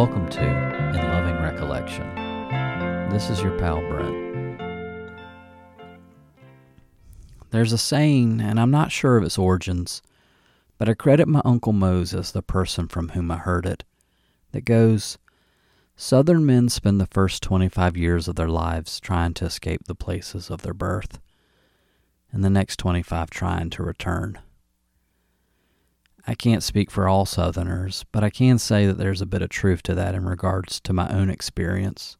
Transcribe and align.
Welcome 0.00 0.30
to 0.30 0.42
In 0.42 0.96
Loving 0.96 1.42
Recollection. 1.42 2.08
This 3.10 3.28
is 3.28 3.42
your 3.42 3.58
pal 3.58 3.82
Brent. 3.82 4.58
There's 7.50 7.74
a 7.74 7.76
saying, 7.76 8.40
and 8.40 8.58
I'm 8.58 8.70
not 8.70 8.92
sure 8.92 9.18
of 9.18 9.24
its 9.24 9.36
origins, 9.36 10.00
but 10.78 10.88
I 10.88 10.94
credit 10.94 11.28
my 11.28 11.42
Uncle 11.44 11.74
Mose 11.74 12.14
as 12.14 12.32
the 12.32 12.40
person 12.40 12.88
from 12.88 13.10
whom 13.10 13.30
I 13.30 13.36
heard 13.36 13.66
it, 13.66 13.84
that 14.52 14.64
goes 14.64 15.18
Southern 15.96 16.46
men 16.46 16.70
spend 16.70 16.98
the 16.98 17.04
first 17.04 17.42
25 17.42 17.94
years 17.94 18.26
of 18.26 18.36
their 18.36 18.48
lives 18.48 19.00
trying 19.00 19.34
to 19.34 19.44
escape 19.44 19.84
the 19.84 19.94
places 19.94 20.48
of 20.48 20.62
their 20.62 20.72
birth, 20.72 21.20
and 22.32 22.42
the 22.42 22.48
next 22.48 22.78
25 22.78 23.28
trying 23.28 23.68
to 23.68 23.82
return. 23.82 24.38
I 26.26 26.34
can't 26.34 26.62
speak 26.62 26.90
for 26.90 27.08
all 27.08 27.24
Southerners, 27.24 28.04
but 28.12 28.22
I 28.22 28.30
can 28.30 28.58
say 28.58 28.86
that 28.86 28.98
there's 28.98 29.22
a 29.22 29.26
bit 29.26 29.42
of 29.42 29.48
truth 29.48 29.82
to 29.84 29.94
that 29.94 30.14
in 30.14 30.24
regards 30.24 30.80
to 30.80 30.92
my 30.92 31.08
own 31.08 31.30
experience. 31.30 32.16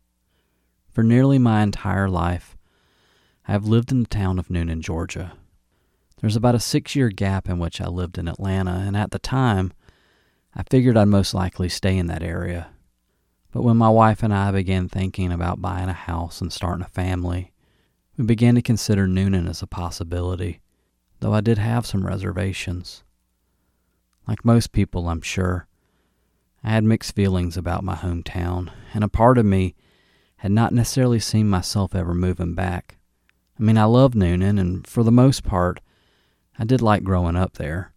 For 0.90 1.04
nearly 1.04 1.38
my 1.38 1.62
entire 1.62 2.08
life, 2.08 2.56
I 3.46 3.52
have 3.52 3.66
lived 3.66 3.92
in 3.92 4.02
the 4.02 4.08
town 4.08 4.38
of 4.38 4.48
Newnan, 4.48 4.80
Georgia. 4.80 5.32
There's 6.20 6.36
about 6.36 6.54
a 6.54 6.60
six 6.60 6.94
year 6.96 7.08
gap 7.08 7.48
in 7.48 7.58
which 7.58 7.80
I 7.80 7.86
lived 7.88 8.18
in 8.18 8.28
Atlanta, 8.28 8.72
and 8.72 8.96
at 8.96 9.10
the 9.10 9.18
time, 9.18 9.72
I 10.54 10.62
figured 10.64 10.96
I'd 10.96 11.08
most 11.08 11.32
likely 11.34 11.68
stay 11.68 11.96
in 11.96 12.06
that 12.06 12.22
area. 12.22 12.70
But 13.52 13.62
when 13.62 13.76
my 13.76 13.88
wife 13.88 14.22
and 14.22 14.32
I 14.32 14.50
began 14.50 14.88
thinking 14.88 15.32
about 15.32 15.62
buying 15.62 15.88
a 15.88 15.94
house 15.94 16.40
and 16.40 16.52
starting 16.52 16.84
a 16.84 16.88
family, 16.88 17.52
we 18.16 18.24
began 18.24 18.54
to 18.54 18.62
consider 18.62 19.06
Newnan 19.06 19.48
as 19.48 19.62
a 19.62 19.66
possibility, 19.66 20.60
though 21.20 21.32
I 21.32 21.40
did 21.40 21.58
have 21.58 21.86
some 21.86 22.06
reservations. 22.06 23.02
Like 24.30 24.44
most 24.44 24.70
people, 24.70 25.08
I'm 25.08 25.22
sure, 25.22 25.66
I 26.62 26.70
had 26.70 26.84
mixed 26.84 27.16
feelings 27.16 27.56
about 27.56 27.82
my 27.82 27.96
hometown, 27.96 28.70
and 28.94 29.02
a 29.02 29.08
part 29.08 29.38
of 29.38 29.44
me 29.44 29.74
had 30.36 30.52
not 30.52 30.72
necessarily 30.72 31.18
seen 31.18 31.50
myself 31.50 31.96
ever 31.96 32.14
moving 32.14 32.54
back. 32.54 32.98
I 33.58 33.64
mean, 33.64 33.76
I 33.76 33.86
loved 33.86 34.14
Newnan, 34.14 34.60
and 34.60 34.86
for 34.86 35.02
the 35.02 35.10
most 35.10 35.42
part, 35.42 35.80
I 36.56 36.64
did 36.64 36.80
like 36.80 37.02
growing 37.02 37.34
up 37.34 37.54
there, 37.54 37.92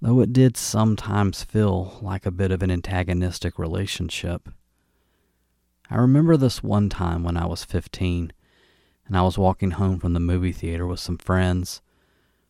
though 0.00 0.20
it 0.20 0.32
did 0.32 0.56
sometimes 0.56 1.42
feel 1.42 1.98
like 2.02 2.24
a 2.24 2.30
bit 2.30 2.52
of 2.52 2.62
an 2.62 2.70
antagonistic 2.70 3.58
relationship. 3.58 4.48
I 5.90 5.96
remember 5.96 6.36
this 6.36 6.62
one 6.62 6.88
time 6.88 7.24
when 7.24 7.36
I 7.36 7.46
was 7.46 7.64
15, 7.64 8.32
and 9.08 9.16
I 9.16 9.22
was 9.22 9.36
walking 9.36 9.72
home 9.72 9.98
from 9.98 10.12
the 10.12 10.20
movie 10.20 10.52
theater 10.52 10.86
with 10.86 11.00
some 11.00 11.18
friends 11.18 11.82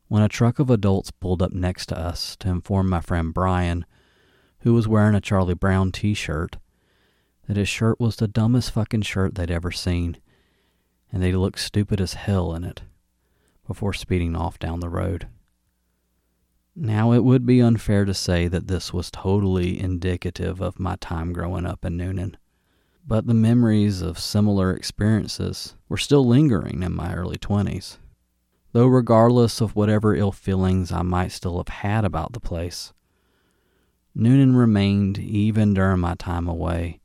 when 0.08 0.22
a 0.22 0.28
truck 0.28 0.58
of 0.58 0.70
adults 0.70 1.10
pulled 1.10 1.42
up 1.42 1.52
next 1.52 1.86
to 1.86 1.98
us 1.98 2.34
to 2.36 2.48
inform 2.48 2.88
my 2.88 3.00
friend 3.00 3.32
Brian, 3.32 3.84
who 4.60 4.72
was 4.72 4.88
wearing 4.88 5.14
a 5.14 5.20
Charlie 5.20 5.54
Brown 5.54 5.92
t 5.92 6.14
shirt, 6.14 6.56
that 7.46 7.58
his 7.58 7.68
shirt 7.68 8.00
was 8.00 8.16
the 8.16 8.26
dumbest 8.26 8.72
fucking 8.72 9.02
shirt 9.02 9.34
they'd 9.34 9.50
ever 9.50 9.70
seen, 9.70 10.16
and 11.12 11.22
they 11.22 11.32
looked 11.32 11.60
stupid 11.60 12.00
as 12.00 12.14
hell 12.14 12.54
in 12.54 12.64
it, 12.64 12.82
before 13.66 13.92
speeding 13.92 14.34
off 14.34 14.58
down 14.58 14.80
the 14.80 14.88
road. 14.88 15.28
Now, 16.74 17.12
it 17.12 17.24
would 17.24 17.44
be 17.44 17.60
unfair 17.60 18.04
to 18.04 18.14
say 18.14 18.48
that 18.48 18.68
this 18.68 18.92
was 18.92 19.10
totally 19.10 19.78
indicative 19.78 20.60
of 20.60 20.78
my 20.78 20.96
time 20.96 21.32
growing 21.32 21.66
up 21.66 21.84
in 21.84 21.98
Newnan, 21.98 22.36
but 23.06 23.26
the 23.26 23.34
memories 23.34 24.00
of 24.00 24.18
similar 24.18 24.72
experiences 24.72 25.74
were 25.88 25.96
still 25.96 26.26
lingering 26.26 26.82
in 26.82 26.94
my 26.94 27.14
early 27.14 27.36
20s 27.36 27.98
though 28.72 28.86
regardless 28.86 29.60
of 29.60 29.74
whatever 29.74 30.14
ill 30.14 30.32
feelings 30.32 30.92
I 30.92 31.02
might 31.02 31.32
still 31.32 31.56
have 31.58 31.68
had 31.68 32.04
about 32.04 32.32
the 32.32 32.40
place. 32.40 32.92
Newnan 34.16 34.56
remained, 34.56 35.18
even 35.18 35.74
during 35.74 36.00
my 36.00 36.14
time 36.14 36.48
away, 36.48 37.00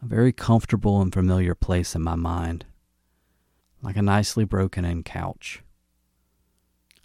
a 0.00 0.06
very 0.06 0.32
comfortable 0.32 1.00
and 1.00 1.12
familiar 1.12 1.54
place 1.54 1.94
in 1.94 2.02
my 2.02 2.14
mind, 2.14 2.64
like 3.82 3.96
a 3.96 4.02
nicely 4.02 4.44
broken 4.44 4.84
in 4.84 5.02
couch. 5.02 5.62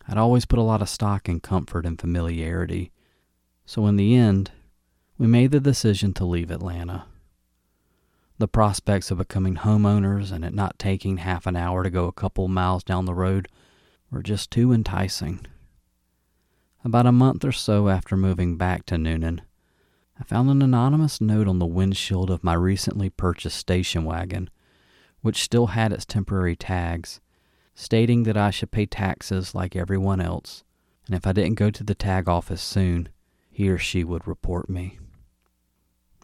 I'd 0.07 0.17
always 0.17 0.45
put 0.45 0.59
a 0.59 0.63
lot 0.63 0.81
of 0.81 0.89
stock 0.89 1.27
in 1.27 1.39
comfort 1.39 1.85
and 1.85 1.99
familiarity, 1.99 2.91
so 3.65 3.87
in 3.87 3.97
the 3.97 4.15
end, 4.15 4.51
we 5.17 5.27
made 5.27 5.51
the 5.51 5.59
decision 5.59 6.13
to 6.13 6.25
leave 6.25 6.51
Atlanta. 6.51 7.05
The 8.37 8.47
prospects 8.47 9.09
of 9.09 9.17
becoming 9.17 9.55
homeowners 9.55 10.31
and 10.31 10.45
it 10.45 10.53
not 10.53 10.77
taking 10.77 11.17
half 11.17 11.47
an 11.47 11.55
hour 11.55 11.83
to 11.83 11.89
go 11.89 12.05
a 12.05 12.13
couple 12.13 12.47
miles 12.47 12.83
down 12.83 13.05
the 13.05 13.15
road 13.15 13.47
were 14.11 14.23
just 14.23 14.51
too 14.51 14.71
enticing. 14.71 15.45
About 16.83 17.05
a 17.05 17.11
month 17.11 17.43
or 17.43 17.51
so 17.51 17.89
after 17.89 18.15
moving 18.15 18.57
back 18.57 18.85
to 18.85 18.95
Newnan, 18.95 19.41
I 20.19 20.23
found 20.23 20.49
an 20.49 20.61
anonymous 20.61 21.21
note 21.21 21.47
on 21.47 21.59
the 21.59 21.65
windshield 21.65 22.29
of 22.29 22.43
my 22.43 22.53
recently 22.53 23.09
purchased 23.09 23.57
station 23.57 24.03
wagon, 24.03 24.49
which 25.21 25.43
still 25.43 25.67
had 25.67 25.91
its 25.91 26.05
temporary 26.05 26.55
tags, 26.55 27.19
stating 27.75 28.23
that 28.23 28.37
I 28.37 28.49
should 28.49 28.71
pay 28.71 28.85
taxes 28.85 29.53
like 29.53 29.75
everyone 29.75 30.21
else, 30.21 30.63
and 31.05 31.15
if 31.15 31.27
I 31.27 31.33
didn't 31.33 31.55
go 31.55 31.69
to 31.69 31.83
the 31.83 31.95
tag 31.95 32.27
office 32.27 32.61
soon, 32.61 33.09
he 33.49 33.69
or 33.69 33.77
she 33.77 34.03
would 34.03 34.27
report 34.27 34.69
me. 34.69 34.97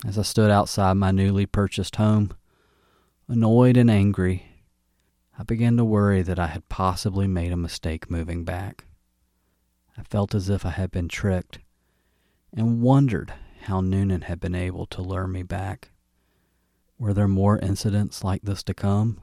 As 0.05 0.17
I 0.17 0.23
stood 0.23 0.51
outside 0.51 0.93
my 0.93 1.11
newly 1.11 1.45
purchased 1.45 1.97
home, 1.97 2.31
annoyed 3.27 3.77
and 3.77 3.89
angry, 3.89 4.47
I 5.37 5.43
began 5.43 5.77
to 5.77 5.85
worry 5.85 6.21
that 6.21 6.37
I 6.37 6.47
had 6.47 6.69
possibly 6.69 7.27
made 7.27 7.51
a 7.51 7.57
mistake 7.57 8.09
moving 8.09 8.43
back. 8.43 8.85
I 9.97 10.03
felt 10.03 10.35
as 10.35 10.49
if 10.49 10.65
I 10.65 10.69
had 10.69 10.91
been 10.91 11.07
tricked 11.07 11.59
and 12.55 12.81
wondered 12.81 13.33
how 13.63 13.81
Newnan 13.81 14.23
had 14.23 14.39
been 14.39 14.53
able 14.53 14.85
to 14.87 15.01
lure 15.01 15.27
me 15.27 15.41
back. 15.41 15.89
Were 16.99 17.13
there 17.13 17.27
more 17.27 17.57
incidents 17.57 18.23
like 18.23 18.43
this 18.43 18.61
to 18.63 18.73
come? 18.73 19.21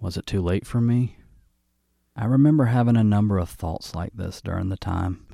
Was 0.00 0.16
it 0.16 0.26
too 0.26 0.40
late 0.40 0.66
for 0.66 0.80
me? 0.80 1.16
I 2.14 2.26
remember 2.26 2.66
having 2.66 2.96
a 2.96 3.04
number 3.04 3.38
of 3.38 3.48
thoughts 3.48 3.94
like 3.94 4.12
this 4.14 4.40
during 4.40 4.68
the 4.68 4.76
time, 4.76 5.26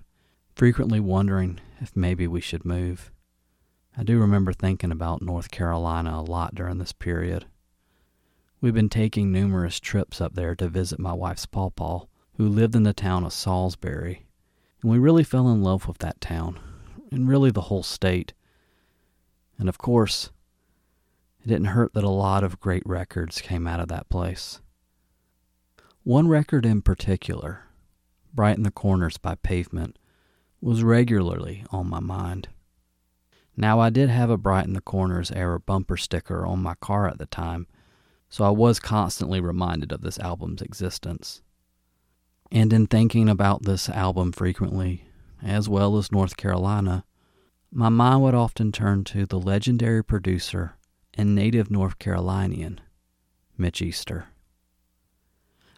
frequently 0.54 1.00
wondering 1.00 1.60
if 1.80 1.96
maybe 1.96 2.26
we 2.26 2.40
should 2.40 2.64
move. 2.64 3.10
I 3.96 4.04
do 4.04 4.18
remember 4.18 4.52
thinking 4.52 4.92
about 4.92 5.22
North 5.22 5.50
Carolina 5.50 6.18
a 6.18 6.22
lot 6.22 6.54
during 6.54 6.78
this 6.78 6.92
period. 6.92 7.46
We've 8.60 8.74
been 8.74 8.88
taking 8.88 9.30
numerous 9.30 9.78
trips 9.78 10.20
up 10.20 10.34
there 10.34 10.56
to 10.56 10.68
visit 10.68 10.98
my 10.98 11.12
wife's 11.12 11.46
pawpaw, 11.46 12.06
who 12.38 12.48
lived 12.48 12.74
in 12.74 12.82
the 12.82 12.92
town 12.92 13.24
of 13.24 13.32
Salisbury, 13.32 14.26
and 14.82 14.90
we 14.90 14.98
really 14.98 15.22
fell 15.22 15.48
in 15.48 15.62
love 15.62 15.86
with 15.86 15.98
that 15.98 16.20
town, 16.20 16.58
and 17.12 17.28
really 17.28 17.52
the 17.52 17.62
whole 17.62 17.84
state. 17.84 18.32
And 19.58 19.68
of 19.68 19.78
course, 19.78 20.30
it 21.44 21.46
didn't 21.46 21.66
hurt 21.66 21.94
that 21.94 22.02
a 22.02 22.10
lot 22.10 22.42
of 22.42 22.58
great 22.58 22.82
records 22.84 23.40
came 23.40 23.68
out 23.68 23.78
of 23.78 23.86
that 23.88 24.08
place. 24.08 24.60
One 26.02 26.26
record 26.26 26.66
in 26.66 26.82
particular, 26.82 27.64
Brighten 28.34 28.64
the 28.64 28.72
Corners 28.72 29.18
by 29.18 29.36
Pavement, 29.36 30.00
was 30.60 30.82
regularly 30.82 31.64
on 31.70 31.88
my 31.88 32.00
mind. 32.00 32.48
Now, 33.56 33.78
I 33.78 33.90
did 33.90 34.08
have 34.08 34.30
a 34.30 34.36
Brighten 34.36 34.72
the 34.72 34.80
Corners 34.80 35.30
era 35.30 35.60
bumper 35.60 35.96
sticker 35.96 36.44
on 36.44 36.60
my 36.60 36.74
car 36.74 37.06
at 37.06 37.18
the 37.18 37.26
time, 37.26 37.68
so 38.28 38.44
I 38.44 38.50
was 38.50 38.78
constantly 38.78 39.40
reminded 39.40 39.92
of 39.92 40.02
this 40.02 40.18
album's 40.18 40.62
existence. 40.62 41.42
And 42.50 42.72
in 42.72 42.86
thinking 42.86 43.28
about 43.28 43.62
this 43.62 43.88
album 43.88 44.32
frequently, 44.32 45.04
as 45.42 45.68
well 45.68 45.96
as 45.96 46.12
North 46.12 46.36
Carolina, 46.36 47.04
my 47.70 47.88
mind 47.88 48.22
would 48.22 48.34
often 48.34 48.72
turn 48.72 49.04
to 49.04 49.26
the 49.26 49.38
legendary 49.38 50.02
producer 50.02 50.76
and 51.14 51.34
native 51.34 51.70
North 51.70 51.98
Carolinian, 51.98 52.80
Mitch 53.56 53.82
Easter. 53.82 54.26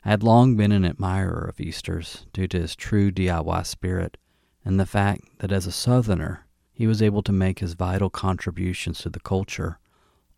I 0.05 0.11
had 0.11 0.23
long 0.23 0.57
been 0.57 0.73
an 0.73 0.85
admirer 0.85 1.47
of 1.49 1.61
Easter's 1.61 2.27
due 2.33 2.47
to 2.49 2.61
his 2.61 2.77
true 2.77 3.11
DIY 3.11 3.67
spirit 3.67 4.17
and 4.65 4.79
the 4.79 4.87
fact 4.87 5.23
that 5.39 5.53
as 5.53 5.67
a 5.67 5.73
Southerner, 5.73 6.47
he 6.73 6.87
was 6.87 7.03
able 7.03 7.23
to 7.23 7.33
make 7.33 7.59
his 7.59 7.75
vital 7.75 8.09
contributions 8.09 9.01
to 9.01 9.11
the 9.11 9.21
culture, 9.21 9.79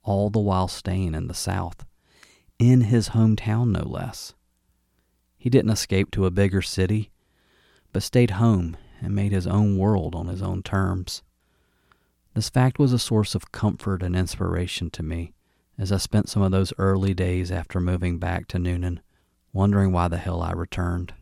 all 0.02 0.30
the 0.30 0.40
while 0.40 0.68
staying 0.68 1.14
in 1.14 1.28
the 1.28 1.34
South, 1.34 1.84
in 2.58 2.82
his 2.82 3.10
hometown 3.10 3.70
no 3.70 3.88
less. 3.88 4.34
He 5.36 5.50
didn't 5.50 5.72
escape 5.72 6.10
to 6.12 6.26
a 6.26 6.30
bigger 6.30 6.62
city, 6.62 7.10
but 7.92 8.02
stayed 8.02 8.32
home 8.32 8.76
and 9.00 9.14
made 9.14 9.32
his 9.32 9.46
own 9.46 9.76
world 9.76 10.14
on 10.14 10.28
his 10.28 10.42
own 10.42 10.62
terms. 10.62 11.22
This 12.34 12.48
fact 12.48 12.78
was 12.78 12.92
a 12.92 12.98
source 12.98 13.34
of 13.34 13.52
comfort 13.52 14.02
and 14.02 14.16
inspiration 14.16 14.90
to 14.90 15.02
me 15.02 15.32
as 15.78 15.90
I 15.90 15.96
spent 15.96 16.28
some 16.28 16.42
of 16.42 16.52
those 16.52 16.72
early 16.78 17.14
days 17.14 17.50
after 17.50 17.80
moving 17.80 18.18
back 18.18 18.46
to 18.48 18.58
Newnan, 18.58 19.00
wondering 19.52 19.92
why 19.92 20.08
the 20.08 20.18
hell 20.18 20.42
I 20.42 20.52
returned. 20.52 21.14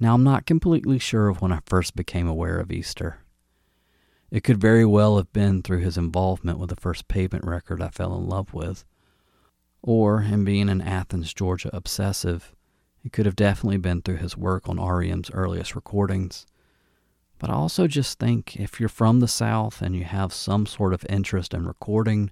Now, 0.00 0.14
I'm 0.14 0.24
not 0.24 0.46
completely 0.46 0.98
sure 0.98 1.28
of 1.28 1.40
when 1.40 1.52
I 1.52 1.60
first 1.66 1.94
became 1.94 2.26
aware 2.26 2.58
of 2.58 2.72
Easter. 2.72 3.18
It 4.30 4.42
could 4.42 4.60
very 4.60 4.84
well 4.84 5.16
have 5.16 5.32
been 5.32 5.62
through 5.62 5.80
his 5.80 5.96
involvement 5.96 6.58
with 6.58 6.70
the 6.70 6.76
first 6.76 7.06
pavement 7.06 7.44
record 7.44 7.80
I 7.80 7.88
fell 7.88 8.16
in 8.16 8.28
love 8.28 8.52
with. 8.52 8.84
Or, 9.86 10.22
in 10.22 10.46
being 10.46 10.70
an 10.70 10.80
Athens, 10.80 11.34
Georgia 11.34 11.68
obsessive, 11.74 12.54
it 13.04 13.12
could 13.12 13.26
have 13.26 13.36
definitely 13.36 13.76
been 13.76 14.00
through 14.00 14.16
his 14.16 14.34
work 14.34 14.66
on 14.66 14.80
REM's 14.80 15.30
earliest 15.30 15.74
recordings. 15.74 16.46
But 17.38 17.50
I 17.50 17.52
also 17.52 17.86
just 17.86 18.18
think 18.18 18.56
if 18.56 18.80
you're 18.80 18.88
from 18.88 19.20
the 19.20 19.28
South 19.28 19.82
and 19.82 19.94
you 19.94 20.04
have 20.04 20.32
some 20.32 20.64
sort 20.64 20.94
of 20.94 21.04
interest 21.10 21.52
in 21.52 21.66
recording 21.66 22.30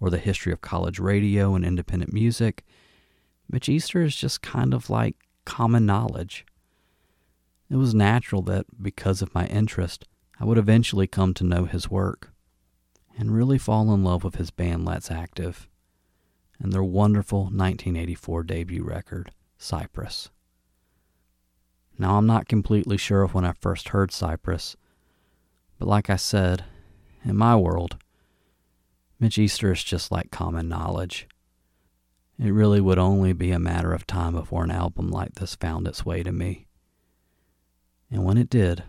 or 0.00 0.08
the 0.08 0.16
history 0.16 0.54
of 0.54 0.62
college 0.62 0.98
radio 0.98 1.54
and 1.54 1.66
independent 1.66 2.14
music, 2.14 2.64
Mitch 3.50 3.68
Easter 3.68 4.00
is 4.00 4.16
just 4.16 4.40
kind 4.40 4.72
of 4.72 4.88
like 4.88 5.16
common 5.44 5.84
knowledge. 5.84 6.46
It 7.68 7.76
was 7.76 7.94
natural 7.94 8.40
that, 8.42 8.64
because 8.80 9.20
of 9.20 9.34
my 9.34 9.44
interest, 9.48 10.06
I 10.40 10.46
would 10.46 10.56
eventually 10.56 11.06
come 11.06 11.34
to 11.34 11.44
know 11.44 11.66
his 11.66 11.90
work 11.90 12.30
and 13.18 13.36
really 13.36 13.58
fall 13.58 13.92
in 13.92 14.02
love 14.02 14.24
with 14.24 14.36
his 14.36 14.50
band 14.50 14.86
Let's 14.86 15.10
Active 15.10 15.68
and 16.60 16.72
their 16.72 16.82
wonderful 16.82 17.44
1984 17.44 18.42
debut 18.44 18.82
record, 18.82 19.32
Cypress. 19.58 20.30
Now, 21.98 22.16
I'm 22.16 22.26
not 22.26 22.48
completely 22.48 22.96
sure 22.96 23.22
of 23.22 23.34
when 23.34 23.44
I 23.44 23.52
first 23.52 23.88
heard 23.88 24.12
Cypress, 24.12 24.76
but 25.78 25.88
like 25.88 26.10
I 26.10 26.16
said, 26.16 26.64
in 27.24 27.36
my 27.36 27.56
world, 27.56 27.96
Mitch 29.18 29.38
Easter 29.38 29.72
is 29.72 29.82
just 29.82 30.12
like 30.12 30.30
common 30.30 30.68
knowledge. 30.68 31.26
It 32.38 32.50
really 32.50 32.82
would 32.82 32.98
only 32.98 33.32
be 33.32 33.50
a 33.50 33.58
matter 33.58 33.94
of 33.94 34.06
time 34.06 34.34
before 34.34 34.64
an 34.64 34.70
album 34.70 35.10
like 35.10 35.34
this 35.36 35.54
found 35.54 35.88
its 35.88 36.04
way 36.04 36.22
to 36.22 36.32
me. 36.32 36.66
And 38.10 38.24
when 38.24 38.36
it 38.36 38.50
did, 38.50 38.84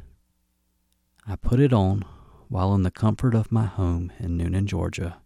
I 1.25 1.37
put 1.37 1.59
it 1.59 1.71
on 1.71 2.03
while 2.49 2.73
in 2.75 2.83
the 2.83 2.91
comfort 2.91 3.33
of 3.33 3.51
my 3.51 3.65
home 3.65 4.11
in 4.19 4.37
Newnan, 4.37 4.65
Georgia, 4.65 5.17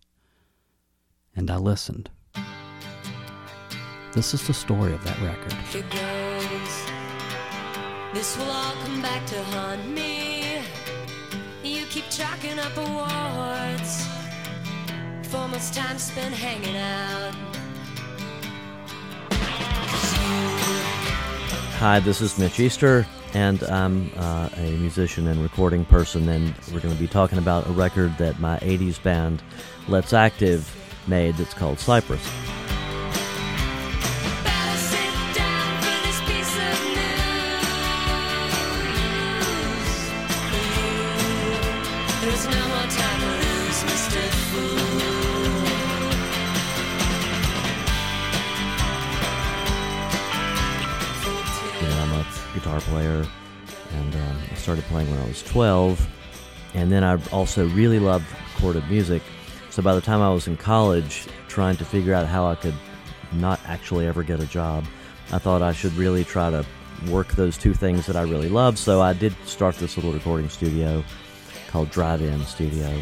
and 1.35 1.49
I 1.49 1.57
listened. 1.57 2.09
This 4.13 4.33
is 4.33 4.45
the 4.45 4.53
story 4.53 4.93
of 4.93 5.01
that 5.05 5.17
record. 5.21 5.53
This 8.13 8.37
will 8.37 8.51
all 8.51 8.73
come 8.83 9.01
back 9.01 9.25
to 9.27 9.41
haunt 9.41 9.87
me. 9.87 10.59
You 11.63 11.85
keep 11.85 12.09
chalking 12.09 12.59
up 12.59 12.75
awards 12.75 14.05
for 15.29 15.47
much 15.47 15.71
time 15.71 15.97
spent 15.97 16.35
hanging 16.35 16.75
out. 16.75 17.33
Hi, 21.79 22.01
this 22.01 22.19
is 22.19 22.37
Mitch 22.37 22.59
Easter, 22.59 23.07
and 23.33 23.63
I'm 23.63 24.11
uh, 24.17 24.49
a 24.57 24.71
musician 24.71 25.27
and 25.27 25.41
recording 25.41 25.85
person, 25.85 26.27
and 26.27 26.53
we're 26.73 26.81
going 26.81 26.93
to 26.93 26.99
be 26.99 27.07
talking 27.07 27.37
about 27.37 27.65
a 27.65 27.71
record 27.71 28.17
that 28.17 28.41
my 28.41 28.59
80s 28.59 29.01
band, 29.01 29.41
Let's 29.87 30.11
Active, 30.11 30.69
made 31.07 31.35
that's 31.35 31.53
called 31.53 31.79
Cypress. 31.79 32.29
Started 54.61 54.83
playing 54.85 55.09
when 55.09 55.19
I 55.19 55.27
was 55.27 55.43
12. 55.43 56.07
And 56.73 56.91
then 56.91 57.03
I 57.03 57.19
also 57.29 57.67
really 57.69 57.99
loved 57.99 58.25
recorded 58.53 58.87
music. 58.89 59.21
So 59.69 59.81
by 59.81 59.95
the 59.95 60.01
time 60.01 60.21
I 60.21 60.29
was 60.29 60.47
in 60.47 60.57
college, 60.57 61.27
trying 61.47 61.75
to 61.77 61.85
figure 61.85 62.13
out 62.13 62.27
how 62.27 62.45
I 62.45 62.55
could 62.55 62.75
not 63.33 63.59
actually 63.65 64.07
ever 64.07 64.23
get 64.23 64.39
a 64.39 64.45
job, 64.45 64.85
I 65.31 65.37
thought 65.37 65.61
I 65.61 65.73
should 65.73 65.93
really 65.93 66.23
try 66.23 66.49
to 66.49 66.65
work 67.09 67.29
those 67.33 67.57
two 67.57 67.73
things 67.73 68.05
that 68.05 68.15
I 68.15 68.21
really 68.21 68.49
love. 68.49 68.77
So 68.77 69.01
I 69.01 69.13
did 69.13 69.35
start 69.45 69.75
this 69.75 69.97
little 69.97 70.13
recording 70.13 70.49
studio 70.49 71.03
called 71.67 71.89
Drive 71.89 72.21
In 72.21 72.43
Studio. 72.45 73.01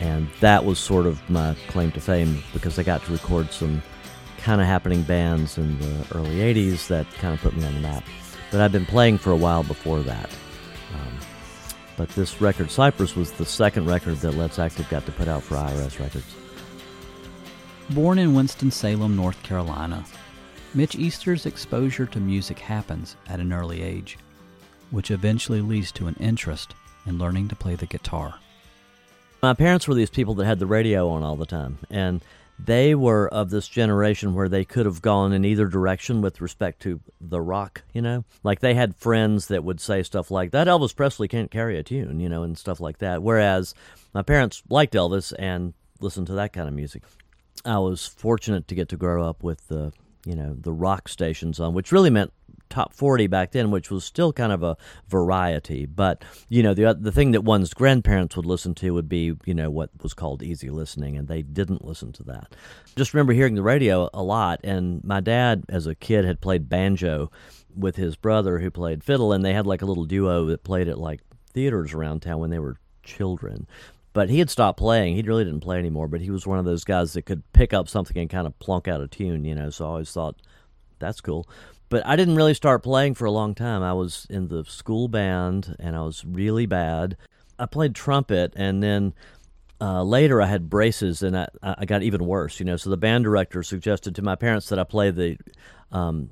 And 0.00 0.28
that 0.40 0.64
was 0.64 0.78
sort 0.78 1.06
of 1.06 1.28
my 1.30 1.56
claim 1.68 1.90
to 1.92 2.00
fame 2.00 2.42
because 2.52 2.78
I 2.78 2.82
got 2.82 3.02
to 3.04 3.12
record 3.12 3.52
some 3.52 3.82
kind 4.38 4.60
of 4.60 4.66
happening 4.66 5.02
bands 5.02 5.58
in 5.58 5.78
the 5.78 6.06
early 6.14 6.36
80s 6.36 6.86
that 6.88 7.10
kind 7.14 7.34
of 7.34 7.40
put 7.40 7.56
me 7.56 7.64
on 7.64 7.74
the 7.74 7.80
map 7.80 8.04
but 8.50 8.60
I'd 8.60 8.72
been 8.72 8.86
playing 8.86 9.18
for 9.18 9.32
a 9.32 9.36
while 9.36 9.62
before 9.62 10.00
that. 10.00 10.30
But 11.96 12.08
this 12.10 12.40
record, 12.40 12.70
Cypress, 12.70 13.16
was 13.16 13.32
the 13.32 13.46
second 13.46 13.86
record 13.86 14.16
that 14.16 14.32
Let's 14.32 14.58
Active 14.58 14.88
got 14.90 15.06
to 15.06 15.12
put 15.12 15.28
out 15.28 15.42
for 15.42 15.56
IRS 15.56 15.98
Records. 15.98 16.34
Born 17.90 18.18
in 18.18 18.34
Winston-Salem, 18.34 19.16
North 19.16 19.42
Carolina, 19.42 20.04
Mitch 20.74 20.94
Easter's 20.94 21.46
exposure 21.46 22.04
to 22.06 22.20
music 22.20 22.58
happens 22.58 23.16
at 23.28 23.40
an 23.40 23.52
early 23.52 23.82
age, 23.82 24.18
which 24.90 25.10
eventually 25.10 25.60
leads 25.60 25.90
to 25.92 26.06
an 26.06 26.16
interest 26.20 26.74
in 27.06 27.18
learning 27.18 27.48
to 27.48 27.56
play 27.56 27.76
the 27.76 27.86
guitar. 27.86 28.34
My 29.42 29.54
parents 29.54 29.86
were 29.86 29.94
these 29.94 30.10
people 30.10 30.34
that 30.34 30.46
had 30.46 30.58
the 30.58 30.66
radio 30.66 31.08
on 31.08 31.22
all 31.22 31.36
the 31.36 31.46
time, 31.46 31.78
and 31.88 32.22
they 32.58 32.94
were 32.94 33.28
of 33.28 33.50
this 33.50 33.68
generation 33.68 34.34
where 34.34 34.48
they 34.48 34.64
could 34.64 34.86
have 34.86 35.02
gone 35.02 35.32
in 35.32 35.44
either 35.44 35.66
direction 35.66 36.22
with 36.22 36.40
respect 36.40 36.80
to 36.82 37.00
the 37.20 37.40
rock, 37.40 37.82
you 37.92 38.00
know? 38.00 38.24
Like 38.42 38.60
they 38.60 38.74
had 38.74 38.96
friends 38.96 39.48
that 39.48 39.64
would 39.64 39.80
say 39.80 40.02
stuff 40.02 40.30
like, 40.30 40.52
that 40.52 40.66
Elvis 40.66 40.96
Presley 40.96 41.28
can't 41.28 41.50
carry 41.50 41.78
a 41.78 41.82
tune, 41.82 42.18
you 42.20 42.28
know, 42.28 42.42
and 42.42 42.56
stuff 42.56 42.80
like 42.80 42.98
that. 42.98 43.22
Whereas 43.22 43.74
my 44.14 44.22
parents 44.22 44.62
liked 44.68 44.94
Elvis 44.94 45.32
and 45.38 45.74
listened 46.00 46.26
to 46.28 46.34
that 46.34 46.52
kind 46.52 46.68
of 46.68 46.74
music. 46.74 47.02
I 47.64 47.78
was 47.78 48.06
fortunate 48.06 48.68
to 48.68 48.74
get 48.74 48.88
to 48.90 48.96
grow 48.96 49.28
up 49.28 49.42
with 49.42 49.68
the, 49.68 49.92
you 50.24 50.34
know, 50.34 50.56
the 50.58 50.72
rock 50.72 51.08
stations 51.08 51.60
on, 51.60 51.74
which 51.74 51.92
really 51.92 52.10
meant 52.10 52.32
top 52.68 52.92
40 52.92 53.26
back 53.26 53.52
then, 53.52 53.70
which 53.70 53.90
was 53.90 54.04
still 54.04 54.32
kind 54.32 54.52
of 54.52 54.62
a 54.62 54.76
variety. 55.08 55.86
But, 55.86 56.24
you 56.48 56.62
know, 56.62 56.74
the, 56.74 56.96
the 56.98 57.12
thing 57.12 57.32
that 57.32 57.44
one's 57.44 57.74
grandparents 57.74 58.36
would 58.36 58.46
listen 58.46 58.74
to 58.76 58.90
would 58.92 59.08
be, 59.08 59.34
you 59.44 59.54
know, 59.54 59.70
what 59.70 59.90
was 60.02 60.14
called 60.14 60.42
easy 60.42 60.70
listening, 60.70 61.16
and 61.16 61.28
they 61.28 61.42
didn't 61.42 61.84
listen 61.84 62.12
to 62.12 62.22
that. 62.24 62.54
Just 62.96 63.14
remember 63.14 63.32
hearing 63.32 63.54
the 63.54 63.62
radio 63.62 64.08
a 64.12 64.22
lot, 64.22 64.60
and 64.64 65.02
my 65.04 65.20
dad, 65.20 65.64
as 65.68 65.86
a 65.86 65.94
kid, 65.94 66.24
had 66.24 66.40
played 66.40 66.68
banjo 66.68 67.30
with 67.74 67.96
his 67.96 68.16
brother 68.16 68.58
who 68.58 68.70
played 68.70 69.04
fiddle, 69.04 69.32
and 69.32 69.44
they 69.44 69.52
had 69.52 69.66
like 69.66 69.82
a 69.82 69.86
little 69.86 70.04
duo 70.04 70.46
that 70.46 70.64
played 70.64 70.88
at 70.88 70.98
like 70.98 71.20
theaters 71.52 71.92
around 71.92 72.20
town 72.20 72.40
when 72.40 72.50
they 72.50 72.58
were 72.58 72.76
children. 73.02 73.66
But 74.12 74.30
he 74.30 74.38
had 74.38 74.48
stopped 74.48 74.78
playing. 74.78 75.14
He 75.14 75.22
really 75.22 75.44
didn't 75.44 75.60
play 75.60 75.78
anymore, 75.78 76.08
but 76.08 76.22
he 76.22 76.30
was 76.30 76.46
one 76.46 76.58
of 76.58 76.64
those 76.64 76.84
guys 76.84 77.12
that 77.12 77.26
could 77.26 77.42
pick 77.52 77.74
up 77.74 77.86
something 77.86 78.16
and 78.16 78.30
kind 78.30 78.46
of 78.46 78.58
plunk 78.58 78.88
out 78.88 79.02
a 79.02 79.06
tune, 79.06 79.44
you 79.44 79.54
know, 79.54 79.68
so 79.68 79.84
I 79.84 79.88
always 79.88 80.10
thought 80.10 80.40
that's 80.98 81.20
cool 81.20 81.46
but 81.88 82.04
I 82.06 82.16
didn't 82.16 82.36
really 82.36 82.54
start 82.54 82.82
playing 82.82 83.14
for 83.14 83.24
a 83.24 83.30
long 83.30 83.54
time. 83.54 83.82
I 83.82 83.92
was 83.92 84.26
in 84.28 84.48
the 84.48 84.64
school 84.64 85.08
band 85.08 85.76
and 85.78 85.96
I 85.96 86.02
was 86.02 86.24
really 86.24 86.66
bad. 86.66 87.16
I 87.58 87.66
played 87.66 87.94
trumpet 87.94 88.52
and 88.56 88.82
then 88.82 89.14
uh, 89.80 90.02
later 90.02 90.40
I 90.42 90.46
had 90.46 90.68
braces 90.70 91.22
and 91.22 91.36
I, 91.36 91.48
I 91.62 91.84
got 91.84 92.02
even 92.02 92.24
worse, 92.24 92.58
you 92.58 92.66
know. 92.66 92.76
So 92.76 92.90
the 92.90 92.96
band 92.96 93.24
director 93.24 93.62
suggested 93.62 94.14
to 94.16 94.22
my 94.22 94.34
parents 94.34 94.68
that 94.70 94.78
I 94.78 94.84
play 94.84 95.10
the, 95.10 95.36
um, 95.92 96.30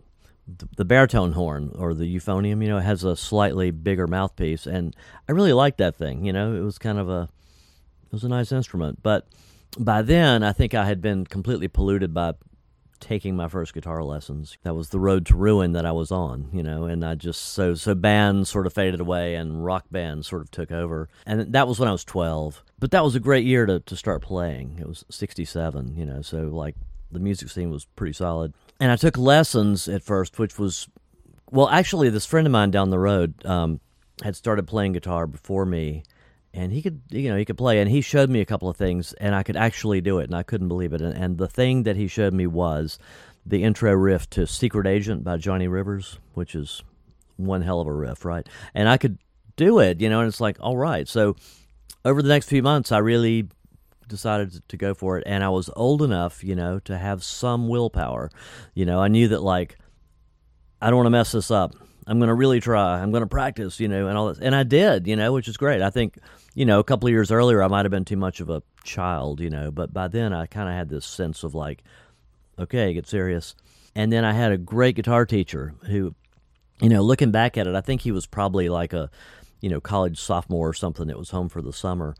the, 0.76 0.84
baritone 0.84 1.32
horn 1.32 1.72
or 1.76 1.94
the 1.94 2.12
euphonium, 2.12 2.62
you 2.62 2.68
know, 2.68 2.78
it 2.78 2.82
has 2.82 3.04
a 3.04 3.16
slightly 3.16 3.70
bigger 3.70 4.06
mouthpiece. 4.06 4.66
And 4.66 4.96
I 5.28 5.32
really 5.32 5.52
liked 5.52 5.78
that 5.78 5.94
thing, 5.94 6.24
you 6.24 6.32
know, 6.32 6.54
it 6.54 6.60
was 6.60 6.78
kind 6.78 6.98
of 6.98 7.08
a, 7.08 7.28
it 8.06 8.12
was 8.12 8.24
a 8.24 8.28
nice 8.28 8.50
instrument. 8.50 9.02
But 9.02 9.28
by 9.78 10.02
then 10.02 10.42
I 10.42 10.52
think 10.52 10.74
I 10.74 10.86
had 10.86 11.00
been 11.00 11.26
completely 11.26 11.68
polluted 11.68 12.12
by 12.14 12.32
taking 13.00 13.36
my 13.36 13.48
first 13.48 13.74
guitar 13.74 14.02
lessons. 14.02 14.56
That 14.62 14.74
was 14.74 14.90
the 14.90 14.98
road 14.98 15.26
to 15.26 15.36
ruin 15.36 15.72
that 15.72 15.86
I 15.86 15.92
was 15.92 16.10
on, 16.10 16.48
you 16.52 16.62
know, 16.62 16.84
and 16.84 17.04
I 17.04 17.14
just 17.14 17.52
so 17.52 17.74
so 17.74 17.94
bands 17.94 18.48
sort 18.48 18.66
of 18.66 18.72
faded 18.72 19.00
away 19.00 19.34
and 19.34 19.64
rock 19.64 19.84
bands 19.90 20.26
sort 20.28 20.42
of 20.42 20.50
took 20.50 20.72
over. 20.72 21.08
And 21.26 21.52
that 21.52 21.68
was 21.68 21.78
when 21.78 21.88
I 21.88 21.92
was 21.92 22.04
12. 22.04 22.62
But 22.78 22.90
that 22.90 23.04
was 23.04 23.14
a 23.14 23.20
great 23.20 23.44
year 23.44 23.66
to 23.66 23.80
to 23.80 23.96
start 23.96 24.22
playing. 24.22 24.78
It 24.80 24.88
was 24.88 25.04
67, 25.10 25.96
you 25.96 26.06
know, 26.06 26.22
so 26.22 26.42
like 26.44 26.76
the 27.10 27.20
music 27.20 27.50
scene 27.50 27.70
was 27.70 27.84
pretty 27.96 28.12
solid. 28.12 28.54
And 28.80 28.90
I 28.90 28.96
took 28.96 29.16
lessons 29.16 29.88
at 29.88 30.02
first, 30.02 30.38
which 30.38 30.58
was 30.58 30.88
well, 31.50 31.68
actually 31.68 32.10
this 32.10 32.26
friend 32.26 32.46
of 32.46 32.52
mine 32.52 32.70
down 32.70 32.90
the 32.90 32.98
road 32.98 33.44
um, 33.46 33.80
had 34.22 34.36
started 34.36 34.66
playing 34.66 34.92
guitar 34.92 35.26
before 35.26 35.64
me 35.64 36.02
and 36.54 36.72
he 36.72 36.80
could 36.80 37.02
you 37.10 37.28
know 37.28 37.36
he 37.36 37.44
could 37.44 37.58
play 37.58 37.80
and 37.80 37.90
he 37.90 38.00
showed 38.00 38.30
me 38.30 38.40
a 38.40 38.46
couple 38.46 38.68
of 38.68 38.76
things 38.76 39.12
and 39.14 39.34
i 39.34 39.42
could 39.42 39.56
actually 39.56 40.00
do 40.00 40.18
it 40.18 40.24
and 40.24 40.34
i 40.34 40.42
couldn't 40.42 40.68
believe 40.68 40.92
it 40.92 41.02
and, 41.02 41.14
and, 41.14 41.36
the 41.36 41.48
thing 41.48 41.82
that 41.82 41.96
he 41.96 42.06
showed 42.06 42.32
me 42.32 42.46
was 42.46 42.98
the 43.44 43.62
intro 43.62 43.92
riff 43.92 44.30
to 44.30 44.46
secret 44.46 44.86
agent 44.86 45.24
by 45.24 45.36
johnny 45.36 45.68
rivers 45.68 46.18
which 46.32 46.54
is 46.54 46.82
one 47.36 47.62
hell 47.62 47.80
of 47.80 47.86
a 47.86 47.92
riff 47.92 48.24
right? 48.24 48.48
And 48.74 48.88
i 48.88 48.96
could 48.96 49.18
do 49.56 49.80
it 49.80 50.00
you 50.00 50.08
know 50.08 50.20
and 50.20 50.28
it's 50.28 50.40
like 50.40 50.56
all 50.60 50.76
right. 50.76 51.08
So 51.08 51.36
over 52.04 52.22
the 52.22 52.28
next 52.28 52.48
few 52.48 52.62
months 52.62 52.92
i 52.92 52.98
really 52.98 53.48
decided 54.06 54.62
to 54.68 54.76
go 54.76 54.94
for 54.94 55.18
it 55.18 55.24
and 55.26 55.42
i 55.42 55.48
was 55.48 55.70
old 55.74 56.02
enough 56.02 56.44
you 56.44 56.54
know 56.54 56.78
to 56.80 56.96
have 56.96 57.24
some 57.24 57.68
willpower. 57.68 58.30
You 58.74 58.84
know 58.84 59.00
i 59.00 59.08
knew 59.08 59.28
that 59.28 59.42
like 59.42 59.76
i 60.80 60.88
don't 60.88 60.96
want 60.96 61.06
to 61.06 61.10
mess 61.10 61.32
this 61.32 61.50
up 61.50 61.74
I'm 62.06 62.18
going 62.18 62.28
to 62.28 62.34
really 62.34 62.60
try. 62.60 63.00
I'm 63.00 63.10
going 63.10 63.22
to 63.22 63.28
practice, 63.28 63.80
you 63.80 63.88
know, 63.88 64.08
and 64.08 64.18
all 64.18 64.28
this. 64.28 64.38
And 64.38 64.54
I 64.54 64.62
did, 64.62 65.06
you 65.06 65.16
know, 65.16 65.32
which 65.32 65.48
is 65.48 65.56
great. 65.56 65.80
I 65.80 65.90
think, 65.90 66.18
you 66.54 66.66
know, 66.66 66.78
a 66.78 66.84
couple 66.84 67.06
of 67.06 67.12
years 67.12 67.30
earlier, 67.30 67.62
I 67.62 67.68
might 67.68 67.84
have 67.84 67.90
been 67.90 68.04
too 68.04 68.16
much 68.16 68.40
of 68.40 68.50
a 68.50 68.62
child, 68.82 69.40
you 69.40 69.50
know, 69.50 69.70
but 69.70 69.92
by 69.92 70.08
then 70.08 70.32
I 70.32 70.46
kind 70.46 70.68
of 70.68 70.74
had 70.74 70.88
this 70.88 71.06
sense 71.06 71.44
of 71.44 71.54
like, 71.54 71.82
okay, 72.58 72.92
get 72.92 73.06
serious. 73.06 73.54
And 73.94 74.12
then 74.12 74.24
I 74.24 74.32
had 74.32 74.52
a 74.52 74.58
great 74.58 74.96
guitar 74.96 75.24
teacher 75.24 75.74
who, 75.86 76.14
you 76.80 76.88
know, 76.88 77.02
looking 77.02 77.30
back 77.30 77.56
at 77.56 77.66
it, 77.66 77.74
I 77.74 77.80
think 77.80 78.02
he 78.02 78.12
was 78.12 78.26
probably 78.26 78.68
like 78.68 78.92
a, 78.92 79.10
you 79.60 79.70
know, 79.70 79.80
college 79.80 80.20
sophomore 80.20 80.68
or 80.68 80.74
something 80.74 81.06
that 81.06 81.18
was 81.18 81.30
home 81.30 81.48
for 81.48 81.62
the 81.62 81.72
summer. 81.72 82.14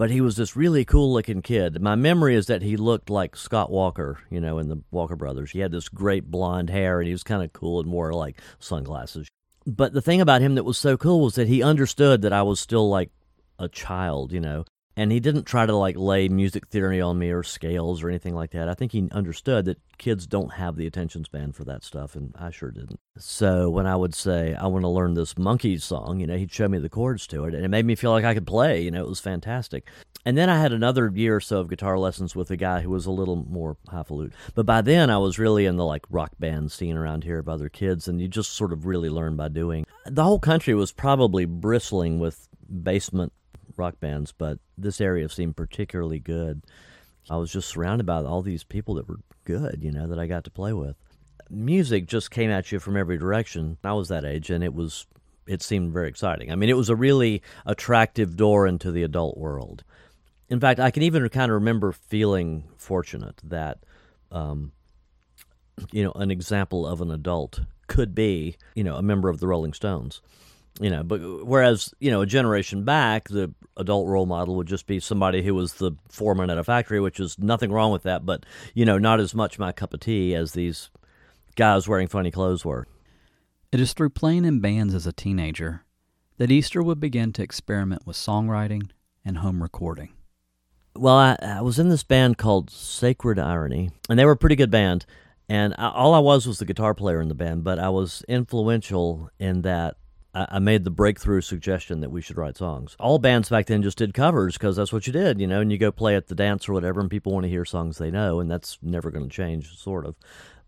But 0.00 0.10
he 0.10 0.22
was 0.22 0.36
this 0.36 0.56
really 0.56 0.86
cool 0.86 1.12
looking 1.12 1.42
kid. 1.42 1.82
My 1.82 1.94
memory 1.94 2.34
is 2.34 2.46
that 2.46 2.62
he 2.62 2.78
looked 2.78 3.10
like 3.10 3.36
Scott 3.36 3.70
Walker, 3.70 4.18
you 4.30 4.40
know, 4.40 4.56
in 4.56 4.68
the 4.68 4.80
Walker 4.90 5.14
Brothers. 5.14 5.50
He 5.50 5.58
had 5.58 5.72
this 5.72 5.90
great 5.90 6.30
blonde 6.30 6.70
hair 6.70 7.00
and 7.00 7.06
he 7.06 7.12
was 7.12 7.22
kind 7.22 7.42
of 7.42 7.52
cool 7.52 7.80
and 7.80 7.92
wore 7.92 8.14
like 8.14 8.40
sunglasses. 8.60 9.28
But 9.66 9.92
the 9.92 10.00
thing 10.00 10.22
about 10.22 10.40
him 10.40 10.54
that 10.54 10.64
was 10.64 10.78
so 10.78 10.96
cool 10.96 11.20
was 11.20 11.34
that 11.34 11.48
he 11.48 11.62
understood 11.62 12.22
that 12.22 12.32
I 12.32 12.40
was 12.44 12.58
still 12.58 12.88
like 12.88 13.10
a 13.58 13.68
child, 13.68 14.32
you 14.32 14.40
know 14.40 14.64
and 14.96 15.12
he 15.12 15.20
didn't 15.20 15.44
try 15.44 15.66
to 15.66 15.74
like 15.74 15.96
lay 15.96 16.28
music 16.28 16.66
theory 16.68 17.00
on 17.00 17.18
me 17.18 17.30
or 17.30 17.42
scales 17.42 18.02
or 18.02 18.08
anything 18.08 18.34
like 18.34 18.50
that. 18.50 18.68
I 18.68 18.74
think 18.74 18.92
he 18.92 19.08
understood 19.12 19.64
that 19.66 19.78
kids 19.98 20.26
don't 20.26 20.54
have 20.54 20.76
the 20.76 20.86
attention 20.86 21.24
span 21.24 21.52
for 21.52 21.64
that 21.64 21.84
stuff, 21.84 22.16
and 22.16 22.34
I 22.38 22.50
sure 22.50 22.70
didn't. 22.70 23.00
So 23.16 23.70
when 23.70 23.86
I 23.86 23.96
would 23.96 24.14
say 24.14 24.54
I 24.54 24.66
want 24.66 24.82
to 24.82 24.88
learn 24.88 25.14
this 25.14 25.34
Monkees 25.34 25.82
song, 25.82 26.20
you 26.20 26.26
know, 26.26 26.36
he'd 26.36 26.52
show 26.52 26.68
me 26.68 26.78
the 26.78 26.88
chords 26.88 27.26
to 27.28 27.44
it, 27.44 27.54
and 27.54 27.64
it 27.64 27.68
made 27.68 27.86
me 27.86 27.94
feel 27.94 28.10
like 28.10 28.24
I 28.24 28.34
could 28.34 28.46
play. 28.46 28.82
You 28.82 28.90
know, 28.90 29.02
it 29.02 29.08
was 29.08 29.20
fantastic. 29.20 29.88
And 30.26 30.36
then 30.36 30.50
I 30.50 30.60
had 30.60 30.72
another 30.72 31.10
year 31.14 31.36
or 31.36 31.40
so 31.40 31.60
of 31.60 31.70
guitar 31.70 31.98
lessons 31.98 32.36
with 32.36 32.50
a 32.50 32.56
guy 32.56 32.82
who 32.82 32.90
was 32.90 33.06
a 33.06 33.10
little 33.10 33.36
more 33.36 33.78
highfalutin. 33.88 34.34
But 34.54 34.66
by 34.66 34.82
then 34.82 35.08
I 35.08 35.16
was 35.16 35.38
really 35.38 35.64
in 35.64 35.76
the 35.76 35.84
like 35.84 36.04
rock 36.10 36.32
band 36.38 36.72
scene 36.72 36.96
around 36.96 37.24
here 37.24 37.38
of 37.38 37.48
other 37.48 37.68
kids, 37.68 38.08
and 38.08 38.20
you 38.20 38.28
just 38.28 38.52
sort 38.52 38.72
of 38.72 38.86
really 38.86 39.08
learn 39.08 39.36
by 39.36 39.48
doing. 39.48 39.86
The 40.04 40.24
whole 40.24 40.40
country 40.40 40.74
was 40.74 40.92
probably 40.92 41.46
bristling 41.46 42.18
with 42.18 42.48
basement 42.82 43.32
rock 43.80 43.98
bands, 43.98 44.32
but 44.36 44.58
this 44.76 45.00
area 45.00 45.28
seemed 45.28 45.56
particularly 45.56 46.18
good. 46.18 46.62
I 47.30 47.36
was 47.38 47.50
just 47.50 47.68
surrounded 47.68 48.04
by 48.04 48.22
all 48.22 48.42
these 48.42 48.62
people 48.62 48.94
that 48.94 49.08
were 49.08 49.20
good, 49.44 49.80
you 49.82 49.90
know, 49.90 50.06
that 50.06 50.18
I 50.18 50.26
got 50.26 50.44
to 50.44 50.50
play 50.50 50.72
with. 50.72 50.96
Music 51.48 52.06
just 52.06 52.30
came 52.30 52.50
at 52.50 52.70
you 52.70 52.78
from 52.78 52.96
every 52.96 53.16
direction. 53.16 53.78
I 53.82 53.94
was 53.94 54.08
that 54.08 54.24
age, 54.24 54.50
and 54.50 54.62
it 54.62 54.74
was 54.74 55.06
it 55.46 55.62
seemed 55.62 55.92
very 55.92 56.08
exciting. 56.08 56.52
I 56.52 56.54
mean, 56.54 56.68
it 56.68 56.76
was 56.76 56.90
a 56.90 56.94
really 56.94 57.42
attractive 57.66 58.36
door 58.36 58.66
into 58.66 58.92
the 58.92 59.02
adult 59.02 59.36
world. 59.38 59.82
In 60.48 60.60
fact, 60.60 60.78
I 60.78 60.90
can 60.90 61.02
even 61.02 61.28
kind 61.30 61.50
of 61.50 61.54
remember 61.54 61.90
feeling 61.92 62.64
fortunate 62.76 63.40
that, 63.44 63.78
um, 64.30 64.72
you 65.90 66.04
know, 66.04 66.12
an 66.12 66.30
example 66.30 66.86
of 66.86 67.00
an 67.00 67.10
adult 67.10 67.60
could 67.88 68.14
be, 68.14 68.56
you 68.74 68.84
know, 68.84 68.96
a 68.96 69.02
member 69.02 69.28
of 69.28 69.40
the 69.40 69.48
Rolling 69.48 69.72
Stones 69.72 70.20
you 70.80 70.90
know 70.90 71.02
but 71.02 71.20
whereas 71.44 71.94
you 72.00 72.10
know 72.10 72.22
a 72.22 72.26
generation 72.26 72.84
back 72.84 73.28
the 73.28 73.52
adult 73.76 74.08
role 74.08 74.26
model 74.26 74.56
would 74.56 74.66
just 74.66 74.86
be 74.86 74.98
somebody 74.98 75.42
who 75.42 75.54
was 75.54 75.74
the 75.74 75.92
foreman 76.08 76.50
at 76.50 76.58
a 76.58 76.64
factory 76.64 77.00
which 77.00 77.20
is 77.20 77.38
nothing 77.38 77.70
wrong 77.70 77.92
with 77.92 78.02
that 78.02 78.24
but 78.26 78.44
you 78.74 78.84
know 78.84 78.98
not 78.98 79.20
as 79.20 79.34
much 79.34 79.58
my 79.58 79.70
cup 79.70 79.94
of 79.94 80.00
tea 80.00 80.34
as 80.34 80.52
these 80.52 80.90
guys 81.56 81.86
wearing 81.86 82.08
funny 82.08 82.30
clothes 82.30 82.64
were. 82.64 82.86
It 83.72 83.80
is 83.80 83.92
through 83.92 84.10
playing 84.10 84.44
in 84.44 84.60
bands 84.60 84.94
as 84.94 85.06
a 85.06 85.12
teenager 85.12 85.84
that 86.38 86.50
easter 86.50 86.82
would 86.82 86.98
begin 86.98 87.32
to 87.34 87.42
experiment 87.42 88.06
with 88.06 88.16
songwriting 88.16 88.90
and 89.24 89.38
home 89.38 89.62
recording. 89.62 90.10
Well 90.96 91.16
i, 91.16 91.36
I 91.40 91.60
was 91.60 91.78
in 91.78 91.88
this 91.88 92.02
band 92.02 92.38
called 92.38 92.70
sacred 92.70 93.38
irony 93.38 93.90
and 94.08 94.18
they 94.18 94.24
were 94.24 94.32
a 94.32 94.36
pretty 94.36 94.56
good 94.56 94.70
band 94.70 95.06
and 95.50 95.74
I, 95.78 95.88
all 95.88 96.14
I 96.14 96.20
was 96.20 96.46
was 96.46 96.60
the 96.60 96.64
guitar 96.64 96.94
player 96.94 97.20
in 97.20 97.26
the 97.26 97.34
band, 97.34 97.64
but 97.64 97.80
I 97.80 97.88
was 97.88 98.24
influential 98.28 99.30
in 99.40 99.62
that 99.62 99.96
I 100.32 100.60
made 100.60 100.84
the 100.84 100.90
breakthrough 100.90 101.40
suggestion 101.40 102.00
that 102.00 102.10
we 102.10 102.20
should 102.20 102.36
write 102.36 102.56
songs. 102.56 102.94
All 103.00 103.18
bands 103.18 103.48
back 103.48 103.66
then 103.66 103.82
just 103.82 103.98
did 103.98 104.14
covers 104.14 104.56
because 104.56 104.76
that's 104.76 104.92
what 104.92 105.06
you 105.08 105.12
did, 105.12 105.40
you 105.40 105.46
know, 105.46 105.60
and 105.60 105.72
you 105.72 105.78
go 105.78 105.90
play 105.90 106.14
at 106.14 106.28
the 106.28 106.36
dance 106.36 106.68
or 106.68 106.72
whatever, 106.72 107.00
and 107.00 107.10
people 107.10 107.32
want 107.32 107.44
to 107.44 107.50
hear 107.50 107.64
songs 107.64 107.98
they 107.98 108.12
know, 108.12 108.38
and 108.38 108.48
that's 108.48 108.78
never 108.80 109.10
going 109.10 109.28
to 109.28 109.34
change, 109.34 109.76
sort 109.76 110.06
of. 110.06 110.14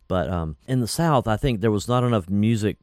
But 0.09 0.28
um, 0.28 0.57
in 0.66 0.81
the 0.81 0.88
South, 0.88 1.28
I 1.28 1.37
think 1.37 1.61
there 1.61 1.71
was 1.71 1.87
not 1.87 2.02
enough 2.02 2.28
music, 2.28 2.78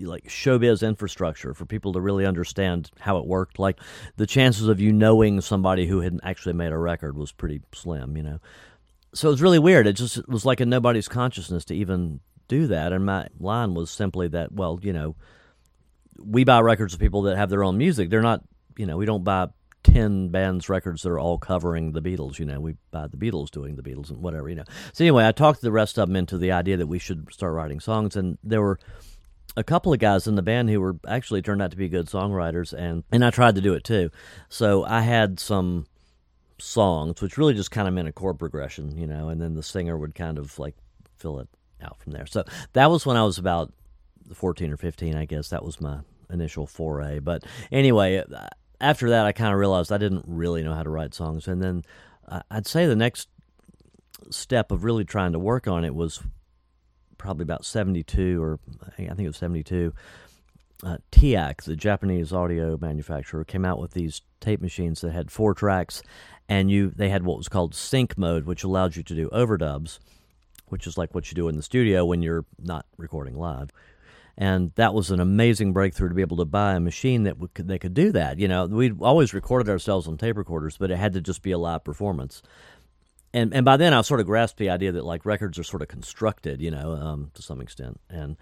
like 0.00 0.24
showbiz 0.24 0.86
infrastructure, 0.86 1.54
for 1.54 1.66
people 1.66 1.92
to 1.92 2.00
really 2.00 2.26
understand 2.26 2.90
how 2.98 3.18
it 3.18 3.24
worked. 3.26 3.60
Like 3.60 3.78
the 4.16 4.26
chances 4.26 4.66
of 4.66 4.80
you 4.80 4.92
knowing 4.92 5.40
somebody 5.40 5.86
who 5.86 6.00
had 6.00 6.18
actually 6.24 6.54
made 6.54 6.72
a 6.72 6.78
record 6.78 7.16
was 7.16 7.30
pretty 7.30 7.62
slim, 7.72 8.16
you 8.16 8.24
know. 8.24 8.40
So 9.14 9.28
it 9.28 9.30
was 9.30 9.42
really 9.42 9.60
weird. 9.60 9.86
It 9.86 9.92
just 9.92 10.16
it 10.16 10.28
was 10.28 10.44
like 10.44 10.60
in 10.60 10.68
nobody's 10.68 11.06
consciousness 11.06 11.64
to 11.66 11.76
even 11.76 12.18
do 12.48 12.66
that. 12.66 12.92
And 12.92 13.06
my 13.06 13.28
line 13.38 13.74
was 13.74 13.88
simply 13.88 14.26
that, 14.28 14.50
well, 14.50 14.80
you 14.82 14.92
know 14.92 15.14
we 16.18 16.44
buy 16.44 16.60
records 16.60 16.94
of 16.94 17.00
people 17.00 17.22
that 17.22 17.36
have 17.36 17.50
their 17.50 17.64
own 17.64 17.78
music. 17.78 18.10
They're 18.10 18.22
not, 18.22 18.42
you 18.76 18.86
know, 18.86 18.96
we 18.96 19.06
don't 19.06 19.24
buy 19.24 19.48
10 19.84 20.28
bands 20.28 20.68
records 20.68 21.02
that 21.02 21.10
are 21.10 21.18
all 21.18 21.38
covering 21.38 21.92
the 21.92 22.02
Beatles. 22.02 22.38
You 22.38 22.46
know, 22.46 22.60
we 22.60 22.74
buy 22.90 23.06
the 23.06 23.16
Beatles 23.16 23.50
doing 23.50 23.76
the 23.76 23.82
Beatles 23.82 24.10
and 24.10 24.20
whatever, 24.20 24.48
you 24.48 24.56
know. 24.56 24.64
So 24.92 25.04
anyway, 25.04 25.26
I 25.26 25.32
talked 25.32 25.60
the 25.60 25.72
rest 25.72 25.98
of 25.98 26.08
them 26.08 26.16
into 26.16 26.38
the 26.38 26.52
idea 26.52 26.76
that 26.76 26.86
we 26.86 26.98
should 26.98 27.32
start 27.32 27.54
writing 27.54 27.80
songs. 27.80 28.16
And 28.16 28.38
there 28.42 28.60
were 28.60 28.78
a 29.56 29.64
couple 29.64 29.92
of 29.92 29.98
guys 29.98 30.26
in 30.26 30.34
the 30.34 30.42
band 30.42 30.70
who 30.70 30.80
were 30.80 30.96
actually 31.06 31.42
turned 31.42 31.62
out 31.62 31.70
to 31.70 31.76
be 31.76 31.88
good 31.88 32.06
songwriters. 32.06 32.72
And, 32.72 33.04
and 33.12 33.24
I 33.24 33.30
tried 33.30 33.54
to 33.54 33.60
do 33.60 33.74
it 33.74 33.84
too. 33.84 34.10
So 34.48 34.84
I 34.84 35.02
had 35.02 35.38
some 35.38 35.86
songs, 36.58 37.22
which 37.22 37.38
really 37.38 37.54
just 37.54 37.70
kind 37.70 37.86
of 37.86 37.94
meant 37.94 38.08
a 38.08 38.12
chord 38.12 38.38
progression, 38.38 38.96
you 38.98 39.06
know, 39.06 39.28
and 39.28 39.40
then 39.40 39.54
the 39.54 39.62
singer 39.62 39.96
would 39.96 40.14
kind 40.14 40.38
of 40.38 40.58
like 40.58 40.74
fill 41.18 41.38
it 41.38 41.48
out 41.82 42.00
from 42.00 42.12
there. 42.12 42.26
So 42.26 42.44
that 42.72 42.90
was 42.90 43.06
when 43.06 43.16
I 43.16 43.24
was 43.24 43.38
about 43.38 43.72
14 44.34 44.72
or 44.72 44.76
15, 44.76 45.16
I 45.16 45.24
guess. 45.24 45.48
That 45.48 45.64
was 45.64 45.80
my 45.80 46.00
initial 46.30 46.66
foray. 46.66 47.18
But 47.18 47.44
anyway, 47.70 48.22
after 48.80 49.10
that, 49.10 49.26
I 49.26 49.32
kind 49.32 49.52
of 49.52 49.58
realized 49.58 49.92
I 49.92 49.98
didn't 49.98 50.24
really 50.26 50.62
know 50.62 50.74
how 50.74 50.82
to 50.82 50.90
write 50.90 51.14
songs. 51.14 51.48
And 51.48 51.62
then 51.62 51.84
uh, 52.28 52.40
I'd 52.50 52.66
say 52.66 52.86
the 52.86 52.96
next 52.96 53.28
step 54.30 54.70
of 54.70 54.84
really 54.84 55.04
trying 55.04 55.32
to 55.32 55.38
work 55.38 55.68
on 55.68 55.84
it 55.84 55.94
was 55.94 56.20
probably 57.18 57.42
about 57.44 57.64
72, 57.64 58.42
or 58.42 58.58
I 58.86 58.90
think 58.90 59.20
it 59.20 59.26
was 59.26 59.36
72. 59.36 59.92
Uh, 60.84 60.98
TEAC, 61.10 61.62
the 61.62 61.76
Japanese 61.76 62.32
audio 62.32 62.76
manufacturer, 62.78 63.44
came 63.44 63.64
out 63.64 63.80
with 63.80 63.92
these 63.92 64.20
tape 64.40 64.60
machines 64.60 65.00
that 65.00 65.12
had 65.12 65.30
four 65.30 65.54
tracks, 65.54 66.02
and 66.50 66.70
you 66.70 66.90
they 66.94 67.08
had 67.08 67.24
what 67.24 67.38
was 67.38 67.48
called 67.48 67.74
sync 67.74 68.18
mode, 68.18 68.44
which 68.44 68.62
allowed 68.62 68.94
you 68.94 69.02
to 69.02 69.14
do 69.14 69.30
overdubs, 69.30 69.98
which 70.66 70.86
is 70.86 70.98
like 70.98 71.14
what 71.14 71.30
you 71.30 71.34
do 71.34 71.48
in 71.48 71.56
the 71.56 71.62
studio 71.62 72.04
when 72.04 72.20
you're 72.20 72.44
not 72.58 72.84
recording 72.98 73.34
live 73.34 73.70
and 74.38 74.72
that 74.74 74.92
was 74.92 75.10
an 75.10 75.20
amazing 75.20 75.72
breakthrough 75.72 76.08
to 76.08 76.14
be 76.14 76.20
able 76.20 76.36
to 76.38 76.44
buy 76.44 76.74
a 76.74 76.80
machine 76.80 77.22
that 77.22 77.36
they 77.54 77.78
could 77.78 77.94
do 77.94 78.12
that. 78.12 78.38
You 78.38 78.48
know, 78.48 78.66
we'd 78.66 79.00
always 79.00 79.32
recorded 79.32 79.70
ourselves 79.70 80.06
on 80.06 80.18
tape 80.18 80.36
recorders, 80.36 80.76
but 80.76 80.90
it 80.90 80.96
had 80.96 81.14
to 81.14 81.20
just 81.20 81.42
be 81.42 81.52
a 81.52 81.58
live 81.58 81.84
performance. 81.84 82.42
And 83.32 83.54
and 83.54 83.64
by 83.64 83.76
then 83.76 83.92
I 83.92 84.00
sort 84.02 84.20
of 84.20 84.26
grasped 84.26 84.58
the 84.58 84.70
idea 84.70 84.92
that 84.92 85.04
like 85.04 85.26
records 85.26 85.58
are 85.58 85.64
sort 85.64 85.82
of 85.82 85.88
constructed, 85.88 86.60
you 86.60 86.70
know, 86.70 86.92
um, 86.92 87.30
to 87.34 87.42
some 87.42 87.60
extent. 87.60 88.00
And 88.08 88.36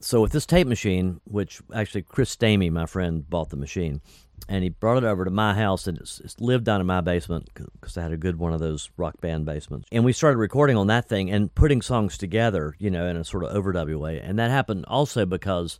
so 0.00 0.20
with 0.20 0.32
this 0.32 0.46
tape 0.46 0.66
machine, 0.66 1.20
which 1.24 1.60
actually 1.74 2.02
Chris 2.02 2.34
Stamey, 2.34 2.70
my 2.70 2.86
friend, 2.86 3.28
bought 3.28 3.50
the 3.50 3.56
machine, 3.56 4.00
and 4.48 4.62
he 4.62 4.68
brought 4.68 4.98
it 4.98 5.04
over 5.04 5.24
to 5.24 5.30
my 5.30 5.54
house 5.54 5.86
and 5.86 5.98
it's, 5.98 6.20
it's 6.20 6.40
lived 6.40 6.64
down 6.64 6.80
in 6.80 6.86
my 6.86 7.00
basement 7.00 7.48
because 7.54 7.96
I 7.96 8.02
had 8.02 8.12
a 8.12 8.16
good 8.16 8.38
one 8.38 8.52
of 8.52 8.60
those 8.60 8.90
rock 8.96 9.20
band 9.20 9.46
basements. 9.46 9.88
And 9.90 10.04
we 10.04 10.12
started 10.12 10.38
recording 10.38 10.76
on 10.76 10.88
that 10.88 11.08
thing 11.08 11.30
and 11.30 11.54
putting 11.54 11.80
songs 11.80 12.18
together, 12.18 12.74
you 12.78 12.90
know, 12.90 13.06
in 13.06 13.16
a 13.16 13.24
sort 13.24 13.44
of 13.44 13.50
overdubby 13.54 13.98
way. 13.98 14.20
And 14.20 14.38
that 14.38 14.50
happened 14.50 14.84
also 14.86 15.24
because 15.24 15.78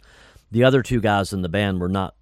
the 0.50 0.64
other 0.64 0.82
two 0.82 1.00
guys 1.00 1.32
in 1.32 1.42
the 1.42 1.48
band 1.48 1.80
were 1.80 1.88
not 1.88 2.14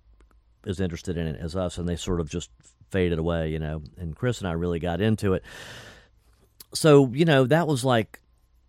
as 0.66 0.80
interested 0.80 1.16
in 1.16 1.26
it 1.26 1.40
as 1.40 1.56
us, 1.56 1.78
and 1.78 1.88
they 1.88 1.96
sort 1.96 2.20
of 2.20 2.30
just 2.30 2.50
faded 2.90 3.18
away, 3.18 3.50
you 3.50 3.58
know. 3.58 3.82
And 3.98 4.14
Chris 4.14 4.38
and 4.38 4.48
I 4.48 4.52
really 4.52 4.78
got 4.78 5.00
into 5.00 5.34
it. 5.34 5.42
So, 6.74 7.10
you 7.12 7.24
know, 7.24 7.44
that 7.46 7.66
was 7.66 7.84
like 7.84 8.20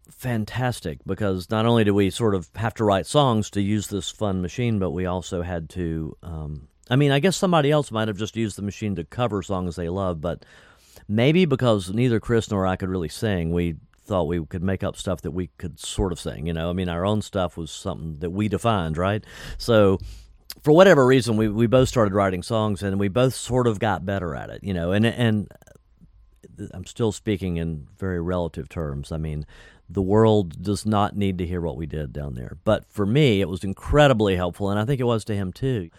fantastic 0.09 0.99
because 1.05 1.49
not 1.49 1.65
only 1.65 1.83
did 1.83 1.91
we 1.91 2.09
sort 2.09 2.35
of 2.35 2.49
have 2.55 2.73
to 2.75 2.83
write 2.83 3.05
songs 3.05 3.49
to 3.51 3.61
use 3.61 3.87
this 3.87 4.09
fun 4.09 4.41
machine, 4.41 4.79
but 4.79 4.91
we 4.91 5.05
also 5.05 5.41
had 5.41 5.69
to 5.71 6.17
um, 6.23 6.67
I 6.89 6.95
mean, 6.95 7.11
I 7.11 7.19
guess 7.19 7.37
somebody 7.37 7.71
else 7.71 7.91
might 7.91 8.07
have 8.07 8.17
just 8.17 8.35
used 8.35 8.57
the 8.57 8.61
machine 8.61 8.95
to 8.95 9.03
cover 9.03 9.41
songs 9.41 9.75
they 9.75 9.89
love, 9.89 10.21
but 10.21 10.45
maybe 11.07 11.45
because 11.45 11.91
neither 11.91 12.19
Chris 12.19 12.49
nor 12.51 12.67
I 12.67 12.75
could 12.75 12.89
really 12.89 13.09
sing, 13.09 13.51
we 13.51 13.75
thought 14.05 14.27
we 14.27 14.45
could 14.45 14.63
make 14.63 14.83
up 14.83 14.97
stuff 14.97 15.21
that 15.21 15.31
we 15.31 15.47
could 15.57 15.79
sort 15.79 16.11
of 16.11 16.19
sing. 16.19 16.47
You 16.47 16.53
know, 16.53 16.69
I 16.69 16.73
mean, 16.73 16.89
our 16.89 17.05
own 17.05 17.21
stuff 17.21 17.57
was 17.57 17.71
something 17.71 18.17
that 18.19 18.31
we 18.31 18.47
defined, 18.47 18.97
right? 18.97 19.23
So, 19.57 19.99
for 20.61 20.73
whatever 20.73 21.05
reason, 21.05 21.37
we 21.37 21.47
we 21.47 21.67
both 21.67 21.89
started 21.89 22.13
writing 22.13 22.43
songs, 22.43 22.83
and 22.83 22.99
we 22.99 23.07
both 23.07 23.33
sort 23.33 23.67
of 23.67 23.79
got 23.79 24.05
better 24.05 24.35
at 24.35 24.49
it. 24.49 24.63
You 24.63 24.73
know, 24.73 24.91
and 24.91 25.05
and 25.05 25.47
I'm 26.73 26.85
still 26.85 27.11
speaking 27.11 27.57
in 27.57 27.87
very 27.97 28.21
relative 28.21 28.69
terms. 28.69 29.11
I 29.11 29.17
mean, 29.17 29.45
the 29.89 30.01
world 30.01 30.61
does 30.61 30.85
not 30.85 31.15
need 31.15 31.37
to 31.37 31.45
hear 31.45 31.61
what 31.61 31.77
we 31.77 31.85
did 31.85 32.13
down 32.13 32.35
there, 32.35 32.57
but 32.63 32.85
for 32.89 33.05
me, 33.05 33.41
it 33.41 33.49
was 33.49 33.63
incredibly 33.63 34.35
helpful, 34.35 34.69
and 34.69 34.79
I 34.79 34.85
think 34.85 34.99
it 34.99 35.05
was 35.05 35.23
to 35.25 35.35
him 35.35 35.53
too. 35.53 35.89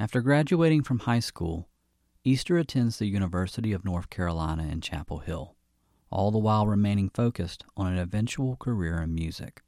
After 0.00 0.20
graduating 0.20 0.84
from 0.84 1.00
high 1.00 1.18
school, 1.18 1.68
Easter 2.22 2.56
attends 2.56 2.98
the 2.98 3.06
University 3.06 3.72
of 3.72 3.84
North 3.84 4.10
Carolina 4.10 4.62
in 4.62 4.80
Chapel 4.80 5.18
Hill, 5.18 5.56
all 6.08 6.30
the 6.30 6.38
while 6.38 6.68
remaining 6.68 7.10
focused 7.12 7.64
on 7.76 7.92
an 7.92 7.98
eventual 7.98 8.54
career 8.54 9.02
in 9.02 9.12
music. 9.12 9.60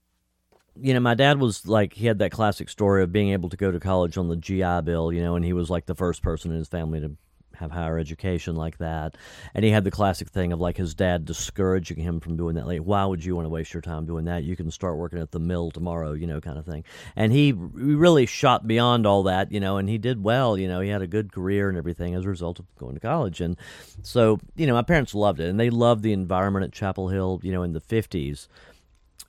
You 0.77 0.95
know, 0.95 1.01
my 1.01 1.15
dad 1.15 1.41
was 1.41 1.67
like, 1.67 1.95
he 1.95 2.07
had 2.07 2.21
that 2.21 2.31
classic 2.31 2.69
story 2.69 3.03
of 3.03 3.11
being 3.11 3.31
able 3.31 3.49
to 3.49 3.57
go 3.57 3.73
to 3.73 3.81
college 3.81 4.17
on 4.17 4.29
the 4.29 4.37
GI 4.37 4.83
Bill, 4.83 5.13
you 5.13 5.21
know, 5.21 5.35
and 5.35 5.45
he 5.45 5.53
was 5.53 5.69
like 5.69 5.87
the 5.87 5.97
first 5.97 6.23
person 6.23 6.53
in 6.53 6.59
his 6.59 6.69
family 6.69 7.01
to 7.01 7.17
have 7.61 7.71
higher 7.71 7.99
education 7.99 8.57
like 8.57 8.79
that. 8.79 9.17
And 9.55 9.65
he 9.65 9.71
had 9.71 9.85
the 9.85 9.91
classic 9.91 10.29
thing 10.29 10.53
of 10.53 10.61
like 10.61 10.77
his 10.77 10.95
dad 10.95 11.25
discouraging 11.25 11.99
him 11.99 12.19
from 12.19 12.37
doing 12.37 12.57
that. 12.57 12.67
Like, 12.67 12.81
why 12.81 13.05
would 13.05 13.25
you 13.25 13.37
want 13.37 13.45
to 13.45 13.51
waste 13.51 13.73
your 13.73 13.83
time 13.83 14.07
doing 14.07 14.25
that? 14.25 14.43
You 14.43 14.57
can 14.57 14.71
start 14.71 14.97
working 14.97 15.21
at 15.21 15.31
the 15.31 15.39
mill 15.39 15.71
tomorrow, 15.71 16.13
you 16.13 16.27
know, 16.27 16.41
kind 16.41 16.59
of 16.59 16.67
thing. 16.67 16.85
And 17.15 17.33
he 17.33 17.53
really 17.53 18.27
shot 18.27 18.67
beyond 18.67 19.07
all 19.07 19.23
that, 19.25 19.53
you 19.53 19.61
know, 19.61 19.77
and 19.77 19.89
he 19.89 19.99
did 19.99 20.25
well. 20.25 20.59
You 20.59 20.69
know, 20.69 20.81
he 20.81 20.89
had 20.89 21.03
a 21.03 21.07
good 21.07 21.33
career 21.33 21.69
and 21.69 21.79
everything 21.79 22.15
as 22.15 22.25
a 22.25 22.29
result 22.29 22.59
of 22.59 22.67
going 22.77 22.95
to 22.95 23.01
college. 23.01 23.41
And 23.41 23.57
so, 24.03 24.41
you 24.57 24.67
know, 24.67 24.75
my 24.75 24.83
parents 24.83 25.15
loved 25.15 25.41
it, 25.41 25.49
and 25.49 25.61
they 25.61 25.71
loved 25.71 26.03
the 26.03 26.13
environment 26.13 26.65
at 26.65 26.73
Chapel 26.73 27.09
Hill. 27.09 27.41
You 27.43 27.53
know, 27.53 27.63
in 27.63 27.73
the 27.73 27.81
fifties, 27.81 28.49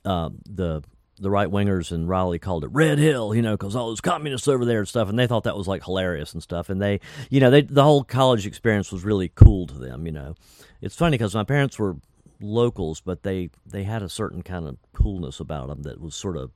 uh, 0.04 0.30
the 0.48 0.82
the 1.22 1.30
right 1.30 1.48
wingers 1.48 1.92
in 1.92 2.06
Raleigh 2.06 2.38
called 2.38 2.64
it 2.64 2.70
Red 2.72 2.98
Hill, 2.98 3.34
you 3.34 3.42
know, 3.42 3.52
because 3.56 3.76
all 3.76 3.88
those 3.88 4.00
communists 4.00 4.48
over 4.48 4.64
there 4.64 4.80
and 4.80 4.88
stuff, 4.88 5.08
and 5.08 5.18
they 5.18 5.26
thought 5.26 5.44
that 5.44 5.56
was 5.56 5.68
like 5.68 5.84
hilarious 5.84 6.34
and 6.34 6.42
stuff. 6.42 6.68
And 6.68 6.82
they, 6.82 7.00
you 7.30 7.40
know, 7.40 7.50
they 7.50 7.62
the 7.62 7.82
whole 7.82 8.04
college 8.04 8.46
experience 8.46 8.92
was 8.92 9.04
really 9.04 9.28
cool 9.28 9.66
to 9.68 9.78
them. 9.78 10.04
You 10.06 10.12
know, 10.12 10.34
it's 10.80 10.96
funny 10.96 11.16
because 11.16 11.34
my 11.34 11.44
parents 11.44 11.78
were 11.78 11.96
locals, 12.40 13.00
but 13.00 13.22
they 13.22 13.50
they 13.64 13.84
had 13.84 14.02
a 14.02 14.08
certain 14.08 14.42
kind 14.42 14.66
of 14.66 14.76
coolness 14.92 15.40
about 15.40 15.68
them 15.68 15.82
that 15.82 16.00
was 16.00 16.14
sort 16.14 16.36
of 16.36 16.50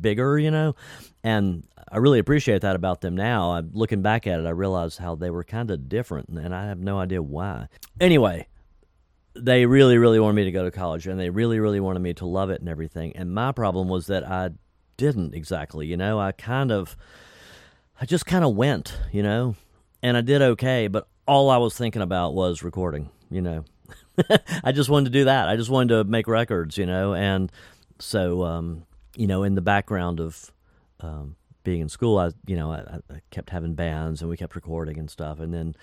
bigger, 0.00 0.38
you 0.38 0.50
know, 0.50 0.74
and 1.22 1.66
I 1.90 1.98
really 1.98 2.18
appreciate 2.18 2.62
that 2.62 2.76
about 2.76 3.00
them 3.00 3.14
now. 3.14 3.52
I, 3.52 3.62
looking 3.72 4.02
back 4.02 4.26
at 4.26 4.40
it, 4.40 4.46
I 4.46 4.50
realize 4.50 4.96
how 4.96 5.14
they 5.14 5.30
were 5.30 5.44
kind 5.44 5.70
of 5.70 5.88
different, 5.88 6.28
and 6.28 6.54
I 6.54 6.66
have 6.66 6.78
no 6.78 6.98
idea 6.98 7.22
why. 7.22 7.68
Anyway, 8.00 8.48
they 9.36 9.66
really, 9.66 9.98
really 9.98 10.20
wanted 10.20 10.34
me 10.34 10.44
to 10.44 10.52
go 10.52 10.64
to 10.64 10.70
college, 10.70 11.06
and 11.06 11.18
they 11.18 11.30
really, 11.30 11.58
really 11.58 11.80
wanted 11.80 12.00
me 12.00 12.14
to 12.14 12.26
love 12.26 12.50
it 12.50 12.60
and 12.60 12.68
everything. 12.68 13.16
And 13.16 13.32
my 13.32 13.52
problem 13.52 13.88
was 13.88 14.06
that 14.06 14.28
I 14.28 14.50
didn't 14.96 15.34
exactly, 15.34 15.86
you 15.86 15.96
know. 15.96 16.18
I 16.20 16.32
kind 16.32 16.70
of, 16.70 16.96
I 18.00 18.06
just 18.06 18.26
kind 18.26 18.44
of 18.44 18.54
went, 18.54 18.96
you 19.12 19.22
know, 19.22 19.56
and 20.02 20.16
I 20.16 20.20
did 20.20 20.42
okay, 20.42 20.88
but 20.88 21.08
all 21.26 21.50
I 21.50 21.56
was 21.56 21.76
thinking 21.76 22.02
about 22.02 22.34
was 22.34 22.62
recording, 22.62 23.10
you 23.30 23.42
know. 23.42 23.64
I 24.64 24.72
just 24.72 24.88
wanted 24.88 25.06
to 25.06 25.18
do 25.18 25.24
that. 25.24 25.48
I 25.48 25.56
just 25.56 25.70
wanted 25.70 25.88
to 25.94 26.04
make 26.04 26.28
records, 26.28 26.78
you 26.78 26.86
know, 26.86 27.14
and 27.14 27.50
so, 27.98 28.44
um, 28.44 28.84
you 29.16 29.26
know, 29.26 29.42
in 29.42 29.54
the 29.54 29.60
background 29.60 30.20
of 30.20 30.52
um, 31.00 31.36
being 31.64 31.80
in 31.80 31.88
school, 31.88 32.18
I, 32.18 32.30
you 32.46 32.56
know, 32.56 32.70
I, 32.70 33.00
I 33.12 33.20
kept 33.30 33.50
having 33.50 33.74
bands 33.74 34.20
and 34.20 34.30
we 34.30 34.36
kept 34.36 34.54
recording 34.54 34.98
and 34.98 35.10
stuff, 35.10 35.40
and 35.40 35.52
then 35.52 35.74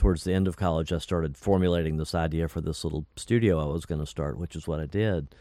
towards 0.00 0.24
the 0.24 0.32
end 0.32 0.48
of 0.48 0.56
college, 0.56 0.94
I 0.94 0.98
started 0.98 1.36
formulating 1.36 1.98
this 1.98 2.14
idea 2.14 2.48
for 2.48 2.62
this 2.62 2.84
little 2.84 3.04
studio 3.16 3.60
I 3.60 3.70
was 3.70 3.84
going 3.84 4.00
to 4.00 4.06
start, 4.06 4.38
which 4.38 4.56
is 4.56 4.66
what 4.66 4.80
I 4.80 4.86
did. 4.86 5.34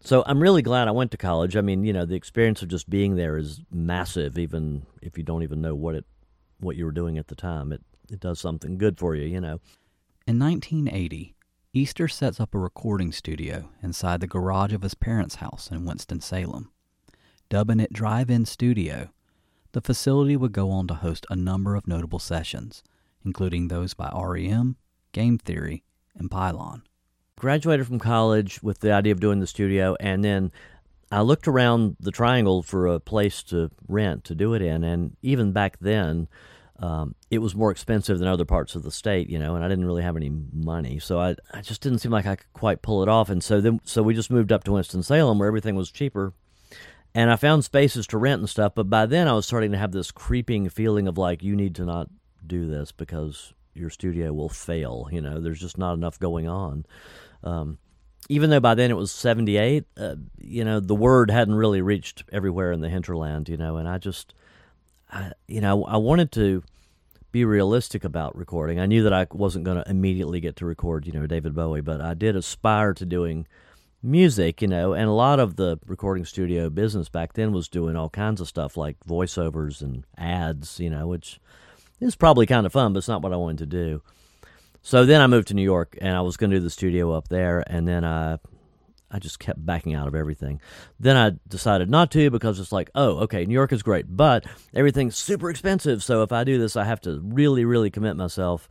So 0.00 0.24
I'm 0.24 0.40
really 0.40 0.62
glad 0.62 0.88
I 0.88 0.92
went 0.92 1.10
to 1.10 1.18
college. 1.18 1.56
I 1.56 1.60
mean, 1.60 1.84
you 1.84 1.92
know, 1.92 2.06
the 2.06 2.14
experience 2.14 2.62
of 2.62 2.68
just 2.68 2.88
being 2.88 3.16
there 3.16 3.36
is 3.36 3.60
massive, 3.70 4.38
even 4.38 4.86
if 5.02 5.18
you 5.18 5.24
don't 5.24 5.42
even 5.42 5.60
know 5.60 5.74
what 5.74 5.94
it 5.94 6.06
what 6.58 6.74
you 6.74 6.86
were 6.86 6.90
doing 6.90 7.18
at 7.18 7.26
the 7.26 7.34
time. 7.34 7.70
It 7.70 7.82
it 8.10 8.18
does 8.18 8.40
something 8.40 8.78
good 8.78 8.98
for 8.98 9.14
you, 9.14 9.26
you 9.26 9.42
know. 9.42 9.60
In 10.26 10.38
1980, 10.38 11.34
Easter 11.74 12.08
sets 12.08 12.40
up 12.40 12.54
a 12.54 12.58
recording 12.58 13.12
studio 13.12 13.68
inside 13.82 14.20
the 14.20 14.26
garage 14.26 14.72
of 14.72 14.80
his 14.80 14.94
parents' 14.94 15.34
house 15.34 15.68
in 15.70 15.84
Winston-Salem. 15.84 16.70
Dubbing 17.50 17.80
it 17.80 17.92
Drive-In 17.92 18.46
Studio, 18.46 19.10
the 19.72 19.82
facility 19.82 20.34
would 20.34 20.52
go 20.52 20.70
on 20.70 20.86
to 20.86 20.94
host 20.94 21.26
a 21.28 21.36
number 21.36 21.74
of 21.74 21.86
notable 21.86 22.18
sessions– 22.18 22.82
including 23.24 23.68
those 23.68 23.94
by 23.94 24.10
REM, 24.14 24.76
Game 25.12 25.38
Theory, 25.38 25.84
and 26.16 26.30
Pylon. 26.30 26.82
Graduated 27.36 27.86
from 27.86 27.98
college 27.98 28.62
with 28.62 28.80
the 28.80 28.92
idea 28.92 29.12
of 29.12 29.20
doing 29.20 29.40
the 29.40 29.46
studio, 29.46 29.96
and 30.00 30.24
then 30.24 30.50
I 31.10 31.22
looked 31.22 31.48
around 31.48 31.96
the 32.00 32.10
triangle 32.10 32.62
for 32.62 32.86
a 32.86 33.00
place 33.00 33.42
to 33.44 33.70
rent 33.86 34.24
to 34.24 34.34
do 34.34 34.54
it 34.54 34.62
in, 34.62 34.84
and 34.84 35.16
even 35.22 35.52
back 35.52 35.78
then, 35.80 36.28
um, 36.80 37.14
it 37.30 37.38
was 37.38 37.54
more 37.54 37.70
expensive 37.70 38.18
than 38.18 38.28
other 38.28 38.44
parts 38.44 38.74
of 38.74 38.82
the 38.82 38.90
state, 38.90 39.28
you 39.28 39.38
know, 39.38 39.54
and 39.56 39.64
I 39.64 39.68
didn't 39.68 39.86
really 39.86 40.02
have 40.02 40.16
any 40.16 40.30
money, 40.52 40.98
so 40.98 41.18
I, 41.18 41.34
I 41.52 41.60
just 41.60 41.80
didn't 41.80 41.98
seem 41.98 42.12
like 42.12 42.26
I 42.26 42.36
could 42.36 42.52
quite 42.52 42.82
pull 42.82 43.02
it 43.02 43.08
off, 43.08 43.30
and 43.30 43.42
so 43.42 43.60
then 43.60 43.80
so 43.84 44.02
we 44.02 44.14
just 44.14 44.30
moved 44.30 44.52
up 44.52 44.64
to 44.64 44.72
Winston 44.72 45.02
Salem 45.02 45.38
where 45.38 45.48
everything 45.48 45.74
was 45.76 45.90
cheaper, 45.90 46.34
and 47.14 47.30
I 47.30 47.36
found 47.36 47.64
spaces 47.64 48.06
to 48.08 48.18
rent 48.18 48.40
and 48.40 48.50
stuff, 48.50 48.74
but 48.74 48.90
by 48.90 49.06
then 49.06 49.28
I 49.28 49.32
was 49.32 49.46
starting 49.46 49.72
to 49.72 49.78
have 49.78 49.92
this 49.92 50.10
creeping 50.10 50.68
feeling 50.68 51.08
of 51.08 51.18
like 51.18 51.42
you 51.42 51.56
need 51.56 51.74
to 51.76 51.84
not 51.84 52.08
do 52.48 52.66
this 52.66 52.92
because 52.92 53.52
your 53.74 53.90
studio 53.90 54.32
will 54.32 54.48
fail. 54.48 55.08
You 55.10 55.20
know, 55.20 55.40
there's 55.40 55.60
just 55.60 55.78
not 55.78 55.94
enough 55.94 56.18
going 56.18 56.48
on. 56.48 56.84
Um, 57.44 57.78
even 58.28 58.50
though 58.50 58.60
by 58.60 58.74
then 58.74 58.90
it 58.90 58.96
was 58.96 59.12
78, 59.12 59.84
uh, 59.96 60.16
you 60.38 60.64
know, 60.64 60.80
the 60.80 60.94
word 60.94 61.30
hadn't 61.30 61.54
really 61.54 61.80
reached 61.80 62.24
everywhere 62.32 62.72
in 62.72 62.80
the 62.80 62.88
hinterland, 62.88 63.48
you 63.48 63.56
know, 63.56 63.76
and 63.76 63.88
I 63.88 63.98
just, 63.98 64.34
I, 65.10 65.32
you 65.46 65.60
know, 65.60 65.84
I 65.84 65.96
wanted 65.96 66.32
to 66.32 66.62
be 67.30 67.44
realistic 67.44 68.04
about 68.04 68.36
recording. 68.36 68.80
I 68.80 68.86
knew 68.86 69.02
that 69.02 69.12
I 69.12 69.26
wasn't 69.30 69.64
going 69.64 69.82
to 69.82 69.90
immediately 69.90 70.40
get 70.40 70.56
to 70.56 70.66
record, 70.66 71.06
you 71.06 71.12
know, 71.12 71.26
David 71.26 71.54
Bowie, 71.54 71.80
but 71.80 72.00
I 72.00 72.14
did 72.14 72.36
aspire 72.36 72.92
to 72.94 73.06
doing 73.06 73.46
music, 74.02 74.62
you 74.62 74.68
know, 74.68 74.92
and 74.92 75.08
a 75.08 75.12
lot 75.12 75.40
of 75.40 75.56
the 75.56 75.78
recording 75.86 76.24
studio 76.24 76.70
business 76.70 77.08
back 77.08 77.32
then 77.32 77.52
was 77.52 77.68
doing 77.68 77.96
all 77.96 78.08
kinds 78.08 78.40
of 78.40 78.48
stuff 78.48 78.76
like 78.76 78.96
voiceovers 79.06 79.82
and 79.82 80.04
ads, 80.16 80.80
you 80.80 80.90
know, 80.90 81.06
which 81.06 81.40
it's 82.00 82.16
probably 82.16 82.46
kind 82.46 82.66
of 82.66 82.72
fun, 82.72 82.92
but 82.92 82.98
it's 82.98 83.08
not 83.08 83.22
what 83.22 83.32
I 83.32 83.36
wanted 83.36 83.58
to 83.58 83.66
do. 83.66 84.02
So 84.82 85.04
then 85.04 85.20
I 85.20 85.26
moved 85.26 85.48
to 85.48 85.54
New 85.54 85.62
York, 85.62 85.98
and 86.00 86.16
I 86.16 86.20
was 86.20 86.36
going 86.36 86.50
to 86.50 86.56
do 86.56 86.62
the 86.62 86.70
studio 86.70 87.12
up 87.12 87.28
there, 87.28 87.64
and 87.66 87.86
then 87.86 88.04
I, 88.04 88.38
I 89.10 89.18
just 89.18 89.38
kept 89.38 89.64
backing 89.64 89.94
out 89.94 90.08
of 90.08 90.14
everything. 90.14 90.60
Then 91.00 91.16
I 91.16 91.32
decided 91.48 91.90
not 91.90 92.10
to 92.12 92.30
because 92.30 92.60
it's 92.60 92.72
like, 92.72 92.90
oh, 92.94 93.18
okay, 93.20 93.44
New 93.44 93.54
York 93.54 93.72
is 93.72 93.82
great, 93.82 94.06
but 94.08 94.46
everything's 94.74 95.16
super 95.16 95.50
expensive. 95.50 96.02
So 96.02 96.22
if 96.22 96.32
I 96.32 96.44
do 96.44 96.58
this, 96.58 96.76
I 96.76 96.84
have 96.84 97.00
to 97.02 97.20
really, 97.22 97.64
really 97.64 97.90
commit 97.90 98.16
myself, 98.16 98.68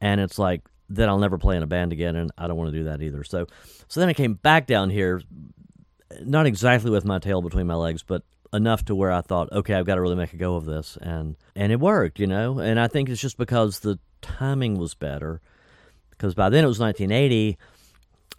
and 0.00 0.20
it's 0.20 0.38
like 0.38 0.62
then 0.88 1.08
I'll 1.08 1.18
never 1.18 1.38
play 1.38 1.56
in 1.56 1.62
a 1.62 1.66
band 1.66 1.92
again, 1.92 2.16
and 2.16 2.30
I 2.36 2.46
don't 2.46 2.56
want 2.56 2.72
to 2.72 2.78
do 2.78 2.84
that 2.84 3.02
either. 3.02 3.24
So, 3.24 3.46
so 3.88 4.00
then 4.00 4.08
I 4.08 4.12
came 4.12 4.34
back 4.34 4.66
down 4.66 4.90
here, 4.90 5.22
not 6.22 6.46
exactly 6.46 6.90
with 6.90 7.04
my 7.04 7.18
tail 7.18 7.42
between 7.42 7.66
my 7.66 7.74
legs, 7.74 8.02
but 8.02 8.22
enough 8.54 8.84
to 8.86 8.94
where 8.94 9.12
I 9.12 9.20
thought, 9.20 9.52
okay, 9.52 9.74
I've 9.74 9.86
got 9.86 9.96
to 9.96 10.00
really 10.00 10.16
make 10.16 10.32
a 10.32 10.38
go 10.38 10.56
of 10.56 10.64
this, 10.64 10.96
and 11.00 11.36
and 11.54 11.72
it 11.72 11.80
worked, 11.80 12.18
you 12.18 12.26
know. 12.26 12.58
And 12.58 12.80
I 12.80 12.88
think 12.88 13.08
it's 13.08 13.20
just 13.20 13.36
because 13.36 13.80
the 13.80 13.98
timing 14.22 14.78
was 14.78 14.94
better, 14.94 15.40
because 16.10 16.34
by 16.34 16.48
then 16.48 16.64
it 16.64 16.68
was 16.68 16.78
1980, 16.78 17.58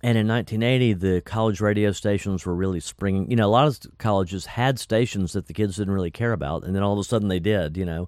and 0.02 0.18
in 0.18 0.28
1980 0.28 0.94
the 0.94 1.22
college 1.22 1.62
radio 1.62 1.92
stations 1.92 2.46
were 2.46 2.56
really 2.56 2.80
springing. 2.80 3.30
You 3.30 3.36
know, 3.36 3.48
a 3.48 3.52
lot 3.52 3.68
of 3.68 3.80
colleges 3.98 4.46
had 4.46 4.80
stations 4.80 5.34
that 5.34 5.48
the 5.48 5.54
kids 5.54 5.76
didn't 5.76 5.94
really 5.94 6.12
care 6.12 6.34
about, 6.34 6.64
and 6.64 6.76
then 6.76 6.82
all 6.82 6.94
of 6.94 7.00
a 7.00 7.04
sudden 7.04 7.28
they 7.28 7.40
did, 7.40 7.78
you 7.78 7.86
know. 7.86 8.08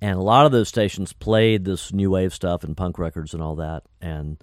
And 0.00 0.18
a 0.18 0.22
lot 0.22 0.44
of 0.44 0.52
those 0.52 0.68
stations 0.68 1.14
played 1.14 1.64
this 1.64 1.90
new 1.90 2.10
wave 2.10 2.34
stuff 2.34 2.64
and 2.64 2.76
punk 2.76 2.98
records 2.98 3.32
and 3.32 3.42
all 3.42 3.56
that, 3.56 3.82
and 4.00 4.36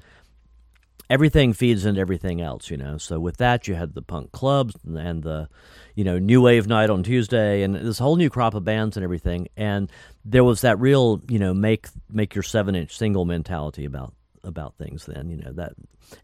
everything 1.09 1.53
feeds 1.53 1.85
into 1.85 1.99
everything 1.99 2.41
else, 2.41 2.69
you 2.69 2.77
know. 2.77 2.97
So 2.97 3.19
with 3.19 3.37
that, 3.37 3.67
you 3.67 3.75
had 3.75 3.93
the 3.93 4.01
punk 4.01 4.31
clubs 4.31 4.75
and 4.85 5.23
the, 5.23 5.49
you 5.95 6.03
know, 6.03 6.19
new 6.19 6.41
wave 6.41 6.67
night 6.67 6.89
on 6.89 7.03
Tuesday, 7.03 7.63
and 7.63 7.75
this 7.75 7.99
whole 7.99 8.15
new 8.15 8.29
crop 8.29 8.53
of 8.53 8.63
bands 8.63 8.97
and 8.97 9.03
everything. 9.03 9.47
And 9.57 9.91
there 10.25 10.43
was 10.43 10.61
that 10.61 10.79
real, 10.79 11.21
you 11.27 11.39
know, 11.39 11.53
make 11.53 11.87
make 12.09 12.35
your 12.35 12.43
seven 12.43 12.75
inch 12.75 12.97
single 12.97 13.25
mentality 13.25 13.85
about 13.85 14.13
about 14.43 14.75
things. 14.77 15.05
Then, 15.05 15.29
you 15.29 15.37
know, 15.37 15.51
that 15.53 15.73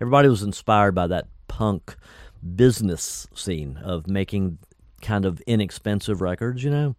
everybody 0.02 0.30
was 0.30 0.44
inspired 0.44 0.96
by 0.96 1.08
that 1.08 1.28
punk 1.48 1.96
business 2.56 3.28
scene 3.34 3.78
of 3.84 4.08
making 4.08 4.58
kind 5.02 5.26
of 5.26 5.42
inexpensive 5.42 6.22
records, 6.22 6.64
you 6.64 6.72
know. 6.72 6.96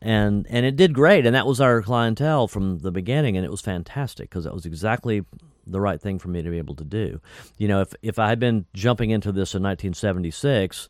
And 0.00 0.46
and 0.48 0.64
it 0.64 0.76
did 0.76 0.92
great, 0.94 1.26
and 1.26 1.34
that 1.34 1.46
was 1.46 1.60
our 1.60 1.82
clientele 1.82 2.46
from 2.46 2.78
the 2.78 2.92
beginning, 2.92 3.36
and 3.36 3.44
it 3.44 3.50
was 3.50 3.60
fantastic 3.60 4.30
because 4.30 4.44
that 4.44 4.54
was 4.54 4.64
exactly 4.64 5.24
the 5.70 5.80
right 5.80 6.00
thing 6.00 6.18
for 6.18 6.28
me 6.28 6.42
to 6.42 6.50
be 6.50 6.58
able 6.58 6.74
to 6.76 6.84
do. 6.84 7.20
You 7.56 7.68
know, 7.68 7.80
if 7.80 7.94
if 8.02 8.18
I 8.18 8.28
had 8.28 8.38
been 8.38 8.66
jumping 8.74 9.10
into 9.10 9.32
this 9.32 9.54
in 9.54 9.62
1976, 9.62 10.88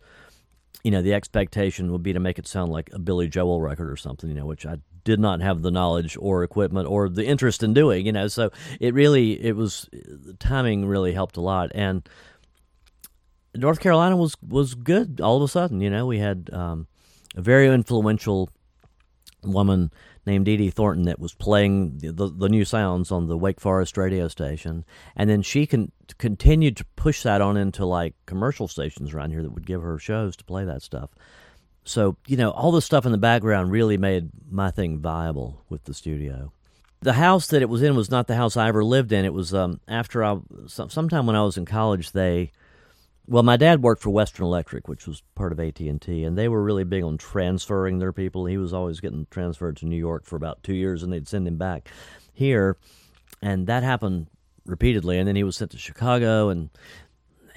you 0.84 0.90
know, 0.90 1.02
the 1.02 1.14
expectation 1.14 1.92
would 1.92 2.02
be 2.02 2.12
to 2.12 2.20
make 2.20 2.38
it 2.38 2.46
sound 2.46 2.72
like 2.72 2.90
a 2.92 2.98
Billy 2.98 3.28
Joel 3.28 3.60
record 3.60 3.90
or 3.90 3.96
something, 3.96 4.28
you 4.28 4.34
know, 4.34 4.46
which 4.46 4.64
I 4.64 4.78
did 5.04 5.20
not 5.20 5.40
have 5.40 5.62
the 5.62 5.70
knowledge 5.70 6.16
or 6.20 6.44
equipment 6.44 6.88
or 6.88 7.08
the 7.08 7.24
interest 7.24 7.62
in 7.62 7.74
doing, 7.74 8.06
you 8.06 8.12
know. 8.12 8.28
So 8.28 8.50
it 8.80 8.94
really 8.94 9.42
it 9.44 9.56
was 9.56 9.88
the 9.92 10.34
timing 10.34 10.86
really 10.86 11.12
helped 11.12 11.36
a 11.36 11.40
lot 11.40 11.70
and 11.74 12.08
North 13.54 13.80
Carolina 13.80 14.16
was 14.16 14.36
was 14.46 14.74
good 14.74 15.20
all 15.20 15.36
of 15.36 15.42
a 15.42 15.48
sudden, 15.48 15.80
you 15.80 15.90
know. 15.90 16.06
We 16.06 16.18
had 16.18 16.50
um, 16.52 16.86
a 17.34 17.40
very 17.40 17.68
influential 17.68 18.50
woman 19.42 19.90
named 20.28 20.44
Dee 20.44 20.56
Dee 20.56 20.70
Thornton 20.70 21.06
that 21.06 21.18
was 21.18 21.34
playing 21.34 21.98
the, 21.98 22.12
the, 22.12 22.28
the, 22.28 22.48
new 22.48 22.64
sounds 22.64 23.10
on 23.10 23.26
the 23.26 23.36
Wake 23.36 23.60
Forest 23.60 23.96
radio 23.96 24.28
station, 24.28 24.84
and 25.16 25.28
then 25.28 25.42
she 25.42 25.66
con- 25.66 25.90
continued 26.18 26.76
to 26.76 26.84
push 26.94 27.22
that 27.24 27.40
on 27.40 27.56
into 27.56 27.84
like 27.84 28.14
commercial 28.26 28.68
stations 28.68 29.12
around 29.12 29.32
here 29.32 29.42
that 29.42 29.52
would 29.52 29.66
give 29.66 29.82
her 29.82 29.98
shows 29.98 30.36
to 30.36 30.44
play 30.44 30.64
that 30.64 30.82
stuff. 30.82 31.10
So 31.84 32.16
you 32.26 32.36
know, 32.36 32.50
all 32.50 32.70
the 32.70 32.82
stuff 32.82 33.06
in 33.06 33.12
the 33.12 33.18
background 33.18 33.72
really 33.72 33.96
made 33.96 34.30
my 34.48 34.70
thing 34.70 35.00
viable 35.00 35.64
with 35.68 35.84
the 35.84 35.94
studio. 35.94 36.52
The 37.00 37.14
house 37.14 37.46
that 37.48 37.62
it 37.62 37.68
was 37.68 37.82
in 37.82 37.96
was 37.96 38.10
not 38.10 38.26
the 38.26 38.36
house 38.36 38.56
I 38.56 38.68
ever 38.68 38.84
lived 38.84 39.12
in. 39.12 39.24
It 39.24 39.32
was 39.32 39.54
um, 39.54 39.80
after 39.88 40.24
I, 40.24 40.38
sometime 40.66 41.26
when 41.26 41.36
I 41.36 41.42
was 41.42 41.56
in 41.56 41.64
college, 41.64 42.12
they 42.12 42.52
well, 43.28 43.42
my 43.42 43.58
dad 43.58 43.82
worked 43.82 44.02
for 44.02 44.08
Western 44.08 44.46
Electric, 44.46 44.88
which 44.88 45.06
was 45.06 45.22
part 45.34 45.52
of 45.52 45.60
AT 45.60 45.78
and 45.80 46.00
T, 46.00 46.24
and 46.24 46.36
they 46.36 46.48
were 46.48 46.62
really 46.62 46.84
big 46.84 47.04
on 47.04 47.18
transferring 47.18 47.98
their 47.98 48.12
people. 48.12 48.46
He 48.46 48.56
was 48.56 48.72
always 48.72 49.00
getting 49.00 49.26
transferred 49.30 49.76
to 49.78 49.86
New 49.86 49.96
York 49.96 50.24
for 50.24 50.36
about 50.36 50.62
two 50.62 50.74
years, 50.74 51.02
and 51.02 51.12
they'd 51.12 51.28
send 51.28 51.46
him 51.46 51.58
back 51.58 51.88
here. 52.32 52.78
and 53.42 53.66
that 53.66 53.82
happened 53.82 54.28
repeatedly. 54.64 55.18
And 55.18 55.28
then 55.28 55.36
he 55.36 55.44
was 55.44 55.56
sent 55.56 55.72
to 55.72 55.78
Chicago, 55.78 56.48
and 56.48 56.70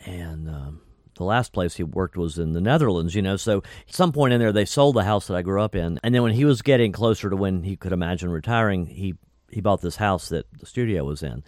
and 0.05 0.49
um, 0.49 0.81
the 1.15 1.23
last 1.23 1.53
place 1.53 1.75
he 1.75 1.83
worked 1.83 2.17
was 2.17 2.37
in 2.37 2.51
the 2.51 2.61
Netherlands. 2.61 3.15
You 3.15 3.21
know, 3.21 3.37
so 3.37 3.59
at 3.87 3.95
some 3.95 4.11
point 4.11 4.33
in 4.33 4.41
there, 4.41 4.51
they 4.51 4.65
sold 4.65 4.95
the 4.95 5.05
house 5.05 5.27
that 5.27 5.37
I 5.37 5.41
grew 5.41 5.61
up 5.61 5.73
in, 5.73 5.99
and 6.03 6.13
then 6.13 6.21
when 6.21 6.33
he 6.33 6.43
was 6.43 6.61
getting 6.61 6.91
closer 6.91 7.29
to 7.29 7.35
when 7.37 7.63
he 7.63 7.77
could 7.77 7.93
imagine 7.93 8.29
retiring, 8.29 8.87
he 8.87 9.15
he 9.49 9.61
bought 9.61 9.81
this 9.81 9.95
house 9.95 10.27
that 10.29 10.47
the 10.59 10.65
studio 10.65 11.05
was 11.05 11.23
in. 11.23 11.43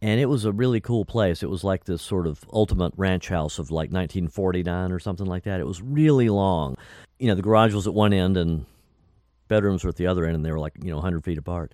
And 0.00 0.20
it 0.20 0.26
was 0.26 0.44
a 0.44 0.52
really 0.52 0.80
cool 0.80 1.04
place. 1.04 1.42
It 1.42 1.50
was 1.50 1.64
like 1.64 1.84
this 1.84 2.02
sort 2.02 2.26
of 2.26 2.44
ultimate 2.52 2.92
ranch 2.96 3.28
house 3.28 3.58
of 3.58 3.70
like 3.70 3.90
1949 3.90 4.92
or 4.92 4.98
something 5.00 5.26
like 5.26 5.42
that. 5.44 5.58
It 5.58 5.66
was 5.66 5.82
really 5.82 6.28
long. 6.28 6.76
You 7.18 7.26
know, 7.26 7.34
the 7.34 7.42
garage 7.42 7.74
was 7.74 7.86
at 7.88 7.94
one 7.94 8.12
end 8.12 8.36
and 8.36 8.64
bedrooms 9.48 9.82
were 9.82 9.90
at 9.90 9.96
the 9.96 10.06
other 10.06 10.24
end, 10.24 10.36
and 10.36 10.44
they 10.44 10.52
were 10.52 10.60
like, 10.60 10.74
you 10.80 10.90
know, 10.90 10.96
100 10.96 11.24
feet 11.24 11.38
apart. 11.38 11.72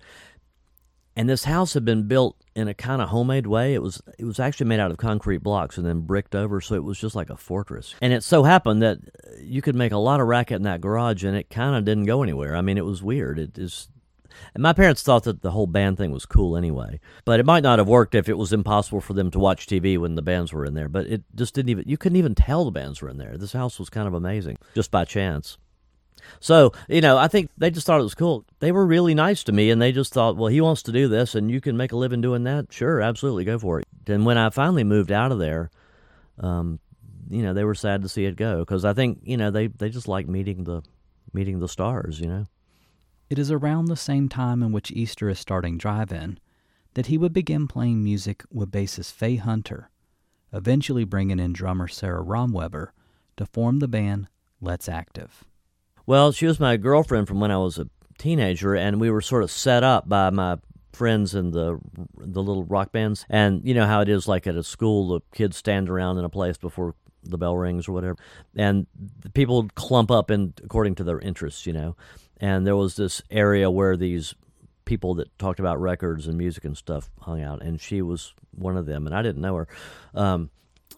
And 1.17 1.29
this 1.29 1.45
house 1.45 1.73
had 1.73 1.85
been 1.85 2.07
built 2.07 2.35
in 2.55 2.67
a 2.67 2.73
kind 2.73 3.01
of 3.01 3.09
homemade 3.09 3.47
way. 3.47 3.73
It 3.73 3.81
was 3.81 4.01
it 4.17 4.25
was 4.25 4.39
actually 4.39 4.67
made 4.67 4.81
out 4.81 4.91
of 4.91 4.97
concrete 4.97 5.37
blocks 5.37 5.77
and 5.77 5.85
then 5.85 6.01
bricked 6.01 6.35
over, 6.35 6.59
so 6.59 6.75
it 6.75 6.83
was 6.83 6.99
just 6.99 7.15
like 7.15 7.29
a 7.29 7.37
fortress. 7.37 7.95
And 8.01 8.11
it 8.11 8.21
so 8.21 8.43
happened 8.43 8.81
that 8.81 8.99
you 9.39 9.61
could 9.61 9.75
make 9.75 9.93
a 9.93 9.97
lot 9.97 10.19
of 10.19 10.27
racket 10.27 10.57
in 10.57 10.63
that 10.63 10.81
garage, 10.81 11.23
and 11.23 11.37
it 11.37 11.49
kind 11.49 11.75
of 11.75 11.85
didn't 11.85 12.05
go 12.05 12.21
anywhere. 12.21 12.55
I 12.55 12.61
mean, 12.61 12.77
it 12.77 12.85
was 12.85 13.01
weird. 13.01 13.39
It 13.39 13.57
is. 13.57 13.87
And 14.53 14.61
my 14.61 14.73
parents 14.73 15.03
thought 15.03 15.23
that 15.23 15.41
the 15.41 15.51
whole 15.51 15.67
band 15.67 15.97
thing 15.97 16.11
was 16.11 16.25
cool 16.25 16.55
anyway. 16.57 16.99
But 17.25 17.39
it 17.39 17.45
might 17.45 17.63
not 17.63 17.79
have 17.79 17.87
worked 17.87 18.15
if 18.15 18.29
it 18.29 18.37
was 18.37 18.53
impossible 18.53 19.01
for 19.01 19.13
them 19.13 19.31
to 19.31 19.39
watch 19.39 19.67
TV 19.67 19.97
when 19.97 20.15
the 20.15 20.21
bands 20.21 20.53
were 20.53 20.65
in 20.65 20.73
there. 20.73 20.89
But 20.89 21.07
it 21.07 21.23
just 21.35 21.53
didn't 21.53 21.69
even, 21.69 21.85
you 21.87 21.97
couldn't 21.97 22.17
even 22.17 22.35
tell 22.35 22.65
the 22.65 22.71
bands 22.71 23.01
were 23.01 23.09
in 23.09 23.17
there. 23.17 23.37
This 23.37 23.53
house 23.53 23.79
was 23.79 23.89
kind 23.89 24.07
of 24.07 24.13
amazing, 24.13 24.57
just 24.73 24.91
by 24.91 25.05
chance. 25.05 25.57
So, 26.39 26.71
you 26.87 27.01
know, 27.01 27.17
I 27.17 27.27
think 27.27 27.51
they 27.57 27.69
just 27.69 27.85
thought 27.85 27.99
it 27.99 28.03
was 28.03 28.15
cool. 28.15 28.45
They 28.59 28.71
were 28.71 28.85
really 28.85 29.13
nice 29.13 29.43
to 29.43 29.51
me 29.51 29.69
and 29.69 29.81
they 29.81 29.91
just 29.91 30.13
thought, 30.13 30.37
well, 30.37 30.47
he 30.47 30.61
wants 30.61 30.81
to 30.83 30.91
do 30.91 31.07
this 31.07 31.35
and 31.35 31.51
you 31.51 31.61
can 31.61 31.77
make 31.77 31.91
a 31.91 31.97
living 31.97 32.21
doing 32.21 32.43
that. 32.43 32.71
Sure, 32.71 33.01
absolutely, 33.01 33.45
go 33.45 33.59
for 33.59 33.79
it. 33.79 33.85
And 34.07 34.25
when 34.25 34.37
I 34.37 34.49
finally 34.49 34.83
moved 34.83 35.11
out 35.11 35.31
of 35.31 35.39
there, 35.39 35.69
um, 36.39 36.79
you 37.29 37.43
know, 37.43 37.53
they 37.53 37.63
were 37.63 37.75
sad 37.75 38.01
to 38.03 38.09
see 38.09 38.25
it 38.25 38.35
go 38.35 38.59
because 38.59 38.85
I 38.85 38.93
think, 38.93 39.19
you 39.23 39.37
know, 39.37 39.51
they, 39.51 39.67
they 39.67 39.89
just 39.89 40.07
like 40.07 40.27
meeting 40.27 40.63
the 40.63 40.83
meeting 41.33 41.59
the 41.59 41.67
stars, 41.67 42.19
you 42.19 42.27
know. 42.27 42.45
It 43.29 43.39
is 43.39 43.49
around 43.49 43.85
the 43.85 43.95
same 43.95 44.29
time 44.29 44.61
in 44.61 44.71
which 44.71 44.91
Easter 44.91 45.29
is 45.29 45.39
starting 45.39 45.77
Drive 45.77 46.11
In 46.11 46.39
that 46.93 47.07
he 47.07 47.17
would 47.17 47.33
begin 47.33 47.67
playing 47.67 48.03
music 48.03 48.43
with 48.51 48.71
bassist 48.71 49.13
Faye 49.13 49.37
Hunter, 49.37 49.89
eventually 50.53 51.03
bringing 51.03 51.39
in 51.39 51.51
drummer 51.51 51.87
Sara 51.87 52.23
Romweber 52.23 52.89
to 53.37 53.45
form 53.45 53.79
the 53.79 53.87
band 53.87 54.27
Let's 54.61 54.87
Active. 54.87 55.43
Well, 56.05 56.31
she 56.31 56.45
was 56.45 56.59
my 56.59 56.77
girlfriend 56.77 57.27
from 57.27 57.39
when 57.39 57.51
I 57.51 57.57
was 57.57 57.79
a 57.79 57.89
teenager, 58.19 58.75
and 58.75 59.01
we 59.01 59.09
were 59.09 59.21
sort 59.21 59.43
of 59.43 59.51
set 59.51 59.83
up 59.83 60.07
by 60.07 60.29
my 60.29 60.57
friends 60.93 61.35
in 61.35 61.51
the 61.51 61.79
the 62.17 62.41
little 62.41 62.63
rock 62.63 62.91
bands. 62.91 63.25
And 63.27 63.61
you 63.67 63.73
know 63.73 63.87
how 63.87 64.01
it 64.01 64.09
is, 64.09 64.27
like 64.27 64.45
at 64.45 64.55
a 64.55 64.63
school, 64.63 65.07
the 65.09 65.21
kids 65.33 65.57
stand 65.57 65.89
around 65.89 66.19
in 66.19 66.25
a 66.25 66.29
place 66.29 66.57
before 66.57 66.93
the 67.23 67.39
bell 67.39 67.57
rings 67.57 67.87
or 67.87 67.91
whatever, 67.91 68.17
and 68.55 68.85
people 69.33 69.67
clump 69.73 70.11
up 70.11 70.29
in 70.29 70.53
according 70.63 70.93
to 70.95 71.03
their 71.03 71.19
interests, 71.19 71.65
you 71.65 71.73
know. 71.73 71.95
And 72.39 72.65
there 72.65 72.75
was 72.75 72.95
this 72.95 73.21
area 73.29 73.71
where 73.71 73.95
these 73.95 74.35
people 74.85 75.15
that 75.15 75.37
talked 75.39 75.59
about 75.59 75.81
records 75.81 76.27
and 76.27 76.37
music 76.37 76.65
and 76.65 76.77
stuff 76.77 77.09
hung 77.21 77.41
out, 77.41 77.61
and 77.61 77.81
she 77.81 78.01
was 78.01 78.33
one 78.51 78.77
of 78.77 78.85
them, 78.85 79.05
and 79.05 79.15
I 79.15 79.21
didn't 79.21 79.41
know 79.41 79.55
her. 79.55 79.67
Um, 80.13 80.49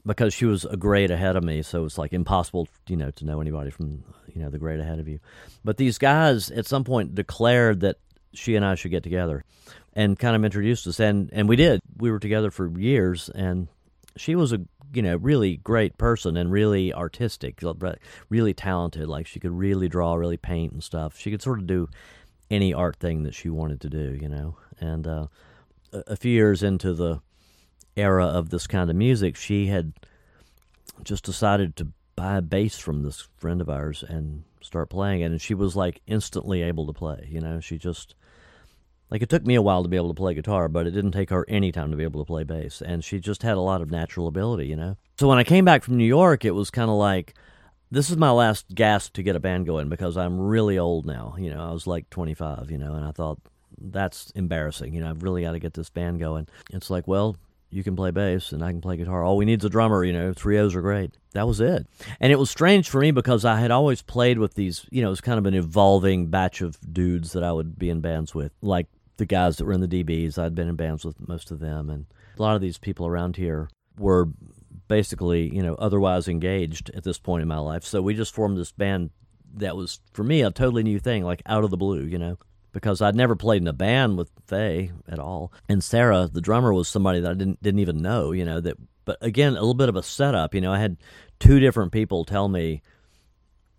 because 0.05 0.33
she 0.33 0.45
was 0.45 0.63
a 0.65 0.77
grade 0.77 1.11
ahead 1.11 1.35
of 1.35 1.43
me, 1.43 1.61
so 1.61 1.85
it's 1.85 1.97
like 1.97 2.13
impossible, 2.13 2.67
you 2.87 2.95
know, 2.95 3.11
to 3.11 3.25
know 3.25 3.41
anybody 3.41 3.69
from 3.69 4.03
you 4.33 4.41
know 4.41 4.49
the 4.49 4.57
grade 4.57 4.79
ahead 4.79 4.99
of 4.99 5.07
you. 5.07 5.19
But 5.63 5.77
these 5.77 5.97
guys 5.97 6.49
at 6.51 6.65
some 6.65 6.83
point 6.83 7.15
declared 7.15 7.81
that 7.81 7.97
she 8.33 8.55
and 8.55 8.65
I 8.65 8.75
should 8.75 8.91
get 8.91 9.03
together, 9.03 9.43
and 9.93 10.17
kind 10.17 10.35
of 10.35 10.43
introduced 10.45 10.87
us, 10.87 10.99
and 10.99 11.29
and 11.33 11.49
we 11.49 11.55
did. 11.55 11.81
We 11.97 12.11
were 12.11 12.19
together 12.19 12.51
for 12.51 12.67
years, 12.79 13.29
and 13.29 13.67
she 14.15 14.35
was 14.35 14.53
a 14.53 14.61
you 14.93 15.01
know 15.01 15.15
really 15.17 15.57
great 15.57 15.97
person 15.97 16.37
and 16.37 16.51
really 16.51 16.93
artistic, 16.93 17.61
really 18.29 18.53
talented. 18.53 19.07
Like 19.07 19.27
she 19.27 19.39
could 19.39 19.51
really 19.51 19.87
draw, 19.87 20.15
really 20.15 20.37
paint 20.37 20.73
and 20.73 20.83
stuff. 20.83 21.17
She 21.17 21.31
could 21.31 21.41
sort 21.41 21.59
of 21.59 21.67
do 21.67 21.89
any 22.49 22.73
art 22.73 22.97
thing 22.97 23.23
that 23.23 23.35
she 23.35 23.49
wanted 23.49 23.81
to 23.81 23.89
do, 23.89 24.17
you 24.19 24.29
know. 24.29 24.57
And 24.79 25.07
uh, 25.07 25.27
a 25.91 26.15
few 26.15 26.31
years 26.31 26.63
into 26.63 26.93
the 26.93 27.21
era 27.95 28.25
of 28.25 28.49
this 28.49 28.67
kind 28.67 28.89
of 28.89 28.95
music, 28.95 29.35
she 29.35 29.67
had 29.67 29.93
just 31.03 31.23
decided 31.23 31.75
to 31.75 31.87
buy 32.15 32.37
a 32.37 32.41
bass 32.41 32.77
from 32.77 33.03
this 33.03 33.27
friend 33.37 33.61
of 33.61 33.69
ours 33.69 34.03
and 34.07 34.43
start 34.61 34.89
playing 34.89 35.21
it. 35.21 35.25
And 35.25 35.41
she 35.41 35.53
was 35.53 35.75
like 35.75 36.01
instantly 36.07 36.61
able 36.61 36.87
to 36.87 36.93
play. 36.93 37.27
You 37.29 37.41
know, 37.41 37.59
she 37.59 37.77
just 37.77 38.15
like 39.09 39.21
it 39.21 39.29
took 39.29 39.45
me 39.45 39.55
a 39.55 39.61
while 39.61 39.83
to 39.83 39.89
be 39.89 39.97
able 39.97 40.09
to 40.09 40.13
play 40.13 40.33
guitar, 40.33 40.67
but 40.67 40.87
it 40.87 40.91
didn't 40.91 41.11
take 41.11 41.29
her 41.29 41.45
any 41.47 41.71
time 41.71 41.91
to 41.91 41.97
be 41.97 42.03
able 42.03 42.21
to 42.21 42.27
play 42.27 42.43
bass. 42.43 42.81
And 42.81 43.03
she 43.03 43.19
just 43.19 43.43
had 43.43 43.57
a 43.57 43.61
lot 43.61 43.81
of 43.81 43.91
natural 43.91 44.27
ability. 44.27 44.67
You 44.67 44.75
know, 44.75 44.97
so 45.17 45.27
when 45.27 45.37
I 45.37 45.43
came 45.43 45.65
back 45.65 45.83
from 45.83 45.97
New 45.97 46.05
York, 46.05 46.45
it 46.45 46.51
was 46.51 46.69
kind 46.69 46.89
of 46.89 46.97
like. 46.97 47.33
This 47.89 48.09
is 48.09 48.17
my 48.17 48.31
last 48.31 48.65
gasp 48.75 49.13
to 49.13 49.23
get 49.23 49.37
a 49.37 49.39
band 49.39 49.65
going 49.65 49.87
because 49.87 50.17
I'm 50.17 50.41
really 50.41 50.77
old 50.77 51.05
now. 51.05 51.35
You 51.39 51.49
know, 51.51 51.69
I 51.69 51.71
was 51.71 51.87
like 51.87 52.09
25, 52.09 52.69
you 52.69 52.77
know, 52.77 52.95
and 52.95 53.05
I 53.05 53.11
thought 53.11 53.39
that's 53.79 54.29
embarrassing. 54.31 54.93
You 54.93 54.99
know, 54.99 55.09
I've 55.09 55.23
really 55.23 55.43
got 55.43 55.53
to 55.53 55.59
get 55.59 55.73
this 55.73 55.89
band 55.89 56.19
going. 56.19 56.49
It's 56.73 56.89
like, 56.89 57.07
well, 57.07 57.37
you 57.69 57.83
can 57.83 57.95
play 57.95 58.11
bass 58.11 58.51
and 58.51 58.61
I 58.61 58.71
can 58.71 58.81
play 58.81 58.97
guitar. 58.97 59.23
All 59.23 59.37
we 59.37 59.45
need 59.45 59.61
is 59.61 59.65
a 59.65 59.69
drummer, 59.69 60.03
you 60.03 60.11
know, 60.11 60.33
trios 60.33 60.75
are 60.75 60.81
great. 60.81 61.17
That 61.31 61.47
was 61.47 61.61
it. 61.61 61.87
And 62.19 62.33
it 62.33 62.39
was 62.39 62.49
strange 62.49 62.89
for 62.89 62.99
me 62.99 63.11
because 63.11 63.45
I 63.45 63.57
had 63.57 63.71
always 63.71 64.01
played 64.01 64.37
with 64.37 64.55
these, 64.55 64.85
you 64.89 65.01
know, 65.01 65.07
it 65.07 65.11
was 65.11 65.21
kind 65.21 65.39
of 65.39 65.45
an 65.45 65.53
evolving 65.53 66.27
batch 66.27 66.59
of 66.59 66.77
dudes 66.93 67.31
that 67.31 67.43
I 67.43 67.53
would 67.53 67.79
be 67.79 67.89
in 67.89 68.01
bands 68.01 68.35
with, 68.35 68.51
like 68.61 68.87
the 69.17 69.25
guys 69.25 69.57
that 69.57 69.65
were 69.65 69.73
in 69.73 69.81
the 69.81 69.87
DBs. 69.87 70.37
I'd 70.37 70.55
been 70.55 70.69
in 70.69 70.75
bands 70.75 71.05
with 71.05 71.27
most 71.27 71.51
of 71.51 71.59
them. 71.59 71.89
And 71.89 72.05
a 72.37 72.41
lot 72.41 72.55
of 72.55 72.61
these 72.61 72.77
people 72.77 73.05
around 73.05 73.35
here 73.35 73.69
were 73.97 74.29
basically, 74.87 75.53
you 75.53 75.61
know, 75.61 75.75
otherwise 75.75 76.27
engaged 76.27 76.89
at 76.91 77.03
this 77.03 77.17
point 77.17 77.41
in 77.41 77.47
my 77.47 77.59
life. 77.59 77.83
So 77.83 78.01
we 78.01 78.13
just 78.13 78.33
formed 78.33 78.57
this 78.57 78.71
band 78.71 79.09
that 79.55 79.75
was, 79.75 79.99
for 80.13 80.23
me, 80.23 80.41
a 80.41 80.51
totally 80.51 80.83
new 80.83 80.99
thing, 80.99 81.23
like 81.23 81.41
out 81.45 81.63
of 81.63 81.71
the 81.71 81.77
blue, 81.77 82.03
you 82.03 82.17
know 82.17 82.37
because 82.73 83.01
I'd 83.01 83.15
never 83.15 83.35
played 83.35 83.63
in 83.63 83.67
a 83.67 83.73
band 83.73 84.19
with 84.19 84.29
Faye 84.45 84.91
at 85.07 85.17
all. 85.17 85.51
And 85.67 85.83
Sara, 85.83 86.29
the 86.31 86.41
drummer, 86.41 86.71
was 86.71 86.87
somebody 86.87 87.19
that 87.21 87.31
I 87.31 87.33
didn't 87.33 87.63
didn't 87.63 87.79
even 87.79 88.03
know, 88.03 88.33
you 88.33 88.45
know, 88.45 88.61
that 88.61 88.77
but 89.03 89.17
again, 89.21 89.53
a 89.53 89.61
little 89.61 89.73
bit 89.73 89.89
of 89.89 89.95
a 89.95 90.03
setup, 90.03 90.53
you 90.53 90.61
know, 90.61 90.73
I 90.73 90.79
had 90.79 90.97
two 91.39 91.59
different 91.59 91.91
people 91.91 92.23
tell 92.23 92.47
me 92.49 92.83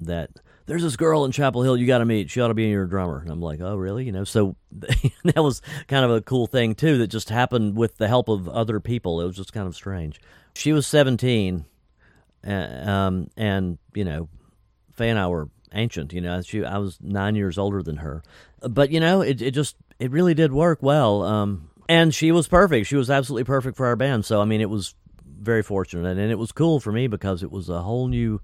that 0.01 0.31
there's 0.67 0.83
this 0.83 0.97
girl 0.97 1.25
in 1.25 1.33
Chapel 1.33 1.63
Hill 1.63 1.77
you 1.77 1.87
got 1.87 1.99
to 1.99 2.05
meet. 2.05 2.31
She 2.31 2.41
ought 2.41 2.49
to 2.49 2.55
be 2.55 2.69
your 2.69 2.87
drummer. 2.87 3.21
And 3.21 3.31
I'm 3.31 3.41
like, 3.41 3.61
oh, 3.61 3.75
really? 3.75 4.05
You 4.05 4.13
know, 4.13 4.25
so 4.25 4.55
that 4.71 5.43
was 5.43 5.63
kind 5.89 6.05
of 6.05 6.11
a 6.11 6.21
cool 6.21 6.47
thing 6.47 6.75
too 6.75 6.99
that 6.99 7.09
just 7.09 7.31
happened 7.31 7.77
with 7.77 7.97
the 7.97 8.07
help 8.07 8.29
of 8.29 8.49
other 8.49 8.79
people. 8.79 9.21
It 9.21 9.27
was 9.27 9.37
just 9.37 9.53
kind 9.53 9.67
of 9.67 9.75
strange. 9.75 10.21
She 10.55 10.73
was 10.73 10.87
17, 10.87 11.65
uh, 12.47 12.51
um, 12.51 13.31
and 13.37 13.79
you 13.95 14.05
know, 14.05 14.29
Faye 14.93 15.09
and 15.09 15.19
I 15.19 15.29
were 15.29 15.49
ancient. 15.73 16.13
You 16.13 16.21
know, 16.21 16.43
she 16.43 16.65
I 16.65 16.79
was 16.79 16.99
nine 17.01 17.35
years 17.35 17.59
older 17.59 17.83
than 17.83 17.97
her, 17.99 18.23
but 18.61 18.91
you 18.91 19.01
know, 19.01 19.23
it 19.23 19.41
it 19.41 19.53
just 19.53 19.77
it 19.99 20.11
really 20.11 20.35
did 20.35 20.53
work 20.53 20.83
well. 20.83 21.23
Um, 21.23 21.71
and 21.89 22.15
she 22.15 22.31
was 22.31 22.47
perfect. 22.47 22.87
She 22.87 22.97
was 22.97 23.09
absolutely 23.09 23.45
perfect 23.45 23.77
for 23.77 23.87
our 23.87 23.97
band. 23.97 24.25
So 24.25 24.41
I 24.41 24.45
mean, 24.45 24.61
it 24.61 24.71
was 24.71 24.95
very 25.25 25.63
fortunate, 25.63 26.19
and 26.19 26.31
it 26.31 26.39
was 26.39 26.53
cool 26.53 26.81
for 26.81 26.93
me 26.93 27.07
because 27.07 27.43
it 27.43 27.51
was 27.51 27.69
a 27.69 27.83
whole 27.83 28.09
new 28.09 28.41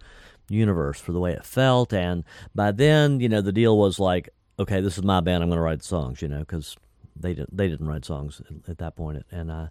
universe 0.48 1.00
for 1.00 1.12
the 1.12 1.20
way 1.20 1.32
it 1.32 1.44
felt. 1.44 1.92
And 1.92 2.24
by 2.54 2.72
then, 2.72 3.20
you 3.20 3.28
know, 3.28 3.40
the 3.40 3.52
deal 3.52 3.76
was 3.78 3.98
like, 3.98 4.28
okay, 4.58 4.80
this 4.80 4.98
is 4.98 5.04
my 5.04 5.20
band. 5.20 5.42
I'm 5.42 5.48
going 5.48 5.58
to 5.58 5.62
write 5.62 5.82
songs. 5.82 6.22
You 6.22 6.28
know, 6.28 6.40
because 6.40 6.76
they 7.16 7.34
didn't 7.34 7.56
they 7.56 7.68
didn't 7.68 7.88
write 7.88 8.04
songs 8.04 8.42
at 8.68 8.78
that 8.78 8.96
point, 8.96 9.24
and 9.30 9.50
I 9.50 9.68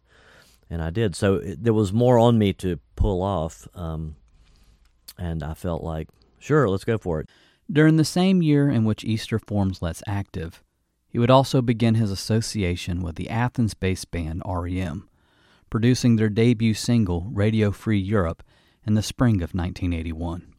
and 0.69 0.81
I 0.81 0.89
did. 0.89 1.15
So 1.15 1.35
it, 1.35 1.63
there 1.63 1.73
was 1.73 1.93
more 1.93 2.17
on 2.17 2.37
me 2.37 2.53
to 2.53 2.79
pull 2.95 3.21
off, 3.21 3.67
um, 3.75 4.15
and 5.17 5.43
I 5.43 5.53
felt 5.53 5.83
like 5.83 6.09
Sure, 6.43 6.67
let's 6.67 6.83
go 6.83 6.97
for 6.97 7.21
it. 7.21 7.29
During 7.71 7.95
the 7.95 8.03
same 8.03 8.41
year 8.41 8.69
in 8.69 8.83
which 8.83 9.05
Easter 9.05 9.39
forms 9.39 9.81
Let's 9.81 10.03
Active, 10.05 10.61
he 11.07 11.17
would 11.17 11.31
also 11.31 11.61
begin 11.61 11.95
his 11.95 12.11
association 12.11 13.01
with 13.01 13.15
the 13.15 13.29
Athens 13.29 13.73
based 13.73 14.11
band 14.11 14.41
REM, 14.45 15.07
producing 15.69 16.17
their 16.17 16.27
debut 16.27 16.73
single, 16.73 17.29
Radio 17.31 17.71
Free 17.71 17.97
Europe, 17.97 18.43
in 18.85 18.95
the 18.95 19.01
spring 19.01 19.35
of 19.35 19.53
1981. 19.53 20.52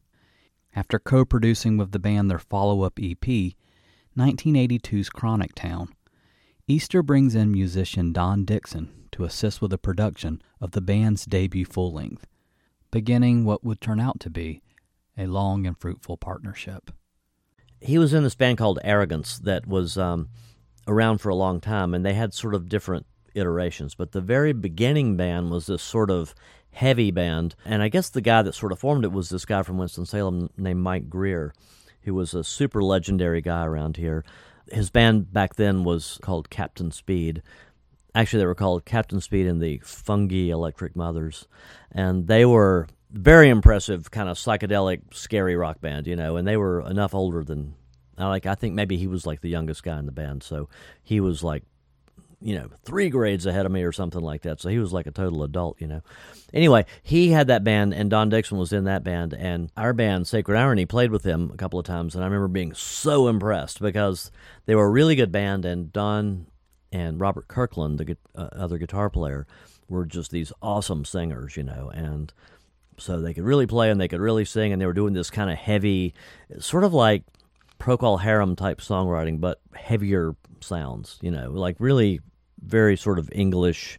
After 0.76 0.98
co 0.98 1.24
producing 1.24 1.76
with 1.76 1.92
the 1.92 2.00
band 2.00 2.30
their 2.30 2.38
follow 2.38 2.82
up 2.82 2.98
EP, 3.00 3.54
1982's 4.18 5.08
Chronic 5.08 5.54
Town, 5.54 5.94
Easter 6.66 7.02
brings 7.02 7.34
in 7.36 7.52
musician 7.52 8.12
Don 8.12 8.44
Dixon 8.44 9.06
to 9.12 9.24
assist 9.24 9.62
with 9.62 9.70
the 9.70 9.78
production 9.78 10.42
of 10.60 10.72
the 10.72 10.80
band's 10.80 11.26
debut 11.26 11.64
full 11.64 11.92
length, 11.92 12.26
beginning 12.90 13.44
what 13.44 13.62
would 13.62 13.80
turn 13.80 14.00
out 14.00 14.18
to 14.20 14.30
be 14.30 14.62
a 15.16 15.26
long 15.26 15.64
and 15.64 15.78
fruitful 15.78 16.16
partnership. 16.16 16.90
He 17.80 17.98
was 17.98 18.12
in 18.12 18.24
this 18.24 18.34
band 18.34 18.58
called 18.58 18.80
Arrogance 18.82 19.38
that 19.40 19.68
was 19.68 19.96
um, 19.96 20.28
around 20.88 21.18
for 21.18 21.28
a 21.28 21.36
long 21.36 21.60
time, 21.60 21.94
and 21.94 22.04
they 22.04 22.14
had 22.14 22.34
sort 22.34 22.54
of 22.54 22.68
different 22.68 23.06
iterations. 23.34 23.94
But 23.94 24.10
the 24.10 24.20
very 24.20 24.52
beginning 24.52 25.16
band 25.16 25.50
was 25.50 25.66
this 25.66 25.82
sort 25.82 26.10
of 26.10 26.34
heavy 26.74 27.10
band, 27.10 27.54
and 27.64 27.82
I 27.82 27.88
guess 27.88 28.10
the 28.10 28.20
guy 28.20 28.42
that 28.42 28.54
sort 28.54 28.72
of 28.72 28.78
formed 28.78 29.04
it 29.04 29.12
was 29.12 29.30
this 29.30 29.44
guy 29.44 29.62
from 29.62 29.78
Winston-Salem 29.78 30.50
named 30.56 30.80
Mike 30.80 31.08
Greer, 31.08 31.54
who 32.02 32.14
was 32.14 32.34
a 32.34 32.44
super 32.44 32.82
legendary 32.82 33.40
guy 33.40 33.64
around 33.64 33.96
here. 33.96 34.24
His 34.70 34.90
band 34.90 35.32
back 35.32 35.56
then 35.56 35.84
was 35.84 36.18
called 36.22 36.50
Captain 36.50 36.90
Speed, 36.90 37.42
Actually, 38.14 38.40
they 38.40 38.46
were 38.46 38.54
called 38.54 38.84
Captain 38.84 39.20
Speed 39.20 39.46
and 39.46 39.60
the 39.60 39.80
Fungi 39.82 40.50
Electric 40.50 40.94
Mothers, 40.94 41.48
and 41.90 42.28
they 42.28 42.44
were 42.44 42.86
very 43.10 43.48
impressive, 43.48 44.10
kind 44.10 44.28
of 44.28 44.36
psychedelic, 44.36 45.12
scary 45.12 45.56
rock 45.56 45.80
band, 45.80 46.06
you 46.06 46.14
know. 46.14 46.36
And 46.36 46.46
they 46.46 46.56
were 46.56 46.80
enough 46.88 47.12
older 47.12 47.42
than, 47.42 47.74
like, 48.16 48.46
I 48.46 48.54
think 48.54 48.74
maybe 48.74 48.96
he 48.96 49.08
was 49.08 49.26
like 49.26 49.40
the 49.40 49.48
youngest 49.48 49.82
guy 49.82 49.98
in 49.98 50.06
the 50.06 50.12
band, 50.12 50.44
so 50.44 50.68
he 51.02 51.18
was 51.18 51.42
like 51.42 51.64
you 52.44 52.54
know, 52.54 52.68
three 52.84 53.08
grades 53.08 53.46
ahead 53.46 53.64
of 53.64 53.72
me 53.72 53.82
or 53.84 53.90
something 53.90 54.20
like 54.20 54.42
that. 54.42 54.60
So 54.60 54.68
he 54.68 54.78
was 54.78 54.92
like 54.92 55.06
a 55.06 55.10
total 55.10 55.42
adult, 55.44 55.80
you 55.80 55.86
know. 55.86 56.02
Anyway, 56.52 56.84
he 57.02 57.30
had 57.30 57.46
that 57.46 57.64
band, 57.64 57.94
and 57.94 58.10
Don 58.10 58.28
Dixon 58.28 58.58
was 58.58 58.70
in 58.70 58.84
that 58.84 59.02
band, 59.02 59.32
and 59.32 59.72
our 59.78 59.94
band, 59.94 60.26
Sacred 60.28 60.58
Irony, 60.58 60.84
played 60.84 61.10
with 61.10 61.24
him 61.24 61.50
a 61.54 61.56
couple 61.56 61.80
of 61.80 61.86
times, 61.86 62.14
and 62.14 62.22
I 62.22 62.26
remember 62.26 62.48
being 62.48 62.74
so 62.74 63.28
impressed 63.28 63.80
because 63.80 64.30
they 64.66 64.74
were 64.74 64.84
a 64.84 64.90
really 64.90 65.16
good 65.16 65.32
band, 65.32 65.64
and 65.64 65.90
Don 65.90 66.46
and 66.92 67.18
Robert 67.18 67.48
Kirkland, 67.48 67.98
the 67.98 68.16
uh, 68.36 68.48
other 68.52 68.76
guitar 68.76 69.08
player, 69.08 69.46
were 69.88 70.04
just 70.04 70.30
these 70.30 70.52
awesome 70.60 71.06
singers, 71.06 71.56
you 71.56 71.62
know, 71.62 71.90
and 71.94 72.30
so 72.98 73.22
they 73.22 73.32
could 73.32 73.44
really 73.44 73.66
play 73.66 73.90
and 73.90 73.98
they 73.98 74.06
could 74.06 74.20
really 74.20 74.44
sing, 74.44 74.70
and 74.70 74.82
they 74.82 74.86
were 74.86 74.92
doing 74.92 75.14
this 75.14 75.30
kind 75.30 75.50
of 75.50 75.56
heavy, 75.56 76.12
sort 76.58 76.84
of 76.84 76.92
like 76.92 77.22
Procol 77.80 78.20
Harum 78.20 78.54
type 78.54 78.82
songwriting, 78.82 79.40
but 79.40 79.62
heavier 79.74 80.36
sounds, 80.60 81.18
you 81.22 81.30
know, 81.30 81.50
like 81.50 81.76
really 81.78 82.20
very 82.66 82.96
sort 82.96 83.18
of 83.18 83.28
English. 83.32 83.98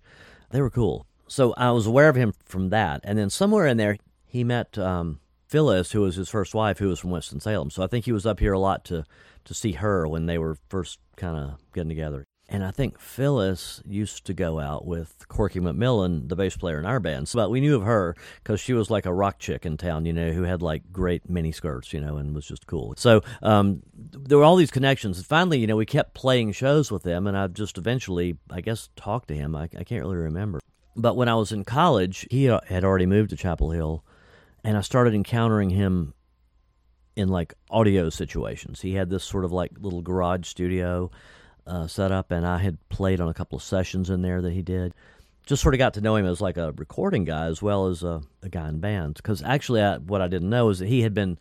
They 0.52 0.62
were 0.62 0.70
cool. 0.70 1.06
So 1.28 1.54
I 1.58 1.72
was 1.72 1.88
aware 1.88 2.10
of 2.10 2.16
him 2.16 2.34
from 2.46 2.70
that. 2.70 3.02
And 3.04 3.18
then 3.18 3.30
somewhere 3.30 3.66
in 3.66 3.78
there, 3.78 3.98
he 4.26 4.44
met 4.44 4.78
um, 4.78 5.20
Phyllis, 5.48 5.92
who 5.92 6.02
was 6.02 6.16
his 6.16 6.30
first 6.30 6.54
wife, 6.54 6.80
who 6.80 6.90
was 6.90 7.00
from 7.00 7.12
Winston-Salem. 7.12 7.72
So 7.72 7.84
I 7.84 7.88
think 7.88 8.06
he 8.06 8.12
was 8.12 8.26
up 8.26 8.40
here 8.40 8.54
a 8.54 8.60
lot 8.60 8.86
to, 8.86 9.06
to 9.46 9.54
see 9.54 9.74
her 9.74 10.08
when 10.08 10.26
they 10.26 10.38
were 10.38 10.58
first 10.70 11.00
kind 11.16 11.38
of 11.38 11.60
getting 11.74 11.90
together. 11.90 12.26
And 12.48 12.64
I 12.64 12.70
think 12.70 13.00
Phyllis 13.00 13.82
used 13.88 14.26
to 14.26 14.34
go 14.34 14.60
out 14.60 14.86
with 14.86 15.28
Corky 15.28 15.60
McMillan, 15.60 16.30
the 16.30 16.36
bass 16.36 16.56
player 16.56 16.78
in 16.78 16.86
our 16.86 17.00
band. 17.00 17.32
But 17.34 17.50
we 17.50 17.60
knew 17.60 17.76
of 17.76 17.84
her 17.84 18.16
because 18.44 18.60
she 18.60 18.74
was 18.74 18.92
like 18.92 19.08
a 19.08 19.14
rock 19.14 19.40
chick 19.40 19.66
in 19.66 19.78
town, 19.78 20.06
you 20.06 20.14
know, 20.14 20.32
who 20.32 20.44
had 20.44 20.62
like 20.62 20.84
great 20.92 21.28
mini 21.28 21.52
skirts, 21.52 21.92
you 21.92 22.00
know, 22.00 22.18
and 22.18 22.36
was 22.36 22.46
just 22.46 22.68
cool. 22.68 22.94
So 22.98 23.22
um, 23.42 23.82
there 23.94 24.38
were 24.38 24.44
all 24.44 24.58
these 24.58 24.70
connections. 24.70 25.18
And 25.18 25.26
finally, 25.26 25.58
you 25.58 25.66
know, 25.66 25.76
we 25.76 25.88
kept 25.88 26.14
playing 26.14 26.52
shows 26.52 26.92
with 26.92 27.02
them, 27.02 27.26
and 27.26 27.36
I 27.36 27.48
just 27.48 27.80
eventually, 27.80 28.38
I 28.52 28.62
guess, 28.62 28.90
talked 28.96 29.30
to 29.30 29.36
him. 29.36 29.56
I, 29.56 29.64
I 29.64 29.84
can't 29.84 30.04
really 30.04 30.18
remember. 30.18 30.60
But 30.96 31.18
when 31.18 31.28
I 31.28 31.36
was 31.36 31.52
in 31.52 31.66
college, 31.66 32.28
he 32.30 32.48
uh, 32.48 32.62
had 32.68 32.84
already 32.84 33.08
moved 33.08 33.32
to 33.32 33.36
Chapel 33.36 33.72
Hill, 33.72 34.06
and 34.64 34.78
I 34.78 34.82
started 34.82 35.16
encountering 35.16 35.72
him 35.72 36.14
in 37.16 37.30
like 37.30 37.56
audio 37.72 38.10
situations. 38.10 38.82
He 38.82 38.94
had 38.94 39.10
this 39.10 39.24
sort 39.24 39.46
of 39.46 39.52
like 39.52 39.72
little 39.80 40.02
garage 40.02 40.48
studio 40.48 41.10
uh, 41.68 41.88
set 41.88 42.12
up, 42.12 42.32
and 42.32 42.46
I 42.46 42.58
had 42.58 42.78
played 42.90 43.20
on 43.20 43.30
a 43.30 43.34
couple 43.34 43.58
of 43.58 43.64
sessions 43.64 44.10
in 44.10 44.22
there 44.22 44.42
that 44.42 44.54
he 44.54 44.62
did. 44.62 44.94
Just 45.46 45.62
sort 45.62 45.76
of 45.76 45.80
got 45.80 45.94
to 45.96 46.02
know 46.02 46.16
him 46.16 46.26
as 46.26 46.42
like 46.42 46.58
a 46.58 46.72
recording 46.74 47.24
guy 47.24 47.46
as 47.46 47.62
well 47.62 47.88
as 47.88 48.04
a, 48.04 48.22
a 48.42 48.50
guy 48.50 48.68
in 48.68 48.80
bands. 48.80 49.22
Because 49.22 49.44
actually, 49.44 49.82
I, 49.82 49.98
what 49.98 50.22
I 50.22 50.28
didn't 50.28 50.50
know 50.50 50.70
is 50.70 50.80
that 50.80 50.88
he 50.88 51.02
had 51.02 51.14
been 51.14 51.38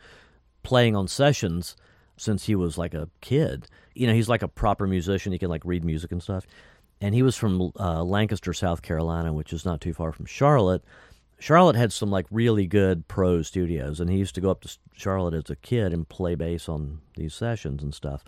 playing 0.62 0.94
on 0.94 1.08
sessions 1.08 1.76
since 2.16 2.44
he 2.44 2.54
was 2.54 2.76
like 2.76 2.94
a 2.94 3.08
kid. 3.20 3.68
You 3.94 4.06
know, 4.06 4.12
he's 4.12 4.28
like 4.28 4.42
a 4.42 4.48
proper 4.48 4.86
musician. 4.86 5.32
He 5.32 5.38
can 5.38 5.48
like 5.48 5.64
read 5.64 5.84
music 5.84 6.12
and 6.12 6.22
stuff. 6.22 6.46
And 7.00 7.14
he 7.14 7.22
was 7.22 7.36
from 7.36 7.72
uh, 7.78 8.04
Lancaster, 8.04 8.52
South 8.52 8.82
Carolina, 8.82 9.32
which 9.32 9.52
is 9.52 9.64
not 9.64 9.80
too 9.80 9.94
far 9.94 10.12
from 10.12 10.26
Charlotte. 10.26 10.84
Charlotte 11.38 11.76
had 11.76 11.92
some 11.92 12.10
like 12.10 12.26
really 12.30 12.66
good 12.66 13.08
pro 13.08 13.42
studios, 13.42 14.00
and 14.00 14.08
he 14.08 14.16
used 14.16 14.34
to 14.36 14.40
go 14.40 14.50
up 14.50 14.60
to 14.62 14.78
Charlotte 14.94 15.34
as 15.34 15.50
a 15.50 15.56
kid 15.56 15.92
and 15.92 16.08
play 16.08 16.34
bass 16.34 16.68
on 16.68 17.00
these 17.16 17.34
sessions 17.34 17.82
and 17.82 17.94
stuff 17.94 18.24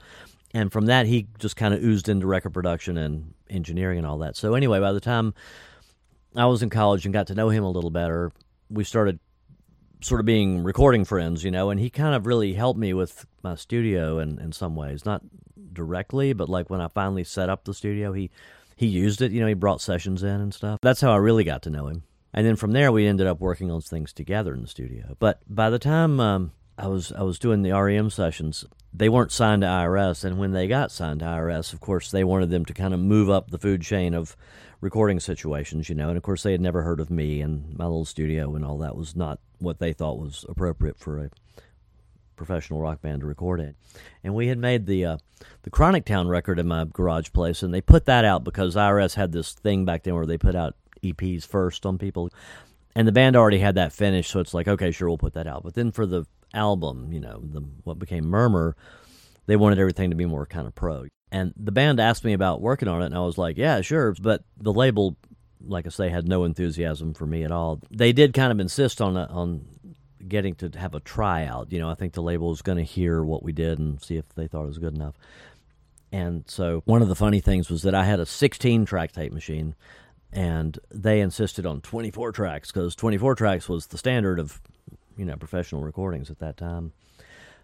and 0.56 0.72
from 0.72 0.86
that 0.86 1.04
he 1.04 1.28
just 1.38 1.54
kind 1.54 1.74
of 1.74 1.84
oozed 1.84 2.08
into 2.08 2.26
record 2.26 2.54
production 2.54 2.96
and 2.96 3.34
engineering 3.50 3.98
and 3.98 4.06
all 4.06 4.18
that. 4.18 4.36
So 4.36 4.54
anyway, 4.54 4.80
by 4.80 4.92
the 4.92 5.00
time 5.00 5.34
I 6.34 6.46
was 6.46 6.62
in 6.62 6.70
college 6.70 7.04
and 7.04 7.12
got 7.12 7.26
to 7.26 7.34
know 7.34 7.50
him 7.50 7.62
a 7.62 7.70
little 7.70 7.90
better, 7.90 8.32
we 8.70 8.82
started 8.82 9.18
sort 10.00 10.18
of 10.18 10.24
being 10.24 10.62
recording 10.62 11.04
friends, 11.04 11.44
you 11.44 11.50
know, 11.50 11.68
and 11.68 11.78
he 11.78 11.90
kind 11.90 12.14
of 12.14 12.26
really 12.26 12.54
helped 12.54 12.80
me 12.80 12.94
with 12.94 13.26
my 13.42 13.54
studio 13.54 14.18
in, 14.18 14.38
in 14.38 14.50
some 14.50 14.74
ways. 14.74 15.04
Not 15.04 15.22
directly, 15.74 16.32
but 16.32 16.48
like 16.48 16.70
when 16.70 16.80
I 16.80 16.88
finally 16.88 17.24
set 17.24 17.50
up 17.50 17.64
the 17.64 17.74
studio, 17.74 18.14
he 18.14 18.30
he 18.76 18.86
used 18.86 19.20
it, 19.20 19.32
you 19.32 19.40
know, 19.42 19.46
he 19.46 19.54
brought 19.54 19.82
sessions 19.82 20.22
in 20.22 20.40
and 20.40 20.54
stuff. 20.54 20.78
That's 20.80 21.02
how 21.02 21.12
I 21.12 21.16
really 21.16 21.44
got 21.44 21.62
to 21.62 21.70
know 21.70 21.86
him. 21.86 22.02
And 22.32 22.46
then 22.46 22.56
from 22.56 22.72
there 22.72 22.90
we 22.90 23.06
ended 23.06 23.26
up 23.26 23.40
working 23.40 23.70
on 23.70 23.82
things 23.82 24.14
together 24.14 24.54
in 24.54 24.62
the 24.62 24.68
studio. 24.68 25.16
But 25.18 25.40
by 25.48 25.68
the 25.68 25.78
time 25.78 26.18
um, 26.18 26.52
I 26.78 26.88
was 26.88 27.12
I 27.12 27.22
was 27.22 27.38
doing 27.38 27.62
the 27.62 27.72
REM 27.72 28.10
sessions. 28.10 28.64
They 28.92 29.08
weren't 29.08 29.32
signed 29.32 29.62
to 29.62 29.68
IRS, 29.68 30.24
and 30.24 30.38
when 30.38 30.52
they 30.52 30.66
got 30.66 30.90
signed 30.90 31.20
to 31.20 31.26
IRS, 31.26 31.72
of 31.72 31.80
course, 31.80 32.10
they 32.10 32.24
wanted 32.24 32.50
them 32.50 32.64
to 32.66 32.74
kind 32.74 32.94
of 32.94 33.00
move 33.00 33.30
up 33.30 33.50
the 33.50 33.58
food 33.58 33.82
chain 33.82 34.14
of 34.14 34.36
recording 34.80 35.20
situations, 35.20 35.88
you 35.88 35.94
know. 35.94 36.08
And 36.08 36.16
of 36.16 36.22
course, 36.22 36.42
they 36.42 36.52
had 36.52 36.60
never 36.60 36.82
heard 36.82 37.00
of 37.00 37.10
me 37.10 37.40
and 37.40 37.76
my 37.76 37.84
little 37.84 38.04
studio 38.04 38.54
and 38.54 38.64
all 38.64 38.78
that 38.78 38.96
was 38.96 39.16
not 39.16 39.38
what 39.58 39.78
they 39.78 39.92
thought 39.92 40.18
was 40.18 40.44
appropriate 40.48 40.98
for 40.98 41.18
a 41.18 41.30
professional 42.36 42.80
rock 42.80 43.00
band 43.00 43.20
to 43.20 43.26
record 43.26 43.60
in. 43.60 43.74
And 44.22 44.34
we 44.34 44.48
had 44.48 44.58
made 44.58 44.86
the 44.86 45.04
uh, 45.04 45.16
the 45.62 45.70
Chronic 45.70 46.04
Town 46.04 46.28
record 46.28 46.58
in 46.58 46.68
my 46.68 46.84
garage 46.84 47.32
place, 47.32 47.62
and 47.62 47.72
they 47.72 47.80
put 47.80 48.04
that 48.06 48.24
out 48.24 48.44
because 48.44 48.76
IRS 48.76 49.14
had 49.14 49.32
this 49.32 49.52
thing 49.52 49.84
back 49.84 50.02
then 50.02 50.14
where 50.14 50.26
they 50.26 50.38
put 50.38 50.54
out 50.54 50.76
EPs 51.02 51.46
first 51.46 51.86
on 51.86 51.98
people. 51.98 52.30
And 52.96 53.06
the 53.06 53.12
band 53.12 53.36
already 53.36 53.58
had 53.58 53.74
that 53.74 53.92
finished, 53.92 54.30
so 54.30 54.40
it's 54.40 54.54
like, 54.54 54.66
okay, 54.66 54.90
sure, 54.90 55.06
we'll 55.06 55.18
put 55.18 55.34
that 55.34 55.46
out. 55.46 55.62
But 55.62 55.74
then 55.74 55.92
for 55.92 56.06
the 56.06 56.24
album, 56.54 57.12
you 57.12 57.20
know, 57.20 57.40
the, 57.42 57.60
what 57.84 57.98
became 57.98 58.24
Murmur, 58.24 58.74
they 59.44 59.54
wanted 59.54 59.78
everything 59.78 60.08
to 60.08 60.16
be 60.16 60.24
more 60.24 60.46
kind 60.46 60.66
of 60.66 60.74
pro. 60.74 61.04
And 61.30 61.52
the 61.58 61.72
band 61.72 62.00
asked 62.00 62.24
me 62.24 62.32
about 62.32 62.62
working 62.62 62.88
on 62.88 63.02
it, 63.02 63.06
and 63.06 63.14
I 63.14 63.20
was 63.20 63.36
like, 63.36 63.58
yeah, 63.58 63.82
sure. 63.82 64.14
But 64.18 64.44
the 64.56 64.72
label, 64.72 65.18
like 65.60 65.84
I 65.84 65.90
say, 65.90 66.08
had 66.08 66.26
no 66.26 66.44
enthusiasm 66.44 67.12
for 67.12 67.26
me 67.26 67.44
at 67.44 67.52
all. 67.52 67.82
They 67.90 68.14
did 68.14 68.32
kind 68.32 68.50
of 68.50 68.60
insist 68.60 69.02
on 69.02 69.18
a, 69.18 69.24
on 69.24 69.66
getting 70.26 70.54
to 70.54 70.70
have 70.78 70.94
a 70.94 71.00
tryout. 71.00 71.72
You 71.72 71.80
know, 71.80 71.90
I 71.90 71.94
think 71.96 72.14
the 72.14 72.22
label 72.22 72.48
was 72.48 72.62
going 72.62 72.78
to 72.78 72.84
hear 72.84 73.22
what 73.22 73.42
we 73.42 73.52
did 73.52 73.78
and 73.78 74.02
see 74.02 74.16
if 74.16 74.26
they 74.36 74.46
thought 74.46 74.64
it 74.64 74.68
was 74.68 74.78
good 74.78 74.94
enough. 74.94 75.16
And 76.12 76.44
so 76.48 76.80
one 76.86 77.02
of 77.02 77.08
the 77.08 77.14
funny 77.14 77.40
things 77.40 77.68
was 77.68 77.82
that 77.82 77.94
I 77.94 78.04
had 78.04 78.20
a 78.20 78.26
16 78.26 78.86
track 78.86 79.12
tape 79.12 79.34
machine, 79.34 79.74
and 80.32 80.78
they 80.90 81.20
insisted 81.20 81.66
on 81.66 81.80
24 81.80 82.32
tracks 82.32 82.70
because 82.70 82.94
24 82.94 83.34
tracks 83.34 83.68
was 83.68 83.86
the 83.86 83.98
standard 83.98 84.38
of 84.38 84.60
you 85.16 85.24
know 85.24 85.36
professional 85.36 85.82
recordings 85.82 86.30
at 86.30 86.38
that 86.38 86.56
time. 86.56 86.92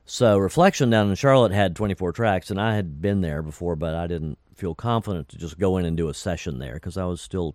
So 0.05 0.38
Reflection 0.38 0.90
down 0.90 1.09
in 1.09 1.14
Charlotte 1.14 1.53
had 1.53 1.77
24 1.77 2.12
tracks, 2.12 2.51
and 2.51 2.61
I 2.61 2.75
had 2.75 3.01
been 3.01 3.20
there 3.20 3.42
before, 3.42 3.77
but 3.77 3.94
I 3.94 4.07
didn't 4.07 4.38
feel 4.55 4.75
confident 4.75 5.29
to 5.31 5.38
just 5.38 5.59
go 5.59 5.77
in 5.77 5.85
and 5.85 5.96
do 5.96 6.09
a 6.09 6.14
session 6.14 6.59
there 6.59 6.75
because 6.75 6.96
I 6.96 7.05
was 7.05 7.20
still, 7.20 7.55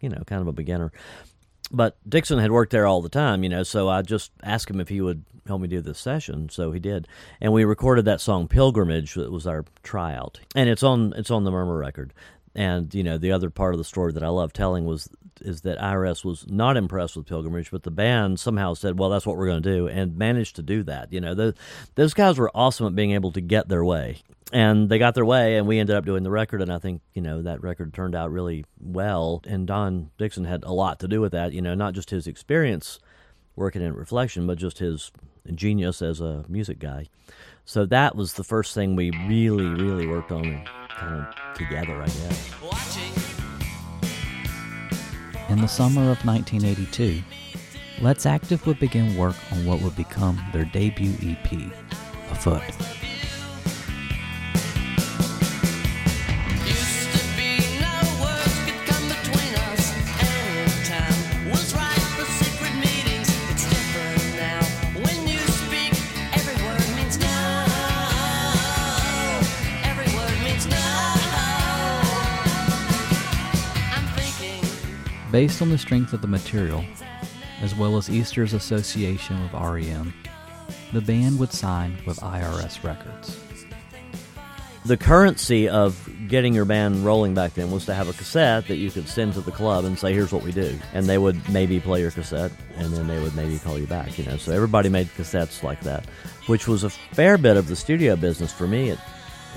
you 0.00 0.08
know, 0.08 0.22
kind 0.26 0.40
of 0.40 0.48
a 0.48 0.52
beginner. 0.52 0.90
But 1.70 1.96
Dixon 2.08 2.38
had 2.38 2.50
worked 2.50 2.72
there 2.72 2.86
all 2.86 3.02
the 3.02 3.08
time, 3.08 3.42
you 3.42 3.48
know, 3.48 3.62
so 3.62 3.88
I 3.88 4.02
just 4.02 4.32
asked 4.42 4.70
him 4.70 4.80
if 4.80 4.88
he 4.88 5.00
would 5.00 5.24
help 5.46 5.60
me 5.60 5.68
do 5.68 5.80
this 5.80 5.98
session. 5.98 6.48
So 6.48 6.72
he 6.72 6.80
did, 6.80 7.08
and 7.40 7.52
we 7.52 7.64
recorded 7.64 8.04
that 8.04 8.20
song 8.20 8.48
"Pilgrimage." 8.48 9.14
That 9.14 9.32
was 9.32 9.46
our 9.46 9.64
tryout, 9.82 10.40
and 10.54 10.68
it's 10.68 10.82
on 10.82 11.12
it's 11.16 11.30
on 11.30 11.44
the 11.44 11.50
Murmur 11.50 11.76
record. 11.76 12.12
And 12.54 12.94
you 12.94 13.02
know, 13.02 13.18
the 13.18 13.32
other 13.32 13.50
part 13.50 13.74
of 13.74 13.78
the 13.78 13.84
story 13.84 14.12
that 14.12 14.22
I 14.22 14.28
love 14.28 14.52
telling 14.52 14.84
was 14.84 15.08
is 15.40 15.62
that 15.62 15.78
IRS 15.78 16.24
was 16.24 16.46
not 16.48 16.76
impressed 16.76 17.16
with 17.16 17.26
Pilgrimage, 17.26 17.70
but 17.70 17.82
the 17.82 17.90
band 17.90 18.38
somehow 18.38 18.74
said, 18.74 18.98
"Well, 18.98 19.10
that's 19.10 19.26
what 19.26 19.36
we're 19.36 19.46
going 19.46 19.62
to 19.62 19.76
do," 19.76 19.88
and 19.88 20.16
managed 20.16 20.56
to 20.56 20.62
do 20.62 20.82
that. 20.84 21.12
You 21.12 21.20
know, 21.20 21.34
the, 21.34 21.54
those 21.94 22.14
guys 22.14 22.38
were 22.38 22.50
awesome 22.54 22.86
at 22.86 22.94
being 22.94 23.12
able 23.12 23.32
to 23.32 23.40
get 23.40 23.68
their 23.68 23.84
way, 23.84 24.18
and 24.52 24.88
they 24.88 24.98
got 24.98 25.14
their 25.14 25.24
way, 25.24 25.56
and 25.56 25.66
we 25.66 25.78
ended 25.78 25.96
up 25.96 26.04
doing 26.04 26.22
the 26.22 26.30
record. 26.30 26.60
And 26.60 26.70
I 26.70 26.78
think 26.78 27.00
you 27.14 27.22
know 27.22 27.42
that 27.42 27.62
record 27.62 27.94
turned 27.94 28.14
out 28.14 28.30
really 28.30 28.64
well. 28.78 29.40
And 29.46 29.66
Don 29.66 30.10
Dixon 30.18 30.44
had 30.44 30.64
a 30.64 30.72
lot 30.72 31.00
to 31.00 31.08
do 31.08 31.20
with 31.20 31.32
that. 31.32 31.52
You 31.52 31.62
know, 31.62 31.74
not 31.74 31.94
just 31.94 32.10
his 32.10 32.26
experience 32.26 32.98
working 33.56 33.82
in 33.82 33.94
Reflection, 33.94 34.46
but 34.46 34.58
just 34.58 34.78
his 34.78 35.10
genius 35.54 36.02
as 36.02 36.20
a 36.20 36.44
music 36.48 36.78
guy. 36.78 37.06
So 37.64 37.86
that 37.86 38.16
was 38.16 38.34
the 38.34 38.44
first 38.44 38.74
thing 38.74 38.96
we 38.96 39.10
really, 39.26 39.66
really 39.66 40.06
worked 40.06 40.32
on 40.32 40.64
kind 40.94 41.26
of 41.26 41.54
together, 41.54 42.00
I 42.00 42.06
guess. 42.06 42.54
In 45.48 45.60
the 45.60 45.68
summer 45.68 46.10
of 46.10 46.24
1982, 46.24 47.22
Let's 48.00 48.26
Active 48.26 48.66
would 48.66 48.78
begin 48.78 49.16
work 49.16 49.36
on 49.52 49.64
what 49.66 49.80
would 49.82 49.96
become 49.96 50.42
their 50.52 50.64
debut 50.64 51.14
EP, 51.22 51.72
Afoot. 52.30 52.62
Based 75.32 75.62
on 75.62 75.70
the 75.70 75.78
strength 75.78 76.12
of 76.12 76.20
the 76.20 76.28
material, 76.28 76.84
as 77.62 77.74
well 77.74 77.96
as 77.96 78.10
Easter's 78.10 78.52
association 78.52 79.42
with 79.42 79.54
REM, 79.54 80.12
the 80.92 81.00
band 81.00 81.38
would 81.38 81.50
sign 81.54 81.96
with 82.06 82.20
IRS 82.20 82.84
Records. 82.84 83.38
The 84.84 84.98
currency 84.98 85.70
of 85.70 86.06
getting 86.28 86.52
your 86.52 86.66
band 86.66 87.06
rolling 87.06 87.32
back 87.32 87.54
then 87.54 87.70
was 87.70 87.86
to 87.86 87.94
have 87.94 88.10
a 88.10 88.12
cassette 88.12 88.68
that 88.68 88.76
you 88.76 88.90
could 88.90 89.08
send 89.08 89.32
to 89.32 89.40
the 89.40 89.52
club 89.52 89.86
and 89.86 89.98
say, 89.98 90.12
"Here's 90.12 90.32
what 90.32 90.42
we 90.42 90.52
do," 90.52 90.78
and 90.92 91.06
they 91.06 91.16
would 91.16 91.48
maybe 91.48 91.80
play 91.80 92.02
your 92.02 92.10
cassette, 92.10 92.52
and 92.76 92.92
then 92.92 93.06
they 93.06 93.18
would 93.18 93.34
maybe 93.34 93.58
call 93.58 93.78
you 93.78 93.86
back. 93.86 94.18
You 94.18 94.26
know, 94.26 94.36
so 94.36 94.52
everybody 94.52 94.90
made 94.90 95.08
cassettes 95.16 95.62
like 95.62 95.80
that, 95.82 96.04
which 96.46 96.68
was 96.68 96.84
a 96.84 96.90
fair 96.90 97.38
bit 97.38 97.56
of 97.56 97.68
the 97.68 97.76
studio 97.76 98.16
business 98.16 98.52
for 98.52 98.66
me 98.66 98.90
at, 98.90 98.98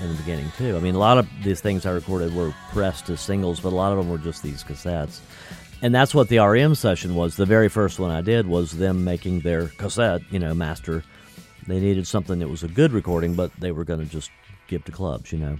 in 0.02 0.08
the 0.08 0.14
beginning 0.14 0.50
too. 0.56 0.74
I 0.74 0.80
mean, 0.80 0.94
a 0.94 0.98
lot 0.98 1.18
of 1.18 1.28
these 1.42 1.60
things 1.60 1.84
I 1.84 1.90
recorded 1.90 2.34
were 2.34 2.54
pressed 2.72 3.10
as 3.10 3.20
singles, 3.20 3.60
but 3.60 3.74
a 3.74 3.76
lot 3.76 3.92
of 3.92 3.98
them 3.98 4.08
were 4.08 4.18
just 4.18 4.42
these 4.42 4.64
cassettes. 4.64 5.18
And 5.82 5.94
that's 5.94 6.14
what 6.14 6.28
the 6.28 6.38
REM 6.38 6.74
session 6.74 7.14
was. 7.14 7.36
The 7.36 7.46
very 7.46 7.68
first 7.68 7.98
one 7.98 8.10
I 8.10 8.22
did 8.22 8.46
was 8.46 8.72
them 8.72 9.04
making 9.04 9.40
their 9.40 9.68
cassette, 9.68 10.22
you 10.30 10.38
know, 10.38 10.54
master. 10.54 11.04
They 11.66 11.80
needed 11.80 12.06
something 12.06 12.38
that 12.38 12.48
was 12.48 12.62
a 12.62 12.68
good 12.68 12.92
recording, 12.92 13.34
but 13.34 13.52
they 13.58 13.72
were 13.72 13.84
going 13.84 14.00
to 14.00 14.06
just 14.06 14.30
give 14.68 14.84
to 14.86 14.92
clubs, 14.92 15.32
you 15.32 15.38
know. 15.38 15.58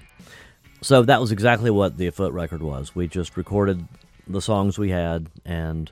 So 0.81 1.03
that 1.03 1.21
was 1.21 1.33
exactly 1.33 1.71
what 1.71 1.97
the 1.97 2.07
Afoot 2.07 2.33
record 2.33 2.63
was. 2.63 2.95
We 2.95 3.09
just 3.09 3.37
recorded 3.37 3.87
the 4.27 4.41
songs 4.41 4.79
we 4.79 4.91
had 4.91 5.29
and 5.45 5.91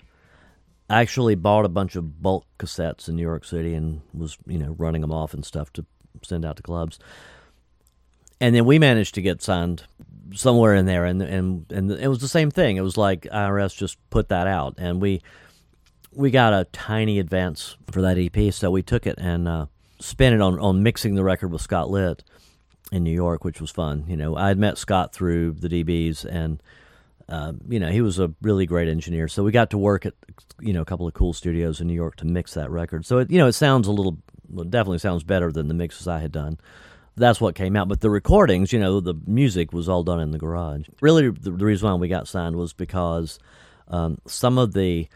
actually 0.88 1.34
bought 1.34 1.64
a 1.64 1.70
bunch 1.70 1.96
of 1.96 2.22
bulk 2.22 2.46
cassettes 2.58 3.08
in 3.08 3.16
New 3.16 3.22
York 3.22 3.44
City 3.44 3.74
and 3.74 4.02
was, 4.12 4.38
you 4.46 4.58
know, 4.58 4.74
running 4.78 5.00
them 5.00 5.12
off 5.12 5.34
and 5.34 5.44
stuff 5.44 5.72
to 5.74 5.84
send 6.22 6.44
out 6.44 6.56
to 6.56 6.62
clubs. 6.62 6.98
And 8.40 8.54
then 8.54 8.64
we 8.64 8.78
managed 8.78 9.14
to 9.14 9.22
get 9.22 9.42
signed 9.42 9.84
somewhere 10.34 10.74
in 10.74 10.86
there 10.86 11.04
and 11.04 11.22
and 11.22 11.70
and 11.70 11.90
it 11.90 12.08
was 12.08 12.20
the 12.20 12.28
same 12.28 12.50
thing. 12.50 12.76
It 12.76 12.82
was 12.82 12.96
like 12.96 13.22
IRS 13.22 13.76
just 13.76 13.98
put 14.10 14.28
that 14.28 14.46
out 14.46 14.74
and 14.78 15.00
we 15.00 15.22
we 16.16 16.30
got 16.30 16.52
a 16.52 16.64
tiny 16.72 17.18
advance 17.18 17.76
for 17.90 18.02
that 18.02 18.18
EP, 18.18 18.52
so 18.52 18.70
we 18.70 18.82
took 18.82 19.06
it 19.06 19.16
and 19.18 19.48
uh, 19.48 19.66
spent 19.98 20.34
it 20.34 20.40
on, 20.40 20.58
on 20.58 20.82
mixing 20.82 21.14
the 21.14 21.24
record 21.24 21.48
with 21.48 21.62
Scott 21.62 21.90
Litt 21.90 22.22
in 22.92 23.02
New 23.02 23.12
York, 23.12 23.44
which 23.44 23.60
was 23.60 23.70
fun. 23.70 24.04
You 24.06 24.16
know, 24.16 24.36
I 24.36 24.48
had 24.48 24.58
met 24.58 24.78
Scott 24.78 25.12
through 25.12 25.52
the 25.52 25.68
DBs, 25.68 26.24
and 26.24 26.62
uh, 27.28 27.52
you 27.68 27.80
know 27.80 27.90
he 27.90 28.00
was 28.00 28.18
a 28.18 28.32
really 28.42 28.66
great 28.66 28.88
engineer. 28.88 29.28
So 29.28 29.42
we 29.42 29.52
got 29.52 29.70
to 29.70 29.78
work 29.78 30.06
at 30.06 30.14
you 30.60 30.72
know 30.72 30.82
a 30.82 30.84
couple 30.84 31.06
of 31.06 31.14
cool 31.14 31.32
studios 31.32 31.80
in 31.80 31.86
New 31.86 31.94
York 31.94 32.16
to 32.16 32.26
mix 32.26 32.54
that 32.54 32.70
record. 32.70 33.04
So 33.04 33.18
it, 33.18 33.30
you 33.30 33.38
know 33.38 33.48
it 33.48 33.52
sounds 33.52 33.88
a 33.88 33.92
little, 33.92 34.18
definitely 34.54 34.98
sounds 34.98 35.24
better 35.24 35.50
than 35.50 35.68
the 35.68 35.74
mixes 35.74 36.06
I 36.06 36.20
had 36.20 36.32
done. 36.32 36.58
That's 37.16 37.40
what 37.40 37.54
came 37.54 37.76
out. 37.76 37.88
But 37.88 38.00
the 38.00 38.10
recordings, 38.10 38.72
you 38.72 38.80
know, 38.80 39.00
the 39.00 39.14
music 39.26 39.72
was 39.72 39.88
all 39.88 40.02
done 40.02 40.20
in 40.20 40.32
the 40.32 40.38
garage. 40.38 40.88
Really, 41.00 41.30
the, 41.30 41.52
reason 41.52 41.88
why 41.88 41.94
we 41.94 42.08
got 42.08 42.26
signed 42.26 42.56
was 42.56 42.72
because 42.72 43.38
um, 43.88 44.18
some 44.26 44.58
of 44.58 44.72
the 44.72 45.08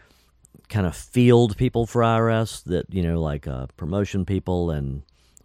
kind 0.69 0.85
of 0.85 0.95
field 0.95 1.57
people 1.57 1.85
for 1.85 2.01
IRS 2.01 2.63
that 2.65 2.93
you 2.93 3.01
know, 3.01 3.19
like 3.19 3.47
uh, 3.47 3.67
promotion 3.75 4.25
people 4.25 4.71
and 4.71 5.03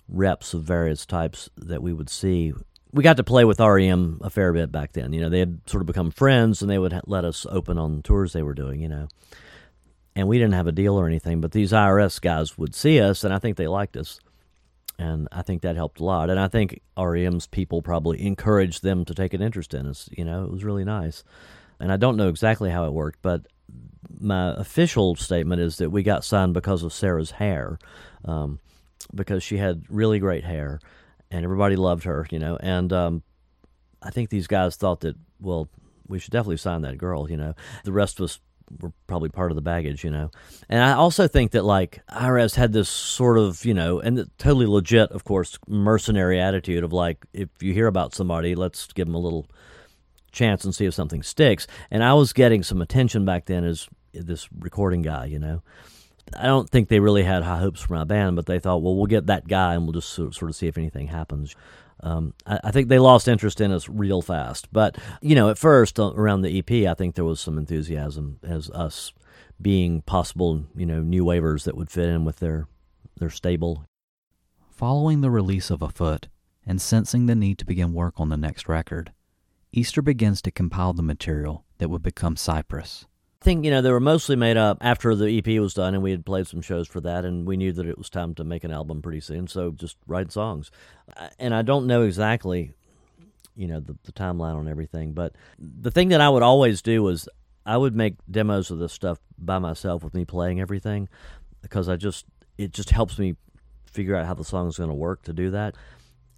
reps 0.08 0.54
of 0.54 0.62
various 0.62 1.06
types 1.06 1.48
that 1.56 1.82
we 1.82 1.92
would 1.92 2.10
see. 2.10 2.52
We 2.92 3.02
got 3.02 3.16
to 3.16 3.24
play 3.24 3.44
with 3.44 3.58
REM 3.58 4.20
a 4.22 4.30
fair 4.30 4.52
bit 4.52 4.70
back 4.70 4.92
then. 4.92 5.12
You 5.12 5.22
know, 5.22 5.28
they 5.28 5.40
had 5.40 5.60
sort 5.66 5.80
of 5.80 5.86
become 5.86 6.12
friends, 6.12 6.62
and 6.62 6.70
they 6.70 6.78
would 6.78 6.98
let 7.06 7.24
us 7.24 7.46
open 7.50 7.78
on 7.78 8.02
tours 8.02 8.32
they 8.32 8.42
were 8.44 8.54
doing. 8.54 8.80
You 8.80 8.88
know, 8.88 9.08
and 10.14 10.28
we 10.28 10.38
didn't 10.38 10.54
have 10.54 10.66
a 10.66 10.72
deal 10.72 10.94
or 10.94 11.06
anything, 11.06 11.40
but 11.40 11.52
these 11.52 11.72
IRS 11.72 12.20
guys 12.20 12.56
would 12.56 12.74
see 12.74 13.00
us, 13.00 13.24
and 13.24 13.34
I 13.34 13.38
think 13.38 13.56
they 13.56 13.66
liked 13.66 13.96
us, 13.96 14.20
and 14.98 15.28
I 15.32 15.42
think 15.42 15.62
that 15.62 15.76
helped 15.76 16.00
a 16.00 16.04
lot. 16.04 16.30
And 16.30 16.38
I 16.38 16.48
think 16.48 16.80
REM's 16.96 17.46
people 17.46 17.82
probably 17.82 18.24
encouraged 18.24 18.82
them 18.82 19.04
to 19.06 19.14
take 19.14 19.34
an 19.34 19.42
interest 19.42 19.74
in 19.74 19.86
us. 19.86 20.08
You 20.12 20.24
know, 20.24 20.44
it 20.44 20.50
was 20.50 20.64
really 20.64 20.84
nice. 20.84 21.24
And 21.80 21.92
I 21.92 21.96
don't 21.96 22.16
know 22.16 22.28
exactly 22.28 22.70
how 22.70 22.86
it 22.86 22.92
worked, 22.92 23.20
but 23.22 23.46
my 24.20 24.54
official 24.54 25.16
statement 25.16 25.60
is 25.60 25.78
that 25.78 25.90
we 25.90 26.02
got 26.02 26.24
signed 26.24 26.54
because 26.54 26.82
of 26.82 26.92
Sara's 26.92 27.32
hair. 27.32 27.78
Um, 28.24 28.60
because 29.12 29.42
she 29.42 29.56
had 29.56 29.84
really 29.88 30.18
great 30.18 30.44
hair, 30.44 30.80
and 31.30 31.44
everybody 31.44 31.76
loved 31.76 32.04
her, 32.04 32.26
you 32.30 32.38
know. 32.38 32.56
And 32.60 32.92
um, 32.92 33.22
I 34.02 34.10
think 34.10 34.30
these 34.30 34.46
guys 34.46 34.76
thought 34.76 35.00
that, 35.00 35.16
well, 35.40 35.68
we 36.06 36.18
should 36.18 36.32
definitely 36.32 36.58
sign 36.58 36.82
that 36.82 36.98
girl, 36.98 37.30
you 37.30 37.36
know. 37.36 37.54
The 37.84 37.92
rest 37.92 38.20
us 38.20 38.40
were 38.80 38.92
probably 39.06 39.28
part 39.28 39.50
of 39.50 39.56
the 39.56 39.62
baggage, 39.62 40.04
you 40.04 40.10
know. 40.10 40.30
And 40.68 40.82
I 40.82 40.92
also 40.92 41.28
think 41.28 41.52
that 41.52 41.64
like 41.64 42.00
IRS 42.08 42.54
had 42.54 42.72
this 42.72 42.88
sort 42.88 43.38
of, 43.38 43.64
you 43.64 43.74
know, 43.74 44.00
and 44.00 44.28
totally 44.38 44.66
legit, 44.66 45.10
of 45.10 45.24
course, 45.24 45.58
mercenary 45.68 46.40
attitude 46.40 46.84
of 46.84 46.92
like, 46.92 47.24
if 47.32 47.48
you 47.60 47.72
hear 47.72 47.86
about 47.86 48.14
somebody, 48.14 48.54
let's 48.54 48.92
give 48.92 49.06
them 49.06 49.14
a 49.14 49.18
little 49.18 49.46
chance 50.32 50.64
and 50.64 50.74
see 50.74 50.84
if 50.86 50.94
something 50.94 51.22
sticks. 51.22 51.66
And 51.90 52.02
I 52.02 52.14
was 52.14 52.32
getting 52.32 52.62
some 52.62 52.82
attention 52.82 53.24
back 53.24 53.46
then 53.46 53.64
as 53.64 53.88
this 54.12 54.48
recording 54.58 55.02
guy, 55.02 55.26
you 55.26 55.38
know. 55.38 55.62
I 56.36 56.46
don't 56.46 56.68
think 56.68 56.88
they 56.88 57.00
really 57.00 57.22
had 57.22 57.42
high 57.42 57.58
hopes 57.58 57.82
for 57.82 57.92
my 57.92 58.04
band, 58.04 58.36
but 58.36 58.46
they 58.46 58.58
thought, 58.58 58.82
well, 58.82 58.96
we'll 58.96 59.06
get 59.06 59.26
that 59.26 59.46
guy 59.46 59.74
and 59.74 59.84
we'll 59.84 59.92
just 59.92 60.10
sort 60.10 60.42
of 60.42 60.56
see 60.56 60.66
if 60.66 60.78
anything 60.78 61.08
happens. 61.08 61.54
Um, 62.04 62.34
I, 62.46 62.60
I, 62.64 62.70
think 62.70 62.88
they 62.88 62.98
lost 62.98 63.28
interest 63.28 63.62
in 63.62 63.72
us 63.72 63.88
real 63.88 64.20
fast. 64.20 64.70
But, 64.70 64.98
you 65.22 65.34
know, 65.34 65.48
at 65.48 65.56
first, 65.56 65.98
uh, 65.98 66.12
around 66.12 66.42
the 66.42 66.58
EP, 66.58 66.86
I 66.86 66.92
think 66.92 67.14
there 67.14 67.24
was 67.24 67.40
some 67.40 67.56
enthusiasm 67.56 68.38
as 68.42 68.68
us 68.70 69.12
being 69.60 70.02
possible, 70.02 70.66
you 70.76 70.84
know, 70.84 71.00
new 71.00 71.24
wavers 71.24 71.64
that 71.64 71.76
would 71.76 71.90
fit 71.90 72.10
in 72.10 72.26
with 72.26 72.40
their, 72.40 72.68
their 73.18 73.30
stable. 73.30 73.86
Following 74.70 75.22
the 75.22 75.30
release 75.30 75.70
of 75.70 75.80
Afoot 75.80 76.28
and 76.66 76.78
sensing 76.78 77.24
the 77.24 77.34
need 77.34 77.56
to 77.58 77.64
begin 77.64 77.94
work 77.94 78.20
on 78.20 78.28
the 78.28 78.36
next 78.36 78.68
record, 78.68 79.12
Easter 79.72 80.02
begins 80.02 80.42
to 80.42 80.50
compile 80.50 80.92
the 80.92 81.02
material 81.02 81.64
that 81.78 81.88
would 81.88 82.02
become 82.02 82.36
Cypress 82.36 83.06
think 83.44 83.64
you 83.64 83.70
know 83.70 83.82
they 83.82 83.92
were 83.92 84.00
mostly 84.00 84.34
made 84.34 84.56
up 84.56 84.78
after 84.80 85.14
the 85.14 85.38
EP 85.38 85.60
was 85.60 85.74
done, 85.74 85.94
and 85.94 86.02
we 86.02 86.10
had 86.10 86.24
played 86.24 86.46
some 86.46 86.62
shows 86.62 86.88
for 86.88 87.00
that, 87.02 87.24
and 87.24 87.46
we 87.46 87.56
knew 87.56 87.72
that 87.72 87.86
it 87.86 87.98
was 87.98 88.10
time 88.10 88.34
to 88.36 88.44
make 88.44 88.64
an 88.64 88.72
album 88.72 89.02
pretty 89.02 89.20
soon. 89.20 89.46
So 89.46 89.70
just 89.70 89.96
write 90.06 90.32
songs, 90.32 90.70
uh, 91.16 91.28
and 91.38 91.54
I 91.54 91.62
don't 91.62 91.86
know 91.86 92.02
exactly, 92.02 92.72
you 93.54 93.68
know, 93.68 93.78
the, 93.78 93.96
the 94.04 94.12
timeline 94.12 94.56
on 94.56 94.66
everything, 94.66 95.12
but 95.12 95.34
the 95.58 95.90
thing 95.90 96.08
that 96.08 96.20
I 96.20 96.28
would 96.28 96.42
always 96.42 96.82
do 96.82 97.02
was 97.02 97.28
I 97.64 97.76
would 97.76 97.94
make 97.94 98.14
demos 98.28 98.70
of 98.70 98.78
this 98.78 98.92
stuff 98.92 99.18
by 99.38 99.58
myself 99.58 100.02
with 100.02 100.14
me 100.14 100.24
playing 100.24 100.60
everything, 100.60 101.08
because 101.62 101.88
I 101.88 101.96
just 101.96 102.24
it 102.56 102.72
just 102.72 102.90
helps 102.90 103.18
me 103.18 103.36
figure 103.84 104.16
out 104.16 104.26
how 104.26 104.34
the 104.34 104.44
song 104.44 104.68
is 104.68 104.78
going 104.78 104.88
to 104.88 104.94
work 104.94 105.22
to 105.24 105.32
do 105.32 105.50
that. 105.50 105.76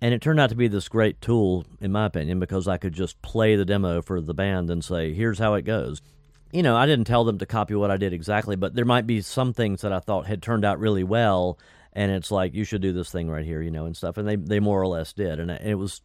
And 0.03 0.13
it 0.13 0.21
turned 0.21 0.39
out 0.39 0.51
to 0.51 0.57
be 0.57 0.69
this 0.69 0.89
great 0.89 1.23
tool, 1.23 1.65
in 1.81 1.91
my 1.91 2.05
opinion, 2.05 2.39
because 2.39 2.69
I 2.69 2.77
could 2.77 2.93
just 2.93 3.21
play 3.23 3.57
the 3.57 3.65
demo 3.65 4.03
for 4.03 4.21
the 4.21 4.35
band 4.35 4.69
and 4.69 4.85
say, 4.85 5.15
here's 5.15 5.39
how 5.39 5.55
it 5.55 5.63
goes 5.63 6.03
you 6.53 6.63
know, 6.63 6.77
I 6.77 6.87
didn't 6.87 7.07
tell 7.07 7.25
them 7.25 7.39
to 7.39 7.47
copy 7.47 7.75
what 7.75 7.91
I 7.91 7.97
did 7.97 8.13
exactly, 8.13 8.57
but 8.57 8.75
there 8.75 8.85
might 8.85 9.07
be 9.07 9.21
some 9.21 9.53
things 9.53 9.83
that 9.83 9.93
I 9.93 9.99
thought 9.99 10.27
had 10.27 10.43
turned 10.43 10.65
out 10.65 10.79
really 10.79 11.05
well, 11.05 11.59
and 11.93 12.13
it's 12.13 12.31
like 12.31 12.55
you 12.55 12.65
should 12.65 12.83
do 12.83 12.93
this 12.93 13.11
thing 13.11 13.29
right 13.29 13.45
here, 13.45 13.61
you 13.61 13.71
know, 13.71 13.87
and 13.87 13.97
stuff, 13.97 14.17
and 14.17 14.29
they 14.29 14.37
they 14.37 14.61
more 14.61 14.81
or 14.81 14.87
less 14.87 15.13
did, 15.13 15.41
and 15.41 15.51
it 15.51 15.77
was 15.77 16.03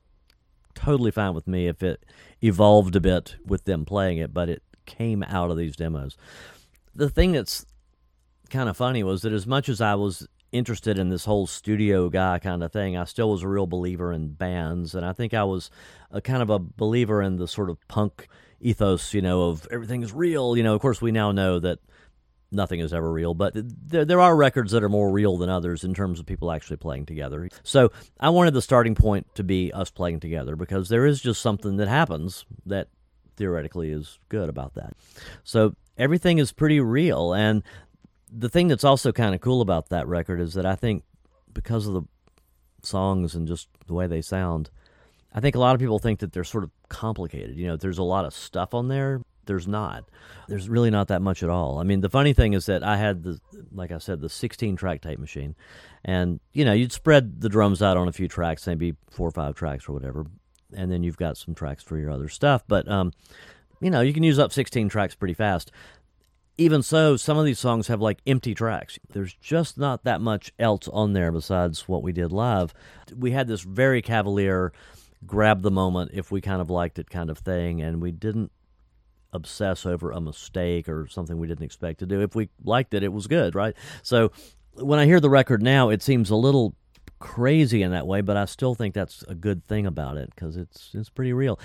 totally 0.73 1.11
fine 1.11 1.33
with 1.33 1.47
me 1.47 1.67
if 1.67 1.83
it 1.83 2.05
evolved 2.41 2.95
a 2.95 3.01
bit 3.01 3.35
with 3.45 3.65
them 3.65 3.85
playing 3.85 4.17
it, 4.17 4.33
but 4.33 4.49
it 4.49 4.63
came 4.85 5.23
out 5.23 5.51
of 5.51 5.57
these 5.57 5.75
demos. 5.75 6.17
The 6.95 7.09
thing 7.09 7.33
that's 7.33 7.65
kind 8.49 8.69
of 8.69 8.77
funny 8.77 9.03
was 9.03 9.21
that 9.21 9.33
as 9.33 9.47
much 9.47 9.69
as 9.69 9.79
I 9.79 9.95
was 9.95 10.27
interested 10.51 10.97
in 10.99 11.09
this 11.09 11.25
whole 11.25 11.47
studio 11.47 12.09
guy 12.09 12.39
kind 12.39 12.63
of 12.63 12.71
thing, 12.71 12.97
I 12.97 13.05
still 13.05 13.31
was 13.31 13.43
a 13.43 13.47
real 13.47 13.67
believer 13.67 14.11
in 14.11 14.33
bands, 14.33 14.95
and 14.95 15.05
I 15.05 15.13
think 15.13 15.33
I 15.33 15.43
was 15.43 15.69
a 16.09 16.21
kind 16.21 16.41
of 16.41 16.49
a 16.49 16.59
believer 16.59 17.21
in 17.21 17.37
the 17.37 17.47
sort 17.47 17.69
of 17.69 17.85
punk 17.87 18.27
ethos, 18.61 19.13
you 19.13 19.21
know, 19.21 19.49
of 19.49 19.67
everything 19.71 20.03
is 20.03 20.13
real. 20.13 20.55
You 20.55 20.63
know, 20.63 20.75
of 20.75 20.81
course, 20.81 21.01
we 21.01 21.11
now 21.11 21.31
know 21.31 21.59
that 21.59 21.79
nothing 22.51 22.79
is 22.79 22.93
ever 22.93 23.11
real, 23.11 23.33
but 23.33 23.53
there, 23.55 24.05
there 24.05 24.19
are 24.19 24.35
records 24.35 24.71
that 24.73 24.83
are 24.83 24.89
more 24.89 25.09
real 25.09 25.37
than 25.37 25.49
others 25.49 25.83
in 25.83 25.93
terms 25.93 26.19
of 26.19 26.25
people 26.25 26.51
actually 26.51 26.77
playing 26.77 27.05
together. 27.05 27.49
So 27.63 27.91
I 28.19 28.29
wanted 28.29 28.53
the 28.53 28.61
starting 28.61 28.93
point 28.95 29.33
to 29.35 29.43
be 29.43 29.71
us 29.71 29.89
playing 29.89 30.19
together 30.19 30.55
because 30.55 30.89
there 30.89 31.05
is 31.05 31.21
just 31.21 31.41
something 31.41 31.77
that 31.77 31.87
happens 31.87 32.45
that 32.65 32.89
theoretically 33.37 33.91
is 33.91 34.19
good 34.29 34.49
about 34.49 34.73
that. 34.75 34.93
So 35.43 35.75
everything 35.97 36.39
is 36.39 36.51
pretty 36.51 36.79
real. 36.79 37.33
And 37.33 37.63
the 38.29 38.49
thing 38.49 38.67
that's 38.67 38.83
also 38.83 39.11
kind 39.11 39.33
of 39.33 39.41
cool 39.41 39.61
about 39.61 39.89
that 39.89 40.07
record 40.07 40.41
is 40.41 40.53
that 40.55 40.65
I 40.65 40.75
think 40.75 41.03
because 41.53 41.87
of 41.87 41.93
the 41.93 42.03
songs 42.83 43.33
and 43.33 43.47
just 43.47 43.69
the 43.87 43.93
way 43.93 44.07
they 44.07 44.21
sound, 44.21 44.69
I 45.33 45.39
think 45.39 45.55
a 45.55 45.59
lot 45.59 45.75
of 45.75 45.79
people 45.79 45.99
think 45.99 46.19
that 46.19 46.33
they're 46.33 46.43
sort 46.43 46.63
of 46.63 46.71
complicated. 46.89 47.55
You 47.57 47.67
know, 47.67 47.77
there's 47.77 47.97
a 47.97 48.03
lot 48.03 48.25
of 48.25 48.33
stuff 48.33 48.73
on 48.73 48.87
there. 48.87 49.21
There's 49.45 49.67
not. 49.67 50.05
There's 50.47 50.69
really 50.69 50.91
not 50.91 51.07
that 51.07 51.21
much 51.21 51.41
at 51.41 51.49
all. 51.49 51.79
I 51.79 51.83
mean, 51.83 52.01
the 52.01 52.09
funny 52.09 52.33
thing 52.33 52.53
is 52.53 52.67
that 52.67 52.83
I 52.83 52.97
had 52.97 53.23
the, 53.23 53.39
like 53.71 53.91
I 53.91 53.97
said, 53.97 54.21
the 54.21 54.29
16 54.29 54.75
track 54.75 55.01
tape 55.01 55.19
machine, 55.19 55.55
and 56.05 56.39
you 56.53 56.63
know, 56.65 56.73
you'd 56.73 56.91
spread 56.91 57.41
the 57.41 57.49
drums 57.49 57.81
out 57.81 57.97
on 57.97 58.07
a 58.07 58.11
few 58.11 58.27
tracks, 58.27 58.67
maybe 58.67 58.95
four 59.09 59.27
or 59.27 59.31
five 59.31 59.55
tracks 59.55 59.87
or 59.89 59.93
whatever, 59.93 60.25
and 60.75 60.91
then 60.91 61.03
you've 61.03 61.17
got 61.17 61.37
some 61.37 61.55
tracks 61.55 61.83
for 61.83 61.97
your 61.97 62.11
other 62.11 62.29
stuff. 62.29 62.63
But 62.67 62.87
um, 62.89 63.13
you 63.79 63.89
know, 63.89 64.01
you 64.01 64.13
can 64.13 64.23
use 64.23 64.39
up 64.39 64.53
16 64.53 64.89
tracks 64.89 65.15
pretty 65.15 65.33
fast. 65.33 65.71
Even 66.57 66.83
so, 66.83 67.17
some 67.17 67.37
of 67.37 67.45
these 67.45 67.59
songs 67.59 67.87
have 67.87 68.01
like 68.01 68.19
empty 68.27 68.53
tracks. 68.53 68.99
There's 69.09 69.33
just 69.33 69.77
not 69.77 70.03
that 70.03 70.21
much 70.21 70.53
else 70.59 70.87
on 70.89 71.13
there 71.13 71.31
besides 71.31 71.87
what 71.87 72.03
we 72.03 72.11
did 72.11 72.31
live. 72.31 72.73
We 73.17 73.31
had 73.31 73.47
this 73.47 73.61
very 73.61 74.01
cavalier 74.01 74.71
grab 75.25 75.61
the 75.61 75.71
moment 75.71 76.11
if 76.13 76.31
we 76.31 76.41
kind 76.41 76.61
of 76.61 76.69
liked 76.69 76.99
it 76.99 77.09
kind 77.09 77.29
of 77.29 77.37
thing 77.37 77.81
and 77.81 78.01
we 78.01 78.11
didn't 78.11 78.51
obsess 79.33 79.85
over 79.85 80.11
a 80.11 80.19
mistake 80.19 80.89
or 80.89 81.07
something 81.07 81.37
we 81.37 81.47
didn't 81.47 81.63
expect 81.63 81.99
to 81.99 82.05
do. 82.05 82.21
If 82.21 82.35
we 82.35 82.49
liked 82.63 82.93
it 82.93 83.03
it 83.03 83.13
was 83.13 83.27
good 83.27 83.55
right? 83.55 83.75
So 84.03 84.31
when 84.73 84.99
i 84.99 85.05
hear 85.05 85.19
the 85.19 85.29
record 85.29 85.61
now 85.61 85.89
it 85.89 86.01
seems 86.01 86.29
a 86.29 86.35
little 86.35 86.75
crazy 87.21 87.83
in 87.83 87.91
that 87.91 88.05
way, 88.05 88.19
but 88.19 88.35
I 88.35 88.45
still 88.45 88.75
think 88.75 88.93
that's 88.93 89.23
a 89.29 89.35
good 89.35 89.63
thing 89.65 89.85
about 89.85 90.17
it 90.17 90.29
because 90.35 90.57
it's 90.57 90.89
it's 90.93 91.09
pretty 91.09 91.31
real. 91.31 91.57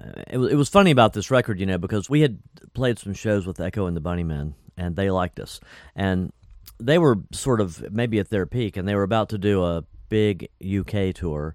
Uh, 0.00 0.22
it, 0.26 0.38
it 0.38 0.56
was 0.56 0.68
funny 0.68 0.90
about 0.90 1.12
this 1.12 1.30
record, 1.30 1.60
you 1.60 1.66
know, 1.66 1.78
because 1.78 2.10
we 2.10 2.22
had 2.22 2.40
played 2.74 2.98
some 2.98 3.14
shows 3.14 3.46
with 3.46 3.60
Echo 3.60 3.86
and 3.86 3.96
the 3.96 4.00
Bunnymen, 4.00 4.54
and 4.76 4.96
they 4.96 5.10
liked 5.10 5.38
us, 5.38 5.60
and 5.94 6.32
they 6.80 6.98
were 6.98 7.18
sort 7.30 7.60
of 7.60 7.92
maybe 7.92 8.18
at 8.18 8.30
their 8.30 8.46
peak, 8.46 8.76
and 8.76 8.88
they 8.88 8.96
were 8.96 9.04
about 9.04 9.28
to 9.28 9.38
do 9.38 9.62
a 9.62 9.84
big 10.08 10.48
UK 10.60 11.14
tour, 11.14 11.54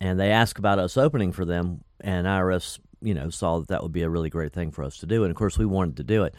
and 0.00 0.18
they 0.18 0.30
asked 0.30 0.58
about 0.58 0.78
us 0.78 0.96
opening 0.96 1.32
for 1.32 1.44
them, 1.44 1.82
and 2.00 2.26
IRS, 2.26 2.78
you 3.00 3.14
know, 3.14 3.30
saw 3.30 3.58
that 3.58 3.68
that 3.68 3.82
would 3.82 3.92
be 3.92 4.02
a 4.02 4.10
really 4.10 4.30
great 4.30 4.52
thing 4.52 4.70
for 4.70 4.84
us 4.84 4.98
to 4.98 5.06
do, 5.06 5.24
and 5.24 5.30
of 5.30 5.36
course 5.36 5.58
we 5.58 5.66
wanted 5.66 5.96
to 5.96 6.04
do 6.04 6.24
it. 6.24 6.34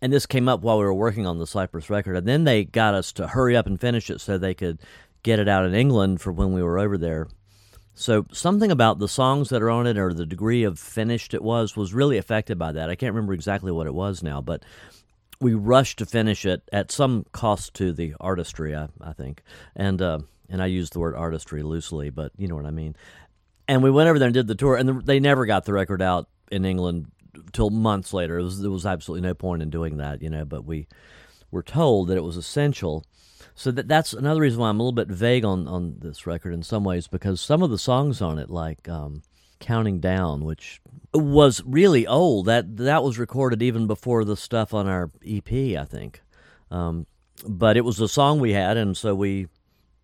And 0.00 0.12
this 0.12 0.26
came 0.26 0.48
up 0.48 0.62
while 0.62 0.78
we 0.78 0.84
were 0.84 0.94
working 0.94 1.26
on 1.26 1.38
the 1.38 1.46
Cypress 1.46 1.88
record, 1.88 2.16
and 2.16 2.26
then 2.26 2.44
they 2.44 2.64
got 2.64 2.94
us 2.94 3.12
to 3.12 3.28
hurry 3.28 3.56
up 3.56 3.66
and 3.66 3.80
finish 3.80 4.10
it 4.10 4.20
so 4.20 4.36
they 4.36 4.54
could 4.54 4.80
get 5.22 5.38
it 5.38 5.48
out 5.48 5.64
in 5.64 5.74
England 5.74 6.20
for 6.20 6.32
when 6.32 6.52
we 6.52 6.62
were 6.62 6.78
over 6.78 6.98
there. 6.98 7.28
So 7.94 8.26
something 8.32 8.70
about 8.70 8.98
the 8.98 9.08
songs 9.08 9.50
that 9.50 9.62
are 9.62 9.70
on 9.70 9.86
it 9.86 9.98
or 9.98 10.12
the 10.14 10.26
degree 10.26 10.64
of 10.64 10.78
finished 10.78 11.34
it 11.34 11.42
was 11.42 11.76
was 11.76 11.94
really 11.94 12.16
affected 12.16 12.58
by 12.58 12.72
that. 12.72 12.90
I 12.90 12.94
can't 12.94 13.14
remember 13.14 13.34
exactly 13.34 13.70
what 13.70 13.86
it 13.86 13.94
was 13.94 14.22
now, 14.22 14.40
but 14.40 14.64
we 15.40 15.54
rushed 15.54 15.98
to 15.98 16.06
finish 16.06 16.46
it 16.46 16.62
at 16.72 16.90
some 16.90 17.26
cost 17.32 17.74
to 17.74 17.92
the 17.92 18.14
artistry, 18.18 18.74
I, 18.74 18.88
I 19.00 19.12
think. 19.12 19.42
And 19.76 20.00
uh, 20.00 20.20
and 20.48 20.62
I 20.62 20.66
use 20.66 20.90
the 20.90 21.00
word 21.00 21.14
artistry 21.14 21.62
loosely, 21.62 22.10
but 22.10 22.32
you 22.36 22.48
know 22.48 22.56
what 22.56 22.66
I 22.66 22.70
mean. 22.70 22.96
And 23.68 23.82
we 23.82 23.90
went 23.90 24.08
over 24.08 24.18
there 24.18 24.26
and 24.26 24.34
did 24.34 24.48
the 24.48 24.54
tour, 24.54 24.76
and 24.76 24.88
the, 24.88 24.92
they 24.94 25.20
never 25.20 25.46
got 25.46 25.64
the 25.64 25.72
record 25.72 26.02
out 26.02 26.28
in 26.50 26.64
England 26.64 27.10
till 27.52 27.70
months 27.70 28.12
later. 28.12 28.38
It 28.38 28.42
was, 28.42 28.60
there 28.60 28.70
was 28.70 28.86
absolutely 28.86 29.26
no 29.26 29.34
point 29.34 29.62
in 29.62 29.70
doing 29.70 29.98
that, 29.98 30.22
you 30.22 30.30
know. 30.30 30.44
But 30.44 30.64
we 30.64 30.88
were 31.50 31.62
told 31.62 32.08
that 32.08 32.16
it 32.16 32.24
was 32.24 32.36
essential 32.36 33.04
so 33.54 33.70
that 33.72 33.88
that's 33.88 34.12
another 34.12 34.40
reason 34.40 34.60
why 34.60 34.68
I'm 34.68 34.80
a 34.80 34.82
little 34.82 34.92
bit 34.92 35.08
vague 35.08 35.44
on 35.44 35.68
on 35.68 35.96
this 35.98 36.26
record 36.26 36.54
in 36.54 36.62
some 36.62 36.84
ways 36.84 37.06
because 37.06 37.40
some 37.40 37.62
of 37.62 37.70
the 37.70 37.78
songs 37.78 38.22
on 38.22 38.38
it, 38.38 38.50
like 38.50 38.88
um, 38.88 39.22
"Counting 39.60 40.00
Down," 40.00 40.44
which 40.44 40.80
was 41.12 41.62
really 41.64 42.06
old, 42.06 42.46
that 42.46 42.76
that 42.78 43.04
was 43.04 43.18
recorded 43.18 43.62
even 43.62 43.86
before 43.86 44.24
the 44.24 44.36
stuff 44.36 44.72
on 44.72 44.88
our 44.88 45.10
EP, 45.26 45.52
I 45.52 45.84
think. 45.84 46.22
Um, 46.70 47.06
but 47.46 47.76
it 47.76 47.84
was 47.84 48.00
a 48.00 48.08
song 48.08 48.40
we 48.40 48.52
had, 48.52 48.76
and 48.76 48.96
so 48.96 49.14
we 49.14 49.48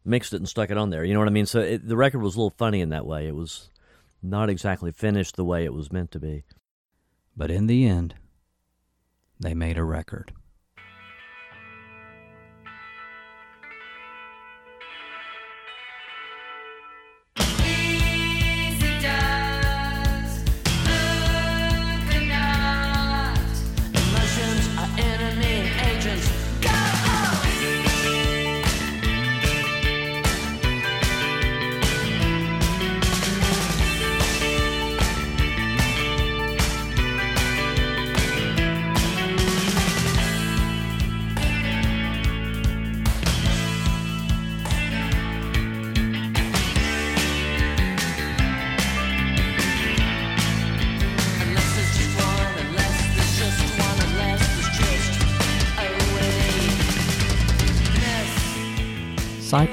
mixed 0.05 0.33
it 0.33 0.39
and 0.39 0.49
stuck 0.49 0.71
it 0.71 0.79
on 0.79 0.91
there. 0.91 1.05
You 1.05 1.15
know 1.15 1.21
what 1.21 1.29
I 1.29 1.33
mean? 1.33 1.47
So 1.47 1.61
it, 1.61 1.87
the 1.87 1.97
record 1.97 2.21
was 2.21 2.35
a 2.35 2.39
little 2.39 2.55
funny 2.57 2.81
in 2.81 2.91
that 2.91 3.07
way. 3.07 3.27
It 3.27 3.35
was 3.35 3.71
not 4.23 4.51
exactly 4.51 4.93
finished 4.93 5.37
the 5.37 5.45
way 5.45 5.65
it 5.65 5.75
was 5.75 5.93
meant 5.93 6.11
to 6.13 6.21
be. 6.21 6.45
But 7.37 7.51
in 7.51 7.67
the 7.67 7.87
end, 7.87 8.15
they 9.39 9.55
made 9.55 9.79
a 9.79 9.85
record. 9.85 10.33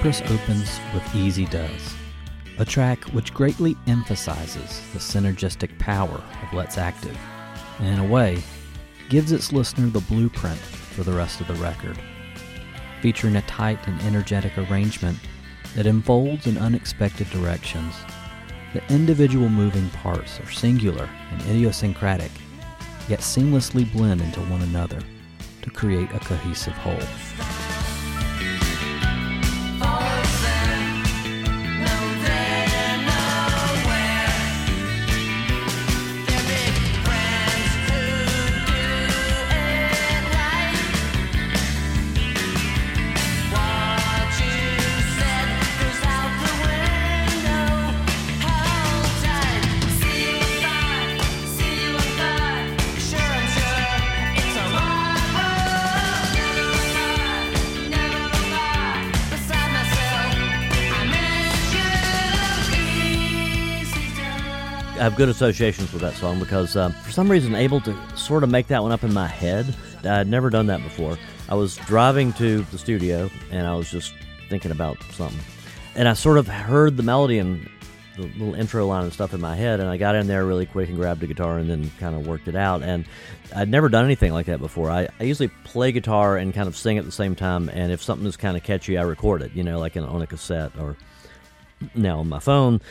Cypress 0.06 0.32
opens 0.40 0.80
with 0.94 1.16
Easy 1.16 1.46
Does, 1.48 1.96
a 2.60 2.66
track 2.66 3.06
which 3.06 3.34
greatly 3.34 3.76
emphasizes 3.88 4.84
the 4.94 5.00
synergistic 5.00 5.80
power 5.80 6.24
of 6.44 6.54
Let's 6.54 6.78
Active, 6.78 7.18
and 7.80 7.88
in 7.88 7.98
a 7.98 8.08
way, 8.08 8.38
gives 9.10 9.32
its 9.32 9.52
listener 9.52 9.88
the 9.88 10.02
blueprint 10.02 10.60
for 10.60 11.04
the 11.04 11.12
rest 11.12 11.42
of 11.42 11.48
the 11.48 11.56
record. 11.56 11.98
Featuring 13.02 13.38
a 13.38 13.42
tight 13.44 13.80
and 13.88 14.00
energetic 14.04 14.56
arrangement 14.60 15.18
that 15.76 15.88
unfolds 15.88 16.46
in 16.46 16.60
unexpected 16.60 17.28
directions, 17.32 17.96
the 18.76 18.84
individual 18.94 19.50
moving 19.50 19.90
parts 19.90 20.40
are 20.40 20.52
singular 20.52 21.10
and 21.32 21.42
idiosyncratic, 21.50 22.32
yet 23.10 23.22
seamlessly 23.22 23.92
blend 23.92 24.22
into 24.22 24.40
one 24.42 24.62
another 24.62 25.00
to 25.64 25.72
create 25.72 26.12
a 26.12 26.20
cohesive 26.20 26.74
whole. 26.74 27.45
Have 65.06 65.16
good 65.16 65.30
associations 65.30 65.94
with 65.94 66.02
that 66.02 66.16
song 66.16 66.40
because 66.40 66.76
um, 66.76 66.92
for 66.92 67.12
some 67.12 67.30
reason 67.30 67.54
able 67.54 67.80
to 67.80 67.96
sort 68.18 68.44
of 68.44 68.50
make 68.50 68.66
that 68.66 68.82
one 68.82 68.92
up 68.92 69.04
in 69.04 69.14
my 69.14 69.28
head. 69.28 69.76
I'd 70.04 70.28
never 70.28 70.50
done 70.50 70.66
that 70.66 70.82
before. 70.82 71.16
I 71.48 71.54
was 71.54 71.76
driving 71.76 72.34
to 72.34 72.62
the 72.64 72.80
studio 72.80 73.30
and 73.52 73.68
I 73.68 73.76
was 73.76 73.92
just 73.92 74.16
thinking 74.50 74.72
about 74.72 74.98
something, 75.12 75.40
and 75.94 76.08
I 76.08 76.14
sort 76.14 76.40
of 76.40 76.48
heard 76.48 76.98
the 76.98 77.04
melody 77.04 77.38
and 77.38 77.70
the 78.16 78.24
little 78.24 78.56
intro 78.56 78.88
line 78.88 79.04
and 79.04 79.14
stuff 79.14 79.36
in 79.36 79.42
my 79.42 79.56
head, 79.56 79.80
and 79.80 79.88
I 79.88 79.98
got 79.98 80.16
in 80.16 80.26
there 80.26 80.44
really 80.44 80.66
quick 80.66 80.90
and 80.90 80.98
grabbed 80.98 81.22
a 81.22 81.28
guitar 81.28 81.60
and 81.60 81.70
then 81.70 81.92
kind 82.00 82.16
of 82.16 82.26
worked 82.26 82.48
it 82.48 82.56
out. 82.56 82.82
And 82.82 83.06
I'd 83.56 83.70
never 83.70 83.90
done 83.90 84.06
anything 84.06 84.34
like 84.34 84.48
that 84.48 84.60
before. 84.60 84.90
I, 84.90 85.08
I 85.20 85.24
usually 85.24 85.50
play 85.66 85.92
guitar 85.92 86.36
and 86.36 86.52
kind 86.52 86.68
of 86.68 86.76
sing 86.76 86.98
at 86.98 87.06
the 87.06 87.12
same 87.12 87.36
time, 87.36 87.70
and 87.70 87.92
if 87.92 88.02
something 88.02 88.26
is 88.26 88.38
kind 88.38 88.58
of 88.58 88.64
catchy, 88.64 88.98
I 88.98 89.04
record 89.04 89.44
it, 89.44 89.52
you 89.54 89.64
know, 89.64 89.78
like 89.78 89.98
in, 89.98 90.04
on 90.04 90.24
a 90.24 90.28
cassette 90.28 90.72
or 90.80 90.98
now 91.94 92.22
on 92.22 92.28
my 92.28 92.40
phone, 92.40 92.82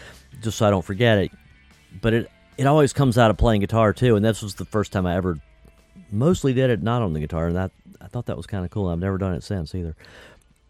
just 0.43 0.59
so 0.59 0.69
I 0.69 0.71
don't 0.71 0.85
forget 0.85 1.19
it 1.19 1.33
but 2.01 2.15
it 2.15 2.31
it 2.57 2.67
always 2.67 2.93
comes 2.93 3.19
out 3.19 3.31
of 3.31 3.37
playing 3.37 3.61
guitar 3.61 3.93
too, 3.93 4.17
and 4.17 4.25
this 4.25 4.43
was 4.43 4.55
the 4.55 4.65
first 4.65 4.93
time 4.93 5.07
I 5.07 5.17
ever 5.17 5.39
mostly 6.11 6.53
did 6.53 6.71
it 6.71 6.83
not 6.83 7.03
on 7.03 7.13
the 7.13 7.21
guitar, 7.21 7.49
and 7.49 7.57
that 7.57 7.73
I 8.01 8.07
thought 8.07 8.27
that 8.27 8.37
was 8.37 8.47
kind 8.47 8.65
of 8.65 8.71
cool. 8.71 8.89
I've 8.89 8.99
never 8.99 9.19
done 9.19 9.35
it 9.35 9.43
since 9.43 9.75
either. 9.75 9.97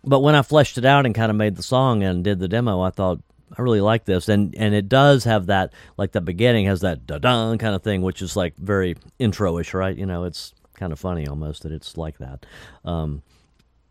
But 0.03 0.21
when 0.21 0.35
I 0.35 0.43
fleshed 0.43 0.79
it 0.79 0.85
out 0.85 1.07
and 1.07 1.15
kind 1.15 1.31
of 1.31 1.37
made 1.37 1.57
the 1.57 1.63
song 1.63 2.03
and 2.03 2.23
did 2.23 2.39
the 2.39 2.49
demo, 2.49 2.81
I 2.81 2.91
thought 2.91 3.21
I 3.57 3.63
really 3.63 3.81
like 3.81 4.05
this, 4.05 4.29
and 4.29 4.55
and 4.57 4.75
it 4.75 4.89
does 4.89 5.25
have 5.25 5.47
that 5.47 5.73
like 5.97 6.13
the 6.13 6.21
beginning 6.21 6.67
has 6.67 6.81
that 6.81 7.07
da 7.07 7.19
da 7.19 7.57
kind 7.57 7.75
of 7.75 7.83
thing, 7.83 8.03
which 8.03 8.23
is 8.23 8.37
like 8.37 8.55
very 8.57 8.97
intro-ish, 9.19 9.75
right? 9.75 9.97
You 9.97 10.07
know, 10.07 10.25
it's 10.25 10.53
kind 10.75 10.93
of 10.93 10.99
funny 10.99 11.27
almost 11.27 11.63
that 11.63 11.73
it's 11.73 11.97
like 11.97 12.19
that. 12.19 12.47
Um, 12.85 13.23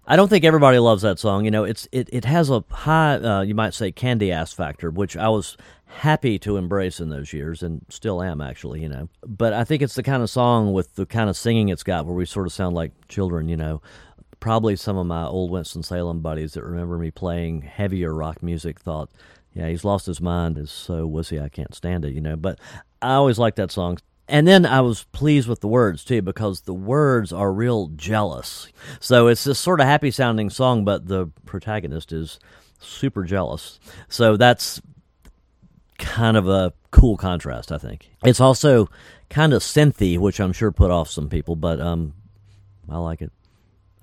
I 0.06 0.18
don't 0.18 0.28
think 0.28 0.44
everybody 0.44 0.80
loves 0.80 1.02
that 1.04 1.18
song. 1.18 1.46
You 1.46 1.52
know, 1.52 1.64
it's 1.64 1.88
it, 1.92 2.10
it 2.12 2.26
has 2.26 2.50
a 2.50 2.64
high, 2.70 3.16
uh, 3.16 3.42
you 3.42 3.56
might 3.56 3.74
say, 3.74 3.92
candy 3.92 4.32
ass 4.32 4.52
factor, 4.52 4.92
which 4.92 5.16
I 5.16 5.30
was 5.30 5.56
happy 5.86 6.38
to 6.40 6.58
embrace 6.58 7.00
in 7.00 7.10
those 7.10 7.32
years 7.32 7.64
and 7.64 7.86
still 7.90 8.22
am 8.22 8.42
actually. 8.42 8.82
You 8.82 8.90
know, 8.90 9.10
but 9.26 9.54
I 9.54 9.64
think 9.64 9.82
it's 9.82 9.96
the 9.96 10.04
kind 10.04 10.22
of 10.22 10.30
song 10.30 10.74
with 10.74 10.96
the 10.96 11.06
kind 11.06 11.30
of 11.30 11.38
singing 11.38 11.70
it's 11.70 11.84
got 11.84 12.06
where 12.06 12.16
we 12.16 12.26
sort 12.26 12.48
of 12.48 12.54
sound 12.54 12.76
like 12.76 12.92
children. 13.08 13.48
You 13.48 13.58
know, 13.58 13.82
probably 14.42 14.76
some 14.76 14.98
of 14.98 15.06
my 15.06 15.26
old 15.26 15.52
Winston 15.52 15.84
Salem 15.84 16.20
buddies 16.20 16.54
that 16.54 16.64
remember 16.64 16.98
me 16.98 17.10
playing 17.10 17.62
heavier 17.62 18.14
rock 18.14 18.44
music 18.44 18.82
thought, 18.82 19.10
yeah, 19.54 19.70
he's 19.70 19.86
lost 19.86 20.06
his 20.06 20.20
mind. 20.20 20.58
Is 20.58 20.72
so 20.72 21.08
wussy. 21.08 21.42
I 21.42 21.48
can't 21.48 21.74
stand 21.74 22.04
it. 22.04 22.14
You 22.14 22.22
know, 22.22 22.36
but 22.36 22.60
I 23.02 23.14
always 23.14 23.40
liked 23.40 23.56
that 23.56 23.72
song. 23.72 24.00
And 24.28 24.48
then 24.48 24.66
I 24.66 24.82
was 24.82 25.04
pleased 25.12 25.50
with 25.50 25.60
the 25.60 25.68
words 25.68 26.04
too 26.04 26.22
because 26.22 26.62
the 26.62 26.74
words 26.74 27.34
are 27.34 27.52
real 27.52 27.88
jealous. 27.96 28.68
So 29.00 29.28
it's 29.28 29.44
this 29.44 29.60
sort 29.60 29.82
of 29.82 29.86
happy 29.86 30.12
sounding 30.12 30.50
song, 30.50 30.86
but 30.86 31.08
the 31.08 31.28
protagonist 31.46 32.14
is 32.14 32.40
super 32.80 33.24
jealous. 33.24 33.80
So 34.08 34.38
that's 34.38 34.82
kind 35.98 36.38
of 36.38 36.48
a 36.48 36.74
cool 36.92 37.18
contrast, 37.18 37.72
I 37.72 37.78
think. 37.78 38.10
It's 38.24 38.40
also 38.40 38.90
kind 39.30 39.54
of 39.54 39.62
synthy, 39.62 40.18
which 40.18 40.40
I'm 40.40 40.54
sure 40.54 40.72
put 40.72 40.92
off 40.92 41.10
some 41.10 41.30
people, 41.30 41.56
but 41.56 41.82
um, 41.82 42.14
I 42.90 43.00
like 43.00 43.22
it. 43.22 43.32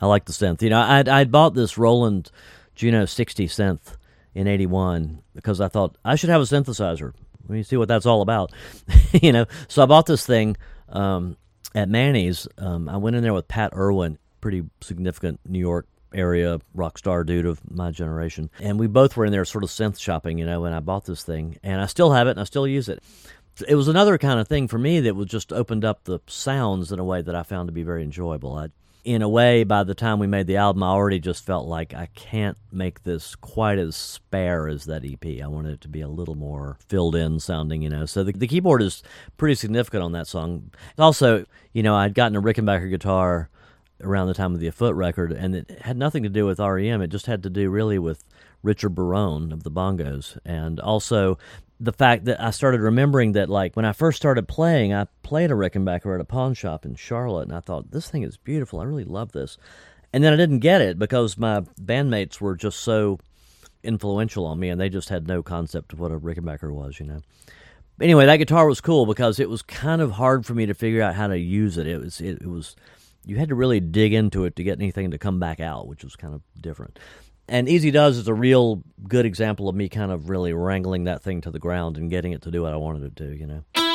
I 0.00 0.06
like 0.06 0.24
the 0.24 0.32
synth. 0.32 0.62
You 0.62 0.70
know, 0.70 0.80
I'd, 0.80 1.08
I'd 1.08 1.30
bought 1.30 1.54
this 1.54 1.78
Roland 1.78 2.30
Juno 2.74 3.04
60 3.04 3.46
synth 3.48 3.96
in 4.34 4.46
81 4.46 5.22
because 5.34 5.60
I 5.60 5.68
thought 5.68 5.96
I 6.04 6.14
should 6.14 6.30
have 6.30 6.40
a 6.40 6.44
synthesizer. 6.44 7.12
Let 7.42 7.50
me 7.50 7.62
see 7.62 7.76
what 7.76 7.88
that's 7.88 8.06
all 8.06 8.22
about. 8.22 8.52
you 9.12 9.32
know, 9.32 9.46
so 9.68 9.82
I 9.82 9.86
bought 9.86 10.06
this 10.06 10.24
thing 10.24 10.56
um, 10.88 11.36
at 11.74 11.88
Manny's. 11.88 12.46
Um, 12.58 12.88
I 12.88 12.96
went 12.96 13.16
in 13.16 13.22
there 13.22 13.34
with 13.34 13.48
Pat 13.48 13.72
Irwin, 13.74 14.18
pretty 14.40 14.64
significant 14.80 15.40
New 15.46 15.58
York 15.58 15.86
area 16.14 16.58
rock 16.74 16.98
star 16.98 17.24
dude 17.24 17.46
of 17.46 17.60
my 17.70 17.90
generation. 17.90 18.50
And 18.60 18.78
we 18.78 18.86
both 18.86 19.16
were 19.16 19.24
in 19.24 19.32
there 19.32 19.44
sort 19.44 19.64
of 19.64 19.70
synth 19.70 19.98
shopping, 19.98 20.38
you 20.38 20.46
know, 20.46 20.64
and 20.64 20.74
I 20.74 20.80
bought 20.80 21.04
this 21.04 21.22
thing 21.22 21.58
and 21.62 21.80
I 21.80 21.86
still 21.86 22.12
have 22.12 22.26
it 22.26 22.32
and 22.32 22.40
I 22.40 22.44
still 22.44 22.66
use 22.66 22.88
it. 22.88 23.02
It 23.68 23.74
was 23.74 23.88
another 23.88 24.16
kind 24.16 24.40
of 24.40 24.48
thing 24.48 24.68
for 24.68 24.78
me 24.78 25.00
that 25.00 25.14
was 25.14 25.26
just 25.26 25.52
opened 25.52 25.84
up 25.84 26.04
the 26.04 26.20
sounds 26.26 26.92
in 26.92 26.98
a 26.98 27.04
way 27.04 27.20
that 27.20 27.34
I 27.34 27.42
found 27.42 27.68
to 27.68 27.72
be 27.72 27.82
very 27.82 28.02
enjoyable. 28.02 28.56
I, 28.56 28.68
in 29.04 29.22
a 29.22 29.28
way, 29.28 29.64
by 29.64 29.84
the 29.84 29.94
time 29.94 30.18
we 30.18 30.26
made 30.26 30.46
the 30.46 30.56
album, 30.56 30.82
I 30.82 30.88
already 30.88 31.18
just 31.18 31.44
felt 31.44 31.66
like 31.66 31.94
I 31.94 32.06
can't 32.14 32.56
make 32.70 33.02
this 33.02 33.34
quite 33.34 33.78
as 33.78 33.96
spare 33.96 34.68
as 34.68 34.84
that 34.84 35.04
EP. 35.04 35.42
I 35.42 35.46
wanted 35.46 35.74
it 35.74 35.80
to 35.82 35.88
be 35.88 36.00
a 36.00 36.08
little 36.08 36.34
more 36.34 36.78
filled 36.88 37.14
in 37.14 37.40
sounding, 37.40 37.82
you 37.82 37.90
know. 37.90 38.06
So 38.06 38.24
the, 38.24 38.32
the 38.32 38.46
keyboard 38.46 38.82
is 38.82 39.02
pretty 39.36 39.54
significant 39.54 40.02
on 40.02 40.12
that 40.12 40.26
song. 40.26 40.70
Also, 40.98 41.46
you 41.72 41.82
know, 41.82 41.94
I'd 41.94 42.14
gotten 42.14 42.36
a 42.36 42.42
Rickenbacker 42.42 42.90
guitar 42.90 43.48
around 44.02 44.28
the 44.28 44.34
time 44.34 44.54
of 44.54 44.60
the 44.60 44.66
Afoot 44.66 44.94
record, 44.94 45.32
and 45.32 45.54
it 45.54 45.70
had 45.82 45.96
nothing 45.96 46.22
to 46.22 46.28
do 46.28 46.46
with 46.46 46.58
REM. 46.58 47.02
It 47.02 47.08
just 47.08 47.26
had 47.26 47.42
to 47.44 47.50
do 47.50 47.70
really 47.70 47.98
with 47.98 48.24
Richard 48.62 48.94
Barone 48.94 49.52
of 49.52 49.62
the 49.62 49.70
Bongos, 49.70 50.38
and 50.44 50.80
also 50.80 51.38
the 51.78 51.92
fact 51.92 52.26
that 52.26 52.40
I 52.40 52.50
started 52.50 52.80
remembering 52.80 53.32
that, 53.32 53.48
like, 53.48 53.74
when 53.74 53.86
I 53.86 53.92
first 53.92 54.18
started 54.18 54.46
playing, 54.46 54.92
I 54.92 55.06
played 55.22 55.50
a 55.50 55.54
Rickenbacker 55.54 56.14
at 56.14 56.20
a 56.20 56.26
pawn 56.26 56.52
shop 56.52 56.84
in 56.84 56.94
Charlotte, 56.94 57.48
and 57.48 57.56
I 57.56 57.60
thought, 57.60 57.90
this 57.90 58.10
thing 58.10 58.22
is 58.22 58.36
beautiful. 58.36 58.80
I 58.80 58.84
really 58.84 59.04
love 59.04 59.32
this. 59.32 59.56
And 60.12 60.22
then 60.22 60.32
I 60.32 60.36
didn't 60.36 60.58
get 60.58 60.82
it 60.82 60.98
because 60.98 61.38
my 61.38 61.62
bandmates 61.80 62.40
were 62.40 62.54
just 62.54 62.80
so 62.80 63.18
influential 63.82 64.44
on 64.44 64.60
me, 64.60 64.68
and 64.68 64.78
they 64.78 64.90
just 64.90 65.08
had 65.08 65.26
no 65.26 65.42
concept 65.42 65.94
of 65.94 66.00
what 66.00 66.12
a 66.12 66.18
Rickenbacker 66.18 66.70
was, 66.70 67.00
you 67.00 67.06
know. 67.06 67.22
Anyway, 68.00 68.26
that 68.26 68.36
guitar 68.36 68.66
was 68.66 68.80
cool 68.80 69.06
because 69.06 69.38
it 69.38 69.48
was 69.48 69.62
kind 69.62 70.00
of 70.00 70.12
hard 70.12 70.46
for 70.46 70.54
me 70.54 70.66
to 70.66 70.74
figure 70.74 71.02
out 71.02 71.14
how 71.14 71.26
to 71.26 71.38
use 71.38 71.76
it. 71.76 71.86
It 71.86 71.98
was 71.98 72.20
it, 72.20 72.40
it 72.40 72.46
was 72.46 72.74
you 73.24 73.36
had 73.36 73.48
to 73.50 73.54
really 73.54 73.80
dig 73.80 74.12
into 74.12 74.44
it 74.44 74.56
to 74.56 74.62
get 74.62 74.78
anything 74.78 75.10
to 75.10 75.18
come 75.18 75.38
back 75.38 75.60
out, 75.60 75.86
which 75.88 76.04
was 76.04 76.16
kind 76.16 76.34
of 76.34 76.42
different. 76.60 76.98
And 77.48 77.68
Easy 77.68 77.90
Does 77.90 78.16
is 78.16 78.28
a 78.28 78.34
real 78.34 78.82
good 79.08 79.26
example 79.26 79.68
of 79.68 79.74
me 79.74 79.88
kind 79.88 80.12
of 80.12 80.30
really 80.30 80.52
wrangling 80.52 81.04
that 81.04 81.22
thing 81.22 81.40
to 81.42 81.50
the 81.50 81.58
ground 81.58 81.98
and 81.98 82.08
getting 82.08 82.32
it 82.32 82.42
to 82.42 82.50
do 82.50 82.62
what 82.62 82.72
I 82.72 82.76
wanted 82.76 83.02
it 83.02 83.16
to, 83.16 83.36
you 83.36 83.46
know. 83.46 83.89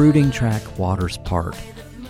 Brooding 0.00 0.30
track 0.30 0.78
Waters 0.78 1.18
Part, 1.18 1.54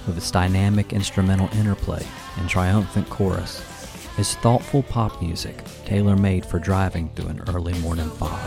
with 0.06 0.16
its 0.16 0.30
dynamic 0.30 0.92
instrumental 0.92 1.48
interplay 1.58 2.06
and 2.36 2.48
triumphant 2.48 3.10
chorus, 3.10 3.58
is 4.16 4.36
thoughtful 4.36 4.84
pop 4.84 5.20
music 5.20 5.64
tailor 5.86 6.14
made 6.14 6.46
for 6.46 6.60
driving 6.60 7.08
through 7.08 7.26
an 7.30 7.42
early 7.48 7.76
morning 7.80 8.08
fog. 8.10 8.38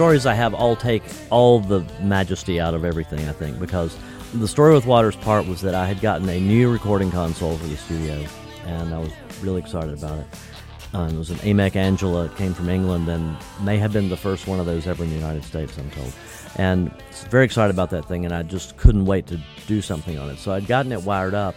Stories 0.00 0.24
I 0.24 0.32
have 0.32 0.54
all 0.54 0.76
take 0.76 1.02
all 1.28 1.60
the 1.60 1.84
majesty 2.00 2.58
out 2.58 2.72
of 2.72 2.86
everything, 2.86 3.28
I 3.28 3.32
think, 3.32 3.60
because 3.60 3.94
the 4.32 4.48
story 4.48 4.72
with 4.72 4.86
Waters 4.86 5.14
Part 5.16 5.46
was 5.46 5.60
that 5.60 5.74
I 5.74 5.84
had 5.84 6.00
gotten 6.00 6.26
a 6.30 6.40
new 6.40 6.72
recording 6.72 7.10
console 7.10 7.58
for 7.58 7.66
the 7.66 7.76
studio, 7.76 8.24
and 8.64 8.94
I 8.94 8.98
was 8.98 9.12
really 9.42 9.60
excited 9.60 9.92
about 9.92 10.20
it. 10.20 10.26
Um, 10.94 11.16
it 11.16 11.18
was 11.18 11.28
an 11.28 11.36
AMEK 11.40 11.76
Angela, 11.76 12.24
it 12.24 12.36
came 12.36 12.54
from 12.54 12.70
England, 12.70 13.10
and 13.10 13.36
may 13.60 13.76
have 13.76 13.92
been 13.92 14.08
the 14.08 14.16
first 14.16 14.46
one 14.46 14.58
of 14.58 14.64
those 14.64 14.86
ever 14.86 15.04
in 15.04 15.10
the 15.10 15.16
United 15.16 15.44
States, 15.44 15.76
I'm 15.76 15.90
told. 15.90 16.14
And 16.56 16.90
very 17.28 17.44
excited 17.44 17.74
about 17.74 17.90
that 17.90 18.06
thing, 18.06 18.24
and 18.24 18.32
I 18.32 18.42
just 18.42 18.78
couldn't 18.78 19.04
wait 19.04 19.26
to 19.26 19.38
do 19.66 19.82
something 19.82 20.18
on 20.18 20.30
it. 20.30 20.38
So 20.38 20.50
I'd 20.50 20.66
gotten 20.66 20.92
it 20.92 21.02
wired 21.02 21.34
up, 21.34 21.54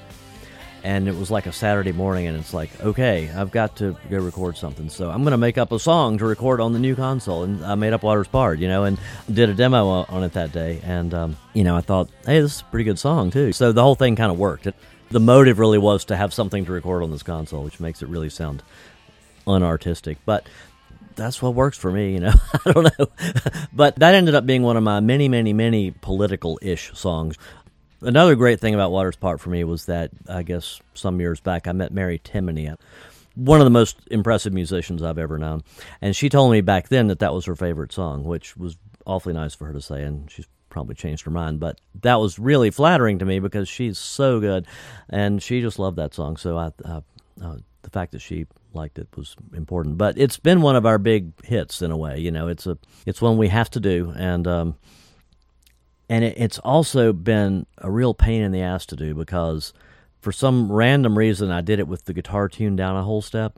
and 0.83 1.07
it 1.07 1.15
was 1.15 1.31
like 1.31 1.45
a 1.45 1.53
Saturday 1.53 1.93
morning, 1.93 2.27
and 2.27 2.37
it's 2.37 2.53
like, 2.53 2.69
okay, 2.81 3.31
I've 3.33 3.51
got 3.51 3.77
to 3.77 3.95
go 4.09 4.17
record 4.17 4.57
something. 4.57 4.89
So 4.89 5.09
I'm 5.09 5.23
to 5.23 5.37
make 5.37 5.57
up 5.57 5.71
a 5.71 5.79
song 5.79 6.17
to 6.17 6.25
record 6.25 6.59
on 6.59 6.73
the 6.73 6.79
new 6.79 6.93
console, 6.93 7.43
and 7.43 7.65
I 7.65 7.75
made 7.75 7.93
up 7.93 8.03
Waters 8.03 8.27
Part, 8.27 8.59
you 8.59 8.67
know, 8.67 8.83
and 8.83 8.99
did 9.31 9.49
a 9.49 9.53
demo 9.53 9.87
on 9.87 10.23
it 10.23 10.33
that 10.33 10.51
day. 10.51 10.81
And 10.83 11.13
um, 11.13 11.37
you 11.53 11.63
know, 11.63 11.77
I 11.77 11.81
thought, 11.81 12.09
hey, 12.25 12.41
this 12.41 12.55
is 12.55 12.61
a 12.61 12.65
pretty 12.65 12.83
good 12.83 12.99
song 12.99 13.31
too. 13.31 13.53
So 13.53 13.71
the 13.71 13.81
whole 13.81 13.95
thing 13.95 14.17
kind 14.17 14.31
of 14.31 14.37
worked. 14.37 14.67
It, 14.67 14.75
the 15.09 15.21
motive 15.21 15.57
really 15.57 15.77
was 15.77 16.05
to 16.05 16.17
have 16.17 16.33
something 16.33 16.65
to 16.65 16.71
record 16.71 17.01
on 17.01 17.11
this 17.11 17.23
console, 17.23 17.63
which 17.63 17.79
makes 17.79 18.01
it 18.01 18.09
really 18.09 18.29
sound 18.29 18.61
unartistic, 19.47 20.17
but. 20.25 20.47
That's 21.15 21.43
what 21.43 21.53
works 21.53 21.77
for 21.77 21.91
me, 21.91 22.13
you 22.13 22.19
know. 22.21 22.33
I 22.65 22.71
don't 22.71 22.97
know. 22.97 23.05
but 23.73 23.97
that 23.97 24.15
ended 24.15 24.33
up 24.33 24.47
being 24.47 24.63
one 24.63 24.77
of 24.77 24.83
my 24.83 24.99
many, 24.99 25.29
many, 25.29 25.53
many 25.53 25.91
political 25.91 26.57
ish 26.59 26.91
songs. 26.95 27.37
Another 28.03 28.35
great 28.35 28.59
thing 28.59 28.73
about 28.73 28.91
Waters 28.91 29.15
Part 29.15 29.39
for 29.39 29.49
me 29.49 29.63
was 29.63 29.85
that 29.85 30.11
I 30.27 30.43
guess 30.43 30.81
some 30.93 31.19
years 31.19 31.39
back 31.39 31.67
I 31.67 31.71
met 31.71 31.93
Mary 31.93 32.19
Timony, 32.19 32.75
one 33.35 33.61
of 33.61 33.65
the 33.65 33.71
most 33.71 33.97
impressive 34.11 34.53
musicians 34.53 35.01
I've 35.01 35.17
ever 35.17 35.37
known, 35.37 35.63
and 36.01 36.15
she 36.15 36.29
told 36.29 36.51
me 36.51 36.61
back 36.61 36.89
then 36.89 37.07
that 37.07 37.19
that 37.19 37.33
was 37.33 37.45
her 37.45 37.55
favorite 37.55 37.93
song, 37.93 38.23
which 38.23 38.57
was 38.57 38.77
awfully 39.05 39.33
nice 39.33 39.55
for 39.55 39.65
her 39.67 39.73
to 39.73 39.81
say, 39.81 40.03
and 40.03 40.29
she's 40.29 40.47
probably 40.69 40.95
changed 40.95 41.23
her 41.25 41.31
mind, 41.31 41.59
but 41.59 41.79
that 42.01 42.19
was 42.19 42.39
really 42.39 42.71
flattering 42.71 43.19
to 43.19 43.25
me 43.25 43.39
because 43.39 43.69
she's 43.69 43.97
so 43.97 44.39
good, 44.39 44.67
and 45.09 45.41
she 45.41 45.61
just 45.61 45.79
loved 45.79 45.97
that 45.97 46.13
song. 46.13 46.35
So 46.35 46.57
I, 46.57 46.71
uh, 46.83 47.01
the 47.83 47.89
fact 47.89 48.11
that 48.13 48.21
she 48.21 48.47
liked 48.73 48.97
it 48.97 49.07
was 49.15 49.35
important. 49.55 49.97
But 49.97 50.17
it's 50.17 50.37
been 50.37 50.61
one 50.61 50.75
of 50.75 50.85
our 50.85 50.97
big 50.97 51.31
hits 51.45 51.81
in 51.81 51.91
a 51.91 51.97
way. 51.97 52.19
You 52.19 52.31
know, 52.31 52.47
it's 52.47 52.65
a 52.65 52.77
it's 53.05 53.21
one 53.21 53.37
we 53.37 53.49
have 53.49 53.69
to 53.71 53.79
do, 53.79 54.13
and 54.15 54.47
um, 54.47 54.75
and 56.13 56.23
it, 56.23 56.37
it's 56.37 56.59
also 56.59 57.11
been 57.11 57.65
a 57.79 57.89
real 57.89 58.13
pain 58.13 58.43
in 58.43 58.51
the 58.51 58.61
ass 58.61 58.85
to 58.85 58.95
do 58.95 59.15
because 59.15 59.73
for 60.21 60.31
some 60.31 60.71
random 60.71 61.17
reason 61.17 61.49
I 61.49 61.61
did 61.61 61.79
it 61.79 61.87
with 61.87 62.05
the 62.05 62.13
guitar 62.13 62.47
tuned 62.47 62.77
down 62.77 62.95
a 62.95 63.01
whole 63.01 63.23
step 63.23 63.57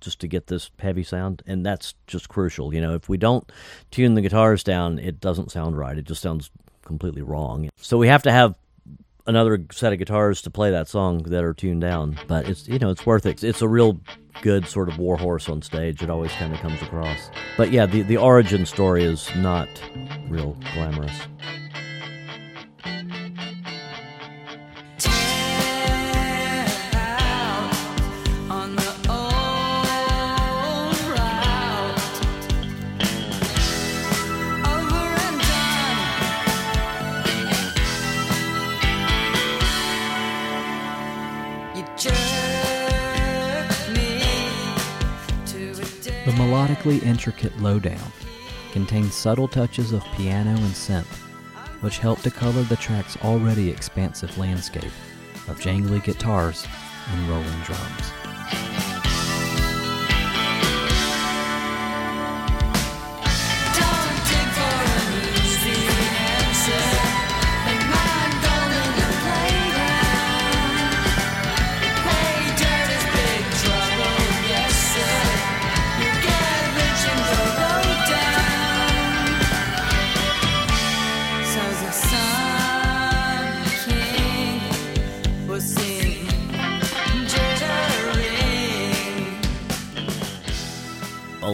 just 0.00 0.20
to 0.20 0.28
get 0.28 0.46
this 0.46 0.70
heavy 0.78 1.02
sound. 1.02 1.42
And 1.48 1.66
that's 1.66 1.94
just 2.06 2.28
crucial. 2.28 2.72
You 2.72 2.80
know 2.80 2.94
if 2.94 3.08
we 3.08 3.16
don't 3.16 3.50
tune 3.90 4.14
the 4.14 4.20
guitars 4.20 4.62
down 4.62 5.00
it 5.00 5.20
doesn't 5.20 5.50
sound 5.50 5.76
right. 5.76 5.98
It 5.98 6.04
just 6.04 6.22
sounds 6.22 6.52
completely 6.84 7.22
wrong. 7.22 7.70
So 7.76 7.98
we 7.98 8.06
have 8.06 8.22
to 8.22 8.30
have 8.30 8.54
another 9.26 9.66
set 9.72 9.92
of 9.92 9.98
guitars 9.98 10.40
to 10.42 10.50
play 10.50 10.70
that 10.70 10.86
song 10.86 11.24
that 11.24 11.42
are 11.42 11.54
tuned 11.54 11.80
down. 11.80 12.20
But 12.28 12.48
it's 12.48 12.68
you 12.68 12.78
know 12.78 12.90
it's 12.90 13.04
worth 13.04 13.26
it. 13.26 13.42
It's 13.42 13.62
a 13.62 13.68
real 13.68 14.00
good 14.42 14.68
sort 14.68 14.88
of 14.88 14.98
warhorse 14.98 15.48
on 15.48 15.60
stage. 15.60 16.04
It 16.04 16.10
always 16.10 16.30
kind 16.32 16.54
of 16.54 16.60
comes 16.60 16.80
across. 16.82 17.30
But 17.56 17.72
yeah 17.72 17.84
the 17.84 18.02
the 18.02 18.16
origin 18.16 18.64
story 18.64 19.02
is 19.02 19.28
not 19.34 19.68
real 20.28 20.56
glamorous 20.72 21.26
the 46.26 46.32
melodically 46.32 47.00
intricate 47.04 47.56
lowdown 47.60 48.12
contains 48.72 49.14
subtle 49.14 49.46
touches 49.46 49.92
of 49.92 50.02
piano 50.16 50.50
and 50.50 50.74
synth 50.74 51.25
which 51.86 51.98
help 51.98 52.20
to 52.20 52.32
color 52.32 52.64
the 52.64 52.74
track's 52.74 53.16
already 53.18 53.70
expansive 53.70 54.36
landscape 54.38 54.90
of 55.46 55.60
jangly 55.60 56.02
guitars 56.02 56.66
and 57.12 57.28
rolling 57.28 57.60
drums. 57.62 58.95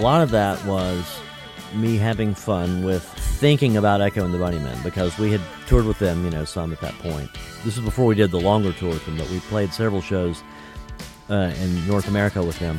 Lot 0.03 0.21
of 0.21 0.31
that 0.33 0.65
was 0.67 1.21
me 1.75 1.97
having 1.97 2.35
fun 2.35 2.83
with 2.83 3.05
thinking 3.05 3.77
about 3.77 4.01
Echo 4.01 4.25
and 4.25 4.35
the 4.35 4.39
Bunnymen 4.39 4.83
because 4.83 5.17
we 5.17 5.31
had 5.31 5.41
toured 5.67 5.87
with 5.87 5.99
them, 5.99 6.25
you 6.25 6.31
know, 6.31 6.45
some 6.45 6.73
at 6.73 6.81
that 6.81 6.95
point. 6.95 7.31
This 7.65 7.77
was 7.77 7.85
before 7.85 8.07
we 8.07 8.17
did 8.17 8.33
the 8.33 8.41
longer 8.41 8.73
tour 8.73 8.91
with 8.91 9.05
them, 9.07 9.17
but 9.17 9.31
we 9.31 9.39
played 9.41 9.73
several 9.73 10.03
shows 10.03 10.43
uh, 11.31 11.55
in 11.61 11.87
North 11.87 12.09
America 12.09 12.43
with 12.43 12.59
them, 12.59 12.79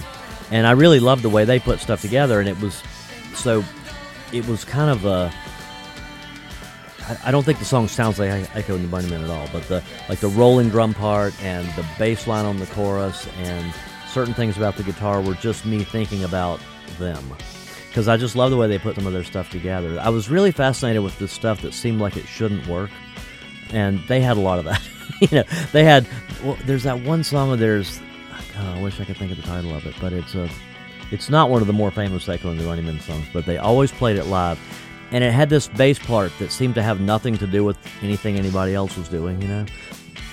and 0.51 0.67
I 0.67 0.71
really 0.71 0.99
loved 0.99 1.21
the 1.23 1.29
way 1.29 1.45
they 1.45 1.59
put 1.59 1.79
stuff 1.79 2.01
together. 2.01 2.39
And 2.41 2.49
it 2.49 2.59
was 2.59 2.83
so, 3.35 3.63
it 4.31 4.45
was 4.47 4.65
kind 4.65 4.89
of 4.91 5.05
a. 5.05 5.33
I 7.25 7.31
don't 7.31 7.43
think 7.43 7.59
the 7.59 7.65
song 7.65 7.89
sounds 7.89 8.17
like 8.17 8.55
Echo 8.55 8.75
and 8.75 8.89
the 8.89 8.97
Bunnymen 8.97 9.23
at 9.23 9.29
all, 9.29 9.47
but 9.51 9.63
the 9.63 9.81
like 10.09 10.19
the 10.19 10.29
rolling 10.29 10.69
drum 10.69 10.93
part 10.93 11.33
and 11.41 11.67
the 11.75 11.85
bass 11.97 12.27
line 12.27 12.45
on 12.45 12.57
the 12.59 12.65
chorus 12.67 13.27
and 13.37 13.73
certain 14.09 14.33
things 14.33 14.55
about 14.57 14.77
the 14.77 14.83
guitar 14.83 15.21
were 15.21 15.33
just 15.35 15.65
me 15.65 15.83
thinking 15.83 16.23
about 16.23 16.59
them 16.97 17.23
because 17.93 18.07
I 18.07 18.17
just 18.17 18.35
love 18.35 18.49
the 18.49 18.57
way 18.57 18.67
they 18.67 18.79
put 18.79 18.95
some 18.95 19.05
of 19.05 19.13
their 19.13 19.23
stuff 19.23 19.51
together. 19.51 19.99
I 19.99 20.09
was 20.09 20.27
really 20.27 20.51
fascinated 20.51 21.03
with 21.03 21.15
the 21.19 21.27
stuff 21.27 21.61
that 21.61 21.75
seemed 21.75 22.01
like 22.01 22.17
it 22.17 22.25
shouldn't 22.25 22.65
work, 22.65 22.89
and 23.71 23.99
they 24.07 24.19
had 24.19 24.35
a 24.35 24.39
lot 24.39 24.57
of 24.57 24.65
that. 24.65 24.81
you 25.21 25.27
know, 25.37 25.43
they 25.71 25.83
had. 25.83 26.07
Well, 26.43 26.57
there's 26.65 26.83
that 26.83 26.99
one 27.01 27.23
song 27.23 27.51
of 27.51 27.59
theirs. 27.59 28.01
Oh, 28.57 28.73
I 28.73 28.81
wish 28.81 28.99
I 28.99 29.05
could 29.05 29.17
think 29.17 29.31
of 29.31 29.37
the 29.37 29.43
title 29.43 29.75
of 29.75 29.85
it, 29.85 29.93
but 30.01 30.11
it's 30.11 30.33
a. 30.33 30.49
It's 31.11 31.29
not 31.29 31.51
one 31.51 31.61
of 31.61 31.67
the 31.67 31.73
more 31.73 31.91
famous 31.91 32.27
Echo 32.27 32.49
and 32.49 32.59
the 32.59 32.63
Bunnymen 32.63 32.99
songs, 32.99 33.27
but 33.31 33.45
they 33.45 33.59
always 33.59 33.91
played 33.91 34.17
it 34.17 34.25
live, 34.25 34.59
and 35.11 35.23
it 35.23 35.31
had 35.31 35.49
this 35.49 35.67
bass 35.67 35.99
part 35.99 36.31
that 36.39 36.51
seemed 36.51 36.73
to 36.73 36.81
have 36.81 36.99
nothing 36.99 37.37
to 37.37 37.45
do 37.45 37.63
with 37.63 37.77
anything 38.01 38.39
anybody 38.39 38.73
else 38.73 38.97
was 38.97 39.07
doing. 39.07 39.39
You 39.39 39.47
know, 39.49 39.65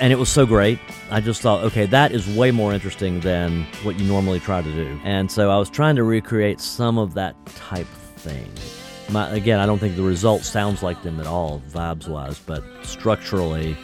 and 0.01 0.13
it 0.13 0.19
was 0.19 0.31
so 0.31 0.47
great. 0.47 0.79
I 1.11 1.21
just 1.21 1.43
thought, 1.43 1.63
okay, 1.65 1.87
that 1.87 2.13
is 2.13 2.27
way 2.35 2.51
more 2.51 2.73
interesting 2.73 3.21
than 3.21 3.65
what 3.83 3.99
you 3.99 4.07
normally 4.07 4.41
try 4.41 4.63
to 4.63 4.73
do. 4.73 4.99
And 5.05 5.31
so 5.31 5.51
I 5.51 5.59
was 5.59 5.69
trying 5.69 5.97
to 5.97 6.05
recreate 6.05 6.61
some 6.61 6.99
of 6.99 7.15
that 7.15 7.37
type 7.47 7.87
thing. 8.17 8.51
My, 9.11 9.29
again, 9.31 9.61
I 9.61 9.67
don't 9.67 9.79
think 9.79 9.97
the 9.97 10.03
result 10.03 10.43
sounds 10.43 10.83
like 10.83 11.03
them 11.03 11.21
at 11.21 11.27
all, 11.27 11.63
vibes 11.69 12.09
wise, 12.09 12.39
but 12.39 12.65
structurally, 12.83 13.77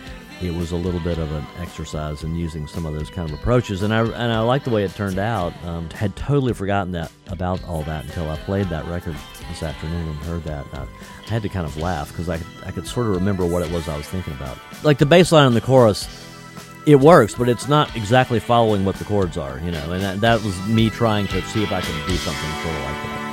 it 0.43 0.55
was 0.55 0.73
a 0.73 0.77
little 0.77 1.01
bit 1.01 1.19
of 1.19 1.31
an 1.33 1.45
exercise 1.59 2.23
in 2.23 2.35
using 2.37 2.67
some 2.67 2.87
of 2.87 2.95
those 2.95 3.11
kind 3.11 3.29
of 3.29 3.39
approaches, 3.39 3.83
and 3.83 3.93
I 3.93 4.01
and 4.01 4.33
I 4.33 4.41
like 4.41 4.64
the 4.64 4.71
way 4.71 4.85
it 4.85 4.95
turned 4.95 5.19
out. 5.19 5.53
Um, 5.64 5.89
had 5.91 6.14
totally 6.14 6.53
forgotten 6.53 6.93
that 6.93 7.11
about 7.29 7.64
all 7.64 7.83
that 7.85 8.05
until 8.05 8.31
I 8.31 8.37
played 8.37 8.67
that 8.69 8.87
record 8.87 9.17
this 9.49 9.62
afternoon 9.62 10.09
and 10.09 10.17
heard 10.19 10.45
that. 10.45 10.67
I, 10.75 10.87
I 11.27 11.31
had 11.31 11.43
to 11.43 11.49
kind 11.49 11.66
of 11.66 11.77
laugh 11.77 12.09
because 12.09 12.29
I 12.29 12.39
I 12.64 12.70
could 12.70 12.87
sort 12.87 13.07
of 13.07 13.14
remember 13.14 13.45
what 13.45 13.62
it 13.62 13.70
was 13.70 13.89
I 13.89 13.97
was 13.97 14.07
thinking 14.07 14.33
about. 14.35 14.59
Like 14.85 14.99
the 14.99 15.07
bass 15.07 15.33
line 15.33 15.47
in 15.49 15.55
the 15.55 15.61
chorus, 15.61 16.09
it 16.87 16.97
works, 16.97 17.35
but 17.35 17.49
it's 17.49 17.68
not 17.68 17.95
exactly 17.97 18.39
following 18.39 18.85
what 18.85 18.97
the 18.97 19.05
chords 19.05 19.37
are, 19.37 19.59
you 19.61 19.72
know. 19.72 19.93
And 19.93 20.03
that, 20.03 20.20
that 20.20 20.43
was 20.43 20.57
me 20.68 20.89
trying 20.89 21.27
to 21.29 21.43
see 21.43 21.62
if 21.62 21.72
I 21.72 21.81
could 21.81 22.07
do 22.07 22.16
something 22.16 22.51
sort 22.62 22.74
of 22.74 22.83
like 22.83 23.03
that. 23.03 23.26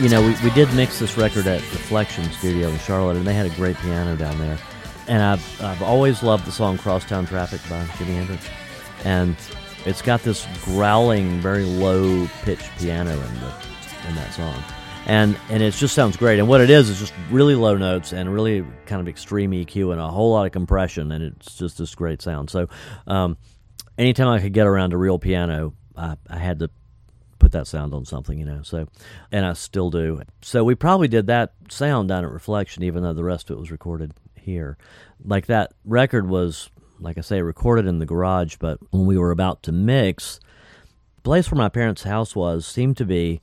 You 0.00 0.08
know, 0.08 0.22
we, 0.22 0.34
we 0.42 0.50
did 0.54 0.72
mix 0.74 0.98
this 0.98 1.18
record 1.18 1.46
at 1.46 1.60
Reflection 1.60 2.24
Studio 2.32 2.68
in 2.68 2.78
Charlotte, 2.78 3.16
and 3.16 3.26
they 3.26 3.34
had 3.34 3.44
a 3.44 3.50
great 3.50 3.76
piano 3.76 4.16
down 4.16 4.38
there. 4.38 4.58
And 5.08 5.22
I've, 5.22 5.62
I've 5.62 5.82
always 5.82 6.22
loved 6.22 6.46
the 6.46 6.52
song 6.52 6.78
Crosstown 6.78 7.26
Traffic 7.26 7.60
by 7.68 7.84
Jimi 7.84 8.14
Hendrix. 8.14 8.48
And 9.04 9.36
it's 9.84 10.00
got 10.00 10.22
this 10.22 10.46
growling, 10.64 11.40
very 11.40 11.64
low 11.64 12.26
pitched 12.42 12.70
piano 12.78 13.12
in, 13.12 13.40
the, 13.40 13.52
in 14.08 14.14
that 14.14 14.32
song. 14.32 14.62
And, 15.04 15.38
and 15.50 15.62
it 15.62 15.74
just 15.74 15.94
sounds 15.94 16.16
great. 16.16 16.38
And 16.38 16.48
what 16.48 16.62
it 16.62 16.70
is 16.70 16.88
is 16.88 16.98
just 16.98 17.12
really 17.30 17.54
low 17.54 17.76
notes 17.76 18.14
and 18.14 18.32
really 18.32 18.64
kind 18.86 19.02
of 19.02 19.08
extreme 19.08 19.50
EQ 19.50 19.92
and 19.92 20.00
a 20.00 20.08
whole 20.08 20.32
lot 20.32 20.46
of 20.46 20.52
compression, 20.52 21.12
and 21.12 21.22
it's 21.22 21.56
just 21.56 21.76
this 21.76 21.94
great 21.94 22.22
sound. 22.22 22.48
So, 22.48 22.68
um, 23.06 23.36
anytime 23.98 24.28
I 24.28 24.40
could 24.40 24.54
get 24.54 24.66
around 24.66 24.94
a 24.94 24.96
real 24.96 25.18
piano, 25.18 25.74
I, 25.94 26.16
I 26.28 26.38
had 26.38 26.60
to 26.60 26.70
put 27.50 27.58
that 27.58 27.66
sound 27.66 27.92
on 27.94 28.04
something, 28.04 28.38
you 28.38 28.44
know. 28.44 28.62
So, 28.62 28.86
and 29.32 29.44
I 29.44 29.52
still 29.54 29.90
do. 29.90 30.22
So 30.42 30.64
we 30.64 30.74
probably 30.74 31.08
did 31.08 31.26
that 31.26 31.52
sound 31.68 32.08
down 32.08 32.24
at 32.24 32.30
Reflection, 32.30 32.82
even 32.82 33.02
though 33.02 33.12
the 33.12 33.24
rest 33.24 33.50
of 33.50 33.56
it 33.56 33.60
was 33.60 33.70
recorded 33.70 34.12
here. 34.34 34.76
Like 35.24 35.46
that 35.46 35.72
record 35.84 36.28
was, 36.28 36.70
like 36.98 37.18
I 37.18 37.22
say, 37.22 37.42
recorded 37.42 37.86
in 37.86 37.98
the 37.98 38.06
garage, 38.06 38.56
but 38.58 38.78
when 38.90 39.06
we 39.06 39.18
were 39.18 39.30
about 39.30 39.62
to 39.64 39.72
mix, 39.72 40.40
the 41.16 41.22
place 41.22 41.50
where 41.50 41.58
my 41.58 41.68
parents' 41.68 42.04
house 42.04 42.36
was 42.36 42.66
seemed 42.66 42.96
to 42.98 43.04
be 43.04 43.40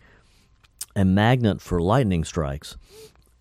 a 0.95 1.05
magnet 1.05 1.61
for 1.61 1.81
lightning 1.81 2.23
strikes. 2.23 2.77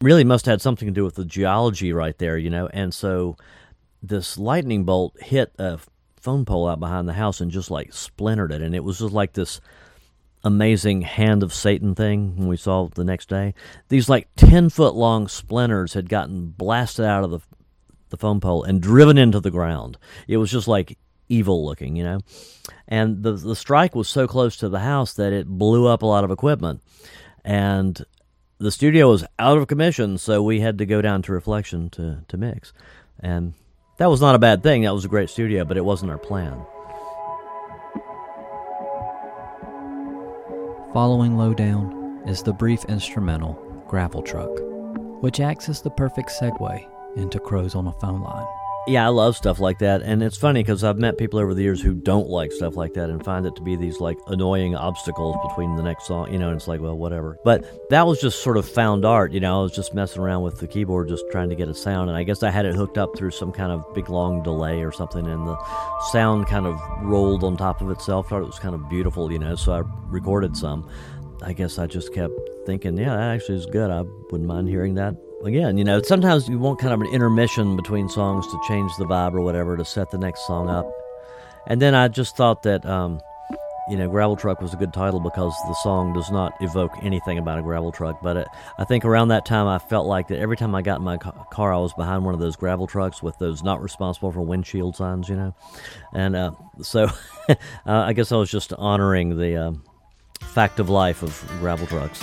Really 0.02 0.24
must 0.24 0.44
have 0.44 0.54
had 0.54 0.60
something 0.60 0.88
to 0.88 0.92
do 0.92 1.04
with 1.04 1.14
the 1.14 1.24
geology 1.24 1.92
right 1.92 2.16
there, 2.18 2.36
you 2.36 2.50
know. 2.50 2.66
And 2.66 2.92
so 2.92 3.36
this 4.02 4.36
lightning 4.36 4.84
bolt 4.84 5.18
hit 5.22 5.54
a 5.58 5.78
phone 6.20 6.44
pole 6.44 6.68
out 6.68 6.80
behind 6.80 7.08
the 7.08 7.14
house 7.14 7.40
and 7.40 7.50
just 7.50 7.70
like 7.70 7.94
splintered 7.94 8.52
it. 8.52 8.60
And 8.60 8.74
it 8.74 8.84
was 8.84 8.98
just 8.98 9.12
like 9.14 9.32
this 9.32 9.60
amazing 10.46 11.02
hand 11.02 11.42
of 11.42 11.52
Satan 11.52 11.96
thing 11.96 12.46
we 12.46 12.56
saw 12.56 12.88
the 12.88 13.04
next 13.04 13.28
day. 13.28 13.52
These 13.88 14.08
like 14.08 14.28
10 14.36 14.70
foot 14.70 14.94
long 14.94 15.26
splinters 15.26 15.94
had 15.94 16.08
gotten 16.08 16.46
blasted 16.46 17.04
out 17.04 17.24
of 17.24 17.30
the, 17.32 17.40
the 18.10 18.16
phone 18.16 18.38
pole 18.38 18.62
and 18.62 18.80
driven 18.80 19.18
into 19.18 19.40
the 19.40 19.50
ground. 19.50 19.98
It 20.28 20.36
was 20.36 20.50
just 20.50 20.68
like 20.68 20.98
evil 21.28 21.66
looking, 21.66 21.96
you 21.96 22.04
know. 22.04 22.20
And 22.86 23.24
the, 23.24 23.32
the 23.32 23.56
strike 23.56 23.96
was 23.96 24.08
so 24.08 24.28
close 24.28 24.56
to 24.58 24.68
the 24.68 24.78
house 24.78 25.14
that 25.14 25.32
it 25.32 25.48
blew 25.48 25.88
up 25.88 26.02
a 26.02 26.06
lot 26.06 26.22
of 26.22 26.30
equipment. 26.30 26.80
And 27.44 28.00
the 28.58 28.70
studio 28.70 29.10
was 29.10 29.24
out 29.40 29.58
of 29.58 29.66
commission, 29.66 30.16
so 30.16 30.44
we 30.44 30.60
had 30.60 30.78
to 30.78 30.86
go 30.86 31.02
down 31.02 31.22
to 31.22 31.32
Reflection 31.32 31.90
to, 31.90 32.22
to 32.28 32.36
mix. 32.36 32.72
And 33.18 33.54
that 33.98 34.10
was 34.10 34.20
not 34.20 34.36
a 34.36 34.38
bad 34.40 34.62
thing. 34.62 34.82
That 34.82 34.94
was 34.94 35.04
a 35.04 35.08
great 35.08 35.28
studio, 35.28 35.64
but 35.64 35.76
it 35.76 35.84
wasn't 35.84 36.12
our 36.12 36.18
plan. 36.18 36.64
Following 40.96 41.36
Lowdown 41.36 42.22
is 42.26 42.42
the 42.42 42.54
brief 42.54 42.82
instrumental 42.86 43.52
Gravel 43.86 44.22
Truck, 44.22 44.48
which 45.20 45.40
acts 45.40 45.68
as 45.68 45.82
the 45.82 45.90
perfect 45.90 46.30
segue 46.30 46.88
into 47.18 47.38
Crows 47.38 47.74
on 47.74 47.86
a 47.86 47.92
Phone 47.92 48.22
Line. 48.22 48.46
Yeah, 48.88 49.04
I 49.04 49.08
love 49.08 49.36
stuff 49.36 49.58
like 49.58 49.80
that. 49.80 50.02
And 50.02 50.22
it's 50.22 50.36
funny 50.36 50.62
because 50.62 50.84
I've 50.84 50.96
met 50.96 51.18
people 51.18 51.40
over 51.40 51.54
the 51.54 51.62
years 51.62 51.82
who 51.82 51.92
don't 51.92 52.28
like 52.28 52.52
stuff 52.52 52.76
like 52.76 52.94
that 52.94 53.10
and 53.10 53.24
find 53.24 53.44
it 53.44 53.56
to 53.56 53.62
be 53.62 53.74
these 53.74 53.98
like 53.98 54.16
annoying 54.28 54.76
obstacles 54.76 55.36
between 55.48 55.74
the 55.74 55.82
next 55.82 56.06
song, 56.06 56.32
you 56.32 56.38
know, 56.38 56.50
and 56.50 56.56
it's 56.56 56.68
like, 56.68 56.80
well, 56.80 56.96
whatever. 56.96 57.36
But 57.44 57.90
that 57.90 58.06
was 58.06 58.20
just 58.20 58.44
sort 58.44 58.56
of 58.56 58.68
found 58.68 59.04
art, 59.04 59.32
you 59.32 59.40
know. 59.40 59.58
I 59.58 59.62
was 59.62 59.74
just 59.74 59.92
messing 59.92 60.22
around 60.22 60.42
with 60.42 60.60
the 60.60 60.68
keyboard, 60.68 61.08
just 61.08 61.24
trying 61.32 61.48
to 61.48 61.56
get 61.56 61.68
a 61.68 61.74
sound. 61.74 62.10
And 62.10 62.16
I 62.16 62.22
guess 62.22 62.44
I 62.44 62.50
had 62.50 62.64
it 62.64 62.76
hooked 62.76 62.96
up 62.96 63.16
through 63.16 63.32
some 63.32 63.50
kind 63.50 63.72
of 63.72 63.82
big 63.92 64.08
long 64.08 64.44
delay 64.44 64.84
or 64.84 64.92
something. 64.92 65.26
And 65.26 65.48
the 65.48 65.56
sound 66.12 66.46
kind 66.46 66.66
of 66.66 66.80
rolled 67.02 67.42
on 67.42 67.56
top 67.56 67.80
of 67.80 67.90
itself. 67.90 68.28
Thought 68.28 68.42
it 68.42 68.46
was 68.46 68.60
kind 68.60 68.76
of 68.76 68.88
beautiful, 68.88 69.32
you 69.32 69.40
know. 69.40 69.56
So 69.56 69.72
I 69.72 69.82
recorded 70.10 70.56
some. 70.56 70.88
I 71.42 71.54
guess 71.54 71.80
I 71.80 71.88
just 71.88 72.14
kept 72.14 72.34
thinking, 72.66 72.96
yeah, 72.96 73.16
that 73.16 73.34
actually 73.34 73.58
is 73.58 73.66
good. 73.66 73.90
I 73.90 74.02
wouldn't 74.02 74.46
mind 74.46 74.68
hearing 74.68 74.94
that 74.94 75.16
again, 75.44 75.78
you 75.78 75.84
know, 75.84 76.00
sometimes 76.02 76.48
you 76.48 76.58
want 76.58 76.78
kind 76.78 76.92
of 76.92 77.00
an 77.00 77.08
intermission 77.12 77.76
between 77.76 78.08
songs 78.08 78.46
to 78.46 78.60
change 78.68 78.94
the 78.96 79.04
vibe 79.04 79.34
or 79.34 79.40
whatever 79.40 79.76
to 79.76 79.84
set 79.84 80.10
the 80.10 80.18
next 80.18 80.46
song 80.46 80.68
up. 80.68 80.90
And 81.66 81.82
then 81.82 81.94
I 81.94 82.08
just 82.08 82.36
thought 82.36 82.62
that 82.62 82.86
um, 82.86 83.20
you 83.88 83.96
know, 83.96 84.08
gravel 84.08 84.36
truck 84.36 84.60
was 84.60 84.74
a 84.74 84.76
good 84.76 84.92
title 84.92 85.20
because 85.20 85.54
the 85.68 85.74
song 85.74 86.12
does 86.12 86.30
not 86.30 86.52
evoke 86.60 86.92
anything 87.02 87.38
about 87.38 87.58
a 87.58 87.62
gravel 87.62 87.92
truck. 87.92 88.20
But 88.20 88.36
it, 88.36 88.48
I 88.78 88.84
think 88.84 89.04
around 89.04 89.28
that 89.28 89.46
time, 89.46 89.66
I 89.68 89.78
felt 89.78 90.06
like 90.06 90.28
that 90.28 90.38
every 90.38 90.56
time 90.56 90.74
I 90.74 90.82
got 90.82 90.98
in 90.98 91.04
my 91.04 91.16
car, 91.18 91.72
I 91.72 91.78
was 91.78 91.92
behind 91.94 92.24
one 92.24 92.34
of 92.34 92.40
those 92.40 92.56
gravel 92.56 92.86
trucks 92.86 93.22
with 93.22 93.38
those 93.38 93.62
not 93.62 93.80
responsible 93.80 94.32
for 94.32 94.40
windshield 94.40 94.96
signs, 94.96 95.28
you 95.28 95.36
know. 95.36 95.54
And 96.12 96.34
uh, 96.34 96.52
so 96.82 97.04
uh, 97.48 97.54
I 97.86 98.12
guess 98.12 98.32
I 98.32 98.36
was 98.36 98.50
just 98.50 98.72
honoring 98.72 99.38
the 99.38 99.56
uh, 99.56 99.72
fact 100.40 100.80
of 100.80 100.90
life 100.90 101.22
of 101.22 101.44
gravel 101.60 101.86
trucks. 101.86 102.22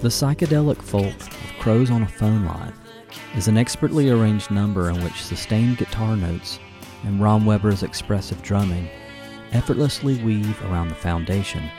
The 0.00 0.08
psychedelic 0.08 0.80
folk 0.80 1.14
of 1.14 1.52
Crows 1.58 1.90
on 1.90 2.02
a 2.02 2.08
Phone 2.08 2.46
Line 2.46 2.72
is 3.36 3.48
an 3.48 3.58
expertly 3.58 4.08
arranged 4.08 4.50
number 4.50 4.88
in 4.88 5.04
which 5.04 5.22
sustained 5.22 5.76
guitar 5.76 6.16
notes 6.16 6.58
and 7.04 7.20
Romweber's 7.20 7.82
expressive 7.82 8.42
drumming 8.42 8.88
effortlessly 9.52 10.16
weave 10.24 10.58
around 10.62 10.88
the 10.88 10.94
foundation 10.94 11.70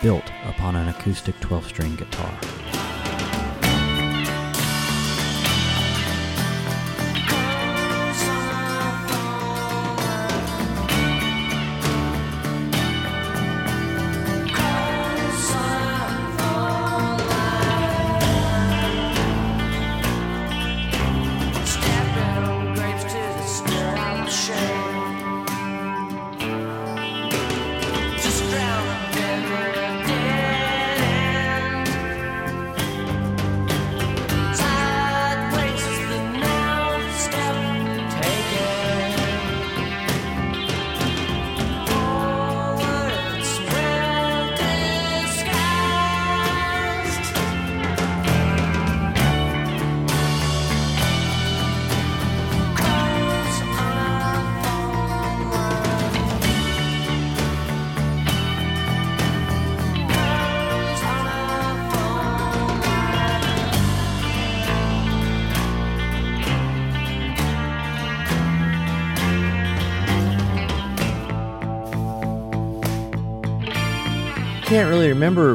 built 0.00 0.30
upon 0.44 0.76
an 0.76 0.86
acoustic 0.86 1.38
12 1.40 1.66
string 1.66 1.96
guitar. 1.96 2.38
Remember 75.14 75.52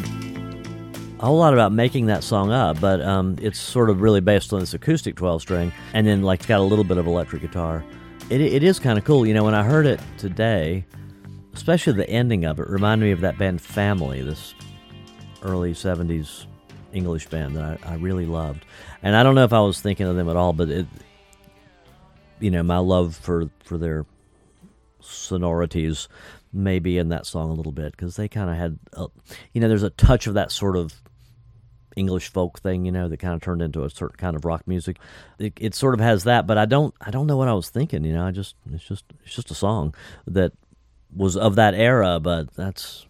a 1.20 1.26
whole 1.26 1.38
lot 1.38 1.54
about 1.54 1.74
making 1.74 2.06
that 2.06 2.24
song 2.24 2.50
up, 2.52 2.80
but 2.80 3.02
um, 3.02 3.36
it's 3.42 3.60
sort 3.60 3.90
of 3.90 4.02
really 4.02 4.22
based 4.22 4.54
on 4.54 4.62
this 4.62 4.74
acoustic 4.74 5.16
12 5.16 5.42
string, 5.42 5.74
and 5.94 6.08
then 6.08 6.24
like 6.24 6.40
it's 6.40 6.48
got 6.48 6.62
a 6.62 6.64
little 6.64 6.86
bit 6.86 6.98
of 6.98 7.08
electric 7.08 7.42
guitar. 7.42 7.84
It, 8.30 8.40
it 8.40 8.64
is 8.64 8.80
kind 8.80 8.98
of 8.98 9.04
cool, 9.04 9.28
you 9.28 9.34
know. 9.34 9.44
When 9.44 9.54
I 9.54 9.64
heard 9.64 9.86
it 9.86 10.00
today, 10.18 10.86
especially 11.54 11.94
the 11.94 12.10
ending 12.10 12.46
of 12.46 12.60
it, 12.60 12.70
reminded 12.70 13.06
me 13.06 13.12
of 13.12 13.20
that 13.22 13.38
band 13.38 13.62
Family, 13.62 14.22
this 14.22 14.54
early 15.42 15.74
70s 15.74 16.46
English 16.94 17.28
band 17.28 17.58
that 17.58 17.80
I, 17.84 17.94
I 17.94 17.96
really 17.96 18.26
loved. 18.26 18.66
And 19.04 19.16
I 19.16 19.24
don't 19.24 19.36
know 19.36 19.44
if 19.44 19.54
I 19.54 19.60
was 19.60 19.82
thinking 19.82 20.08
of 20.08 20.16
them 20.16 20.30
at 20.30 20.38
all, 20.38 20.54
but 20.54 20.70
it, 20.70 20.88
you 22.40 22.50
know, 22.50 22.64
my 22.64 22.78
love 22.78 23.18
for 23.18 23.50
for 23.66 23.78
their 23.78 24.06
sonorities 25.02 26.08
maybe 26.52 26.98
in 26.98 27.10
that 27.10 27.26
song 27.26 27.50
a 27.50 27.54
little 27.54 27.72
bit 27.72 27.92
because 27.92 28.16
they 28.16 28.28
kind 28.28 28.50
of 28.50 28.56
had, 28.56 28.80
a, 28.94 29.08
you 29.54 29.62
know, 29.62 29.68
there's 29.68 29.84
a 29.84 29.90
touch 29.92 30.28
of 30.28 30.34
that 30.34 30.52
sort 30.52 30.76
of 30.76 30.94
English 31.96 32.30
folk 32.30 32.60
thing, 32.60 32.86
you 32.86 32.92
know, 32.92 33.08
that 33.08 33.18
kind 33.18 33.34
of 33.34 33.42
turned 33.42 33.62
into 33.62 33.84
a 33.84 33.90
certain 33.90 34.18
kind 34.18 34.36
of 34.36 34.46
rock 34.46 34.68
music. 34.68 34.98
It, 35.38 35.54
it, 35.60 35.76
sort 35.76 35.94
of 35.94 36.00
has 36.00 36.24
that, 36.24 36.48
but 36.48 36.58
I 36.58 36.66
don't, 36.66 36.94
I 37.02 37.12
don't 37.12 37.28
know 37.28 37.38
what 37.38 37.48
I 37.48 37.54
was 37.54 37.70
thinking. 37.70 38.04
You 38.04 38.14
know, 38.14 38.26
I 38.26 38.32
just, 38.32 38.56
it's 38.72 38.84
just, 38.84 39.06
it's 39.24 39.36
just 39.36 39.52
a 39.52 39.56
song 39.56 39.94
that 40.28 40.54
was 41.16 41.36
of 41.38 41.56
that 41.56 41.74
era, 41.74 42.20
but 42.20 42.54
that's. 42.56 43.06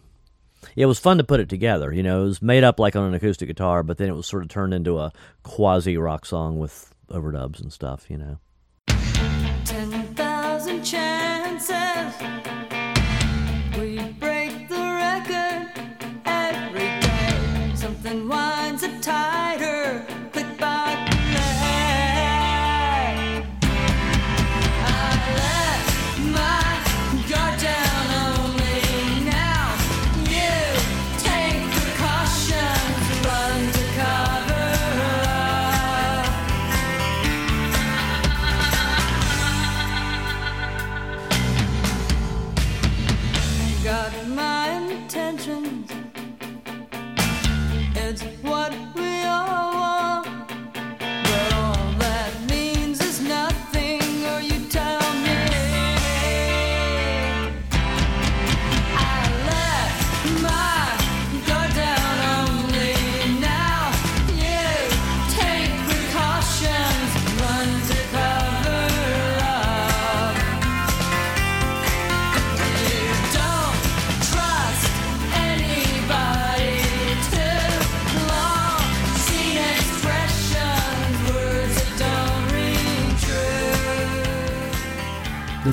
It 0.76 0.84
was 0.84 0.98
fun 0.98 1.16
to 1.16 1.24
put 1.24 1.40
it 1.40 1.48
together. 1.48 1.90
You 1.90 2.02
know, 2.02 2.22
it 2.22 2.26
was 2.26 2.42
made 2.42 2.64
up 2.64 2.78
like 2.78 2.94
on 2.94 3.04
an 3.04 3.14
acoustic 3.14 3.48
guitar, 3.48 3.82
but 3.82 3.96
then 3.96 4.08
it 4.08 4.14
was 4.14 4.26
sort 4.26 4.42
of 4.42 4.50
turned 4.50 4.74
into 4.74 4.98
a 4.98 5.10
quasi 5.42 5.96
rock 5.96 6.26
song 6.26 6.58
with 6.58 6.94
overdubs 7.08 7.60
and 7.60 7.72
stuff. 7.72 8.04
You 8.10 8.18
know. 8.18 8.38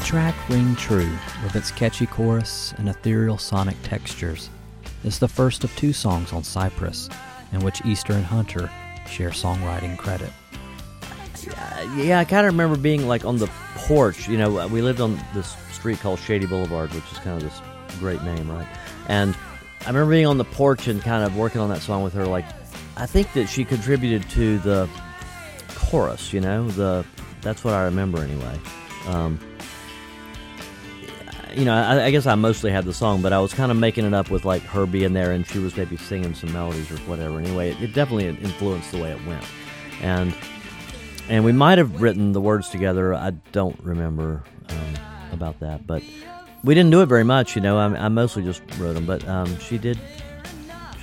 Track 0.07 0.35
Ring 0.47 0.73
True, 0.77 1.11
with 1.43 1.57
its 1.57 1.69
catchy 1.69 2.05
chorus 2.05 2.73
and 2.77 2.87
ethereal 2.87 3.37
sonic 3.37 3.75
textures, 3.83 4.49
is 5.03 5.19
the 5.19 5.27
first 5.27 5.65
of 5.65 5.75
two 5.75 5.91
songs 5.91 6.31
on 6.31 6.45
Cypress, 6.45 7.09
in 7.51 7.59
which 7.59 7.83
Easter 7.83 8.13
and 8.13 8.23
Hunter 8.23 8.71
share 9.05 9.31
songwriting 9.31 9.97
credit. 9.97 10.29
Yeah, 11.97 12.19
I 12.19 12.23
kind 12.23 12.47
of 12.47 12.53
remember 12.53 12.77
being 12.77 13.05
like 13.05 13.25
on 13.25 13.37
the 13.37 13.47
porch. 13.75 14.29
You 14.29 14.37
know, 14.37 14.65
we 14.69 14.81
lived 14.81 15.01
on 15.01 15.19
this 15.33 15.57
street 15.73 15.99
called 15.99 16.19
Shady 16.19 16.45
Boulevard, 16.45 16.93
which 16.93 17.11
is 17.11 17.17
kind 17.17 17.35
of 17.35 17.43
this 17.43 17.61
great 17.99 18.23
name, 18.23 18.49
right? 18.49 18.67
And 19.09 19.35
I 19.81 19.87
remember 19.87 20.11
being 20.11 20.25
on 20.25 20.37
the 20.37 20.45
porch 20.45 20.87
and 20.87 21.01
kind 21.01 21.25
of 21.25 21.35
working 21.35 21.59
on 21.59 21.67
that 21.67 21.81
song 21.81 22.01
with 22.01 22.13
her. 22.13 22.25
Like, 22.25 22.45
I 22.95 23.07
think 23.07 23.33
that 23.33 23.47
she 23.47 23.65
contributed 23.65 24.29
to 24.29 24.57
the 24.59 24.87
chorus. 25.75 26.31
You 26.31 26.39
know, 26.39 26.69
the 26.69 27.05
that's 27.41 27.65
what 27.65 27.73
I 27.73 27.83
remember 27.83 28.23
anyway. 28.23 28.57
Um, 29.07 29.37
you 31.55 31.65
know, 31.65 31.73
I, 31.73 32.05
I, 32.05 32.11
guess 32.11 32.25
I 32.25 32.35
mostly 32.35 32.71
had 32.71 32.85
the 32.85 32.93
song, 32.93 33.21
but 33.21 33.33
I 33.33 33.39
was 33.39 33.53
kind 33.53 33.71
of 33.71 33.77
making 33.77 34.05
it 34.05 34.13
up 34.13 34.29
with 34.29 34.45
like 34.45 34.61
her 34.63 34.85
being 34.85 35.13
there, 35.13 35.31
and 35.31 35.45
she 35.45 35.59
was 35.59 35.75
maybe 35.75 35.97
singing 35.97 36.33
some 36.33 36.51
melodies 36.51 36.91
or 36.91 36.97
whatever. 36.99 37.39
Anyway, 37.39 37.71
it, 37.71 37.81
it 37.81 37.93
definitely 37.93 38.27
influenced 38.27 38.91
the 38.91 39.01
way 39.01 39.11
it 39.11 39.25
went, 39.25 39.43
and 40.01 40.35
and 41.29 41.43
we 41.43 41.51
might 41.51 41.77
have 41.77 42.01
written 42.01 42.31
the 42.31 42.41
words 42.41 42.69
together. 42.69 43.13
I 43.13 43.31
don't 43.51 43.79
remember 43.81 44.43
um, 44.69 44.93
about 45.31 45.59
that, 45.59 45.85
but 45.85 46.03
we 46.63 46.73
didn't 46.73 46.91
do 46.91 47.01
it 47.01 47.07
very 47.07 47.23
much. 47.23 47.55
You 47.55 47.61
know, 47.61 47.77
I, 47.77 48.05
I 48.05 48.07
mostly 48.07 48.43
just 48.43 48.61
wrote 48.77 48.93
them, 48.93 49.05
but 49.05 49.27
um, 49.27 49.57
she 49.59 49.77
did. 49.77 49.99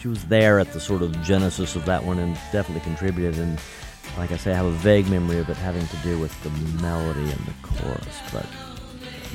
she 0.01 0.09
was 0.09 0.24
there 0.26 0.59
at 0.59 0.72
the 0.72 0.80
sort 0.80 1.03
of 1.03 1.20
genesis 1.22 1.76
of 1.76 1.84
that 1.86 2.05
one 2.05 2.18
and 2.18 2.34
definitely 2.53 2.80
contributed. 2.80 3.38
And 3.38 3.59
like 4.16 4.32
I 4.32 4.36
say, 4.36 4.53
I 4.53 4.57
have 4.57 4.66
a 4.66 4.70
vague 4.70 5.09
memory 5.09 5.38
of 5.38 5.49
it 5.49 5.57
having 5.57 5.86
to 5.86 5.97
do 5.99 6.18
with 6.18 6.40
the 6.42 6.51
melody 6.82 7.30
and 7.30 7.40
the 7.47 7.55
chorus, 7.62 8.20
but 8.32 8.47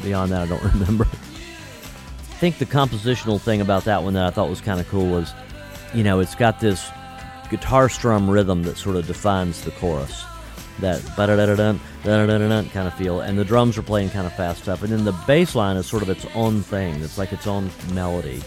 beyond 0.02 0.32
that, 0.32 0.42
I 0.42 0.46
don't 0.48 0.64
remember. 0.74 1.06
I 1.06 2.36
think 2.40 2.58
the 2.58 2.66
compositional 2.66 3.40
thing 3.40 3.62
about 3.62 3.84
that 3.86 4.04
one 4.04 4.14
that 4.14 4.26
I 4.26 4.30
thought 4.30 4.50
was 4.50 4.62
kind 4.62 4.80
of 4.80 4.88
cool 4.88 5.10
was, 5.10 5.34
you 5.94 6.04
know, 6.04 6.20
it's 6.20 6.36
got 6.36 6.60
this 6.60 6.90
guitar 7.50 7.90
strum 7.90 8.30
rhythm 8.30 8.64
that 8.64 8.78
sort 8.78 8.96
of 8.96 9.08
defines 9.08 9.62
the 9.64 9.72
chorus. 9.72 10.24
That 10.80 11.04
ba-da-da-da-dun, 11.18 11.80
da-da-da-da-dun 12.04 12.70
kind 12.70 12.88
of 12.88 12.94
feel, 12.94 13.20
and 13.20 13.38
the 13.38 13.44
drums 13.44 13.78
are 13.78 13.82
playing 13.82 14.12
kind 14.12 14.26
of 14.26 14.34
fast 14.34 14.64
stuff, 14.64 14.82
and 14.82 14.92
then 14.94 15.04
the 15.04 15.12
bass 15.28 15.54
line 15.54 15.76
is 15.76 15.86
sort 15.86 16.02
of 16.02 16.10
its 16.10 16.26
own 16.36 16.62
thing. 16.62 16.96
It's 17.02 17.18
like 17.18 17.34
its 17.34 17.48
own 17.48 17.70
melody 17.94 18.42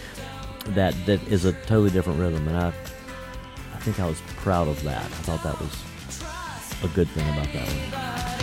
that 0.69 0.95
that 1.07 1.23
is 1.29 1.45
a 1.45 1.53
totally 1.53 1.91
different 1.91 2.19
rhythm, 2.21 2.49
and 2.49 2.57
I 2.57 2.69
I 2.69 3.79
think 3.81 4.01
I 4.01 4.07
was 4.07 4.23
proud 4.37 4.69
of 4.69 4.83
that. 4.85 5.05
I 5.05 5.09
thought 5.27 5.43
that 5.43 5.61
was 5.61 6.83
a 6.85 6.89
good 6.95 7.09
thing 7.09 7.29
about 7.29 7.53
that 7.53 7.69
one. 7.69 8.42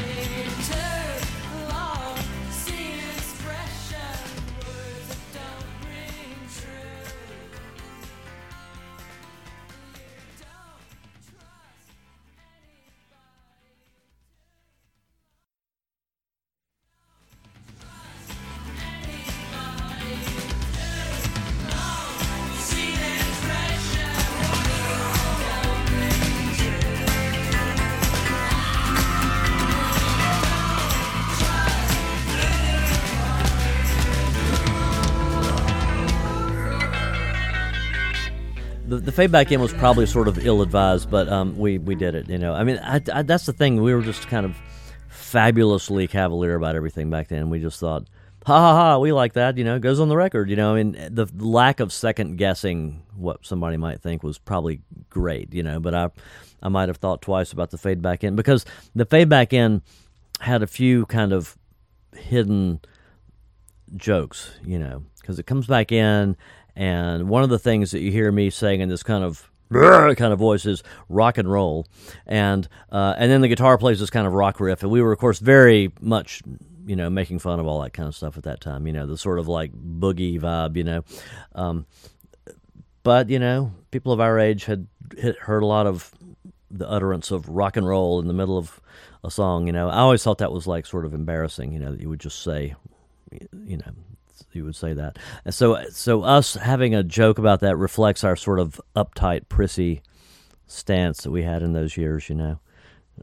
Fade 39.20 39.34
back 39.34 39.52
in 39.52 39.60
was 39.60 39.74
probably 39.74 40.06
sort 40.06 40.30
of 40.30 40.46
ill 40.46 40.62
advised, 40.62 41.12
but 41.12 41.28
um, 41.28 41.58
we 41.58 41.78
we 41.78 41.94
did 41.94 42.16
it. 42.16 42.30
You 42.30 42.38
know, 42.38 42.54
I 42.54 42.64
mean, 42.64 42.80
I, 42.82 43.02
I, 43.14 43.22
that's 43.24 43.46
the 43.46 43.52
thing. 43.52 43.82
We 43.82 43.94
were 43.94 44.02
just 44.02 44.30
kind 44.30 44.46
of 44.46 44.56
fabulously 45.10 46.08
cavalier 46.08 46.56
about 46.56 46.78
everything 46.78 47.10
back 47.10 47.28
then. 47.28 47.50
We 47.50 47.60
just 47.60 47.82
thought, 47.82 48.08
ha 48.46 48.58
ha 48.58 48.74
ha, 48.74 48.98
we 48.98 49.12
like 49.12 49.34
that. 49.34 49.58
You 49.58 49.66
know, 49.66 49.76
it 49.76 49.82
goes 49.82 50.00
on 50.00 50.08
the 50.08 50.16
record. 50.16 50.50
You 50.50 50.56
know, 50.56 50.74
I 50.74 50.82
mean, 50.82 50.94
the 51.12 51.28
lack 51.36 51.82
of 51.82 51.92
second 51.92 52.38
guessing 52.38 53.04
what 53.14 53.46
somebody 53.46 53.76
might 53.76 54.02
think 54.02 54.24
was 54.24 54.38
probably 54.38 54.80
great. 55.10 55.54
You 55.54 55.64
know, 55.64 55.82
but 55.82 55.94
I 55.94 56.10
I 56.64 56.70
might 56.70 56.88
have 56.88 56.96
thought 56.96 57.22
twice 57.22 57.52
about 57.52 57.72
the 57.72 57.78
fade 57.78 58.02
back 58.02 58.24
in 58.24 58.38
because 58.38 58.64
the 58.96 59.04
fade 59.04 59.28
back 59.28 59.52
in 59.52 59.82
had 60.40 60.64
a 60.64 60.68
few 60.68 61.06
kind 61.08 61.34
of 61.34 61.58
hidden 62.16 62.80
jokes. 63.98 64.52
You 64.64 64.80
know, 64.80 65.04
because 65.20 65.40
it 65.40 65.46
comes 65.46 65.68
back 65.68 65.92
in 65.92 66.38
and 66.80 67.28
one 67.28 67.44
of 67.44 67.50
the 67.50 67.60
things 67.60 67.92
that 67.92 68.00
you 68.00 68.10
hear 68.10 68.32
me 68.32 68.50
saying 68.50 68.80
in 68.80 68.88
this 68.88 69.04
kind 69.04 69.22
of 69.22 69.52
kind 69.70 70.34
of 70.34 70.40
voice 70.40 70.66
is 70.66 70.82
rock 71.10 71.38
and 71.38 71.52
roll, 71.52 71.86
and 72.26 72.70
uh, 72.90 73.16
and 73.18 73.30
then 73.30 73.42
the 73.42 73.50
guitar 73.50 73.78
plays 73.78 74.00
this 74.00 74.10
kind 74.10 74.26
of 74.26 74.32
rock 74.32 74.62
riff, 74.62 74.82
and 74.82 74.90
we 74.90 75.02
were 75.02 75.12
of 75.12 75.20
course 75.20 75.40
very 75.40 75.92
much 76.00 76.42
you 76.86 76.96
know 76.96 77.10
making 77.10 77.38
fun 77.38 77.60
of 77.60 77.68
all 77.68 77.82
that 77.82 77.92
kind 77.92 78.08
of 78.08 78.16
stuff 78.16 78.38
at 78.38 78.44
that 78.44 78.62
time. 78.62 78.88
You 78.88 78.94
know 78.94 79.06
the 79.06 79.18
sort 79.18 79.40
of 79.40 79.48
like 79.50 79.74
boogie 79.74 80.40
vibe, 80.40 80.78
you 80.78 80.86
know. 80.86 81.04
Um, 81.54 81.86
but 83.04 83.30
you 83.30 83.40
know, 83.40 83.74
people 83.92 84.14
of 84.14 84.22
our 84.22 84.40
age 84.40 84.64
had 84.64 84.88
hit, 85.18 85.38
heard 85.38 85.64
a 85.64 85.68
lot 85.68 85.86
of 85.86 86.16
the 86.72 86.90
utterance 86.90 87.30
of 87.30 87.50
rock 87.50 87.76
and 87.76 87.86
roll 87.86 88.22
in 88.22 88.28
the 88.28 88.34
middle 88.34 88.58
of 88.58 88.80
a 89.26 89.30
song. 89.30 89.68
You 89.68 89.74
know, 89.74 89.90
I 89.90 89.98
always 89.98 90.24
thought 90.24 90.38
that 90.38 90.54
was 90.54 90.66
like 90.66 90.86
sort 90.86 91.04
of 91.04 91.14
embarrassing. 91.14 91.74
You 91.74 91.80
know, 91.80 91.92
that 91.92 92.00
you 92.00 92.08
would 92.08 92.22
just 92.22 92.42
say, 92.42 92.76
you 93.66 93.78
know, 93.78 93.92
you 94.52 94.66
would 94.66 94.76
say 94.76 94.94
that. 94.94 95.18
And 95.46 95.54
so, 95.54 95.84
so 95.92 96.24
us 96.24 96.56
having 96.56 96.96
a 96.96 97.04
joke 97.04 97.38
about 97.38 97.60
that 97.62 97.78
reflects 97.78 98.24
our 98.24 98.36
sort 98.36 98.60
of 98.60 98.80
uptight, 98.96 99.50
prissy 99.50 100.02
stance 100.68 101.22
that 101.24 101.32
we 101.32 101.44
had 101.44 101.64
in 101.64 101.74
those 101.74 101.98
years. 101.98 102.30
You 102.30 102.36
know, 102.36 102.60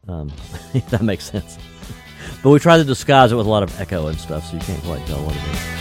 um, 0.08 0.32
if 0.74 0.86
that 0.90 1.02
makes 1.02 1.24
sense. 1.24 1.58
But 2.42 2.50
we 2.50 2.58
try 2.58 2.76
to 2.76 2.84
disguise 2.84 3.32
it 3.32 3.36
with 3.36 3.46
a 3.46 3.50
lot 3.50 3.62
of 3.62 3.80
echo 3.80 4.08
and 4.08 4.18
stuff, 4.18 4.46
so 4.46 4.56
you 4.56 4.62
can't 4.62 4.82
quite 4.82 5.04
tell 5.06 5.24
what 5.24 5.34
it 5.36 5.42
is. 5.42 5.76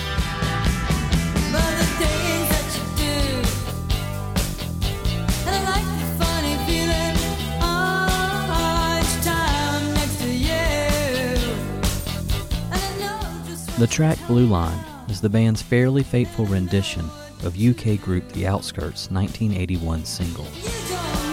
The 13.77 13.87
track 13.87 14.17
Blue 14.27 14.45
Line 14.45 14.94
is 15.09 15.21
the 15.21 15.29
band's 15.29 15.61
fairly 15.61 16.03
faithful 16.03 16.45
rendition 16.45 17.05
of 17.43 17.59
UK 17.59 18.01
group 18.01 18.27
The 18.33 18.47
Outskirts' 18.47 19.09
1981 19.11 20.05
single. 20.05 21.24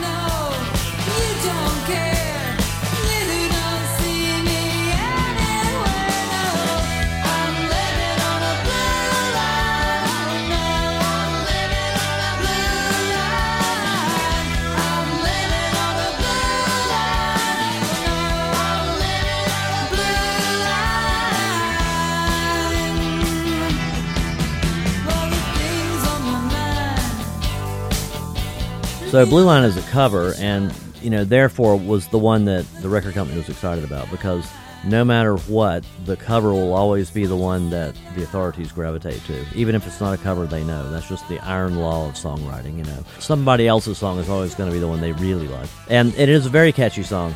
So 29.12 29.26
Blue 29.26 29.44
Line 29.44 29.64
is 29.64 29.76
a 29.76 29.82
cover, 29.90 30.32
and 30.38 30.72
you 31.02 31.10
know, 31.10 31.22
therefore, 31.22 31.76
was 31.76 32.08
the 32.08 32.16
one 32.16 32.46
that 32.46 32.64
the 32.80 32.88
record 32.88 33.12
company 33.12 33.36
was 33.36 33.50
excited 33.50 33.84
about 33.84 34.10
because 34.10 34.50
no 34.86 35.04
matter 35.04 35.36
what, 35.36 35.84
the 36.06 36.16
cover 36.16 36.50
will 36.50 36.72
always 36.72 37.10
be 37.10 37.26
the 37.26 37.36
one 37.36 37.68
that 37.68 37.94
the 38.16 38.22
authorities 38.22 38.72
gravitate 38.72 39.22
to, 39.26 39.44
even 39.54 39.74
if 39.74 39.86
it's 39.86 40.00
not 40.00 40.14
a 40.14 40.16
cover 40.16 40.46
they 40.46 40.64
know. 40.64 40.90
That's 40.90 41.10
just 41.10 41.28
the 41.28 41.38
iron 41.40 41.76
law 41.76 42.08
of 42.08 42.14
songwriting. 42.14 42.78
You 42.78 42.84
know, 42.84 43.04
somebody 43.18 43.68
else's 43.68 43.98
song 43.98 44.18
is 44.18 44.30
always 44.30 44.54
going 44.54 44.70
to 44.70 44.72
be 44.72 44.80
the 44.80 44.88
one 44.88 45.02
they 45.02 45.12
really 45.12 45.46
like, 45.46 45.68
and 45.90 46.14
it 46.14 46.30
is 46.30 46.46
a 46.46 46.48
very 46.48 46.72
catchy 46.72 47.02
song. 47.02 47.34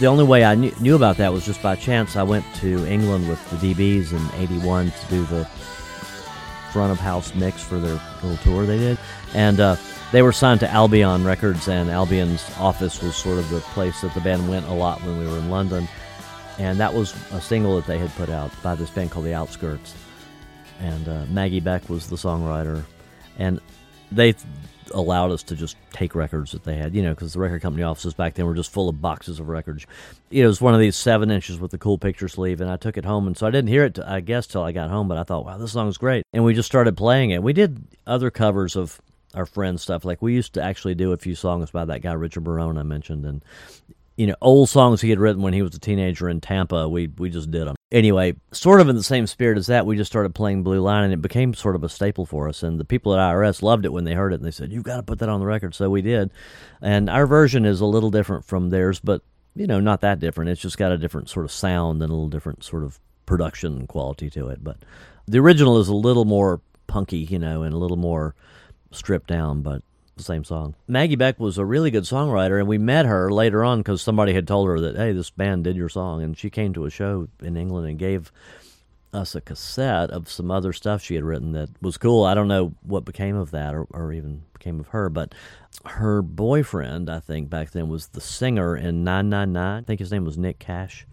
The 0.00 0.06
only 0.08 0.24
way 0.24 0.44
I 0.44 0.56
knew, 0.56 0.74
knew 0.78 0.94
about 0.94 1.16
that 1.16 1.32
was 1.32 1.46
just 1.46 1.62
by 1.62 1.74
chance. 1.76 2.16
I 2.16 2.22
went 2.22 2.44
to 2.56 2.86
England 2.86 3.30
with 3.30 3.42
the 3.48 3.72
DBs 3.72 4.12
in 4.12 4.42
'81 4.42 4.90
to 4.90 5.06
do 5.08 5.24
the 5.24 5.48
front 6.72 6.92
of 6.92 6.98
house 6.98 7.34
mix 7.34 7.62
for 7.62 7.78
their 7.78 8.00
little 8.22 8.36
tour 8.38 8.66
they 8.66 8.78
did, 8.78 8.98
and. 9.34 9.60
Uh, 9.60 9.76
they 10.10 10.22
were 10.22 10.32
signed 10.32 10.60
to 10.60 10.70
Albion 10.70 11.24
Records, 11.24 11.68
and 11.68 11.90
Albion's 11.90 12.42
office 12.58 13.02
was 13.02 13.14
sort 13.14 13.38
of 13.38 13.50
the 13.50 13.60
place 13.60 14.00
that 14.00 14.14
the 14.14 14.20
band 14.20 14.48
went 14.48 14.66
a 14.66 14.72
lot 14.72 15.02
when 15.02 15.18
we 15.18 15.26
were 15.26 15.36
in 15.36 15.50
London. 15.50 15.86
And 16.58 16.80
that 16.80 16.94
was 16.94 17.14
a 17.30 17.40
single 17.40 17.76
that 17.76 17.86
they 17.86 17.98
had 17.98 18.10
put 18.14 18.30
out 18.30 18.50
by 18.62 18.74
this 18.74 18.88
band 18.88 19.10
called 19.10 19.26
The 19.26 19.34
Outskirts. 19.34 19.94
And 20.80 21.08
uh, 21.08 21.26
Maggie 21.28 21.60
Beck 21.60 21.88
was 21.90 22.08
the 22.08 22.16
songwriter. 22.16 22.84
And 23.38 23.60
they 24.10 24.34
allowed 24.90 25.30
us 25.30 25.42
to 25.44 25.56
just 25.56 25.76
take 25.92 26.14
records 26.14 26.52
that 26.52 26.64
they 26.64 26.76
had, 26.76 26.94
you 26.94 27.02
know, 27.02 27.14
because 27.14 27.32
the 27.32 27.38
record 27.38 27.62
company 27.62 27.82
offices 27.82 28.14
back 28.14 28.34
then 28.34 28.46
were 28.46 28.54
just 28.54 28.72
full 28.72 28.88
of 28.88 29.00
boxes 29.00 29.40
of 29.40 29.48
records. 29.48 29.86
You 30.30 30.42
know, 30.42 30.46
it 30.46 30.48
was 30.48 30.60
one 30.60 30.74
of 30.74 30.80
these 30.80 30.96
seven 30.96 31.30
inches 31.30 31.58
with 31.58 31.70
the 31.70 31.78
cool 31.78 31.98
picture 31.98 32.28
sleeve, 32.28 32.60
and 32.60 32.70
I 32.70 32.76
took 32.76 32.96
it 32.96 33.04
home, 33.04 33.26
and 33.26 33.36
so 33.36 33.46
I 33.46 33.50
didn't 33.50 33.68
hear 33.68 33.84
it, 33.84 33.98
I 33.98 34.20
guess, 34.20 34.46
till 34.46 34.62
I 34.62 34.72
got 34.72 34.90
home. 34.90 35.08
But 35.08 35.18
I 35.18 35.24
thought, 35.24 35.44
wow, 35.44 35.58
this 35.58 35.72
song's 35.72 35.98
great, 35.98 36.24
and 36.32 36.44
we 36.44 36.54
just 36.54 36.68
started 36.68 36.96
playing 36.96 37.30
it. 37.30 37.42
We 37.42 37.52
did 37.52 37.82
other 38.06 38.30
covers 38.30 38.76
of 38.76 39.00
our 39.34 39.46
friends 39.46 39.82
stuff. 39.82 40.04
Like 40.04 40.22
we 40.22 40.34
used 40.34 40.54
to 40.54 40.62
actually 40.62 40.94
do 40.94 41.12
a 41.12 41.16
few 41.16 41.34
songs 41.34 41.70
by 41.70 41.84
that 41.84 42.02
guy 42.02 42.12
Richard 42.12 42.44
Barone 42.44 42.78
I 42.78 42.82
mentioned, 42.82 43.24
and 43.24 43.44
you 44.16 44.26
know 44.26 44.36
old 44.40 44.68
songs 44.68 45.00
he 45.00 45.10
had 45.10 45.18
written 45.18 45.42
when 45.42 45.54
he 45.54 45.62
was 45.62 45.74
a 45.74 45.80
teenager 45.80 46.28
in 46.28 46.40
Tampa. 46.40 46.88
We 46.88 47.08
we 47.08 47.30
just 47.30 47.50
did 47.50 47.66
them 47.66 47.77
anyway. 47.90 48.34
Sort 48.52 48.80
of 48.80 48.88
in 48.88 48.96
the 48.96 49.02
same 49.02 49.26
spirit 49.26 49.58
as 49.58 49.66
that, 49.66 49.86
we 49.86 49.96
just 49.96 50.10
started 50.10 50.34
playing 50.34 50.62
Blue 50.62 50.80
Line, 50.80 51.04
and 51.04 51.12
it 51.12 51.22
became 51.22 51.54
sort 51.54 51.76
of 51.76 51.84
a 51.84 51.88
staple 51.88 52.26
for 52.26 52.48
us. 52.48 52.62
And 52.62 52.78
the 52.78 52.84
people 52.84 53.14
at 53.14 53.20
IRS 53.20 53.62
loved 53.62 53.84
it 53.84 53.92
when 53.92 54.04
they 54.04 54.14
heard 54.14 54.32
it, 54.32 54.36
and 54.36 54.44
they 54.44 54.50
said, 54.50 54.72
"You've 54.72 54.84
got 54.84 54.96
to 54.96 55.02
put 55.02 55.18
that 55.20 55.28
on 55.28 55.40
the 55.40 55.46
record." 55.46 55.74
So 55.74 55.90
we 55.90 56.02
did, 56.02 56.30
and 56.80 57.08
our 57.08 57.26
version 57.26 57.64
is 57.64 57.80
a 57.80 57.86
little 57.86 58.10
different 58.10 58.44
from 58.44 58.70
theirs, 58.70 59.00
but 59.00 59.22
you 59.54 59.66
know 59.66 59.80
not 59.80 60.00
that 60.02 60.20
different. 60.20 60.50
It's 60.50 60.60
just 60.60 60.78
got 60.78 60.92
a 60.92 60.98
different 60.98 61.28
sort 61.28 61.44
of 61.44 61.52
sound 61.52 62.02
and 62.02 62.10
a 62.10 62.14
little 62.14 62.28
different 62.28 62.64
sort 62.64 62.84
of 62.84 63.00
production 63.26 63.86
quality 63.86 64.30
to 64.30 64.48
it. 64.48 64.62
But 64.62 64.78
the 65.26 65.38
original 65.38 65.78
is 65.78 65.88
a 65.88 65.94
little 65.94 66.24
more 66.24 66.60
punky, 66.86 67.18
you 67.18 67.38
know, 67.38 67.62
and 67.62 67.74
a 67.74 67.78
little 67.78 67.96
more 67.96 68.34
stripped 68.90 69.28
down, 69.28 69.60
but 69.60 69.82
same 70.24 70.44
song. 70.44 70.74
Maggie 70.86 71.16
Beck 71.16 71.38
was 71.38 71.58
a 71.58 71.64
really 71.64 71.90
good 71.90 72.04
songwriter, 72.04 72.58
and 72.58 72.68
we 72.68 72.78
met 72.78 73.06
her 73.06 73.30
later 73.30 73.64
on 73.64 73.78
because 73.78 74.02
somebody 74.02 74.32
had 74.32 74.46
told 74.46 74.68
her 74.68 74.80
that, 74.80 74.96
hey, 74.96 75.12
this 75.12 75.30
band 75.30 75.64
did 75.64 75.76
your 75.76 75.88
song, 75.88 76.22
and 76.22 76.36
she 76.36 76.50
came 76.50 76.72
to 76.74 76.84
a 76.84 76.90
show 76.90 77.28
in 77.40 77.56
England 77.56 77.88
and 77.88 77.98
gave 77.98 78.32
us 79.12 79.34
a 79.34 79.40
cassette 79.40 80.10
of 80.10 80.30
some 80.30 80.50
other 80.50 80.72
stuff 80.72 81.02
she 81.02 81.14
had 81.14 81.24
written 81.24 81.52
that 81.52 81.70
was 81.80 81.96
cool. 81.96 82.24
I 82.24 82.34
don't 82.34 82.48
know 82.48 82.74
what 82.82 83.04
became 83.04 83.36
of 83.36 83.50
that 83.52 83.74
or, 83.74 83.86
or 83.90 84.12
even 84.12 84.42
became 84.52 84.80
of 84.80 84.88
her, 84.88 85.08
but 85.08 85.34
her 85.86 86.22
boyfriend, 86.22 87.08
I 87.08 87.20
think 87.20 87.48
back 87.48 87.70
then, 87.70 87.88
was 87.88 88.08
the 88.08 88.20
singer 88.20 88.76
in 88.76 89.04
999. 89.04 89.82
I 89.82 89.84
think 89.84 90.00
his 90.00 90.12
name 90.12 90.24
was 90.24 90.36
Nick 90.36 90.58
Cash. 90.58 91.06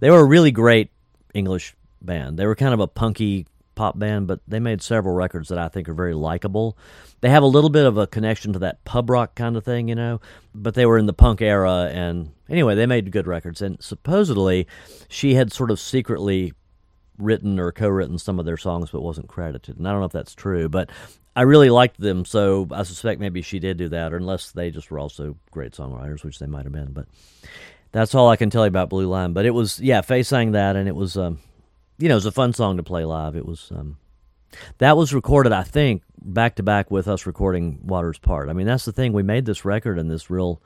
They 0.00 0.10
were 0.10 0.20
a 0.20 0.24
really 0.24 0.50
great 0.50 0.90
English 1.32 1.74
band. 2.02 2.38
They 2.38 2.46
were 2.46 2.54
kind 2.54 2.74
of 2.74 2.80
a 2.80 2.86
punky 2.86 3.46
pop 3.74 3.98
band, 3.98 4.26
but 4.26 4.40
they 4.46 4.60
made 4.60 4.82
several 4.82 5.14
records 5.14 5.48
that 5.48 5.58
I 5.58 5.68
think 5.68 5.88
are 5.88 5.94
very 5.94 6.14
likable. 6.14 6.76
They 7.20 7.30
have 7.30 7.42
a 7.42 7.46
little 7.46 7.70
bit 7.70 7.86
of 7.86 7.96
a 7.96 8.06
connection 8.06 8.52
to 8.52 8.58
that 8.60 8.84
pub 8.84 9.10
rock 9.10 9.34
kind 9.34 9.56
of 9.56 9.64
thing, 9.64 9.88
you 9.88 9.94
know, 9.94 10.20
but 10.54 10.74
they 10.74 10.86
were 10.86 10.98
in 10.98 11.06
the 11.06 11.12
punk 11.12 11.40
era. 11.40 11.90
And 11.92 12.32
anyway, 12.48 12.74
they 12.74 12.86
made 12.86 13.10
good 13.10 13.26
records. 13.26 13.62
And 13.62 13.82
supposedly, 13.82 14.66
she 15.08 15.34
had 15.34 15.52
sort 15.52 15.70
of 15.70 15.80
secretly 15.80 16.52
written 17.18 17.58
or 17.60 17.72
co-written 17.72 18.18
some 18.18 18.38
of 18.38 18.44
their 18.44 18.56
songs 18.56 18.90
but 18.90 19.00
wasn't 19.00 19.28
credited 19.28 19.76
and 19.76 19.86
i 19.86 19.92
don't 19.92 20.00
know 20.00 20.06
if 20.06 20.12
that's 20.12 20.34
true 20.34 20.68
but 20.68 20.90
i 21.36 21.42
really 21.42 21.70
liked 21.70 22.00
them 22.00 22.24
so 22.24 22.66
i 22.72 22.82
suspect 22.82 23.20
maybe 23.20 23.40
she 23.40 23.58
did 23.58 23.76
do 23.76 23.88
that 23.88 24.12
or 24.12 24.16
unless 24.16 24.50
they 24.52 24.70
just 24.70 24.90
were 24.90 24.98
also 24.98 25.36
great 25.50 25.72
songwriters 25.72 26.24
which 26.24 26.38
they 26.38 26.46
might 26.46 26.64
have 26.64 26.72
been 26.72 26.92
but 26.92 27.06
that's 27.92 28.14
all 28.14 28.28
i 28.28 28.36
can 28.36 28.50
tell 28.50 28.64
you 28.64 28.68
about 28.68 28.90
blue 28.90 29.06
line 29.06 29.32
but 29.32 29.46
it 29.46 29.50
was 29.50 29.78
yeah 29.80 30.00
faye 30.00 30.22
sang 30.22 30.52
that 30.52 30.74
and 30.74 30.88
it 30.88 30.96
was 30.96 31.16
um, 31.16 31.38
you 31.98 32.08
know 32.08 32.14
it 32.14 32.16
was 32.16 32.26
a 32.26 32.32
fun 32.32 32.52
song 32.52 32.76
to 32.76 32.82
play 32.82 33.04
live. 33.04 33.36
It 33.36 33.46
was 33.46 33.70
um, 33.74 33.98
that 34.78 34.96
was 34.96 35.12
recorded 35.12 35.52
i 35.52 35.64
think 35.64 36.02
back 36.18 36.54
to 36.56 36.62
back 36.62 36.90
with 36.90 37.08
us 37.08 37.26
recording 37.26 37.80
waters 37.82 38.18
part. 38.18 38.48
I 38.48 38.52
mean 38.52 38.66
that's 38.66 38.84
the 38.84 38.92
thing. 38.92 39.12
We 39.12 39.22
made 39.22 39.44
this 39.44 39.64
record 39.64 39.98
in 39.98 40.08
this 40.08 40.30
real 40.30 40.62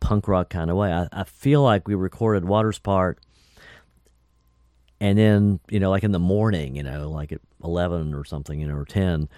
punk 0.00 0.28
rock 0.28 0.50
kind 0.50 0.70
of 0.70 0.76
way. 0.76 0.92
I, 0.92 1.08
I 1.12 1.24
feel 1.24 1.62
like 1.62 1.86
we 1.86 1.94
recorded 1.94 2.44
waters 2.44 2.78
part 2.78 3.18
and 5.00 5.18
then 5.18 5.60
you 5.68 5.80
know 5.80 5.90
like 5.90 6.04
in 6.04 6.12
the 6.12 6.18
morning 6.18 6.76
you 6.76 6.82
know 6.82 7.10
like 7.10 7.32
at 7.32 7.40
11 7.64 8.14
or 8.14 8.24
something 8.24 8.60
you 8.60 8.66
know 8.66 8.76
or 8.76 8.84
10 8.84 9.28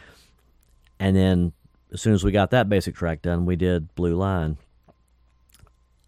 and 0.99 1.17
then 1.17 1.53
as 1.93 2.01
soon 2.01 2.15
as 2.15 2.25
we 2.25 2.33
got 2.33 2.51
that 2.51 2.69
basic 2.69 2.95
track 2.95 3.23
done 3.23 3.47
we 3.47 3.57
did 3.57 3.95
blue 3.95 4.17
line 4.17 4.57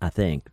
i 0.02 0.08
think 0.08 0.48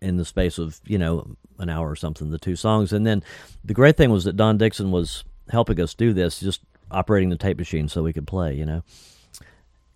in 0.00 0.16
the 0.16 0.24
space 0.24 0.58
of 0.58 0.80
you 0.86 0.98
know 0.98 1.36
an 1.58 1.68
hour 1.68 1.90
or 1.90 1.96
something 1.96 2.30
the 2.30 2.38
two 2.38 2.56
songs 2.56 2.92
and 2.92 3.06
then 3.06 3.22
the 3.64 3.74
great 3.74 3.96
thing 3.96 4.10
was 4.10 4.24
that 4.24 4.36
don 4.36 4.58
dixon 4.58 4.90
was 4.90 5.24
helping 5.50 5.80
us 5.80 5.94
do 5.94 6.12
this 6.12 6.40
just 6.40 6.60
operating 6.90 7.28
the 7.28 7.36
tape 7.36 7.58
machine 7.58 7.88
so 7.88 8.02
we 8.02 8.12
could 8.12 8.26
play 8.26 8.54
you 8.54 8.64
know 8.64 8.82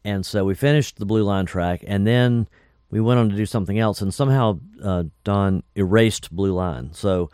and 0.05 0.25
so 0.25 0.45
we 0.45 0.55
finished 0.55 0.99
the 0.99 1.07
blue 1.07 1.23
line 1.23 1.47
track 1.47 1.83
and 1.87 2.07
then 2.07 2.49
we 2.91 3.01
went 3.01 3.21
on 3.21 3.29
to 3.29 3.37
do 3.37 3.47
something 3.47 3.79
else 3.79 4.01
and 4.01 4.15
somehow 4.15 4.59
uh, 4.83 5.05
don 5.25 5.63
erased 5.75 6.35
blue 6.35 6.53
line 6.53 6.93
so 6.93 7.29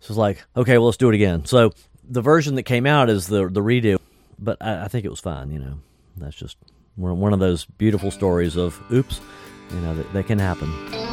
so 0.00 0.12
it's 0.12 0.18
like, 0.18 0.44
okay, 0.56 0.78
well, 0.78 0.86
let's 0.86 0.98
do 0.98 1.08
it 1.08 1.14
again. 1.14 1.46
So 1.46 1.72
the 2.08 2.22
version 2.22 2.54
that 2.56 2.62
came 2.62 2.86
out 2.86 3.10
is 3.10 3.26
the 3.26 3.48
the 3.48 3.60
redo, 3.60 3.98
but 4.38 4.56
I, 4.60 4.84
I 4.84 4.88
think 4.88 5.04
it 5.04 5.10
was 5.10 5.20
fine. 5.20 5.50
You 5.50 5.58
know, 5.58 5.78
that's 6.16 6.36
just 6.36 6.56
one 6.94 7.32
of 7.32 7.40
those 7.40 7.64
beautiful 7.64 8.10
stories 8.10 8.56
of 8.56 8.80
oops, 8.92 9.20
you 9.70 9.80
know, 9.80 9.96
that, 9.96 10.12
that 10.12 10.26
can 10.26 10.38
happen. 10.38 11.05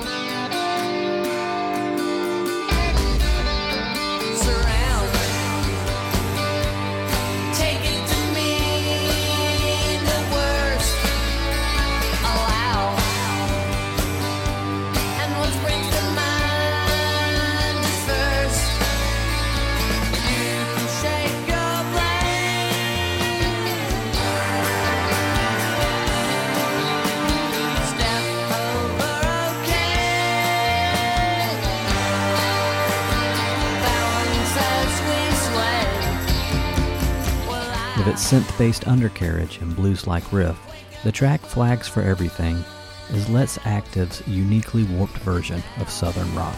With 38.33 38.41
its 38.41 38.51
synth 38.51 38.57
based 38.57 38.87
undercarriage 38.87 39.59
and 39.59 39.75
blues 39.75 40.07
like 40.07 40.33
riff, 40.33 40.57
the 41.03 41.11
track 41.11 41.39
Flags 41.41 41.87
for 41.87 42.01
Everything 42.01 42.63
is 43.11 43.29
Let's 43.29 43.59
Active's 43.63 44.27
uniquely 44.27 44.85
warped 44.85 45.17
version 45.19 45.61
of 45.79 45.87
Southern 45.87 46.33
rock. 46.33 46.57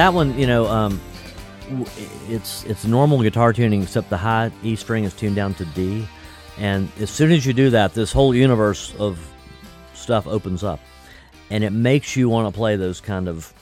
That 0.00 0.14
one, 0.14 0.38
you 0.38 0.46
know, 0.46 0.66
um, 0.66 0.98
it's 2.26 2.64
it's 2.64 2.86
normal 2.86 3.20
guitar 3.20 3.52
tuning 3.52 3.82
except 3.82 4.08
the 4.08 4.16
high 4.16 4.50
E 4.62 4.74
string 4.74 5.04
is 5.04 5.12
tuned 5.12 5.36
down 5.36 5.52
to 5.56 5.66
D, 5.66 6.08
and 6.56 6.88
as 6.98 7.10
soon 7.10 7.30
as 7.32 7.44
you 7.44 7.52
do 7.52 7.68
that, 7.68 7.92
this 7.92 8.10
whole 8.10 8.34
universe 8.34 8.94
of 8.98 9.18
stuff 9.92 10.26
opens 10.26 10.64
up, 10.64 10.80
and 11.50 11.62
it 11.62 11.72
makes 11.74 12.16
you 12.16 12.30
want 12.30 12.50
to 12.50 12.56
play 12.56 12.76
those 12.76 12.98
kind 12.98 13.28
of 13.28 13.52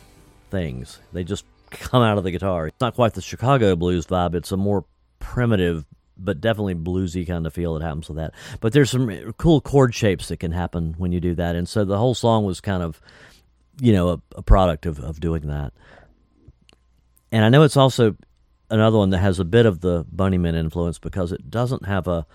things. 0.49 1.01
They 1.13 1.25
just 1.25 1.45
come 1.71 2.05
out 2.05 2.19
of 2.19 2.23
the 2.23 2.31
guitar. 2.31 2.69
It's 2.69 2.81
not 2.81 2.95
quite 2.95 3.15
the 3.15 3.21
Chicago 3.21 3.75
blues 3.75 4.07
vibe. 4.07 4.37
It's 4.37 4.53
a 4.53 4.57
more 4.57 4.85
primitive 5.19 5.87
but 6.17 6.41
definitely 6.41 6.77
bluesy 6.77 7.27
kind 7.27 7.49
of 7.49 7.53
feel 7.53 7.75
that 7.75 7.83
happens 7.83 8.09
with 8.09 8.19
that. 8.19 8.33
But 8.61 8.73
there's 8.73 8.91
some 8.91 9.33
cool 9.39 9.61
chord 9.61 9.93
shapes 9.93 10.29
that 10.29 10.37
can 10.37 10.53
happen 10.53 10.95
when 10.99 11.11
you 11.11 11.19
do 11.19 11.35
that, 11.35 11.57
and 11.57 11.69
so 11.69 11.85
the 11.85 11.99
whole 11.99 12.15
song 12.15 12.45
was 12.45 12.61
kind 12.61 12.85
of, 12.85 13.01
you 13.81 13.93
know, 13.93 14.11
a, 14.11 14.21
a 14.37 14.43
product 14.43 14.87
of, 14.87 15.01
of 15.01 15.19
doing 15.19 15.49
that 15.49 15.73
and 17.33 17.45
I 17.45 17.49
know 17.49 17.63
it's 17.63 17.77
also 17.77 18.17
another 18.71 18.99
one 18.99 19.11
that 19.11 19.19
has 19.19 19.39
a 19.39 19.45
bit 19.45 19.67
of 19.67 19.81
the 19.81 20.05
Bunnymen 20.05 20.55
influence 20.55 20.99
because 20.99 21.33
it 21.33 21.51
doesn't 21.51 21.87
have 21.87 22.07
a 22.07 22.27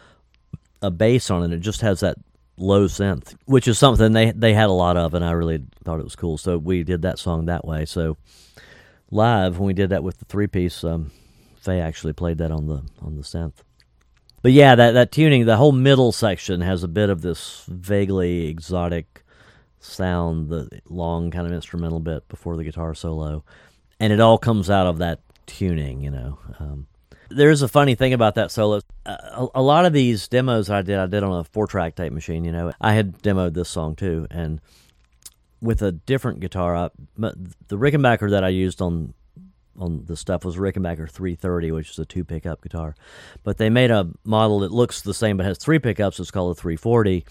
a 0.82 0.92
bass 0.92 1.32
on 1.32 1.44
it. 1.44 1.56
It 1.56 1.62
just 1.62 1.82
has 1.82 2.02
that 2.02 2.18
low 2.58 2.86
synth, 2.86 3.36
which 3.46 3.68
is 3.68 3.80
something 3.80 4.12
they 4.12 4.32
they 4.32 4.54
had 4.54 4.70
a 4.70 4.74
lot 4.74 4.98
of, 4.98 5.14
and 5.14 5.24
I 5.24 5.32
really 5.32 5.64
thought 5.84 6.00
it 6.00 6.04
was 6.04 6.16
cool. 6.16 6.38
So 6.38 6.58
we 6.58 6.84
did 6.84 7.02
that 7.04 7.20
song 7.20 7.46
that 7.46 7.66
way. 7.66 7.86
So 7.86 8.18
live 9.12 9.58
when 9.58 9.68
we 9.68 9.74
did 9.74 9.90
that 9.90 10.04
with 10.04 10.20
the 10.20 10.26
three 10.26 10.48
piece, 10.48 10.84
um, 10.84 11.12
Faye 11.56 11.80
actually 11.80 12.14
played 12.14 12.40
that 12.40 12.52
on 12.52 12.68
the 12.68 12.84
on 13.02 13.16
the 13.16 13.24
synth. 13.24 13.64
But 14.42 14.52
yeah, 14.52 14.76
that 14.76 14.92
that 14.92 15.12
tuning, 15.12 15.46
the 15.46 15.58
whole 15.58 15.72
middle 15.72 16.12
section 16.12 16.62
has 16.62 16.84
a 16.84 16.88
bit 16.90 17.10
of 17.10 17.22
this 17.22 17.66
vaguely 17.70 18.48
exotic 18.48 19.24
sound, 19.80 20.50
the 20.50 20.70
long 20.90 21.32
kind 21.32 21.48
of 21.48 21.54
instrumental 21.54 22.00
bit 22.00 22.28
before 22.28 22.58
the 22.58 22.64
guitar 22.64 22.94
solo 22.94 23.44
and 24.04 24.12
it 24.12 24.20
all 24.20 24.38
comes 24.38 24.70
out 24.70 24.86
of 24.86 24.98
that 24.98 25.22
tuning, 25.46 26.02
you 26.02 26.12
know. 26.12 26.38
Um, 26.60 26.88
there's 27.30 27.62
a 27.62 27.70
funny 27.70 27.96
thing 27.96 28.12
about 28.12 28.36
that 28.36 28.52
solo. 28.52 28.82
A, 29.06 29.48
a, 29.56 29.62
lot 29.62 29.86
of 29.86 29.94
these 29.94 30.28
demos 30.28 30.70
I 30.70 30.82
did, 30.82 31.00
I 31.00 31.06
did 31.06 31.24
on 31.24 31.40
a 31.40 31.46
four 31.46 31.68
track 31.68 31.96
tape 31.96 32.12
machine. 32.12 32.44
You 32.44 32.52
know, 32.52 32.74
I 32.82 32.96
had 32.96 33.20
demoed 33.20 33.54
this 33.54 33.70
song 33.70 33.96
too, 33.96 34.28
and 34.30 34.60
with 35.62 35.82
a 35.82 35.94
different 35.94 36.42
guitar. 36.42 36.76
I, 36.76 36.90
the 37.16 37.78
Rickenbacker 37.78 38.30
that 38.32 38.44
I 38.44 38.50
used 38.50 38.82
on 38.82 39.14
on 39.80 40.04
the 40.06 40.18
stuff 40.18 40.44
was 40.44 40.58
Rickenbacker 40.58 41.10
330, 41.10 41.72
which 41.72 41.92
is 41.92 42.00
a 42.00 42.06
two 42.06 42.26
pickup 42.26 42.62
guitar. 42.62 42.96
But 43.42 43.58
they 43.58 43.70
made 43.70 43.90
a 43.90 44.10
model 44.26 44.60
that 44.60 44.72
looks 44.74 45.02
the 45.02 45.14
same 45.14 45.38
but 45.38 45.46
has 45.46 45.58
three 45.58 45.80
pickups. 45.80 46.20
It's 46.20 46.30
called 46.30 46.58
a 46.58 46.60
340 46.60 47.26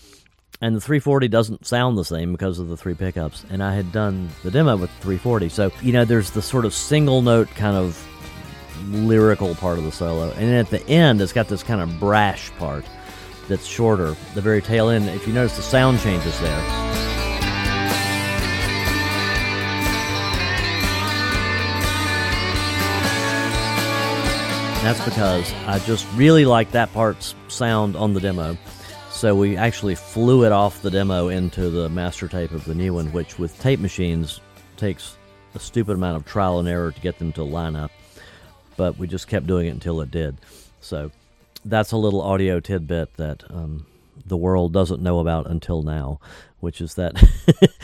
and 0.63 0.77
the 0.77 0.81
340 0.81 1.27
doesn't 1.27 1.67
sound 1.67 1.99
the 1.99 2.05
same 2.05 2.31
because 2.31 2.61
of 2.61 2.69
the 2.69 2.77
three 2.77 2.95
pickups. 2.95 3.45
And 3.51 3.63
I 3.65 3.75
had 3.75 3.91
done 3.91 4.29
the 4.45 4.51
demo 4.51 4.77
with 4.77 4.91
the 4.91 5.03
340, 5.03 5.49
so 5.49 5.73
you 5.83 5.93
know, 5.93 6.05
there's 6.05 6.31
the 6.31 6.41
sort 6.41 6.65
of 6.65 6.73
single 6.73 7.21
note 7.21 7.49
kind 7.51 7.77
of 7.77 8.01
lyrical 8.89 9.57
part 9.57 9.79
of 9.79 9.85
the 9.85 9.93
solo, 9.93 10.31
and 10.31 10.43
then 10.43 10.55
at 10.55 10.71
the 10.71 10.85
end, 10.89 11.21
it's 11.21 11.33
got 11.33 11.49
this 11.49 11.63
kind 11.65 11.81
of 11.81 11.99
brash 11.99 12.51
part 12.53 12.85
that's 13.49 13.67
shorter. 13.67 14.17
The 14.35 14.41
very 14.41 14.63
tail 14.63 14.89
end, 14.89 15.09
if 15.09 15.27
you 15.27 15.33
notice, 15.33 15.57
the 15.57 15.63
sound 15.63 15.99
changes 16.01 16.41
there. 16.41 16.61
That's 24.83 25.05
because 25.05 25.53
I 25.67 25.81
just 25.81 26.07
really 26.15 26.45
like 26.45 26.73
that 26.73 26.93
part's 26.93 27.35
sound 27.49 27.95
on 27.95 28.15
the 28.15 28.21
demo. 28.21 28.57
So 29.23 29.37
we 29.37 29.57
actually 29.57 29.95
flew 29.95 30.45
it 30.45 30.51
off 30.51 30.83
the 30.83 30.91
demo 30.91 31.29
into 31.29 31.71
the 31.71 31.89
master 31.89 32.27
tape 32.27 32.51
of 32.51 32.65
the 32.65 32.75
new 32.75 32.95
one, 32.95 33.13
which 33.13 33.39
with 33.39 33.57
tape 33.61 33.79
machines 33.79 34.41
takes 34.77 35.17
a 35.55 35.61
stupid 35.61 35.93
amount 35.93 36.17
of 36.17 36.27
trial 36.27 36.59
and 36.59 36.67
error 36.67 36.91
to 36.91 37.01
get 37.01 37.21
them 37.21 37.33
to 37.35 37.45
line 37.45 37.77
up. 37.77 37.93
But 38.77 38.99
we 38.99 39.07
just 39.07 39.29
kept 39.29 39.47
doing 39.47 39.69
it 39.69 39.71
until 39.71 40.01
it 40.01 40.11
did. 40.11 40.39
So 40.81 41.13
that's 41.65 41.93
a 41.93 41.97
little 41.97 42.21
audio 42.21 42.59
tidbit 42.59 43.15
that 43.15 43.45
um, 43.49 43.87
the 44.27 44.37
world 44.37 44.73
doesn't 44.73 45.01
know 45.01 45.21
about 45.21 45.49
until 45.49 45.85
now, 45.85 46.19
which 46.59 46.81
is 46.81 46.95
that 46.95 47.15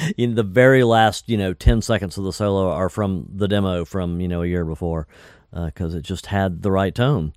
in 0.17 0.35
the 0.35 0.43
very 0.43 0.83
last, 0.83 1.29
you 1.29 1.37
know, 1.37 1.55
10 1.55 1.83
seconds 1.83 2.19
of 2.19 2.25
the 2.25 2.33
solo 2.33 2.69
are 2.69 2.89
from 2.89 3.29
the 3.33 3.47
demo 3.47 3.85
from, 3.85 4.21
you 4.21 4.27
know, 4.27 4.43
a 4.43 4.47
year 4.49 4.65
before 4.65 5.07
because 5.53 5.95
uh, 5.95 5.99
it 5.99 6.03
just 6.03 6.27
had 6.27 6.63
the 6.63 6.73
right 6.73 6.97
tone. 6.97 7.33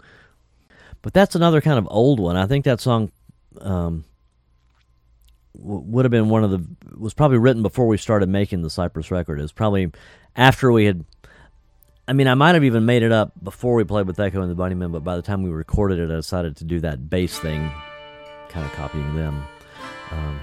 But 1.04 1.14
that's 1.14 1.36
another 1.36 1.62
kind 1.62 1.78
of 1.78 1.88
old 1.92 2.20
one. 2.20 2.36
I 2.36 2.48
think 2.48 2.66
that 2.66 2.82
song 2.82 3.12
um, 3.60 4.06
w- 5.58 5.82
would 5.82 6.06
have 6.06 6.12
been 6.12 6.30
one 6.30 6.44
of 6.44 6.52
the 6.52 6.66
was 6.98 7.14
probably 7.14 7.38
written 7.38 7.62
before 7.62 7.88
we 7.88 7.98
started 7.98 8.30
making 8.30 8.62
the 8.62 8.70
Cypress 8.70 9.12
record. 9.12 9.40
It 9.40 9.44
was 9.44 9.52
probably 9.52 9.92
after 10.36 10.72
we 10.72 10.86
had. 10.86 11.06
I 12.08 12.14
mean, 12.14 12.28
I 12.28 12.34
might 12.34 12.56
have 12.56 12.64
even 12.64 12.86
made 12.86 13.04
it 13.04 13.12
up 13.12 13.32
before 13.42 13.76
we 13.76 13.84
played 13.84 14.08
with 14.08 14.20
Echo 14.20 14.42
and 14.42 14.52
the 14.52 14.62
Bunnymen, 14.62 14.92
but 14.92 15.04
by 15.04 15.16
the 15.16 15.22
time 15.22 15.44
we 15.44 15.50
recorded 15.50 16.00
it, 16.00 16.12
I 16.12 16.16
decided 16.16 16.58
to 16.58 16.66
do 16.66 16.80
that 16.82 17.10
bass 17.10 17.40
thing, 17.40 17.72
kind 18.50 18.66
of 18.66 18.72
copying 18.74 19.16
them. 19.16 19.46
Um, 20.12 20.42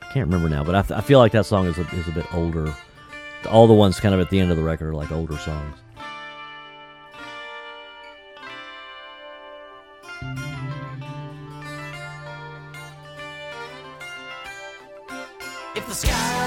I 0.00 0.12
can't 0.12 0.26
remember 0.26 0.48
now, 0.48 0.62
but 0.62 0.90
I 0.92 1.00
feel 1.00 1.18
like 1.18 1.32
that 1.32 1.46
song 1.46 1.66
is 1.66 1.78
a, 1.78 1.82
is 1.94 2.06
a 2.08 2.12
bit 2.12 2.32
older. 2.34 2.72
All 3.50 3.66
the 3.66 3.74
ones 3.74 3.98
kind 3.98 4.14
of 4.14 4.20
at 4.20 4.30
the 4.30 4.38
end 4.38 4.50
of 4.50 4.56
the 4.58 4.62
record 4.62 4.88
are 4.88 4.94
like 4.94 5.10
older 5.10 5.36
songs. 5.38 5.76
If 15.76 15.86
the 15.86 15.94
sky's 15.94 16.39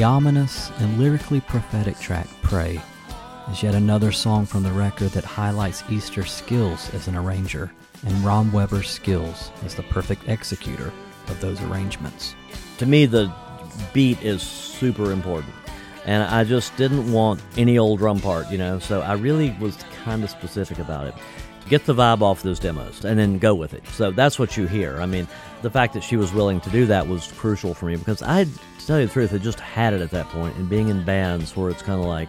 The 0.00 0.04
ominous 0.04 0.70
and 0.78 0.98
lyrically 0.98 1.42
prophetic 1.42 1.98
track 1.98 2.26
Prey 2.40 2.80
is 3.52 3.62
yet 3.62 3.74
another 3.74 4.12
song 4.12 4.46
from 4.46 4.62
the 4.62 4.72
record 4.72 5.10
that 5.10 5.26
highlights 5.26 5.84
Easter's 5.90 6.32
skills 6.32 6.88
as 6.94 7.06
an 7.06 7.14
arranger 7.14 7.70
and 8.06 8.24
Romweber's 8.24 8.88
skills 8.88 9.50
as 9.62 9.74
the 9.74 9.82
perfect 9.82 10.26
executor 10.26 10.90
of 11.28 11.38
those 11.42 11.60
arrangements. 11.60 12.34
to 12.78 12.86
me 12.86 13.04
the 13.04 13.30
beat 13.92 14.18
is 14.22 14.40
super 14.40 15.12
important 15.12 15.52
and 16.06 16.22
i 16.22 16.44
just 16.44 16.74
didn't 16.78 17.12
want 17.12 17.42
any 17.58 17.76
old 17.76 17.98
drum 17.98 18.20
part 18.20 18.50
you 18.50 18.56
know 18.56 18.78
so 18.78 19.02
i 19.02 19.12
really 19.12 19.54
was 19.60 19.76
kind 20.02 20.24
of 20.24 20.30
specific 20.30 20.78
about 20.78 21.08
it. 21.08 21.14
Get 21.68 21.84
the 21.84 21.94
vibe 21.94 22.22
off 22.22 22.42
those 22.42 22.58
demos 22.58 23.04
and 23.04 23.18
then 23.18 23.38
go 23.38 23.54
with 23.54 23.74
it. 23.74 23.86
So 23.88 24.10
that's 24.10 24.40
what 24.40 24.56
you 24.56 24.66
hear. 24.66 25.00
I 25.00 25.06
mean 25.06 25.28
the 25.62 25.70
fact 25.70 25.92
that 25.92 26.02
she 26.02 26.16
was 26.16 26.32
willing 26.32 26.58
to 26.62 26.70
do 26.70 26.86
that 26.86 27.06
was 27.06 27.30
crucial 27.32 27.74
for 27.74 27.84
me 27.84 27.96
because 27.96 28.22
i 28.22 28.46
tell 28.90 29.00
you 29.00 29.06
the 29.06 29.12
truth 29.12 29.32
i 29.32 29.38
just 29.38 29.60
had 29.60 29.94
it 29.94 30.00
at 30.00 30.10
that 30.10 30.26
point. 30.28 30.54
and 30.56 30.68
being 30.68 30.88
in 30.88 31.04
bands 31.04 31.56
where 31.56 31.70
it's 31.70 31.82
kind 31.82 32.00
of 32.00 32.06
like 32.06 32.28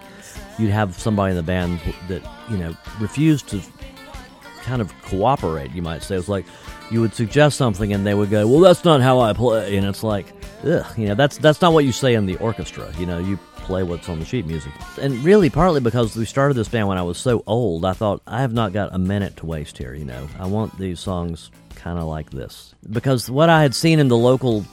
you'd 0.57 0.71
have 0.71 0.97
somebody 0.97 1.31
in 1.31 1.37
the 1.37 1.43
band 1.43 1.79
that 2.07 2.21
you 2.49 2.57
know 2.57 2.75
refused 2.99 3.47
to 3.49 3.61
kind 4.61 4.81
of 4.81 4.93
cooperate, 5.01 5.71
you 5.71 5.81
might 5.81 6.03
say. 6.03 6.15
It's 6.15 6.29
like 6.29 6.45
you 6.89 7.01
would 7.01 7.13
suggest 7.13 7.57
something 7.57 7.91
and 7.93 8.05
they 8.05 8.13
would 8.13 8.29
go, 8.29 8.47
"Well, 8.47 8.59
that's 8.59 8.85
not 8.85 9.01
how 9.01 9.19
I 9.19 9.33
play," 9.33 9.75
and 9.75 9.85
it's 9.85 10.03
like, 10.03 10.27
ugh, 10.63 10.85
you 10.97 11.07
know, 11.07 11.15
that's 11.15 11.37
that's 11.37 11.61
not 11.61 11.73
what 11.73 11.85
you 11.85 11.91
say 11.91 12.13
in 12.13 12.25
the 12.25 12.37
orchestra. 12.37 12.91
You 12.97 13.05
know, 13.05 13.19
you 13.19 13.37
play 13.57 13.83
what's 13.83 14.09
on 14.09 14.19
the 14.19 14.25
sheet 14.25 14.45
music. 14.45 14.71
And 14.99 15.23
really, 15.23 15.49
partly 15.49 15.79
because 15.81 16.15
we 16.15 16.25
started 16.25 16.55
this 16.55 16.69
band 16.69 16.87
when 16.87 16.97
I 16.97 17.03
was 17.03 17.17
so 17.17 17.43
old, 17.45 17.85
I 17.85 17.93
thought 17.93 18.21
I 18.25 18.41
have 18.41 18.53
not 18.53 18.73
got 18.73 18.93
a 18.93 18.97
minute 18.97 19.37
to 19.37 19.45
waste 19.45 19.77
here. 19.77 19.93
You 19.93 20.05
know, 20.05 20.27
I 20.39 20.47
want 20.47 20.77
these 20.77 20.99
songs 20.99 21.51
kind 21.75 21.97
of 21.97 22.05
like 22.05 22.29
this 22.29 22.75
because 22.91 23.29
what 23.29 23.49
I 23.49 23.63
had 23.63 23.73
seen 23.73 23.99
in 23.99 24.07
the 24.07 24.17
local 24.17 24.65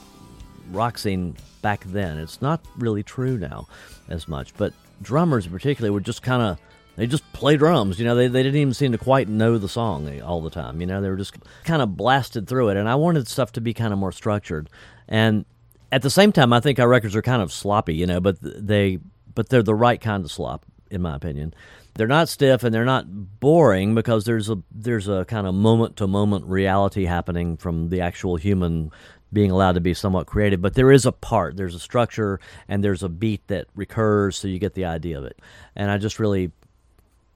rock 0.71 0.97
scene 0.99 1.35
back 1.61 1.83
then, 1.85 2.17
it's 2.17 2.41
not 2.41 2.65
really 2.77 3.03
true 3.03 3.37
now 3.37 3.67
as 4.07 4.27
much. 4.27 4.53
But 4.57 4.73
drummers, 5.01 5.45
in 5.45 5.51
particular, 5.51 5.91
would 5.91 6.05
just 6.05 6.21
kind 6.21 6.41
of 6.41 6.59
they 6.99 7.07
just 7.07 7.31
play 7.31 7.55
drums. 7.55 7.97
You 7.97 8.03
know, 8.03 8.15
they, 8.15 8.27
they 8.27 8.43
didn't 8.43 8.59
even 8.59 8.73
seem 8.73 8.91
to 8.91 8.97
quite 8.97 9.29
know 9.29 9.57
the 9.57 9.69
song 9.69 10.21
all 10.21 10.41
the 10.41 10.49
time. 10.49 10.81
You 10.81 10.87
know, 10.87 11.01
they 11.01 11.09
were 11.09 11.15
just 11.15 11.33
kind 11.63 11.81
of 11.81 11.95
blasted 11.95 12.45
through 12.45 12.69
it. 12.69 12.77
And 12.77 12.89
I 12.89 12.95
wanted 12.95 13.25
stuff 13.29 13.53
to 13.53 13.61
be 13.61 13.73
kind 13.73 13.93
of 13.93 13.99
more 13.99 14.11
structured. 14.11 14.69
And 15.07 15.45
at 15.93 16.01
the 16.01 16.09
same 16.09 16.33
time, 16.33 16.51
I 16.51 16.59
think 16.59 16.77
our 16.77 16.89
records 16.89 17.15
are 17.15 17.21
kind 17.21 17.41
of 17.41 17.53
sloppy. 17.53 17.95
You 17.95 18.05
know, 18.05 18.19
but 18.19 18.37
they 18.41 18.99
but 19.33 19.47
they're 19.47 19.63
the 19.63 19.75
right 19.75 20.01
kind 20.01 20.25
of 20.25 20.31
slop, 20.31 20.65
in 20.91 21.01
my 21.01 21.15
opinion. 21.15 21.53
They're 21.95 22.07
not 22.07 22.27
stiff 22.27 22.63
and 22.63 22.73
they're 22.73 22.83
not 22.83 23.39
boring 23.39 23.95
because 23.95 24.25
there's 24.25 24.49
a 24.49 24.57
there's 24.69 25.07
a 25.07 25.23
kind 25.23 25.47
of 25.47 25.55
moment 25.55 25.95
to 25.97 26.07
moment 26.07 26.45
reality 26.45 27.05
happening 27.05 27.55
from 27.55 27.89
the 27.89 28.01
actual 28.01 28.35
human 28.35 28.91
being 29.31 29.51
allowed 29.51 29.73
to 29.73 29.81
be 29.81 29.93
somewhat 29.93 30.27
creative. 30.27 30.61
But 30.61 30.73
there 30.73 30.91
is 30.91 31.05
a 31.05 31.11
part, 31.11 31.57
there's 31.57 31.75
a 31.75 31.79
structure, 31.79 32.39
and 32.67 32.83
there's 32.83 33.03
a 33.03 33.09
beat 33.09 33.45
that 33.47 33.67
recurs, 33.75 34.37
so 34.37 34.47
you 34.47 34.59
get 34.59 34.73
the 34.73 34.85
idea 34.85 35.17
of 35.17 35.25
it. 35.25 35.39
And 35.75 35.91
I 35.91 35.97
just 35.97 36.19
really 36.19 36.51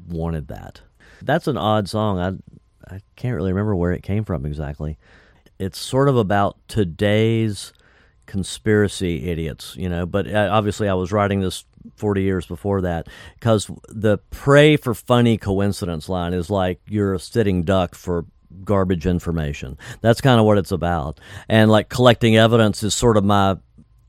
wanted 0.08 0.48
that. 0.48 0.82
That's 1.22 1.48
an 1.48 1.58
odd 1.58 1.88
song. 1.88 2.20
I 2.20 2.94
I 2.96 3.00
can't 3.16 3.36
really 3.36 3.52
remember 3.52 3.76
where 3.76 3.94
it 3.94 4.04
came 4.04 4.26
from 4.26 4.46
exactly. 4.46 4.98
It's 5.60 5.80
sort 5.80 6.10
of 6.10 6.18
about 6.18 6.58
today's 6.68 7.74
conspiracy 8.26 9.30
idiots, 9.30 9.76
you 9.78 9.90
know. 9.90 10.06
But 10.06 10.28
uh, 10.28 10.50
obviously, 10.52 10.90
I 10.90 10.94
was 10.94 11.12
writing 11.12 11.42
this 11.42 11.66
40 11.96 12.22
years 12.22 12.46
before 12.46 12.82
that 12.82 13.08
because 13.36 13.70
the 13.88 14.18
pray 14.32 14.78
for 14.78 14.94
funny 14.94 15.38
coincidence 15.38 16.10
line 16.10 16.34
is 16.34 16.50
like 16.50 16.80
you're 16.88 17.14
a 17.14 17.20
sitting 17.20 17.64
duck 17.64 17.96
for 17.96 18.26
garbage 18.64 19.06
information. 19.06 19.78
That's 20.02 20.22
kind 20.22 20.40
of 20.40 20.46
what 20.46 20.58
it's 20.58 20.72
about. 20.72 21.20
And 21.50 21.72
like 21.72 21.90
collecting 21.90 22.36
evidence 22.38 22.84
is 22.84 22.94
sort 22.94 23.18
of 23.18 23.24
my 23.24 23.58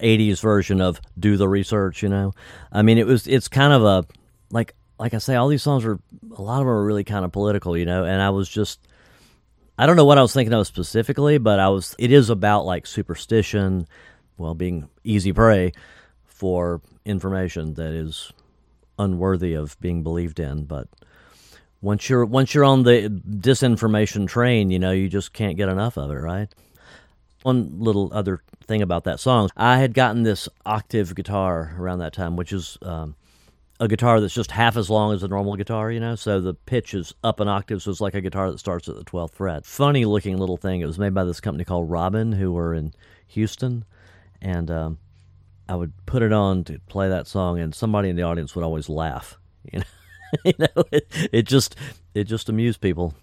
80s 0.00 0.40
version 0.40 0.80
of 0.80 1.00
do 1.18 1.36
the 1.36 1.48
research, 1.48 2.02
you 2.02 2.08
know. 2.08 2.32
I 2.72 2.82
mean, 2.82 2.98
it 2.98 3.06
was 3.06 3.26
it's 3.26 3.48
kind 3.48 3.72
of 3.72 3.84
a 3.84 4.06
like 4.50 4.74
like 4.98 5.14
I 5.14 5.18
say 5.18 5.34
all 5.34 5.48
these 5.48 5.62
songs 5.62 5.84
are 5.84 5.98
a 6.36 6.42
lot 6.42 6.60
of 6.60 6.66
them 6.66 6.68
are 6.68 6.84
really 6.84 7.04
kind 7.04 7.24
of 7.24 7.32
political, 7.32 7.76
you 7.76 7.86
know, 7.86 8.04
and 8.04 8.20
I 8.20 8.30
was 8.30 8.48
just 8.48 8.80
I 9.76 9.86
don't 9.86 9.96
know 9.96 10.04
what 10.04 10.18
I 10.18 10.22
was 10.22 10.32
thinking 10.32 10.54
of 10.54 10.66
specifically, 10.66 11.38
but 11.38 11.58
I 11.58 11.68
was 11.68 11.94
it 11.98 12.12
is 12.12 12.30
about 12.30 12.64
like 12.64 12.86
superstition, 12.86 13.86
well 14.36 14.54
being 14.54 14.88
easy 15.02 15.32
prey 15.32 15.72
for 16.24 16.80
information 17.04 17.74
that 17.74 17.92
is 17.92 18.32
unworthy 18.98 19.54
of 19.54 19.78
being 19.80 20.02
believed 20.02 20.38
in, 20.38 20.64
but 20.64 20.88
once 21.84 22.08
you're 22.08 22.24
once 22.24 22.54
you're 22.54 22.64
on 22.64 22.82
the 22.82 23.08
disinformation 23.28 24.26
train, 24.26 24.70
you 24.70 24.78
know, 24.78 24.90
you 24.90 25.08
just 25.08 25.34
can't 25.34 25.56
get 25.56 25.68
enough 25.68 25.98
of 25.98 26.10
it, 26.10 26.14
right? 26.14 26.48
One 27.42 27.78
little 27.78 28.10
other 28.12 28.42
thing 28.66 28.80
about 28.80 29.04
that 29.04 29.20
song, 29.20 29.50
I 29.54 29.76
had 29.76 29.92
gotten 29.92 30.22
this 30.22 30.48
octave 30.64 31.14
guitar 31.14 31.76
around 31.78 31.98
that 31.98 32.14
time, 32.14 32.36
which 32.36 32.54
is 32.54 32.78
um, 32.80 33.16
a 33.78 33.86
guitar 33.86 34.18
that's 34.18 34.32
just 34.32 34.50
half 34.50 34.78
as 34.78 34.88
long 34.88 35.12
as 35.12 35.22
a 35.22 35.28
normal 35.28 35.56
guitar, 35.56 35.90
you 35.90 36.00
know, 36.00 36.14
so 36.14 36.40
the 36.40 36.54
pitch 36.54 36.94
is 36.94 37.12
up 37.22 37.38
an 37.38 37.48
octave, 37.48 37.82
so 37.82 37.90
it's 37.90 38.00
like 38.00 38.14
a 38.14 38.22
guitar 38.22 38.50
that 38.50 38.58
starts 38.58 38.88
at 38.88 38.96
the 38.96 39.04
12th 39.04 39.32
fret. 39.32 39.66
Funny 39.66 40.06
looking 40.06 40.38
little 40.38 40.56
thing. 40.56 40.80
It 40.80 40.86
was 40.86 40.98
made 40.98 41.12
by 41.12 41.24
this 41.24 41.40
company 41.40 41.64
called 41.64 41.90
Robin, 41.90 42.32
who 42.32 42.50
were 42.52 42.72
in 42.72 42.94
Houston, 43.26 43.84
and 44.40 44.70
um, 44.70 44.98
I 45.68 45.76
would 45.76 45.92
put 46.06 46.22
it 46.22 46.32
on 46.32 46.64
to 46.64 46.78
play 46.88 47.10
that 47.10 47.26
song, 47.26 47.58
and 47.60 47.74
somebody 47.74 48.08
in 48.08 48.16
the 48.16 48.22
audience 48.22 48.54
would 48.54 48.64
always 48.64 48.88
laugh, 48.88 49.38
you 49.70 49.80
know. 49.80 49.84
you 50.44 50.52
know, 50.58 50.84
it, 50.92 51.06
it 51.32 51.42
just 51.42 51.76
it 52.14 52.24
just 52.24 52.48
amused 52.48 52.80
people, 52.80 53.14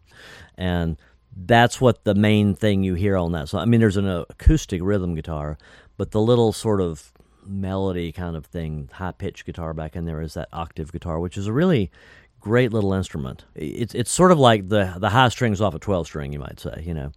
and 0.57 0.97
that's 1.35 1.79
what 1.79 2.03
the 2.03 2.15
main 2.15 2.55
thing 2.55 2.83
you 2.83 2.93
hear 2.93 3.15
on 3.15 3.31
that 3.31 3.49
So 3.49 3.57
I 3.57 3.65
mean, 3.65 3.79
there's 3.79 3.97
an 3.97 4.07
acoustic 4.07 4.81
rhythm 4.83 5.15
guitar, 5.15 5.57
but 5.97 6.11
the 6.11 6.21
little 6.21 6.51
sort 6.53 6.81
of 6.81 7.11
melody 7.45 8.11
kind 8.11 8.35
of 8.35 8.45
thing, 8.45 8.89
high 8.93 9.11
pitched 9.11 9.45
guitar 9.45 9.73
back 9.73 9.95
in 9.95 10.05
there 10.05 10.21
is 10.21 10.33
that 10.35 10.49
octave 10.53 10.91
guitar, 10.91 11.19
which 11.19 11.37
is 11.37 11.47
a 11.47 11.53
really 11.53 11.91
great 12.39 12.73
little 12.73 12.93
instrument. 12.93 13.45
It's 13.55 13.93
it's 13.95 14.11
sort 14.11 14.31
of 14.31 14.39
like 14.39 14.67
the 14.69 14.95
the 14.97 15.09
high 15.09 15.29
strings 15.29 15.61
off 15.61 15.75
a 15.75 15.79
twelve 15.79 16.07
string, 16.07 16.33
you 16.33 16.39
might 16.39 16.59
say, 16.59 16.83
you 16.85 16.93
know, 16.93 17.11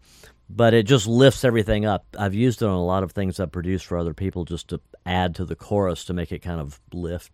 but 0.49 0.75
it 0.75 0.85
just 0.85 1.07
lifts 1.07 1.45
everything 1.45 1.85
up. 1.85 2.05
I've 2.19 2.35
used 2.35 2.63
it 2.63 2.67
on 2.67 2.75
a 2.75 2.85
lot 2.85 3.03
of 3.03 3.13
things 3.13 3.41
I've 3.41 3.53
produced 3.53 3.87
for 3.87 3.99
other 3.99 4.15
people 4.15 4.45
just 4.45 4.69
to 4.69 4.81
add 5.07 5.35
to 5.37 5.45
the 5.45 5.57
chorus 5.57 6.05
to 6.07 6.13
make 6.13 6.33
it 6.33 6.41
kind 6.41 6.61
of 6.61 6.81
lift. 6.93 7.33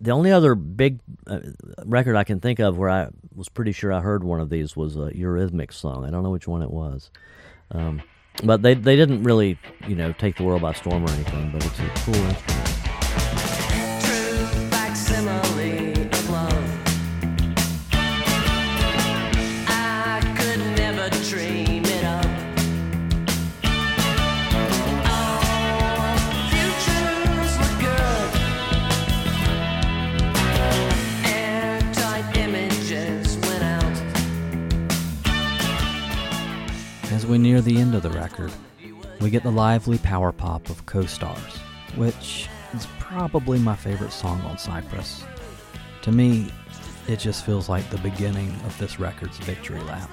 The 0.00 0.10
only 0.10 0.30
other 0.30 0.54
big 0.54 1.00
uh, 1.26 1.40
record 1.84 2.16
I 2.16 2.24
can 2.24 2.38
think 2.40 2.58
of 2.58 2.76
where 2.76 2.90
I 2.90 3.08
was 3.34 3.48
pretty 3.48 3.72
sure 3.72 3.92
I 3.92 4.00
heard 4.00 4.22
one 4.22 4.40
of 4.40 4.50
these 4.50 4.76
was 4.76 4.96
a 4.96 5.10
Eurythmics 5.10 5.74
song. 5.74 6.04
I 6.04 6.10
don't 6.10 6.22
know 6.22 6.30
which 6.30 6.46
one 6.48 6.62
it 6.62 6.70
was. 6.70 7.10
Um, 7.70 8.02
But 8.44 8.60
they 8.60 8.74
they 8.74 8.96
didn't 8.96 9.22
really 9.22 9.58
you 9.88 9.96
know 9.96 10.12
take 10.12 10.36
the 10.36 10.44
world 10.44 10.60
by 10.60 10.74
storm 10.74 11.04
or 11.04 11.10
anything. 11.10 11.50
But 11.52 11.64
it's 11.64 11.78
a 11.80 11.88
cool 12.04 12.14
instrument. 12.14 12.68
True 14.04 14.68
facsimile 14.68 15.95
As 37.26 37.30
we 37.30 37.38
near 37.38 37.60
the 37.60 37.78
end 37.78 37.96
of 37.96 38.04
the 38.04 38.10
record, 38.10 38.52
we 39.20 39.30
get 39.30 39.42
the 39.42 39.50
lively 39.50 39.98
power 39.98 40.30
pop 40.30 40.70
of 40.70 40.86
Co 40.86 41.06
Stars, 41.06 41.56
which 41.96 42.48
is 42.72 42.86
probably 43.00 43.58
my 43.58 43.74
favorite 43.74 44.12
song 44.12 44.40
on 44.42 44.58
Cypress. 44.58 45.24
To 46.02 46.12
me, 46.12 46.52
it 47.08 47.18
just 47.18 47.44
feels 47.44 47.68
like 47.68 47.90
the 47.90 47.98
beginning 47.98 48.50
of 48.64 48.78
this 48.78 49.00
record's 49.00 49.38
victory 49.38 49.80
lap. 49.80 50.08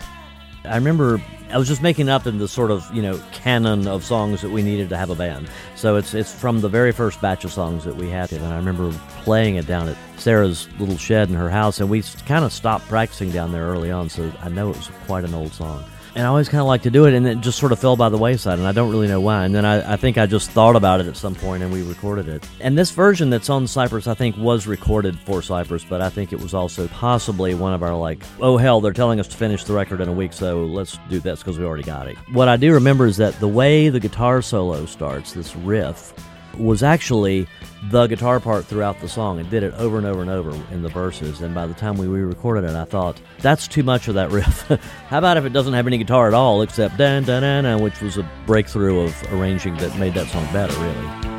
I 0.65 0.76
remember 0.76 1.22
I 1.52 1.60
was 1.60 1.68
just 1.68 1.84
making 1.84 2.10
up 2.10 2.26
in 2.26 2.40
the 2.40 2.48
sort 2.48 2.72
of 2.72 2.84
you 2.91 3.03
know 3.03 3.22
canon 3.31 3.88
of 3.88 4.03
songs 4.03 4.41
that 4.41 4.49
we 4.49 4.64
needed 4.64 4.90
to 4.90 4.98
have 4.98 5.11
a 5.11 5.15
band. 5.15 5.52
So 5.76 5.98
it's 5.98 6.15
it's 6.15 6.34
from 6.34 6.61
the 6.61 6.69
very 6.69 6.91
first 6.91 7.22
batch 7.22 7.45
of 7.45 7.52
songs 7.52 7.84
that 7.84 7.95
we 7.95 8.10
had, 8.10 8.34
and 8.34 8.44
I 8.44 8.56
remember 8.56 8.91
playing 9.22 9.57
it 9.57 9.68
down 9.68 9.88
at 9.88 9.98
Sara's 10.18 10.68
little 10.80 10.98
shed 10.98 11.30
in 11.30 11.35
her 11.35 11.52
house, 11.52 11.80
and 11.80 11.91
we 11.91 12.02
kind 12.26 12.44
of 12.44 12.52
stopped 12.52 12.88
practicing 12.88 13.30
down 13.30 13.52
there 13.52 13.68
early 13.68 13.91
on. 13.91 14.10
So 14.10 14.31
I 14.41 14.49
know 14.49 14.72
it 14.72 14.77
was 14.77 14.90
quite 15.06 15.26
an 15.26 15.35
old 15.35 15.53
song. 15.53 15.85
And 16.15 16.26
I 16.26 16.30
always 16.30 16.48
kind 16.48 16.61
of 16.61 16.68
like 16.68 16.84
to 16.84 16.91
do 16.91 17.06
it, 17.06 17.15
and 17.15 17.26
it 17.26 17.40
just 17.41 17.57
sort 17.57 17.72
of 17.72 17.80
fell 17.80 17.95
by 17.95 18.10
the 18.10 18.18
wayside, 18.19 18.60
and 18.60 18.68
I 18.68 18.72
don't 18.72 18.91
really 18.91 19.07
know 19.07 19.19
why. 19.19 19.45
And 19.45 19.56
then 19.56 19.65
I, 19.65 19.94
I 19.94 19.98
think 19.98 20.19
I 20.19 20.27
just 20.27 20.52
thought 20.52 20.76
about 20.76 21.02
it 21.02 21.07
at 21.07 21.18
some 21.18 21.34
point, 21.34 21.64
and 21.64 21.73
we 21.73 21.81
recorded 21.81 22.27
it. 22.27 22.48
And 22.60 22.77
this 22.77 22.91
version 22.91 23.31
that's 23.31 23.49
on 23.49 23.65
Cypress, 23.65 24.06
I 24.06 24.14
think, 24.14 24.38
was 24.38 24.68
recorded 24.68 25.18
for 25.18 25.41
Cypress, 25.41 25.84
but 25.84 26.02
I 26.02 26.10
think 26.10 26.31
it 26.31 26.40
was 26.40 26.53
also 26.53 26.88
possibly 26.90 27.56
one 27.56 27.73
of 27.73 27.81
our 27.81 27.95
like, 27.95 28.22
oh 28.41 28.57
hell, 28.57 28.80
they're 28.80 28.94
telling 28.94 29.19
us 29.19 29.27
to 29.30 29.38
finish 29.38 29.64
the 29.64 29.73
record 29.73 30.02
in 30.02 30.07
a 30.07 30.14
week, 30.14 30.34
so 30.34 30.65
let's 30.65 30.99
do 31.10 31.19
this 31.19 31.40
because 31.40 31.57
we 31.57 31.65
already 31.65 31.84
got 31.84 32.07
it. 32.07 32.15
What 32.31 32.48
I 32.48 32.57
do 32.57 32.73
remember 32.73 33.07
is 33.07 33.18
that 33.18 33.40
the 33.40 33.48
way 33.48 33.90
the 33.90 33.99
guitar 33.99 34.44
solo 34.44 34.85
starts, 34.85 35.34
this 35.34 35.56
riff, 35.56 36.14
was 36.60 36.84
actually 36.84 37.48
the 37.89 38.07
guitar 38.07 38.39
part 38.39 38.65
throughout 38.65 38.99
the 38.99 39.10
song. 39.10 39.39
and 39.39 39.49
did 39.49 39.64
it 39.64 39.73
over 39.76 39.97
and 39.97 40.05
over 40.05 40.22
and 40.22 40.30
over 40.30 40.51
in 40.72 40.81
the 40.81 40.89
verses. 40.89 41.41
And 41.41 41.53
by 41.53 41.68
the 41.68 41.73
time 41.73 41.97
we 41.97 42.07
re-recorded 42.07 42.64
it, 42.64 42.76
I 42.76 42.85
thought 42.85 43.19
that's 43.39 43.68
too 43.68 43.84
much 43.84 44.07
of 44.07 44.15
that 44.15 44.31
riff. 44.31 44.61
How 45.07 45.18
about 45.18 45.38
if 45.38 45.45
it 45.45 45.53
doesn't 45.53 45.73
have 45.73 45.88
any 45.88 45.97
guitar 45.97 46.27
at 46.27 46.34
all, 46.34 46.61
except 46.61 46.97
dan 46.97 47.23
dan, 47.23 47.41
dan, 47.64 47.81
which 47.81 48.01
was 48.01 48.18
a 48.18 48.30
breakthrough 48.45 49.01
of 49.01 49.34
arranging 49.34 49.76
that 49.77 49.97
made 49.97 50.14
that 50.14 50.27
song 50.27 50.45
better, 50.53 50.73
really. 50.80 51.32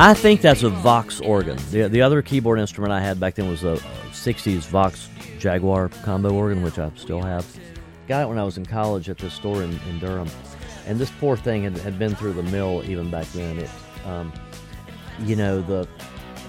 I 0.00 0.14
think 0.14 0.40
that's 0.40 0.62
a 0.62 0.70
Vox 0.70 1.20
organ. 1.20 1.58
The, 1.70 1.86
the 1.86 2.00
other 2.00 2.22
keyboard 2.22 2.58
instrument 2.58 2.90
I 2.90 3.00
had 3.00 3.20
back 3.20 3.34
then 3.34 3.50
was 3.50 3.64
a, 3.64 3.72
a 3.72 3.76
60s 4.12 4.66
Vox 4.66 5.10
Jaguar 5.38 5.90
combo 5.90 6.32
organ, 6.32 6.62
which 6.62 6.78
I 6.78 6.90
still 6.96 7.20
have. 7.20 7.44
Got 8.08 8.22
it 8.22 8.28
when 8.30 8.38
I 8.38 8.42
was 8.42 8.56
in 8.56 8.64
college 8.64 9.10
at 9.10 9.18
this 9.18 9.34
store 9.34 9.62
in, 9.62 9.78
in 9.90 9.98
Durham. 9.98 10.30
And 10.86 10.98
this 10.98 11.10
poor 11.20 11.36
thing 11.36 11.64
had, 11.64 11.76
had 11.76 11.98
been 11.98 12.14
through 12.14 12.32
the 12.32 12.44
mill 12.44 12.82
even 12.86 13.10
back 13.10 13.26
then. 13.32 13.58
It, 13.58 13.68
um, 14.06 14.32
you 15.26 15.36
know, 15.36 15.60
the 15.60 15.86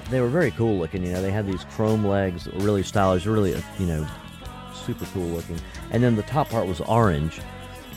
they 0.09 0.21
were 0.21 0.29
very 0.29 0.51
cool 0.51 0.77
looking. 0.77 1.05
You 1.05 1.11
know, 1.11 1.21
they 1.21 1.31
had 1.31 1.45
these 1.45 1.65
chrome 1.71 2.07
legs, 2.07 2.47
really 2.53 2.83
stylish, 2.83 3.25
really, 3.25 3.53
uh, 3.53 3.61
you 3.77 3.85
know, 3.85 4.07
super 4.73 5.03
cool 5.07 5.27
looking. 5.27 5.59
And 5.89 6.01
then 6.01 6.15
the 6.15 6.23
top 6.23 6.47
part 6.47 6.67
was 6.67 6.79
orange. 6.79 7.41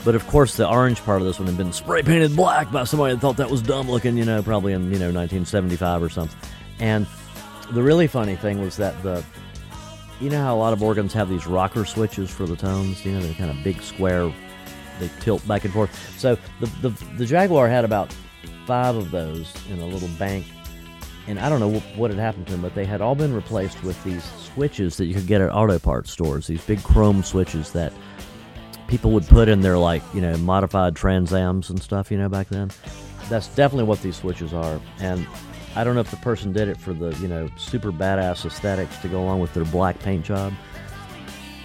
But 0.05 0.13
of 0.13 0.25
course, 0.27 0.55
the 0.55 0.69
orange 0.69 1.01
part 1.03 1.19
of 1.19 1.27
this 1.27 1.39
one 1.39 1.47
had 1.47 1.57
been 1.57 1.73
spray 1.73 2.03
painted 2.03 2.35
black 2.35 2.71
by 2.71 2.83
somebody 2.83 3.15
that 3.15 3.19
thought 3.19 3.37
that 3.37 3.49
was 3.49 3.63
dumb 3.63 3.89
looking, 3.89 4.15
you 4.17 4.23
know, 4.23 4.43
probably 4.43 4.71
in 4.73 4.83
you 4.83 4.99
know 4.99 5.11
1975 5.11 6.03
or 6.03 6.09
something. 6.09 6.37
And 6.79 7.07
the 7.71 7.81
really 7.81 8.05
funny 8.05 8.35
thing 8.35 8.61
was 8.61 8.77
that 8.77 9.01
the, 9.01 9.23
you 10.21 10.29
know 10.29 10.41
how 10.41 10.55
a 10.55 10.59
lot 10.59 10.73
of 10.73 10.83
organs 10.83 11.11
have 11.13 11.27
these 11.27 11.47
rocker 11.47 11.85
switches 11.85 12.29
for 12.29 12.45
the 12.45 12.55
tones. 12.55 13.03
You 13.03 13.13
know, 13.13 13.19
they're 13.19 13.33
kind 13.33 13.49
of 13.49 13.63
big 13.63 13.81
square, 13.81 14.31
they 14.99 15.09
tilt 15.21 15.45
back 15.47 15.65
and 15.65 15.73
forth. 15.73 16.19
So 16.19 16.37
the 16.59 16.67
the, 16.87 16.89
the 17.17 17.25
Jaguar 17.25 17.67
had 17.67 17.83
about 17.83 18.15
five 18.67 18.95
of 18.95 19.09
those 19.09 19.51
in 19.71 19.79
a 19.79 19.87
little 19.87 20.09
bank. 20.19 20.45
And 21.27 21.39
I 21.39 21.49
don't 21.49 21.59
know 21.59 21.79
what 21.95 22.11
had 22.11 22.19
happened 22.19 22.45
to 22.45 22.51
them, 22.51 22.61
but 22.61 22.75
they 22.75 22.85
had 22.85 23.01
all 23.01 23.15
been 23.15 23.33
replaced 23.33 23.83
with 23.83 24.01
these 24.03 24.23
switches 24.37 24.97
that 24.97 25.05
you 25.05 25.15
could 25.15 25.25
get 25.25 25.41
at 25.41 25.49
auto 25.49 25.79
parts 25.79 26.11
stores. 26.11 26.45
These 26.45 26.63
big 26.63 26.83
chrome 26.83 27.23
switches 27.23 27.71
that 27.71 27.91
people 28.87 29.11
would 29.11 29.27
put 29.27 29.49
in 29.49 29.61
their 29.61 29.77
like 29.77 30.03
you 30.13 30.21
know 30.21 30.35
modified 30.37 30.95
transams 30.95 31.69
and 31.69 31.81
stuff 31.81 32.11
you 32.11 32.17
know 32.17 32.29
back 32.29 32.47
then. 32.49 32.71
That's 33.29 33.47
definitely 33.49 33.85
what 33.85 34.01
these 34.01 34.17
switches 34.17 34.53
are. 34.53 34.79
And 34.99 35.25
i 35.75 35.83
don't 35.83 35.93
know 35.93 36.01
if 36.01 36.11
the 36.11 36.17
person 36.17 36.53
did 36.53 36.69
it 36.69 36.77
for 36.77 36.93
the 36.93 37.09
you 37.17 37.27
know 37.27 37.49
super 37.57 37.91
badass 37.91 38.45
aesthetics 38.45 38.97
to 38.99 39.09
go 39.09 39.21
along 39.21 39.41
with 39.41 39.53
their 39.53 39.65
black 39.65 39.99
paint 39.99 40.23
job 40.23 40.53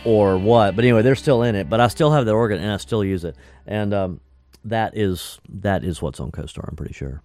or 0.05 0.37
what. 0.39 0.75
But 0.75 0.85
anyway 0.85 1.03
they're 1.03 1.15
still 1.15 1.43
in 1.43 1.55
it. 1.55 1.69
But 1.69 1.81
i 1.81 1.89
still 1.89 2.13
have 2.13 2.27
the 2.27 2.33
organ 2.33 2.59
and 2.59 2.73
i 2.73 2.77
still 2.79 3.05
use 3.05 3.25
it. 3.25 3.37
And 3.67 3.95
um, 3.95 4.21
that 4.65 4.97
is 4.97 5.41
that 5.49 5.85
is 5.85 6.03
what's 6.03 6.21
on 6.21 6.31
CoStar. 6.31 6.69
i'm 6.69 6.77
pretty 6.77 6.95
sure. 6.95 7.23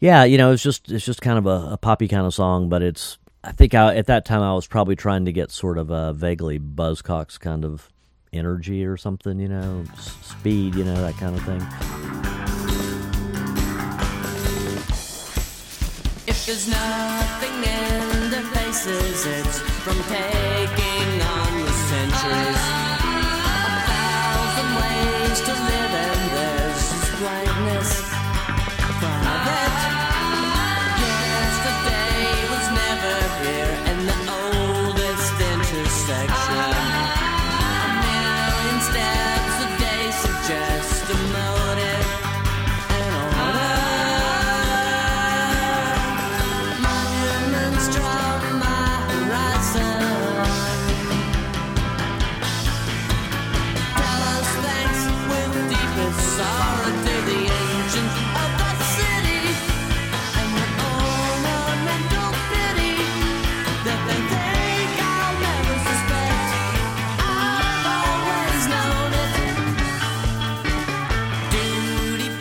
Yeah 0.00 0.24
you 0.24 0.38
know 0.38 0.52
it's 0.52 0.62
just 0.62 0.90
it's 0.90 1.04
just 1.04 1.20
kind 1.22 1.38
of 1.38 1.46
a, 1.46 1.72
a 1.72 1.76
poppy 1.76 2.08
kind 2.08 2.26
of 2.26 2.32
song 2.34 2.68
but 2.68 2.82
it's 2.82 3.18
i 3.44 3.52
think 3.52 3.74
I, 3.74 3.96
at 3.96 4.06
that 4.06 4.24
time 4.24 4.42
i 4.42 4.54
was 4.54 4.66
probably 4.66 4.96
trying 4.96 5.24
to 5.24 5.32
get 5.32 5.50
sort 5.50 5.76
of 5.76 5.90
a 5.90 6.12
vaguely 6.12 6.58
buzzcocks 6.58 7.38
kind 7.38 7.64
of 7.64 7.88
energy 8.32 8.84
or 8.84 8.96
something, 8.96 9.38
you 9.38 9.48
know, 9.48 9.84
speed, 10.22 10.74
you 10.74 10.84
know, 10.84 10.94
that 11.00 11.16
kind 11.16 11.36
of 11.36 11.42
thing. 11.44 11.60
If 16.26 16.46
there's 16.46 16.68
nothing 16.68 17.54
in 17.54 18.30
their 18.30 18.42
faces, 18.42 19.26
it's 19.26 19.58
from 19.60 19.96
taking 20.04 21.22
on 21.22 21.64
the 21.64 21.72
centuries. 21.72 22.77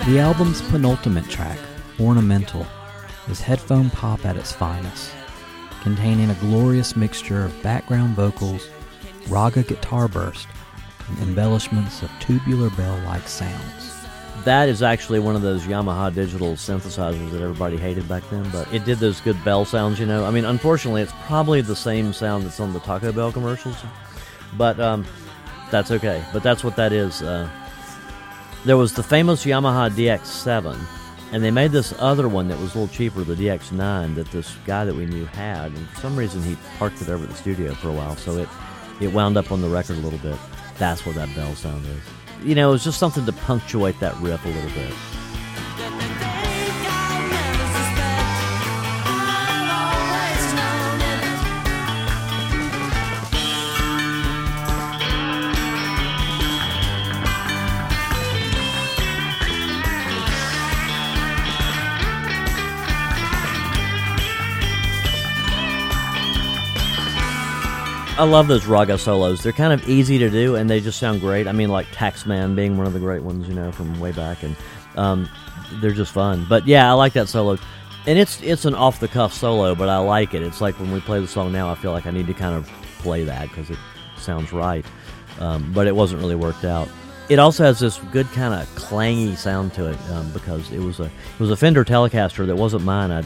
The 0.08 0.20
album's 0.20 0.62
penultimate 0.62 1.30
track, 1.30 1.60
Ornamental, 2.00 2.66
is 3.28 3.42
headphone 3.42 3.90
pop 3.90 4.26
at 4.26 4.38
its 4.38 4.54
finest, 4.54 5.12
containing 5.82 6.30
a 6.30 6.36
glorious 6.36 6.96
mixture 6.96 7.44
of 7.44 7.62
background 7.62 8.16
vocals, 8.16 8.70
raga 9.28 9.64
guitar 9.64 10.08
burst, 10.08 10.48
and 11.10 11.20
embellishments 11.20 12.04
of 12.04 12.12
tubular 12.22 12.70
bell 12.70 12.98
like 13.00 13.28
sounds. 13.28 14.08
That 14.46 14.70
is 14.70 14.82
actually 14.82 15.20
one 15.20 15.36
of 15.36 15.42
those 15.42 15.64
Yamaha 15.64 16.16
digital 16.16 16.54
synthesizers 16.54 17.32
that 17.32 17.42
everybody 17.42 17.76
hated 17.76 18.08
back 18.08 18.24
then, 18.30 18.50
but 18.50 18.74
it 18.74 18.86
did 18.86 19.00
those 19.00 19.20
good 19.20 19.44
bell 19.44 19.66
sounds, 19.66 20.00
you 20.00 20.06
know. 20.06 20.24
I 20.24 20.32
mean, 20.32 20.46
unfortunately, 20.46 21.02
it's 21.02 21.14
probably 21.26 21.60
the 21.60 21.76
same 21.76 22.14
sound 22.14 22.46
that's 22.46 22.62
on 22.62 22.72
the 22.72 22.80
Taco 22.80 23.12
Bell 23.12 23.34
commercials, 23.34 23.76
but 24.58 24.80
um, 24.80 25.06
that's 25.70 25.92
okay. 25.92 26.24
But 26.32 26.44
that's 26.44 26.64
what 26.64 26.78
that 26.78 26.94
is. 26.94 27.22
Uh, 27.22 27.50
there 28.66 28.78
was 28.78 28.94
the 28.94 29.04
famous 29.04 29.46
Yamaha 29.46 29.90
DX7, 29.92 30.78
and 31.32 31.44
they 31.44 31.52
made 31.52 31.72
this 31.72 31.94
other 32.00 32.28
one 32.28 32.48
that 32.48 32.60
was 32.60 32.76
a 32.76 32.80
little 32.80 32.94
cheaper, 32.94 33.24
the 33.24 33.36
DX9, 33.36 34.16
that 34.16 34.32
this 34.32 34.56
guy 34.66 34.86
that 34.86 34.96
we 34.96 35.06
knew 35.06 35.26
had, 35.26 35.72
and 35.72 35.90
for 35.90 36.02
some 36.02 36.16
reason 36.16 36.42
he 36.42 36.58
parked 36.78 37.02
it 37.02 37.10
over 37.10 37.24
at 37.24 37.30
the 37.30 37.36
studio 37.36 37.74
for 37.76 37.90
a 37.90 37.94
while, 37.94 38.16
so 38.16 38.38
it 38.38 38.50
it 39.00 39.14
wound 39.14 39.38
up 39.38 39.52
on 39.52 39.62
the 39.62 39.70
record 39.70 39.98
a 39.98 40.00
little 40.00 40.20
bit. 40.20 40.38
That's 40.80 41.06
what 41.06 41.16
that 41.16 41.34
bell 41.36 41.54
sound 41.56 41.86
is. 41.86 42.46
you 42.46 42.56
know, 42.56 42.70
it 42.70 42.72
was 42.74 42.84
just 42.84 43.00
something 43.00 43.26
to 43.26 43.34
punctuate 43.34 44.00
that 44.00 44.16
riff 44.18 44.44
a 44.46 44.50
little 44.50 44.70
bit. 44.72 44.94
I 68.18 68.24
love 68.24 68.48
those 68.48 68.66
raga 68.66 68.98
solos. 68.98 69.44
They're 69.44 69.52
kind 69.52 69.72
of 69.72 69.88
easy 69.88 70.18
to 70.18 70.30
do, 70.32 70.56
and 70.56 70.68
they 70.68 70.80
just 70.80 70.98
sound 70.98 71.22
great. 71.22 71.48
I 71.48 71.52
mean, 71.52 71.70
like 71.70 71.86
Taxman 71.88 72.56
being 72.56 72.76
one 72.76 72.88
of 72.88 72.94
the 72.94 73.00
great 73.00 73.22
ones, 73.22 73.48
you 73.48 73.54
know, 73.54 73.72
from 73.72 74.00
way 74.00 74.12
back, 74.12 74.42
and 74.42 74.56
um, 74.96 75.30
they're 75.74 75.92
just 75.92 76.14
fun. 76.14 76.44
But 76.50 76.66
yeah, 76.66 76.90
I 76.90 76.94
like 76.94 77.14
that 77.14 77.30
solo, 77.30 77.60
and 78.08 78.18
it's 78.18 78.42
it's 78.42 78.66
an 78.66 78.74
off 78.74 79.00
the 79.00 79.08
cuff 79.08 79.34
solo, 79.34 79.76
but 79.76 79.88
I 79.88 80.00
like 80.00 80.34
it. 80.34 80.42
It's 80.42 80.62
like 80.62 80.80
when 80.80 80.92
we 80.92 81.00
play 81.00 81.20
the 81.20 81.28
song 81.28 81.52
now, 81.52 81.70
I 81.70 81.76
feel 81.76 81.92
like 81.92 82.08
I 82.08 82.12
need 82.12 82.26
to 82.26 82.34
kind 82.34 82.56
of 82.56 82.66
play 82.98 83.24
that 83.24 83.50
because 83.50 83.70
it 83.70 83.78
sounds 84.18 84.52
right. 84.52 84.84
Um, 85.40 85.72
but 85.72 85.86
it 85.86 85.96
wasn't 85.96 86.20
really 86.20 86.36
worked 86.36 86.66
out. 86.66 86.90
It 87.30 87.38
also 87.38 87.66
has 87.66 87.80
this 87.80 88.00
good 88.12 88.26
kind 88.32 88.52
of 88.52 88.68
clangy 88.70 89.38
sound 89.38 89.76
to 89.76 89.92
it 89.92 89.98
um, 90.10 90.32
because 90.32 90.72
it 90.72 90.80
was 90.80 91.00
a 91.00 91.04
it 91.04 91.40
was 91.40 91.52
a 91.52 91.56
Fender 91.56 91.86
Telecaster 91.86 92.48
that 92.48 92.56
wasn't 92.56 92.84
mine. 92.84 93.12
I 93.12 93.24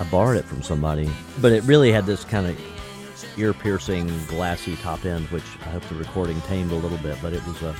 I 0.00 0.04
borrowed 0.10 0.38
it 0.38 0.44
from 0.44 0.60
somebody, 0.60 1.08
but 1.40 1.52
it 1.52 1.62
really 1.62 1.92
had 1.92 2.04
this 2.04 2.24
kind 2.24 2.48
of 2.48 2.58
ear 3.36 3.52
piercing, 3.52 4.10
glassy 4.26 4.76
top 4.76 5.04
end, 5.04 5.26
which 5.28 5.44
I 5.62 5.70
hope 5.70 5.82
the 5.84 5.94
recording 5.94 6.40
tamed 6.42 6.72
a 6.72 6.76
little 6.76 6.98
bit, 6.98 7.16
but 7.22 7.32
it 7.32 7.44
was 7.46 7.62
a 7.62 7.74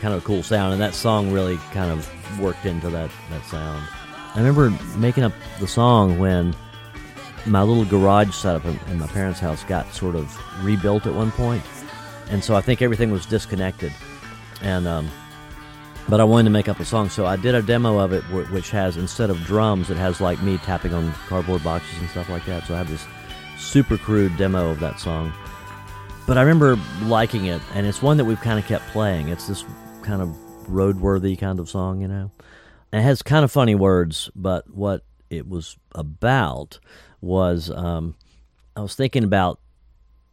kind 0.00 0.14
of 0.14 0.22
a 0.22 0.26
cool 0.26 0.42
sound, 0.42 0.72
and 0.72 0.82
that 0.82 0.94
song 0.94 1.32
really 1.32 1.56
kind 1.72 1.90
of 1.90 2.40
worked 2.40 2.66
into 2.66 2.90
that, 2.90 3.10
that 3.30 3.44
sound. 3.46 3.86
I 4.34 4.38
remember 4.38 4.70
making 4.98 5.24
up 5.24 5.32
the 5.60 5.66
song 5.66 6.18
when 6.18 6.54
my 7.46 7.62
little 7.62 7.84
garage 7.84 8.34
setup 8.34 8.64
in, 8.64 8.98
my 8.98 9.06
parents' 9.06 9.40
house 9.40 9.64
got 9.64 9.92
sort 9.94 10.14
of 10.14 10.36
rebuilt 10.64 11.06
at 11.06 11.14
one 11.14 11.30
point, 11.32 11.62
and 12.28 12.44
so 12.44 12.54
I 12.54 12.60
think 12.60 12.82
everything 12.82 13.10
was 13.10 13.24
disconnected, 13.24 13.92
and 14.62 14.86
um, 14.86 15.10
but 16.08 16.20
I 16.20 16.24
wanted 16.24 16.44
to 16.44 16.50
make 16.50 16.68
up 16.68 16.78
a 16.78 16.84
song, 16.84 17.08
so 17.08 17.26
I 17.26 17.36
did 17.36 17.54
a 17.54 17.62
demo 17.62 17.98
of 17.98 18.12
it, 18.12 18.22
which 18.50 18.70
has 18.70 18.96
instead 18.96 19.28
of 19.28 19.38
drums, 19.44 19.90
it 19.90 19.96
has 19.96 20.20
like 20.20 20.40
me 20.42 20.58
tapping 20.58 20.94
on 20.94 21.12
cardboard 21.28 21.64
boxes 21.64 21.98
and 21.98 22.08
stuff 22.10 22.28
like 22.28 22.44
that. 22.46 22.64
So 22.66 22.74
I 22.74 22.78
have 22.78 22.88
this 22.88 23.04
super 23.56 23.96
crude 23.96 24.36
demo 24.36 24.70
of 24.70 24.80
that 24.80 25.00
song. 25.00 25.32
But 26.26 26.38
I 26.38 26.42
remember 26.42 26.78
liking 27.02 27.46
it, 27.46 27.62
and 27.74 27.86
it's 27.86 28.02
one 28.02 28.16
that 28.16 28.24
we've 28.24 28.40
kind 28.40 28.58
of 28.58 28.66
kept 28.66 28.86
playing. 28.88 29.28
It's 29.28 29.46
this 29.46 29.64
kind 30.02 30.20
of 30.20 30.28
roadworthy 30.68 31.38
kind 31.38 31.60
of 31.60 31.68
song, 31.68 32.00
you 32.00 32.08
know? 32.08 32.30
And 32.92 33.00
it 33.00 33.04
has 33.04 33.22
kind 33.22 33.44
of 33.44 33.52
funny 33.52 33.74
words, 33.74 34.30
but 34.34 34.68
what 34.68 35.04
it 35.30 35.48
was 35.48 35.76
about 35.92 36.78
was 37.20 37.70
um, 37.70 38.14
I 38.74 38.80
was 38.80 38.94
thinking 38.94 39.24
about 39.24 39.60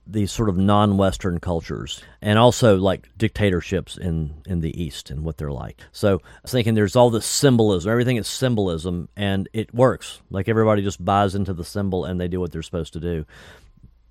these 0.05 0.31
sort 0.31 0.49
of 0.49 0.57
non-Western 0.57 1.39
cultures, 1.39 2.03
and 2.21 2.37
also 2.37 2.77
like 2.77 3.09
dictatorships 3.17 3.97
in 3.97 4.41
in 4.45 4.61
the 4.61 4.81
East 4.81 5.09
and 5.09 5.23
what 5.23 5.37
they're 5.37 5.51
like. 5.51 5.79
So 5.91 6.17
I 6.23 6.39
was 6.41 6.51
thinking, 6.51 6.73
there's 6.73 6.95
all 6.95 7.09
this 7.09 7.25
symbolism. 7.25 7.91
Everything 7.91 8.17
is 8.17 8.27
symbolism, 8.27 9.07
and 9.15 9.47
it 9.53 9.73
works. 9.73 10.21
Like 10.29 10.49
everybody 10.49 10.81
just 10.81 11.03
buys 11.03 11.35
into 11.35 11.53
the 11.53 11.63
symbol, 11.63 12.05
and 12.05 12.19
they 12.19 12.27
do 12.27 12.39
what 12.39 12.51
they're 12.51 12.61
supposed 12.61 12.93
to 12.93 12.99
do. 12.99 13.25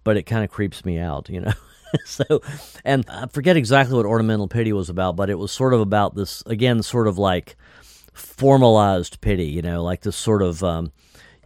But 0.05 0.17
it 0.17 0.25
kind 0.25 0.45
of 0.45 0.51
creeps 0.51 0.85
me 0.85 0.99
out, 0.99 1.29
you 1.29 1.41
know. 1.41 1.53
so, 2.05 2.41
and 2.85 3.05
I 3.09 3.27
forget 3.27 3.57
exactly 3.57 3.97
what 3.97 4.07
ornamental 4.07 4.49
pity 4.49 4.73
was 4.73 4.89
about, 4.89 5.17
but 5.17 5.31
it 5.31 5.39
was 5.39 5.53
sort 5.53 5.75
of 5.75 5.81
about 5.81 6.15
this 6.15 6.43
again, 6.47 6.83
sort 6.83 7.07
of 7.07 7.19
like 7.19 7.57
formalized 8.15 9.21
pity, 9.21 9.47
you 9.47 9.63
know, 9.63 9.83
like 9.83 10.01
this 10.03 10.17
sort 10.17 10.43
of. 10.43 10.65
Um, 10.65 10.93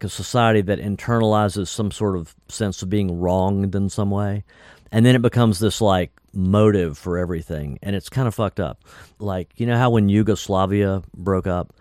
a 0.05 0.09
society 0.09 0.61
that 0.61 0.79
internalizes 0.79 1.69
some 1.69 1.91
sort 1.91 2.17
of 2.17 2.35
sense 2.49 2.83
of 2.83 2.91
being 2.91 3.21
wronged 3.21 3.75
in 3.75 3.89
some 3.89 4.11
way 4.11 4.45
and 4.93 5.05
then 5.05 5.15
it 5.15 5.23
becomes 5.23 5.59
this 5.59 5.81
like 5.81 6.11
motive 6.33 6.99
for 6.99 7.19
everything 7.19 7.79
and 7.83 7.97
it's 7.97 8.09
kind 8.09 8.29
of 8.29 8.35
fucked 8.35 8.61
up 8.61 8.85
like 9.19 9.49
you 9.57 9.67
know 9.67 9.77
how 9.77 9.91
when 9.91 10.09
yugoslavia 10.09 11.03
broke 11.15 11.47
up 11.47 11.73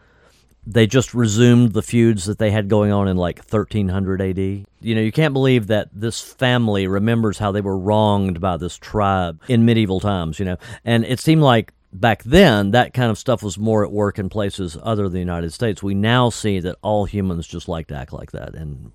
they 0.67 0.87
just 0.87 1.13
resumed 1.13 1.73
the 1.73 1.81
feuds 1.81 2.25
that 2.25 2.39
they 2.39 2.49
had 2.49 2.69
going 2.69 2.91
on 2.91 3.07
in 3.07 3.17
like 3.17 3.37
1300 3.37 4.21
AD. 4.21 4.37
You 4.37 4.95
know, 4.95 5.01
you 5.01 5.11
can't 5.11 5.33
believe 5.33 5.67
that 5.67 5.89
this 5.93 6.21
family 6.21 6.87
remembers 6.87 7.37
how 7.37 7.51
they 7.51 7.61
were 7.61 7.77
wronged 7.77 8.41
by 8.41 8.57
this 8.57 8.77
tribe 8.77 9.39
in 9.47 9.65
medieval 9.65 9.99
times, 9.99 10.39
you 10.39 10.45
know. 10.45 10.57
And 10.83 11.05
it 11.05 11.19
seemed 11.19 11.43
like 11.43 11.71
back 11.99 12.23
then 12.23 12.71
that 12.71 12.93
kind 12.93 13.11
of 13.11 13.17
stuff 13.17 13.43
was 13.43 13.57
more 13.57 13.83
at 13.83 13.91
work 13.91 14.19
in 14.19 14.29
places 14.29 14.77
other 14.81 15.03
than 15.03 15.13
the 15.13 15.19
United 15.19 15.53
States. 15.53 15.81
We 15.81 15.95
now 15.95 16.29
see 16.29 16.59
that 16.59 16.77
all 16.81 17.05
humans 17.05 17.47
just 17.47 17.67
like 17.67 17.87
to 17.87 17.95
act 17.95 18.13
like 18.13 18.31
that 18.31 18.55
and 18.55 18.91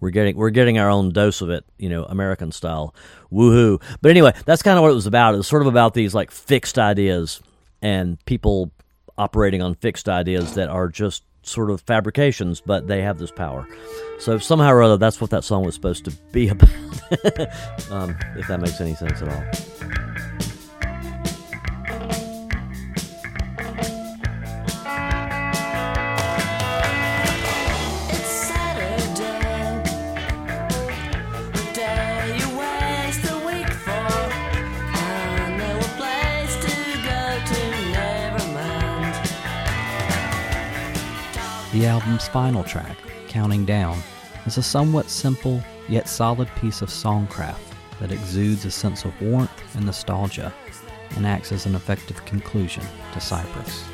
we're 0.00 0.10
getting 0.10 0.36
we're 0.36 0.50
getting 0.50 0.78
our 0.78 0.88
own 0.88 1.10
dose 1.10 1.40
of 1.40 1.50
it, 1.50 1.64
you 1.78 1.88
know, 1.88 2.04
American 2.04 2.52
style. 2.52 2.94
Woohoo. 3.32 3.82
But 4.00 4.10
anyway, 4.10 4.32
that's 4.46 4.62
kind 4.62 4.78
of 4.78 4.82
what 4.82 4.90
it 4.90 4.94
was 4.94 5.06
about. 5.06 5.34
It 5.34 5.38
was 5.38 5.48
sort 5.48 5.62
of 5.62 5.68
about 5.68 5.94
these 5.94 6.14
like 6.14 6.30
fixed 6.30 6.78
ideas 6.78 7.42
and 7.82 8.24
people 8.24 8.70
operating 9.18 9.62
on 9.62 9.74
fixed 9.74 10.08
ideas 10.08 10.54
that 10.54 10.68
are 10.68 10.88
just 10.88 11.24
sort 11.42 11.70
of 11.70 11.80
fabrications, 11.82 12.60
but 12.60 12.86
they 12.86 13.02
have 13.02 13.18
this 13.18 13.30
power. 13.30 13.68
So 14.18 14.38
somehow 14.38 14.70
or 14.70 14.82
other, 14.82 14.96
that's 14.96 15.20
what 15.20 15.30
that 15.30 15.44
song 15.44 15.64
was 15.64 15.74
supposed 15.74 16.04
to 16.06 16.10
be 16.32 16.48
about. 16.50 16.70
um, 17.90 18.16
if 18.36 18.48
that 18.48 18.60
makes 18.60 18.80
any 18.80 18.94
sense 18.94 19.20
at 19.20 19.28
all. 19.28 20.03
The 41.74 41.86
album's 41.86 42.28
final 42.28 42.62
track, 42.62 42.96
Counting 43.26 43.64
Down, 43.64 44.00
is 44.46 44.58
a 44.58 44.62
somewhat 44.62 45.10
simple 45.10 45.60
yet 45.88 46.08
solid 46.08 46.48
piece 46.54 46.82
of 46.82 46.88
songcraft 46.88 47.58
that 47.98 48.12
exudes 48.12 48.64
a 48.64 48.70
sense 48.70 49.04
of 49.04 49.20
warmth 49.20 49.50
and 49.74 49.84
nostalgia 49.84 50.54
and 51.16 51.26
acts 51.26 51.50
as 51.50 51.66
an 51.66 51.74
effective 51.74 52.24
conclusion 52.26 52.84
to 53.12 53.20
Cypress. 53.20 53.88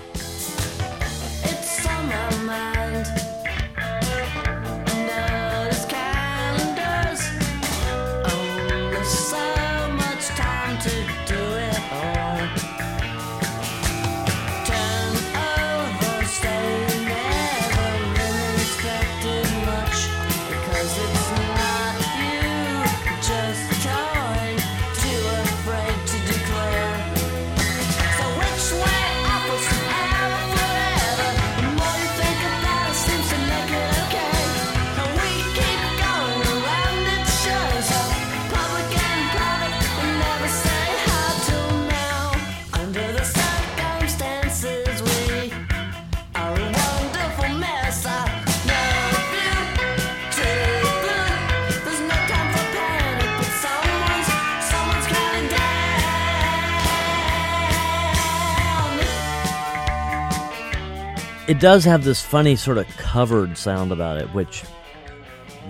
Does 61.61 61.85
have 61.85 62.05
this 62.05 62.21
funny 62.23 62.57
sort 62.57 62.79
of 62.79 62.87
covered 62.97 63.57
sound 63.57 63.93
about 63.93 64.17
it, 64.17 64.27
which 64.35 64.65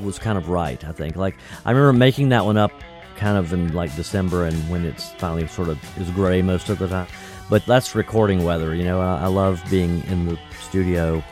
was 0.02 0.18
kind 0.18 0.38
of 0.38 0.48
right, 0.48 0.82
I 0.84 0.92
think. 0.92 1.16
Like 1.16 1.36
I 1.66 1.70
remember 1.70 1.92
making 1.92 2.30
that 2.30 2.44
one 2.44 2.56
up 2.56 2.72
kind 3.16 3.36
of 3.36 3.52
in 3.52 3.72
like 3.74 3.94
December 3.96 4.46
and 4.46 4.56
when 4.70 4.84
it's 4.86 5.12
finally 5.14 5.46
sort 5.48 5.68
of 5.68 5.78
is 5.98 6.10
gray 6.10 6.40
most 6.42 6.68
of 6.68 6.78
the 6.78 6.88
time. 6.88 7.08
But 7.50 7.66
that's 7.66 7.94
recording 7.94 8.44
weather, 8.44 8.74
you 8.74 8.84
know. 8.84 9.00
I, 9.00 9.22
I 9.22 9.26
love 9.26 9.62
being 9.68 10.04
in 10.04 10.26
the 10.26 10.38
studio 10.60 11.22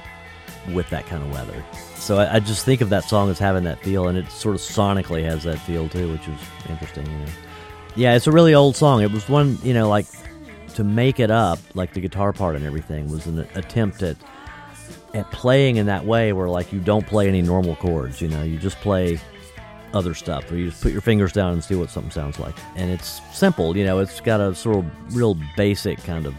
with 0.75 0.91
that 0.91 1.07
kind 1.07 1.23
of 1.23 1.31
weather. 1.31 1.65
So 1.95 2.19
I, 2.19 2.35
I 2.35 2.41
just 2.41 2.65
think 2.65 2.81
of 2.81 2.91
that 2.91 3.05
song 3.05 3.31
as 3.31 3.39
having 3.39 3.65
that 3.65 3.81
feel, 3.81 4.09
and 4.09 4.19
it 4.19 4.31
sort 4.31 4.57
of 4.57 4.61
sonically 4.61 5.23
has 5.25 5.45
that 5.45 5.59
feel 5.61 5.89
too, 5.89 6.13
which 6.13 6.27
is 6.27 6.41
interesting. 6.69 7.07
You 7.07 7.19
know? 7.19 7.27
Yeah, 7.95 8.15
it's 8.15 8.27
a 8.27 8.33
really 8.33 8.55
old 8.55 8.77
song. 8.77 9.03
It 9.03 9.13
was 9.13 9.29
one, 9.29 9.59
you 9.63 9.73
know, 9.73 9.89
like 9.89 10.07
to 10.75 10.85
make 10.85 11.21
it 11.21 11.31
up, 11.31 11.59
like 11.75 11.95
the 11.95 12.01
guitar 12.01 12.33
part 12.33 12.57
and 12.57 12.65
everything, 12.65 13.11
was 13.11 13.27
an 13.27 13.41
attempt 13.55 14.03
at 14.03 14.17
at 15.19 15.31
playing 15.31 15.77
in 15.77 15.87
that 15.87 16.05
way 16.05 16.33
where 16.33 16.49
like 16.49 16.73
you 16.73 16.81
don't 16.81 17.07
play 17.07 17.29
any 17.29 17.43
normal 17.43 17.77
chords. 17.77 18.21
You 18.21 18.29
know, 18.29 18.43
you 18.43 18.59
just 18.59 18.77
play 18.79 19.21
other 19.95 20.15
stuff, 20.15 20.51
or 20.51 20.57
you 20.57 20.71
just 20.71 20.83
put 20.83 20.93
your 20.93 21.01
fingers 21.01 21.33
down 21.33 21.53
and 21.53 21.65
see 21.65 21.75
what 21.75 21.91
something 21.91 22.11
sounds 22.11 22.39
like. 22.39 22.55
And 22.77 22.91
it's 22.91 23.21
simple. 23.33 23.77
You 23.77 23.85
know, 23.85 23.99
it's 23.99 24.21
got 24.21 24.41
a 24.41 24.55
sort 24.55 24.85
of 24.85 25.17
real 25.17 25.37
basic 25.57 26.03
kind 26.05 26.27
of 26.27 26.35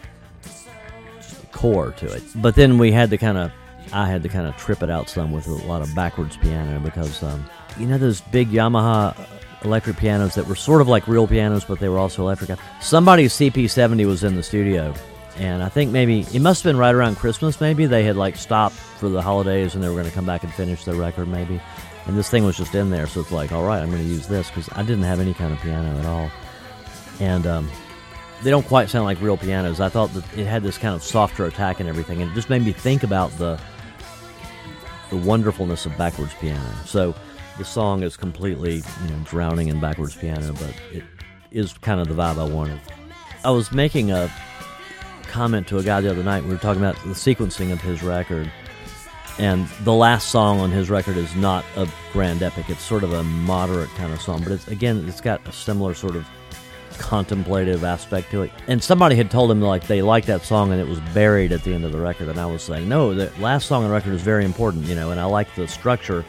core 1.52 1.92
to 1.92 2.06
it. 2.06 2.22
But 2.36 2.54
then 2.54 2.78
we 2.78 2.92
had 2.92 3.10
to 3.10 3.18
kind 3.18 3.38
of, 3.38 3.52
I 3.92 4.06
had 4.08 4.22
to 4.22 4.28
kind 4.28 4.46
of 4.46 4.56
trip 4.56 4.82
it 4.82 4.90
out 4.90 5.08
some 5.08 5.32
with 5.32 5.46
a 5.46 5.52
lot 5.66 5.82
of 5.82 5.94
backwards 5.94 6.36
piano 6.36 6.80
because, 6.80 7.22
um, 7.22 7.44
you 7.78 7.86
know, 7.86 7.98
those 7.98 8.20
big 8.20 8.50
Yamaha 8.50 9.16
electric 9.64 9.96
pianos 9.96 10.34
that 10.36 10.46
were 10.46 10.54
sort 10.54 10.80
of 10.80 10.88
like 10.88 11.06
real 11.06 11.26
pianos, 11.26 11.64
but 11.64 11.78
they 11.80 11.88
were 11.88 11.98
also 11.98 12.22
electric. 12.22 12.58
Somebody's 12.80 13.32
CP70 13.34 14.06
was 14.06 14.24
in 14.24 14.36
the 14.36 14.42
studio. 14.42 14.94
And 15.36 15.62
I 15.62 15.68
think 15.68 15.90
maybe 15.90 16.26
it 16.32 16.40
must 16.40 16.62
have 16.62 16.70
been 16.70 16.78
right 16.78 16.94
around 16.94 17.16
Christmas. 17.16 17.60
Maybe 17.60 17.86
they 17.86 18.04
had 18.04 18.16
like 18.16 18.36
stopped 18.36 18.76
for 18.76 19.08
the 19.08 19.22
holidays, 19.22 19.74
and 19.74 19.82
they 19.82 19.88
were 19.88 19.94
going 19.94 20.06
to 20.06 20.12
come 20.12 20.26
back 20.26 20.42
and 20.42 20.52
finish 20.52 20.84
their 20.84 20.94
record. 20.94 21.28
Maybe, 21.28 21.60
and 22.06 22.16
this 22.16 22.28
thing 22.28 22.44
was 22.44 22.56
just 22.56 22.74
in 22.74 22.90
there, 22.90 23.06
so 23.06 23.20
it's 23.20 23.32
like, 23.32 23.52
all 23.52 23.64
right, 23.64 23.80
I'm 23.80 23.90
going 23.90 24.02
to 24.02 24.08
use 24.08 24.26
this 24.28 24.48
because 24.48 24.68
I 24.72 24.82
didn't 24.82 25.04
have 25.04 25.20
any 25.20 25.32
kind 25.34 25.52
of 25.52 25.60
piano 25.60 25.98
at 25.98 26.06
all. 26.06 26.30
And 27.20 27.46
um, 27.46 27.70
they 28.42 28.50
don't 28.50 28.66
quite 28.66 28.88
sound 28.88 29.04
like 29.04 29.20
real 29.20 29.36
pianos. 29.36 29.80
I 29.80 29.88
thought 29.88 30.12
that 30.14 30.24
it 30.38 30.46
had 30.46 30.62
this 30.62 30.78
kind 30.78 30.94
of 30.94 31.02
softer 31.02 31.46
attack 31.46 31.80
and 31.80 31.88
everything, 31.88 32.22
and 32.22 32.30
it 32.30 32.34
just 32.34 32.50
made 32.50 32.64
me 32.64 32.72
think 32.72 33.02
about 33.02 33.30
the 33.38 33.58
the 35.10 35.16
wonderfulness 35.16 35.86
of 35.86 35.96
backwards 35.98 36.32
piano. 36.34 36.72
So 36.86 37.14
the 37.58 37.64
song 37.64 38.02
is 38.02 38.16
completely 38.16 38.76
you 38.76 39.10
know 39.10 39.18
drowning 39.24 39.68
in 39.68 39.80
backwards 39.80 40.16
piano, 40.16 40.52
but 40.52 40.74
it 40.92 41.04
is 41.50 41.72
kind 41.74 42.00
of 42.00 42.08
the 42.08 42.14
vibe 42.14 42.38
I 42.38 42.44
wanted. 42.44 42.80
I 43.44 43.50
was 43.50 43.72
making 43.72 44.10
a 44.10 44.30
comment 45.30 45.66
to 45.68 45.78
a 45.78 45.82
guy 45.82 46.00
the 46.00 46.10
other 46.10 46.22
night. 46.22 46.44
We 46.44 46.50
were 46.50 46.58
talking 46.58 46.82
about 46.82 46.96
the 46.96 47.10
sequencing 47.10 47.72
of 47.72 47.80
his 47.80 48.02
record, 48.02 48.50
and 49.38 49.66
the 49.84 49.94
last 49.94 50.28
song 50.28 50.60
on 50.60 50.70
his 50.70 50.90
record 50.90 51.16
is 51.16 51.34
not 51.36 51.64
a 51.76 51.88
grand 52.12 52.42
epic. 52.42 52.68
It's 52.68 52.82
sort 52.82 53.04
of 53.04 53.12
a 53.12 53.22
moderate 53.22 53.90
kind 53.90 54.12
of 54.12 54.20
song, 54.20 54.42
but 54.42 54.52
it's 54.52 54.68
again, 54.68 55.08
it's 55.08 55.20
got 55.20 55.46
a 55.48 55.52
similar 55.52 55.94
sort 55.94 56.16
of 56.16 56.28
contemplative 56.98 57.82
aspect 57.82 58.30
to 58.30 58.42
it. 58.42 58.50
And 58.66 58.82
somebody 58.82 59.16
had 59.16 59.30
told 59.30 59.50
him 59.50 59.62
like 59.62 59.86
they 59.86 60.02
liked 60.02 60.26
that 60.26 60.42
song 60.42 60.70
and 60.72 60.80
it 60.80 60.86
was 60.86 61.00
buried 61.14 61.52
at 61.52 61.64
the 61.64 61.72
end 61.72 61.84
of 61.84 61.92
the 61.92 62.00
record. 62.00 62.28
And 62.28 62.38
I 62.38 62.46
was 62.46 62.62
saying, 62.62 62.88
no, 62.88 63.14
the 63.14 63.32
last 63.40 63.66
song 63.66 63.82
on 63.82 63.88
the 63.88 63.94
record 63.94 64.12
is 64.12 64.22
very 64.22 64.44
important, 64.44 64.84
you 64.84 64.94
know, 64.94 65.10
and 65.10 65.18
I 65.18 65.24
like 65.24 65.52
the 65.54 65.66
structure. 65.66 66.24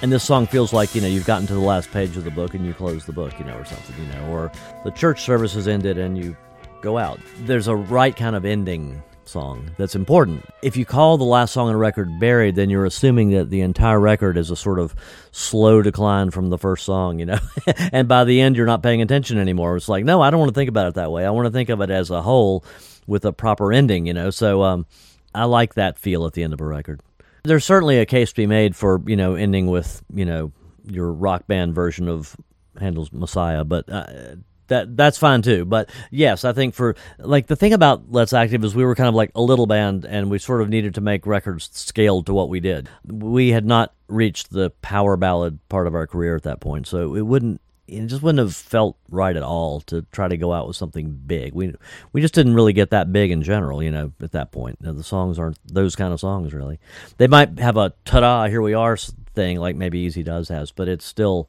And 0.00 0.12
this 0.12 0.22
song 0.22 0.46
feels 0.46 0.72
like, 0.72 0.94
you 0.94 1.00
know, 1.00 1.08
you've 1.08 1.26
gotten 1.26 1.48
to 1.48 1.54
the 1.54 1.60
last 1.60 1.90
page 1.90 2.16
of 2.16 2.22
the 2.22 2.30
book 2.30 2.54
and 2.54 2.64
you 2.64 2.72
close 2.72 3.04
the 3.04 3.12
book, 3.12 3.36
you 3.38 3.44
know, 3.44 3.56
or 3.56 3.64
something, 3.64 3.96
you 3.98 4.12
know, 4.12 4.28
or 4.30 4.52
the 4.84 4.92
church 4.92 5.22
service 5.22 5.54
has 5.54 5.66
ended 5.66 5.98
and 5.98 6.16
you 6.16 6.36
go 6.80 6.98
out. 6.98 7.20
There's 7.40 7.68
a 7.68 7.76
right 7.76 8.14
kind 8.14 8.36
of 8.36 8.44
ending 8.44 9.02
song 9.24 9.70
that's 9.76 9.94
important. 9.94 10.44
If 10.62 10.76
you 10.76 10.84
call 10.84 11.18
the 11.18 11.24
last 11.24 11.52
song 11.52 11.68
on 11.68 11.74
a 11.74 11.78
record 11.78 12.18
buried, 12.18 12.56
then 12.56 12.70
you're 12.70 12.86
assuming 12.86 13.30
that 13.30 13.50
the 13.50 13.60
entire 13.60 14.00
record 14.00 14.36
is 14.36 14.50
a 14.50 14.56
sort 14.56 14.78
of 14.78 14.94
slow 15.30 15.82
decline 15.82 16.30
from 16.30 16.50
the 16.50 16.58
first 16.58 16.84
song, 16.84 17.18
you 17.18 17.26
know. 17.26 17.38
and 17.92 18.08
by 18.08 18.24
the 18.24 18.40
end, 18.40 18.56
you're 18.56 18.66
not 18.66 18.82
paying 18.82 19.02
attention 19.02 19.38
anymore. 19.38 19.76
It's 19.76 19.88
like, 19.88 20.04
no, 20.04 20.20
I 20.20 20.30
don't 20.30 20.40
want 20.40 20.50
to 20.50 20.54
think 20.54 20.68
about 20.68 20.88
it 20.88 20.94
that 20.94 21.12
way. 21.12 21.24
I 21.24 21.30
want 21.30 21.46
to 21.46 21.52
think 21.52 21.68
of 21.68 21.80
it 21.80 21.90
as 21.90 22.10
a 22.10 22.22
whole 22.22 22.64
with 23.06 23.24
a 23.24 23.32
proper 23.32 23.72
ending, 23.72 24.06
you 24.06 24.14
know. 24.14 24.30
So 24.30 24.62
um, 24.62 24.86
I 25.34 25.44
like 25.44 25.74
that 25.74 25.98
feel 25.98 26.26
at 26.26 26.32
the 26.32 26.42
end 26.42 26.52
of 26.52 26.60
a 26.60 26.66
record. 26.66 27.00
There's 27.44 27.64
certainly 27.64 27.98
a 27.98 28.06
case 28.06 28.30
to 28.30 28.36
be 28.36 28.46
made 28.46 28.74
for 28.74 29.00
you 29.06 29.16
know 29.16 29.34
ending 29.34 29.68
with 29.68 30.02
you 30.12 30.24
know 30.24 30.52
your 30.84 31.12
rock 31.12 31.46
band 31.46 31.74
version 31.74 32.08
of 32.08 32.36
Handel's 32.78 33.12
Messiah, 33.12 33.64
but 33.64 33.88
uh, 33.88 34.36
that 34.68 34.96
that's 34.96 35.18
fine 35.18 35.42
too. 35.42 35.64
But 35.64 35.90
yes, 36.10 36.44
I 36.44 36.52
think 36.52 36.74
for 36.74 36.94
like 37.18 37.46
the 37.46 37.56
thing 37.56 37.72
about 37.72 38.10
Let's 38.10 38.32
Active 38.32 38.64
is 38.64 38.74
we 38.74 38.84
were 38.84 38.94
kind 38.94 39.08
of 39.08 39.14
like 39.14 39.32
a 39.34 39.42
little 39.42 39.66
band, 39.66 40.04
and 40.04 40.30
we 40.30 40.38
sort 40.38 40.62
of 40.62 40.68
needed 40.68 40.94
to 40.94 41.00
make 41.00 41.26
records 41.26 41.68
scaled 41.72 42.26
to 42.26 42.34
what 42.34 42.48
we 42.48 42.60
did. 42.60 42.88
We 43.04 43.50
had 43.50 43.66
not 43.66 43.92
reached 44.08 44.50
the 44.50 44.70
power 44.82 45.16
ballad 45.16 45.58
part 45.68 45.86
of 45.86 45.94
our 45.94 46.06
career 46.06 46.36
at 46.36 46.44
that 46.44 46.60
point, 46.60 46.86
so 46.86 47.14
it 47.14 47.22
wouldn't. 47.22 47.60
It 47.86 48.04
just 48.08 48.22
wouldn't 48.22 48.38
have 48.38 48.54
felt 48.54 48.98
right 49.08 49.34
at 49.34 49.42
all 49.42 49.80
to 49.82 50.02
try 50.12 50.28
to 50.28 50.36
go 50.36 50.52
out 50.52 50.66
with 50.66 50.76
something 50.76 51.10
big. 51.26 51.54
We 51.54 51.74
we 52.12 52.20
just 52.20 52.34
didn't 52.34 52.54
really 52.54 52.74
get 52.74 52.90
that 52.90 53.12
big 53.12 53.30
in 53.30 53.42
general, 53.42 53.82
you 53.82 53.90
know. 53.90 54.12
At 54.20 54.32
that 54.32 54.52
point, 54.52 54.76
the 54.80 55.02
songs 55.02 55.38
aren't 55.38 55.58
those 55.66 55.96
kind 55.96 56.12
of 56.12 56.20
songs 56.20 56.52
really. 56.52 56.78
They 57.16 57.28
might 57.28 57.58
have 57.58 57.78
a 57.78 57.94
"ta-da, 58.04 58.48
here 58.48 58.60
we 58.60 58.74
are" 58.74 58.98
thing 59.34 59.58
like 59.58 59.76
maybe 59.76 60.00
Easy 60.00 60.22
Does 60.22 60.48
has, 60.48 60.70
but 60.70 60.88
it's 60.88 61.04
still, 61.04 61.48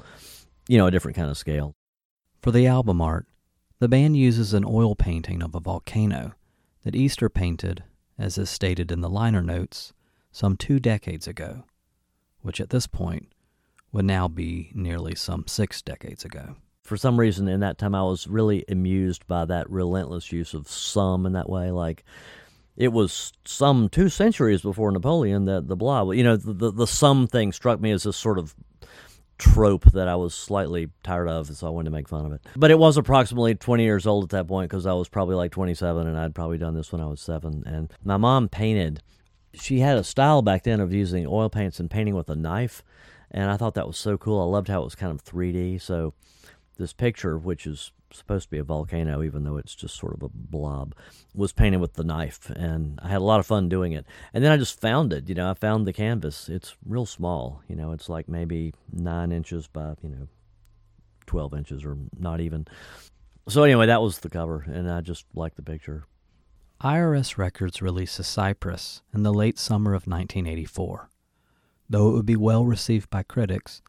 you 0.67 0.77
know, 0.77 0.85
a 0.87 0.91
different 0.91 1.17
kind 1.17 1.29
of 1.29 1.37
scale. 1.37 1.73
For 2.41 2.51
the 2.51 2.67
album 2.67 3.01
art, 3.01 3.25
the 3.79 3.89
band 3.89 4.15
uses 4.15 4.53
an 4.53 4.63
oil 4.65 4.95
painting 4.95 5.43
of 5.43 5.55
a 5.55 5.59
volcano 5.59 6.35
that 6.83 6.95
Easter 6.95 7.29
painted, 7.29 7.83
as 8.17 8.37
is 8.37 8.49
stated 8.49 8.91
in 8.91 9.01
the 9.01 9.09
liner 9.09 9.41
notes, 9.41 9.91
some 10.31 10.55
two 10.55 10.79
decades 10.79 11.27
ago, 11.27 11.65
which 12.41 12.61
at 12.61 12.69
this 12.69 12.87
point 12.87 13.33
would 13.91 14.05
now 14.05 14.29
be 14.29 14.71
nearly 14.73 15.15
some 15.15 15.43
six 15.47 15.81
decades 15.81 16.23
ago. 16.23 16.55
For 16.81 16.95
some 16.95 17.19
reason, 17.19 17.49
in 17.49 17.59
that 17.59 17.77
time, 17.77 17.93
I 17.93 18.03
was 18.03 18.27
really 18.27 18.63
amused 18.69 19.27
by 19.27 19.43
that 19.45 19.69
relentless 19.69 20.31
use 20.31 20.53
of 20.53 20.69
some 20.69 21.25
in 21.25 21.33
that 21.33 21.49
way. 21.49 21.71
Like, 21.71 22.05
it 22.77 22.93
was 22.93 23.33
some 23.43 23.89
two 23.89 24.07
centuries 24.07 24.61
before 24.61 24.91
Napoleon 24.91 25.43
that 25.45 25.67
the 25.67 25.75
blah, 25.75 26.09
you 26.11 26.23
know, 26.23 26.37
the, 26.37 26.53
the, 26.53 26.71
the 26.71 26.87
some 26.87 27.27
thing 27.27 27.51
struck 27.51 27.81
me 27.81 27.91
as 27.91 28.03
this 28.03 28.15
sort 28.15 28.39
of 28.39 28.55
trope 29.39 29.85
that 29.93 30.07
I 30.07 30.15
was 30.15 30.35
slightly 30.35 30.89
tired 31.01 31.27
of, 31.27 31.47
so 31.47 31.65
I 31.65 31.71
wanted 31.71 31.85
to 31.85 31.95
make 31.95 32.07
fun 32.07 32.25
of 32.25 32.33
it. 32.33 32.41
But 32.55 32.69
it 32.69 32.77
was 32.77 32.97
approximately 32.97 33.55
20 33.55 33.83
years 33.83 34.05
old 34.05 34.25
at 34.25 34.29
that 34.31 34.47
point 34.47 34.69
because 34.69 34.85
I 34.85 34.93
was 34.93 35.09
probably 35.09 35.35
like 35.35 35.51
27 35.51 36.05
and 36.05 36.17
I'd 36.17 36.35
probably 36.35 36.57
done 36.59 36.75
this 36.75 36.91
when 36.91 37.01
I 37.01 37.07
was 37.07 37.21
seven. 37.21 37.63
And 37.65 37.91
my 38.03 38.17
mom 38.17 38.49
painted, 38.49 39.01
she 39.53 39.79
had 39.79 39.97
a 39.97 40.03
style 40.03 40.41
back 40.41 40.63
then 40.63 40.79
of 40.79 40.93
using 40.93 41.25
oil 41.25 41.49
paints 41.49 41.79
and 41.79 41.89
painting 41.89 42.15
with 42.15 42.29
a 42.29 42.35
knife. 42.35 42.83
And 43.31 43.49
I 43.49 43.57
thought 43.57 43.73
that 43.75 43.87
was 43.87 43.97
so 43.97 44.17
cool. 44.17 44.41
I 44.41 44.45
loved 44.45 44.67
how 44.67 44.81
it 44.81 44.85
was 44.85 44.95
kind 44.95 45.11
of 45.11 45.23
3D. 45.23 45.81
So 45.81 46.13
this 46.77 46.93
picture, 46.93 47.37
which 47.37 47.65
is 47.65 47.91
supposed 48.13 48.45
to 48.45 48.51
be 48.51 48.57
a 48.57 48.63
volcano, 48.63 49.23
even 49.23 49.43
though 49.43 49.57
it's 49.57 49.75
just 49.75 49.95
sort 49.95 50.13
of 50.13 50.23
a 50.23 50.29
blob, 50.29 50.95
was 51.33 51.51
painted 51.51 51.79
with 51.79 51.93
the 51.93 52.03
knife, 52.03 52.49
and 52.49 52.99
I 53.01 53.09
had 53.09 53.21
a 53.21 53.23
lot 53.23 53.39
of 53.39 53.45
fun 53.45 53.69
doing 53.69 53.93
it. 53.93 54.05
And 54.33 54.43
then 54.43 54.51
I 54.51 54.57
just 54.57 54.79
found 54.79 55.13
it. 55.13 55.29
You 55.29 55.35
know, 55.35 55.49
I 55.49 55.53
found 55.53 55.85
the 55.85 55.93
canvas. 55.93 56.49
It's 56.49 56.75
real 56.85 57.05
small. 57.05 57.61
You 57.67 57.75
know, 57.75 57.91
it's 57.91 58.09
like 58.09 58.27
maybe 58.27 58.73
nine 58.91 59.31
inches 59.31 59.67
by 59.67 59.95
you 60.01 60.09
know 60.09 60.27
twelve 61.25 61.53
inches, 61.53 61.85
or 61.85 61.97
not 62.17 62.41
even. 62.41 62.67
So 63.47 63.63
anyway, 63.63 63.87
that 63.87 64.01
was 64.01 64.19
the 64.19 64.29
cover, 64.29 64.65
and 64.67 64.89
I 64.89 65.01
just 65.01 65.25
liked 65.33 65.55
the 65.55 65.63
picture. 65.63 66.05
IRS 66.81 67.37
Records 67.37 67.81
releases 67.81 68.25
Cypress 68.25 69.01
in 69.13 69.23
the 69.23 69.33
late 69.33 69.59
summer 69.59 69.91
of 69.91 70.07
1984. 70.07 71.09
Though 71.89 72.09
it 72.09 72.13
would 72.13 72.25
be 72.25 72.37
well 72.37 72.63
received 72.63 73.09
by 73.09 73.23
critics, 73.23 73.81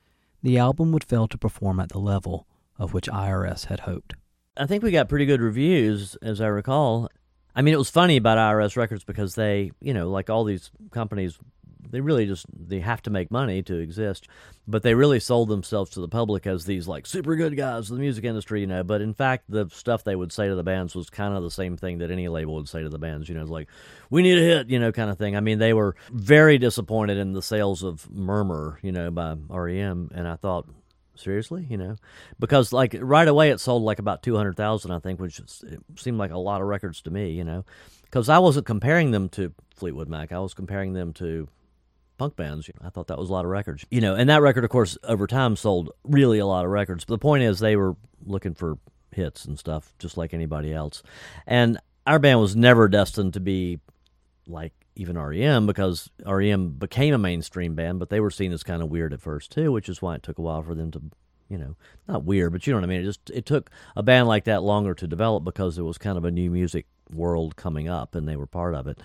the 0.42 0.58
album 0.58 0.90
would 0.90 1.04
fail 1.04 1.28
to 1.28 1.38
perform 1.38 1.78
at 1.78 1.90
the 1.90 2.00
level 2.00 2.46
of 2.80 2.94
which 2.94 3.08
IRS 3.08 3.66
had 3.66 3.80
hoped. 3.80 4.14
I 4.56 4.66
think 4.66 4.82
we 4.82 4.90
got 4.90 5.08
pretty 5.08 5.26
good 5.26 5.40
reviews, 5.40 6.16
as 6.22 6.40
I 6.40 6.46
recall. 6.46 7.08
I 7.54 7.62
mean, 7.62 7.74
it 7.74 7.78
was 7.78 7.90
funny 7.90 8.16
about 8.16 8.38
IRS 8.38 8.76
Records 8.76 9.04
because 9.04 9.34
they, 9.34 9.70
you 9.80 9.94
know, 9.94 10.10
like 10.10 10.30
all 10.30 10.44
these 10.44 10.70
companies, 10.90 11.38
they 11.90 12.00
really 12.00 12.26
just 12.26 12.46
they 12.52 12.80
have 12.80 13.02
to 13.02 13.10
make 13.10 13.30
money 13.30 13.62
to 13.64 13.78
exist, 13.78 14.28
but 14.66 14.82
they 14.82 14.94
really 14.94 15.20
sold 15.20 15.48
themselves 15.48 15.90
to 15.90 16.00
the 16.00 16.08
public 16.08 16.46
as 16.46 16.64
these 16.64 16.88
like 16.88 17.06
super 17.06 17.36
good 17.36 17.56
guys 17.56 17.90
of 17.90 17.96
the 17.96 18.02
music 18.02 18.24
industry, 18.24 18.62
you 18.62 18.66
know. 18.66 18.82
But 18.82 19.02
in 19.02 19.12
fact, 19.12 19.44
the 19.48 19.68
stuff 19.72 20.04
they 20.04 20.16
would 20.16 20.32
say 20.32 20.48
to 20.48 20.54
the 20.54 20.62
bands 20.62 20.94
was 20.94 21.10
kind 21.10 21.34
of 21.34 21.42
the 21.42 21.50
same 21.50 21.76
thing 21.76 21.98
that 21.98 22.10
any 22.10 22.28
label 22.28 22.54
would 22.54 22.68
say 22.68 22.82
to 22.82 22.88
the 22.88 22.98
bands, 22.98 23.28
you 23.28 23.34
know, 23.34 23.42
it's 23.42 23.50
like 23.50 23.68
we 24.08 24.22
need 24.22 24.38
a 24.38 24.42
hit, 24.42 24.70
you 24.70 24.78
know, 24.78 24.92
kind 24.92 25.10
of 25.10 25.18
thing. 25.18 25.36
I 25.36 25.40
mean, 25.40 25.58
they 25.58 25.74
were 25.74 25.96
very 26.12 26.56
disappointed 26.56 27.18
in 27.18 27.32
the 27.32 27.42
sales 27.42 27.82
of 27.82 28.10
Murmur, 28.10 28.78
you 28.82 28.92
know, 28.92 29.10
by 29.10 29.36
REM, 29.48 30.10
and 30.14 30.26
I 30.26 30.36
thought, 30.36 30.66
seriously 31.14 31.66
you 31.68 31.76
know? 31.76 31.96
Because 32.38 32.72
like 32.72 32.96
right 33.00 33.28
away 33.28 33.50
it 33.50 33.60
sold 33.60 33.82
like 33.82 33.98
about 33.98 34.22
200000 34.22 34.90
i 34.90 34.98
think 34.98 35.20
which 35.20 35.40
seemed 35.96 36.18
like 36.18 36.30
a 36.30 36.38
lot 36.38 36.60
of 36.60 36.66
records 36.66 37.02
to 37.02 37.10
me 37.10 37.30
you 37.30 37.44
know? 37.44 37.64
Because 38.02 38.28
i 38.28 38.38
wasn't 38.38 38.66
comparing 38.66 39.10
them 39.10 39.28
to 39.30 39.52
fleetwood 39.74 40.08
mac. 40.08 40.32
I 40.32 40.38
was 40.38 40.54
comparing 40.54 40.92
them 40.92 41.12
to 41.14 41.48
punk 42.18 42.36
bands. 42.36 42.68
I 42.82 42.90
thought 42.90 43.06
that 43.06 43.18
was 43.18 43.30
a 43.30 43.32
lot 43.32 43.44
of 43.44 43.50
records 43.50 43.84
you 43.90 44.00
know? 44.00 44.14
And 44.14 44.28
that 44.28 44.42
record 44.42 44.64
of 44.64 44.70
course 44.70 44.98
over 45.04 45.26
time 45.26 45.56
sold 45.56 45.90
really 46.04 46.38
a 46.38 46.46
lot 46.46 46.64
of 46.64 46.70
records. 46.70 47.04
But 47.04 47.14
the 47.14 47.18
point 47.18 47.42
is 47.42 47.58
they 47.58 47.76
were 47.76 47.96
looking 48.24 48.54
for 48.54 48.78
hits 49.12 49.44
and 49.44 49.58
stuff 49.58 49.92
just 49.98 50.16
like 50.16 50.34
anybody 50.34 50.72
else. 50.72 51.02
And 51.46 51.78
our 52.06 52.18
band 52.18 52.40
was 52.40 52.56
never 52.56 52.88
destined 52.88 53.34
to 53.34 53.40
be 53.40 53.80
like 54.46 54.72
even 55.00 55.18
REM 55.18 55.66
because 55.66 56.10
REM 56.26 56.70
became 56.70 57.14
a 57.14 57.18
mainstream 57.18 57.74
band, 57.74 57.98
but 57.98 58.10
they 58.10 58.20
were 58.20 58.30
seen 58.30 58.52
as 58.52 58.62
kind 58.62 58.82
of 58.82 58.90
weird 58.90 59.12
at 59.12 59.20
first 59.20 59.52
too, 59.52 59.72
which 59.72 59.88
is 59.88 60.02
why 60.02 60.14
it 60.14 60.22
took 60.22 60.38
a 60.38 60.42
while 60.42 60.62
for 60.62 60.74
them 60.74 60.90
to, 60.90 61.02
you 61.48 61.58
know, 61.58 61.76
not 62.06 62.24
weird, 62.24 62.52
but 62.52 62.66
you 62.66 62.72
know 62.72 62.78
what 62.78 62.84
I 62.84 62.88
mean. 62.88 63.00
It 63.00 63.04
just 63.04 63.30
it 63.30 63.46
took 63.46 63.70
a 63.96 64.02
band 64.02 64.28
like 64.28 64.44
that 64.44 64.62
longer 64.62 64.94
to 64.94 65.06
develop 65.06 65.44
because 65.44 65.78
it 65.78 65.82
was 65.82 65.98
kind 65.98 66.18
of 66.18 66.24
a 66.24 66.30
new 66.30 66.50
music 66.50 66.86
world 67.12 67.56
coming 67.56 67.88
up, 67.88 68.14
and 68.14 68.28
they 68.28 68.36
were 68.36 68.46
part 68.46 68.74
of 68.74 68.86
it, 68.86 68.98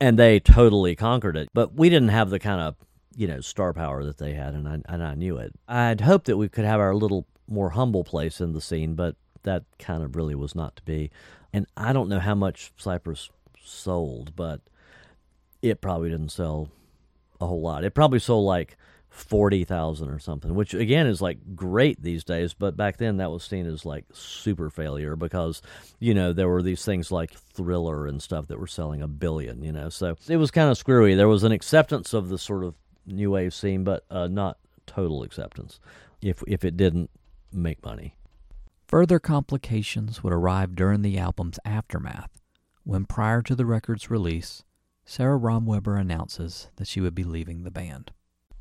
and 0.00 0.18
they 0.18 0.40
totally 0.40 0.96
conquered 0.96 1.36
it. 1.36 1.50
But 1.52 1.74
we 1.74 1.88
didn't 1.88 2.08
have 2.08 2.30
the 2.30 2.38
kind 2.38 2.60
of 2.60 2.76
you 3.14 3.26
know 3.26 3.40
star 3.40 3.72
power 3.72 4.02
that 4.04 4.18
they 4.18 4.34
had, 4.34 4.54
and 4.54 4.68
I 4.68 4.80
and 4.86 5.02
I 5.02 5.14
knew 5.14 5.36
it. 5.36 5.52
I'd 5.68 6.00
hoped 6.00 6.26
that 6.26 6.36
we 6.36 6.48
could 6.48 6.64
have 6.64 6.80
our 6.80 6.94
little 6.94 7.26
more 7.48 7.70
humble 7.70 8.02
place 8.02 8.40
in 8.40 8.52
the 8.52 8.60
scene, 8.60 8.94
but 8.94 9.16
that 9.42 9.62
kind 9.78 10.02
of 10.02 10.16
really 10.16 10.34
was 10.34 10.56
not 10.56 10.74
to 10.74 10.82
be 10.82 11.10
and 11.56 11.66
I 11.74 11.94
don't 11.94 12.10
know 12.10 12.20
how 12.20 12.34
much 12.34 12.70
Cypress 12.76 13.30
sold, 13.64 14.36
but 14.36 14.60
it 15.62 15.80
probably 15.80 16.10
didn't 16.10 16.30
sell 16.30 16.68
a 17.40 17.46
whole 17.46 17.60
lot. 17.60 17.84
It 17.84 17.94
probably 17.94 18.18
sold 18.18 18.46
like 18.46 18.76
forty 19.08 19.64
thousand 19.64 20.10
or 20.10 20.18
something, 20.18 20.54
which 20.54 20.74
again 20.74 21.06
is 21.06 21.20
like 21.20 21.38
great 21.54 22.02
these 22.02 22.24
days. 22.24 22.54
But 22.54 22.76
back 22.76 22.98
then, 22.98 23.16
that 23.16 23.30
was 23.30 23.44
seen 23.44 23.66
as 23.66 23.84
like 23.84 24.04
super 24.12 24.70
failure 24.70 25.16
because 25.16 25.62
you 25.98 26.14
know 26.14 26.32
there 26.32 26.48
were 26.48 26.62
these 26.62 26.84
things 26.84 27.10
like 27.10 27.32
Thriller 27.32 28.06
and 28.06 28.22
stuff 28.22 28.48
that 28.48 28.60
were 28.60 28.66
selling 28.66 29.02
a 29.02 29.08
billion. 29.08 29.62
You 29.62 29.72
know, 29.72 29.88
so 29.88 30.16
it 30.28 30.36
was 30.36 30.50
kind 30.50 30.70
of 30.70 30.78
screwy. 30.78 31.14
There 31.14 31.28
was 31.28 31.44
an 31.44 31.52
acceptance 31.52 32.12
of 32.12 32.28
the 32.28 32.38
sort 32.38 32.64
of 32.64 32.74
new 33.06 33.30
wave 33.30 33.54
scene, 33.54 33.84
but 33.84 34.04
uh, 34.10 34.28
not 34.28 34.58
total 34.86 35.22
acceptance. 35.22 35.80
If 36.22 36.42
if 36.46 36.64
it 36.64 36.76
didn't 36.76 37.10
make 37.52 37.84
money. 37.84 38.16
Further 38.88 39.18
complications 39.18 40.22
would 40.22 40.32
arrive 40.32 40.76
during 40.76 41.02
the 41.02 41.18
album's 41.18 41.58
aftermath, 41.64 42.30
when 42.84 43.04
prior 43.04 43.42
to 43.42 43.56
the 43.56 43.66
record's 43.66 44.10
release, 44.10 44.62
Sara 45.08 45.38
Romweber 45.38 45.98
announces 45.98 46.68
that 46.76 46.88
she 46.88 47.00
would 47.00 47.14
be 47.14 47.22
leaving 47.22 47.62
the 47.62 47.70
band. 47.70 48.10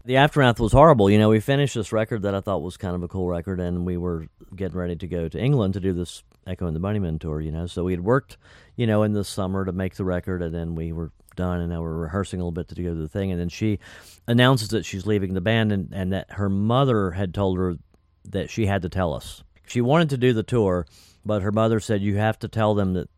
The 0.06 0.18
aftermath 0.18 0.60
was 0.60 0.72
horrible. 0.72 1.10
You 1.10 1.18
know, 1.18 1.30
we 1.30 1.40
finished 1.40 1.74
this 1.74 1.92
record 1.92 2.22
that 2.22 2.36
I 2.36 2.40
thought 2.40 2.62
was 2.62 2.78
kind 2.78 2.96
of 2.96 3.02
a 3.02 3.08
cool 3.08 3.28
record, 3.28 3.60
and 3.60 3.84
we 3.84 3.98
were 3.98 4.28
getting 4.56 4.78
ready 4.78 4.96
to 4.96 5.08
go 5.08 5.28
to 5.28 5.40
England 5.40 5.74
to 5.74 5.80
do 5.80 5.92
this 5.92 6.24
Echo 6.46 6.68
and 6.68 6.76
the 6.76 6.80
Bunnymen 6.80 7.20
tour. 7.20 7.42
You 7.42 7.52
know, 7.52 7.66
so 7.66 7.84
we 7.84 7.94
had 7.94 8.02
worked, 8.02 8.38
you 8.76 8.86
know, 8.86 9.02
in 9.02 9.14
the 9.14 9.24
summer 9.24 9.66
to 9.66 9.72
make 9.72 9.96
the 9.96 10.06
record, 10.06 10.44
and 10.44 10.54
then 10.54 10.76
we 10.76 10.92
were 10.92 11.12
done, 11.36 11.62
and 11.62 11.72
now 11.72 11.82
we're 11.82 11.96
rehearsing 11.96 12.40
a 12.40 12.44
little 12.44 12.52
bit 12.52 12.68
to 12.68 12.76
to 12.76 12.94
the 12.94 13.10
thing, 13.10 13.32
and 13.32 13.42
then 13.42 13.50
she 13.50 13.80
announces 14.28 14.70
that 14.70 14.86
she's 14.86 15.08
leaving 15.08 15.34
the 15.34 15.42
band, 15.42 15.72
and, 15.72 15.90
and 15.92 16.14
that 16.14 16.34
her 16.34 16.50
mother 16.50 17.12
had 17.12 17.34
told 17.34 17.58
her 17.58 17.76
that 18.24 18.52
she 18.52 18.68
had 18.68 18.84
to 18.84 18.90
tell 18.90 19.16
us. 19.16 19.44
She 19.66 19.82
wanted 19.82 20.12
to 20.12 20.18
do 20.18 20.32
the 20.32 20.44
tour, 20.44 20.86
but 21.26 21.42
her 21.42 21.52
mother 21.52 21.80
said 21.80 22.04
you 22.04 22.18
have 22.18 22.38
to 22.40 22.48
tell 22.48 22.76
them 22.76 22.94
that 22.94 23.10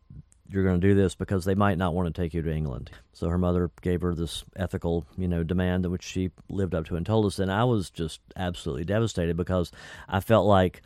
you're 0.50 0.64
going 0.64 0.80
to 0.80 0.86
do 0.86 0.94
this 0.94 1.14
because 1.14 1.44
they 1.44 1.54
might 1.54 1.76
not 1.76 1.94
want 1.94 2.12
to 2.12 2.22
take 2.22 2.32
you 2.32 2.40
to 2.40 2.50
England. 2.50 2.90
So 3.12 3.28
her 3.28 3.38
mother 3.38 3.70
gave 3.82 4.00
her 4.00 4.14
this 4.14 4.44
ethical, 4.56 5.06
you 5.16 5.28
know, 5.28 5.42
demand 5.42 5.86
which 5.86 6.02
she 6.02 6.30
lived 6.48 6.74
up 6.74 6.86
to 6.86 6.96
and 6.96 7.04
told 7.04 7.26
us. 7.26 7.38
And 7.38 7.52
I 7.52 7.64
was 7.64 7.90
just 7.90 8.20
absolutely 8.34 8.84
devastated 8.84 9.36
because 9.36 9.70
I 10.08 10.20
felt 10.20 10.46
like, 10.46 10.82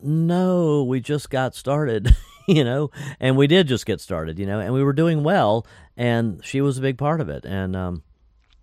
no, 0.00 0.84
we 0.84 1.00
just 1.00 1.28
got 1.28 1.56
started, 1.56 2.14
you 2.46 2.62
know, 2.62 2.90
and 3.18 3.36
we 3.36 3.46
did 3.46 3.66
just 3.66 3.86
get 3.86 4.00
started, 4.00 4.38
you 4.38 4.46
know, 4.46 4.60
and 4.60 4.72
we 4.72 4.84
were 4.84 4.92
doing 4.92 5.24
well, 5.24 5.66
and 5.96 6.44
she 6.44 6.60
was 6.60 6.78
a 6.78 6.82
big 6.82 6.98
part 6.98 7.20
of 7.20 7.28
it. 7.28 7.44
And 7.44 7.74
um, 7.74 8.02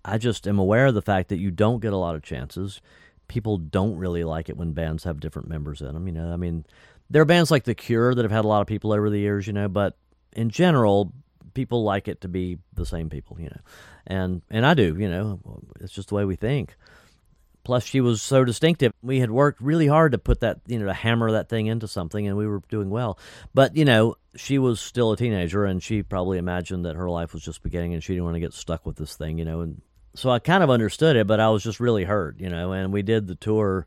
I 0.05 0.17
just 0.17 0.47
am 0.47 0.59
aware 0.59 0.87
of 0.87 0.93
the 0.93 1.01
fact 1.01 1.29
that 1.29 1.39
you 1.39 1.51
don't 1.51 1.81
get 1.81 1.93
a 1.93 1.97
lot 1.97 2.15
of 2.15 2.23
chances. 2.23 2.79
People 3.27 3.57
don't 3.57 3.97
really 3.97 4.23
like 4.23 4.49
it 4.49 4.57
when 4.57 4.71
bands 4.71 5.03
have 5.03 5.19
different 5.19 5.49
members 5.49 5.81
in 5.81 5.93
them, 5.93 6.07
you 6.07 6.13
know. 6.13 6.31
I 6.31 6.37
mean, 6.37 6.65
there 7.09 7.21
are 7.21 7.25
bands 7.25 7.51
like 7.51 7.63
The 7.65 7.75
Cure 7.75 8.15
that 8.15 8.23
have 8.23 8.31
had 8.31 8.45
a 8.45 8.47
lot 8.47 8.61
of 8.61 8.67
people 8.67 8.93
over 8.93 9.09
the 9.09 9.19
years, 9.19 9.47
you 9.47 9.53
know, 9.53 9.67
but 9.67 9.97
in 10.33 10.49
general, 10.49 11.13
people 11.53 11.83
like 11.83 12.07
it 12.07 12.21
to 12.21 12.27
be 12.27 12.57
the 12.73 12.85
same 12.85 13.09
people, 13.09 13.39
you 13.39 13.49
know, 13.49 13.61
and 14.07 14.41
and 14.49 14.65
I 14.65 14.73
do, 14.73 14.95
you 14.97 15.09
know, 15.09 15.39
it's 15.79 15.93
just 15.93 16.09
the 16.09 16.15
way 16.15 16.25
we 16.25 16.35
think. 16.35 16.75
Plus, 17.63 17.83
she 17.83 18.01
was 18.01 18.23
so 18.23 18.43
distinctive. 18.43 18.91
We 19.03 19.19
had 19.19 19.29
worked 19.29 19.61
really 19.61 19.85
hard 19.85 20.13
to 20.13 20.17
put 20.17 20.39
that, 20.39 20.61
you 20.65 20.79
know, 20.79 20.85
to 20.85 20.93
hammer 20.93 21.31
that 21.33 21.47
thing 21.47 21.67
into 21.67 21.87
something, 21.87 22.27
and 22.27 22.35
we 22.35 22.47
were 22.47 22.61
doing 22.69 22.89
well. 22.89 23.19
But 23.53 23.75
you 23.75 23.85
know, 23.85 24.15
she 24.35 24.57
was 24.57 24.79
still 24.79 25.11
a 25.11 25.17
teenager, 25.17 25.65
and 25.65 25.81
she 25.81 26.01
probably 26.01 26.37
imagined 26.39 26.85
that 26.85 26.95
her 26.95 27.09
life 27.09 27.33
was 27.33 27.43
just 27.43 27.61
beginning, 27.61 27.93
and 27.93 28.03
she 28.03 28.13
didn't 28.13 28.25
want 28.25 28.35
to 28.35 28.39
get 28.41 28.53
stuck 28.53 28.85
with 28.85 28.95
this 28.95 29.15
thing, 29.15 29.37
you 29.37 29.45
know. 29.45 29.61
And 29.61 29.81
so 30.15 30.31
I 30.31 30.39
kind 30.39 30.63
of 30.63 30.69
understood 30.69 31.15
it, 31.15 31.27
but 31.27 31.39
I 31.39 31.49
was 31.49 31.63
just 31.63 31.79
really 31.79 32.03
hurt, 32.03 32.39
you 32.39 32.49
know. 32.49 32.71
And 32.71 32.91
we 32.91 33.03
did 33.03 33.27
the 33.27 33.35
tour 33.35 33.85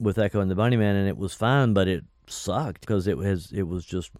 with 0.00 0.18
Echo 0.18 0.40
and 0.40 0.50
the 0.50 0.56
Bunnymen, 0.56 0.96
and 0.96 1.08
it 1.08 1.16
was 1.16 1.32
fine, 1.32 1.74
but 1.74 1.86
it 1.86 2.04
sucked 2.26 2.80
because 2.80 3.06
it 3.06 3.16
was 3.16 3.52
it 3.52 3.64
was 3.64 3.84
just 3.84 4.10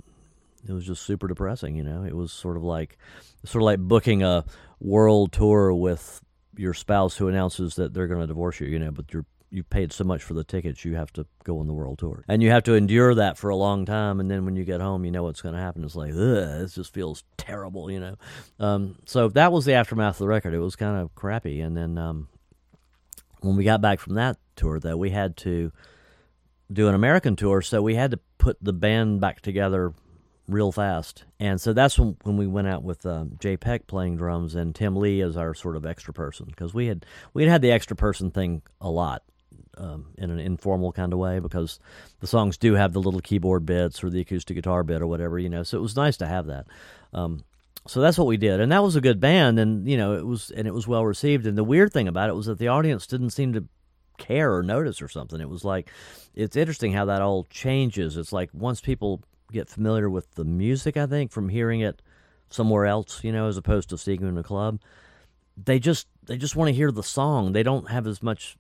it 0.69 0.73
was 0.73 0.87
just 0.87 1.03
super 1.03 1.29
depressing. 1.29 1.77
You 1.77 1.85
know, 1.85 2.05
it 2.05 2.15
was 2.15 2.33
sort 2.33 2.57
of 2.57 2.63
like 2.63 2.99
sort 3.45 3.63
of 3.63 3.67
like 3.67 3.79
booking 3.81 4.23
a 4.23 4.45
world 4.81 5.33
tour 5.33 5.73
with 5.73 6.21
your 6.57 6.75
spouse 6.75 7.17
who 7.17 7.29
announces 7.29 7.77
that 7.77 7.95
they're 7.95 8.07
going 8.07 8.21
to 8.21 8.27
divorce 8.27 8.61
you. 8.61 8.67
You 8.67 8.79
know, 8.79 8.91
but 8.91 9.13
you're 9.13 9.27
you 9.51 9.65
paid 9.65 9.93
so 9.93 10.05
much 10.05 10.23
for 10.23 10.35
the 10.35 10.45
tickets, 10.45 10.85
you 10.85 10.95
have 10.95 11.13
to 11.13 11.27
go 11.43 11.59
on 11.59 11.67
the 11.67 11.73
world 11.73 11.99
tour, 11.99 12.25
and 12.29 12.43
you 12.43 12.51
have 12.51 12.63
to 12.63 12.75
endure 12.75 13.15
that 13.17 13.37
for 13.37 13.51
a 13.51 13.57
long 13.57 13.85
time. 13.85 14.21
And 14.21 14.31
then 14.31 14.45
when 14.45 14.55
you 14.55 14.65
get 14.65 14.81
home, 14.81 15.05
you 15.05 15.11
know 15.11 15.25
what's 15.25 15.43
going 15.43 15.55
to 15.55 15.61
happen. 15.61 15.83
It's 15.83 15.97
like, 15.97 16.15
this 16.15 16.75
just 16.75 16.95
feels 16.95 17.25
terrible. 17.37 17.91
You 17.91 18.01
know, 18.01 18.17
um, 18.61 18.97
so 19.07 19.29
that 19.31 19.53
was 19.53 19.65
the 19.65 19.75
aftermath 19.75 20.15
of 20.15 20.19
the 20.19 20.29
record. 20.29 20.55
It 20.55 20.61
was 20.61 20.77
kind 20.77 21.01
of 21.01 21.15
crappy, 21.15 21.61
and 21.61 21.77
then 21.77 21.99
um, 21.99 22.29
when 23.41 23.57
we 23.57 23.65
got 23.65 23.81
back 23.81 23.99
from 23.99 24.15
that 24.15 24.37
tour, 24.55 24.79
though, 24.79 24.97
we 24.97 25.11
had 25.11 25.37
to 25.39 25.73
do 26.73 26.89
an 26.89 26.95
American 26.95 27.35
tour, 27.35 27.61
so 27.61 27.83
we 27.83 27.97
had 27.97 28.13
to 28.13 28.21
put 28.39 28.57
the 28.63 28.73
band 28.73 29.21
back 29.21 29.41
together 29.41 29.93
real 30.51 30.73
fast. 30.73 31.25
And 31.39 31.61
so 31.61 31.73
that's 31.73 31.99
when, 31.99 32.17
when 32.23 32.37
we 32.37 32.47
went 32.47 32.69
out 32.69 32.83
with 32.83 33.07
um, 33.07 33.37
Jay 33.41 33.57
Peck 33.57 33.87
playing 33.87 34.17
drums 34.17 34.55
and 34.55 34.75
Tim 34.75 34.97
Lee 34.97 35.21
as 35.21 35.37
our 35.37 35.55
sort 35.55 35.77
of 35.77 35.87
extra 35.87 36.13
person 36.13 36.47
because 36.47 36.75
we 36.75 36.87
had 36.87 37.07
we 37.33 37.43
had 37.43 37.51
had 37.51 37.63
the 37.63 37.73
extra 37.73 37.97
person 37.97 38.31
thing 38.31 38.63
a 38.81 38.91
lot 38.91 39.23
um, 39.79 40.07
in 40.19 40.31
an 40.31 40.39
informal 40.39 40.93
kind 40.93 41.13
of 41.13 41.19
way 41.19 41.39
because 41.39 41.79
the 42.21 42.27
songs 42.27 42.59
do 42.59 42.75
have 42.75 42.93
the 42.93 43.01
little 43.01 43.21
keyboard 43.21 43.65
bits 43.65 44.03
or 44.03 44.11
the 44.11 44.21
acoustic 44.21 44.57
guitar 44.57 44.83
bit 44.83 45.03
or 45.03 45.07
whatever 45.07 45.39
you 45.39 45.49
know. 45.49 45.63
So 45.63 45.79
it 45.79 45.83
was 45.83 45.97
nice 45.97 46.17
to 46.19 46.27
have 46.27 46.47
that. 46.47 46.67
Um, 47.13 47.45
so 47.87 48.01
that's 48.01 48.19
what 48.19 48.27
we 48.27 48.37
did, 48.37 48.61
and 48.61 48.71
that 48.73 48.83
was 48.83 48.95
a 48.95 49.01
good 49.01 49.21
band, 49.21 49.59
and 49.59 49.89
you 49.89 49.97
know 49.97 50.13
it 50.13 50.27
was 50.27 50.51
and 50.51 50.69
it 50.69 50.75
was 50.75 50.87
well 50.87 51.05
received. 51.05 51.47
And 51.47 51.57
the 51.57 51.65
weird 51.65 51.93
thing 51.93 52.09
about 52.09 52.29
it 52.29 52.37
was 52.37 52.47
that 52.47 52.59
the 52.59 52.69
audience 52.69 53.07
didn't 53.07 53.31
seem 53.31 53.55
to 53.55 53.65
care 54.19 54.55
or 54.55 54.63
notice 54.63 55.01
or 55.01 55.09
something. 55.09 55.41
It 55.41 55.49
was 55.49 55.65
like 55.65 55.91
it's 56.35 56.57
interesting 56.57 56.93
how 56.93 57.07
that 57.07 57.23
all 57.23 57.45
changes. 57.45 58.17
It's 58.17 58.33
like 58.33 58.51
once 58.53 58.81
people 58.81 59.23
get 59.53 59.69
familiar 59.69 60.09
with 60.09 60.35
the 60.35 60.45
music, 60.45 60.97
I 60.97 61.07
think, 61.07 61.31
from 61.31 61.49
hearing 61.49 61.81
it 61.81 62.03
somewhere 62.51 62.87
else, 62.87 63.23
you 63.23 63.33
know, 63.33 63.47
as 63.47 63.57
opposed 63.57 63.89
to 63.91 63.99
seeing 63.99 64.23
it 64.23 64.27
in 64.27 64.39
a 64.39 64.43
club, 64.43 64.81
they 65.57 65.79
just 65.79 66.07
they 66.25 66.37
just 66.37 66.57
want 66.57 66.69
to 66.69 66.75
hear 66.75 66.91
the 66.91 67.03
song. 67.03 67.53
They 67.53 67.63
don't 67.63 67.91
have 67.91 68.07
as 68.07 68.23
much 68.23 68.57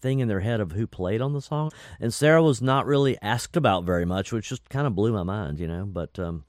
thing 0.00 0.20
in 0.20 0.28
their 0.28 0.40
head 0.40 0.60
of 0.60 0.72
who 0.72 0.86
played 0.86 1.20
on 1.20 1.32
the 1.32 1.40
song. 1.40 1.70
And 2.00 2.12
Sara 2.12 2.42
was 2.42 2.60
not 2.60 2.86
really 2.86 3.18
asked 3.22 3.56
about 3.56 3.84
very 3.84 4.04
much, 4.04 4.32
which 4.32 4.48
just 4.48 4.68
kind 4.68 4.86
of 4.86 4.94
blew 4.94 5.12
my 5.12 5.22
mind, 5.22 5.58
you 5.58 5.66
know. 5.66 5.84
But 5.84 6.18
um 6.18 6.44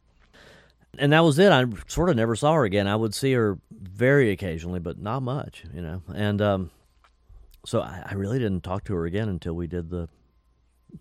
and 1.00 1.14
that 1.14 1.24
was 1.24 1.38
it. 1.38 1.52
I 1.52 1.66
sort 1.88 2.10
of 2.10 2.16
never 2.16 2.36
saw 2.36 2.54
her 2.54 2.66
again. 2.66 2.88
I 2.88 2.96
would 2.96 3.14
see 3.14 3.34
her 3.34 3.60
very 3.72 4.32
occasionally, 4.32 4.80
but 4.80 5.00
not 5.00 5.22
much, 5.22 5.64
you 5.74 5.82
know. 5.82 6.02
And 6.14 6.42
um 6.42 6.72
so 7.66 7.82
I, 7.82 8.04
I 8.06 8.14
really 8.14 8.40
didn't 8.40 8.64
talk 8.64 8.84
to 8.86 8.94
her 8.96 9.06
again 9.06 9.30
until 9.30 9.54
we 9.54 9.68
did 9.68 9.90
the 9.90 10.10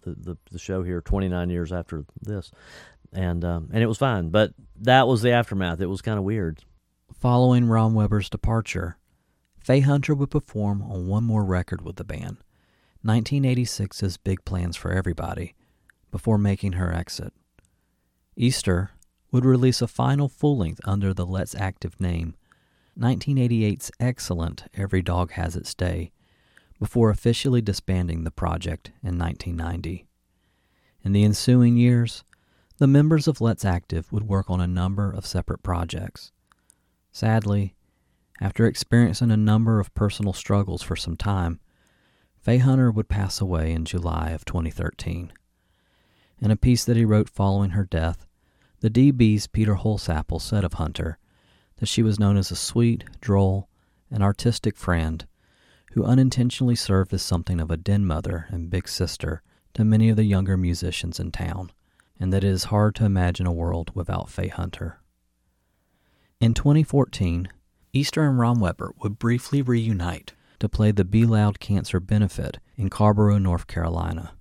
the, 0.02 0.14
the, 0.14 0.36
the 0.50 0.58
show 0.58 0.82
here 0.82 1.00
29 1.00 1.50
years 1.50 1.72
after 1.72 2.04
this. 2.20 2.50
And 3.12 3.44
um, 3.44 3.70
and 3.72 3.82
it 3.82 3.86
was 3.86 3.98
fine 3.98 4.30
but 4.30 4.52
that 4.80 5.06
was 5.06 5.22
the 5.22 5.30
aftermath. 5.30 5.80
It 5.80 5.86
was 5.86 6.02
kind 6.02 6.18
of 6.18 6.24
weird. 6.24 6.64
Following 7.18 7.66
Romweber's 7.66 8.28
departure, 8.28 8.98
Faye 9.58 9.80
Hunter 9.80 10.14
would 10.14 10.30
perform 10.30 10.82
on 10.82 11.06
one 11.06 11.24
more 11.24 11.44
record 11.44 11.82
with 11.82 11.96
the 11.96 12.04
band, 12.04 12.38
1986's 13.04 14.16
Big 14.18 14.44
Plans 14.44 14.76
for 14.76 14.92
Everybody, 14.92 15.54
before 16.10 16.36
making 16.36 16.72
her 16.72 16.92
exit. 16.92 17.32
Easter 18.36 18.90
would 19.32 19.44
release 19.44 19.80
a 19.80 19.88
final 19.88 20.28
full 20.28 20.58
length 20.58 20.80
under 20.84 21.14
the 21.14 21.26
Let's 21.26 21.54
Active 21.54 21.98
name, 22.00 22.34
1988's 22.98 23.90
excellent 23.98 24.64
Every 24.74 25.02
Dog 25.02 25.32
Has 25.32 25.56
Its 25.56 25.74
Day, 25.74 26.12
before 26.78 27.10
officially 27.10 27.60
disbanding 27.60 28.24
the 28.24 28.30
project 28.30 28.88
in 29.02 29.18
1990. 29.18 30.06
In 31.02 31.12
the 31.12 31.24
ensuing 31.24 31.76
years, 31.76 32.24
the 32.78 32.86
members 32.86 33.26
of 33.26 33.40
Let's 33.40 33.64
Active 33.64 34.12
would 34.12 34.24
work 34.24 34.50
on 34.50 34.60
a 34.60 34.66
number 34.66 35.10
of 35.10 35.26
separate 35.26 35.62
projects. 35.62 36.32
Sadly, 37.10 37.74
after 38.40 38.66
experiencing 38.66 39.30
a 39.30 39.36
number 39.36 39.80
of 39.80 39.94
personal 39.94 40.34
struggles 40.34 40.82
for 40.82 40.96
some 40.96 41.16
time, 41.16 41.60
Faye 42.36 42.58
Hunter 42.58 42.90
would 42.90 43.08
pass 43.08 43.40
away 43.40 43.72
in 43.72 43.86
July 43.86 44.30
of 44.30 44.44
2013. 44.44 45.32
In 46.38 46.50
a 46.50 46.56
piece 46.56 46.84
that 46.84 46.96
he 46.96 47.04
wrote 47.04 47.30
following 47.30 47.70
her 47.70 47.84
death, 47.84 48.26
the 48.80 48.90
dB's 48.90 49.46
Peter 49.46 49.76
Holsapple 49.76 50.40
said 50.40 50.64
of 50.64 50.74
Hunter 50.74 51.18
that 51.78 51.86
she 51.86 52.02
was 52.02 52.20
known 52.20 52.36
as 52.36 52.50
a 52.50 52.56
sweet, 52.56 53.04
droll, 53.20 53.68
and 54.10 54.22
artistic 54.22 54.76
friend 54.76 55.26
who 55.96 56.04
unintentionally 56.04 56.76
served 56.76 57.14
as 57.14 57.22
something 57.22 57.58
of 57.58 57.70
a 57.70 57.76
den 57.76 58.04
mother 58.04 58.44
and 58.50 58.68
big 58.68 58.86
sister 58.86 59.40
to 59.72 59.82
many 59.82 60.10
of 60.10 60.16
the 60.16 60.24
younger 60.24 60.54
musicians 60.54 61.18
in 61.18 61.32
town, 61.32 61.72
and 62.20 62.30
that 62.30 62.44
it 62.44 62.50
is 62.50 62.64
hard 62.64 62.94
to 62.94 63.06
imagine 63.06 63.46
a 63.46 63.52
world 63.52 63.90
without 63.94 64.28
Faye 64.28 64.48
Hunter. 64.48 65.00
In 66.38 66.52
2014, 66.52 67.48
Easter 67.94 68.28
and 68.28 68.38
Romweber 68.38 68.90
would 69.02 69.18
briefly 69.18 69.62
reunite 69.62 70.34
to 70.58 70.68
play 70.68 70.90
the 70.90 71.02
Be 71.02 71.24
Loud 71.24 71.60
Cancer 71.60 71.98
Benefit 71.98 72.58
in 72.76 72.90
Carrboro, 72.90 73.38
North 73.38 73.66
Carolina. 73.66 74.32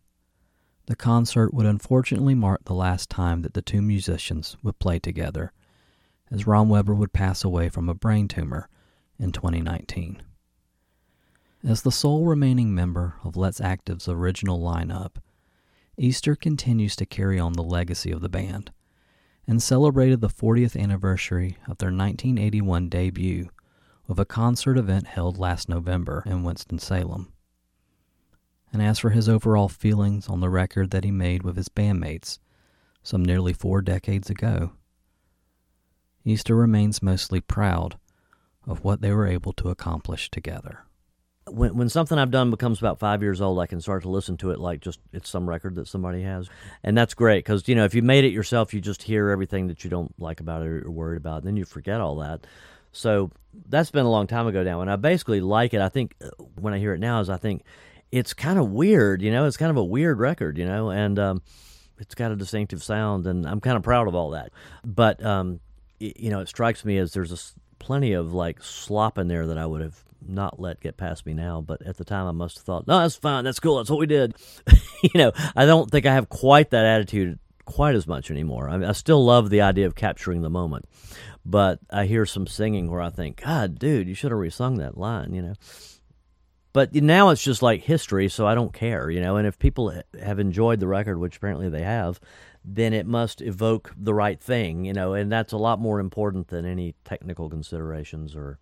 The 0.88 0.98
concert 0.98 1.54
would 1.54 1.66
unfortunately 1.66 2.36
mark 2.36 2.66
the 2.66 2.74
last 2.74 3.10
time 3.10 3.44
that 3.44 3.54
the 3.54 3.62
two 3.62 3.82
musicians 3.82 4.58
would 4.62 4.78
play 4.80 5.00
together, 5.00 5.54
as 6.30 6.44
Romweber 6.44 6.94
would 6.94 7.14
pass 7.14 7.46
away 7.46 7.70
from 7.70 7.88
a 7.88 7.96
brain 7.96 8.28
tumor 8.28 8.68
in 9.18 9.32
2019. 9.32 10.22
As 11.68 11.82
the 11.82 11.92
sole 11.92 12.26
remaining 12.26 12.76
member 12.76 13.16
of 13.24 13.36
Let's 13.36 13.60
Active's 13.60 14.08
original 14.08 14.60
lineup, 14.60 15.16
Easter 15.98 16.36
continues 16.36 16.96
to 16.98 17.08
carry 17.08 17.40
on 17.40 17.54
the 17.54 17.64
legacy 17.64 18.12
of 18.12 18.22
the 18.22 18.30
band, 18.30 18.72
and 19.48 19.64
celebrated 19.64 20.22
the 20.22 20.30
40th 20.30 20.80
anniversary 20.80 21.58
of 21.68 21.80
their 21.80 21.88
1981 21.88 22.88
debut 22.88 23.50
with 24.06 24.20
a 24.20 24.26
concert 24.26 24.78
event 24.78 25.08
held 25.08 25.40
last 25.40 25.68
November 25.68 26.22
in 26.28 26.44
Winston-Salem. 26.44 27.34
And 28.72 28.84
as 28.84 29.00
for 29.00 29.10
his 29.10 29.28
overall 29.28 29.68
feelings 29.68 30.30
on 30.30 30.42
the 30.42 30.52
record 30.52 30.92
that 30.92 31.04
he 31.04 31.10
made 31.10 31.42
with 31.42 31.58
his 31.58 31.70
bandmates 31.70 32.38
some 33.02 33.26
nearly 33.26 33.54
four 33.54 33.82
decades 33.82 34.30
ago, 34.30 34.74
Easter 36.24 36.56
remains 36.56 37.02
mostly 37.02 37.42
proud 37.42 37.98
of 38.68 38.84
what 38.84 39.02
they 39.02 39.12
were 39.12 39.26
able 39.26 39.54
to 39.54 39.70
accomplish 39.70 40.30
together. 40.30 40.86
When 41.50 41.78
when 41.78 41.90
something 41.90 42.18
I've 42.18 42.32
done 42.32 42.50
becomes 42.50 42.80
about 42.80 43.00
five 43.00 43.22
years 43.22 43.42
old, 43.42 43.60
I 43.60 43.68
can 43.68 43.80
start 43.82 44.04
to 44.04 44.10
listen 44.10 44.38
to 44.38 44.52
it 44.52 44.60
like 44.60 44.82
just 44.82 45.00
it's 45.14 45.30
some 45.30 45.48
record 45.48 45.76
that 45.76 45.88
somebody 45.88 46.24
has, 46.24 46.50
and 46.84 46.98
that's 46.98 47.14
great 47.14 47.46
because 47.46 47.68
you 47.68 47.76
know 47.76 47.86
if 47.86 47.94
you 47.94 48.02
made 48.02 48.24
it 48.24 48.34
yourself, 48.34 48.74
you 48.74 48.82
just 48.82 49.04
hear 49.04 49.30
everything 49.30 49.68
that 49.68 49.84
you 49.84 49.90
don't 49.90 50.14
like 50.20 50.40
about 50.40 50.64
it 50.64 50.68
or 50.68 50.90
worried 50.90 51.18
about, 51.18 51.40
and 51.40 51.48
then 51.48 51.58
you 51.58 51.66
forget 51.66 52.02
all 52.02 52.18
that. 52.18 52.48
So 52.92 53.32
that's 53.68 53.92
been 53.92 54.06
a 54.06 54.10
long 54.10 54.28
time 54.28 54.48
ago 54.48 54.64
now, 54.64 54.82
and 54.82 54.90
I 54.90 54.96
basically 54.96 55.42
like 55.42 55.74
it. 55.74 55.82
I 55.82 55.90
think 55.90 56.16
uh, 56.24 56.30
when 56.56 56.74
I 56.74 56.80
hear 56.80 56.94
it 56.94 57.00
now, 57.00 57.20
is 57.20 57.30
I 57.30 57.38
think 57.38 57.64
it's 58.12 58.34
kind 58.34 58.58
of 58.58 58.72
weird, 58.72 59.22
you 59.22 59.32
know, 59.32 59.46
it's 59.46 59.58
kind 59.58 59.70
of 59.70 59.78
a 59.78 59.84
weird 59.84 60.20
record, 60.20 60.58
you 60.58 60.66
know, 60.66 60.90
and 60.90 61.20
um, 61.20 61.42
it's 62.00 62.16
got 62.16 62.32
a 62.32 62.36
distinctive 62.36 62.82
sound, 62.82 63.28
and 63.28 63.46
I'm 63.46 63.60
kind 63.60 63.78
of 63.78 63.84
proud 63.84 64.08
of 64.08 64.16
all 64.16 64.32
that. 64.32 64.52
But 64.84 65.24
um, 65.24 65.60
you 66.00 66.30
know, 66.30 66.40
it 66.40 66.48
strikes 66.48 66.84
me 66.84 66.98
as 66.98 67.14
there's 67.14 67.32
a 67.32 67.38
plenty 67.80 68.14
of 68.14 68.34
like 68.34 68.64
slop 68.64 69.18
in 69.18 69.28
there 69.28 69.48
that 69.48 69.58
I 69.58 69.66
would 69.66 69.82
have 69.82 70.04
not 70.28 70.60
let 70.60 70.80
get 70.80 70.98
past 70.98 71.26
me 71.26 71.34
now. 71.34 71.62
But 71.62 71.86
at 71.86 71.98
the 71.98 72.06
time, 72.06 72.28
I 72.28 72.32
must 72.32 72.58
have 72.58 72.66
thought, 72.66 72.88
no, 72.88 73.00
that's 73.00 73.16
fine, 73.16 73.44
that's 73.44 73.60
cool, 73.60 73.78
that's 73.78 73.90
what 73.90 74.00
we 74.00 74.08
did. 74.08 74.36
you 75.04 75.12
know, 75.16 75.32
I 75.56 75.66
don't 75.66 75.90
think 75.90 76.06
I 76.06 76.14
have 76.14 76.30
quite 76.30 76.72
that 76.72 76.86
attitude 76.86 77.40
quite 77.66 77.96
as 77.96 78.08
much 78.08 78.32
anymore. 78.32 78.70
I, 78.70 78.78
mean, 78.78 78.90
I 78.90 78.94
still 78.94 79.24
love 79.24 79.50
the 79.50 79.62
idea 79.62 79.88
of 79.88 79.96
capturing 79.96 80.42
the 80.42 80.50
moment, 80.50 80.86
but 81.46 81.80
I 81.90 82.06
hear 82.06 82.26
some 82.26 82.48
singing 82.48 82.90
where 82.90 83.02
I 83.02 83.10
think, 83.10 83.44
God, 83.44 83.80
dude, 83.80 84.08
you 84.08 84.14
should 84.14 84.32
have 84.32 84.40
resung 84.40 84.78
that 84.78 84.98
line, 84.98 85.34
you 85.34 85.42
know. 85.42 85.54
But 86.74 86.94
now 86.94 87.30
it's 87.30 87.44
just 87.44 87.62
like 87.62 87.84
history, 87.84 88.28
so 88.28 88.46
I 88.46 88.54
don't 88.54 88.74
care, 88.74 89.10
you 89.10 89.22
know. 89.22 89.38
And 89.38 89.48
if 89.48 89.58
people 89.58 89.94
have 90.22 90.40
enjoyed 90.40 90.82
the 90.82 90.88
record, 90.88 91.18
which 91.18 91.38
apparently 91.38 91.70
they 91.70 91.84
have, 91.84 92.20
then 92.68 92.94
it 92.94 93.06
must 93.06 93.42
evoke 93.42 93.94
the 93.96 94.14
right 94.14 94.40
thing, 94.40 94.86
you 94.86 94.94
know. 94.94 95.14
And 95.14 95.32
that's 95.32 95.54
a 95.54 95.58
lot 95.58 95.80
more 95.80 96.00
important 96.00 96.48
than 96.48 96.66
any 96.66 96.96
technical 97.06 97.50
considerations 97.50 98.36
or 98.36 98.60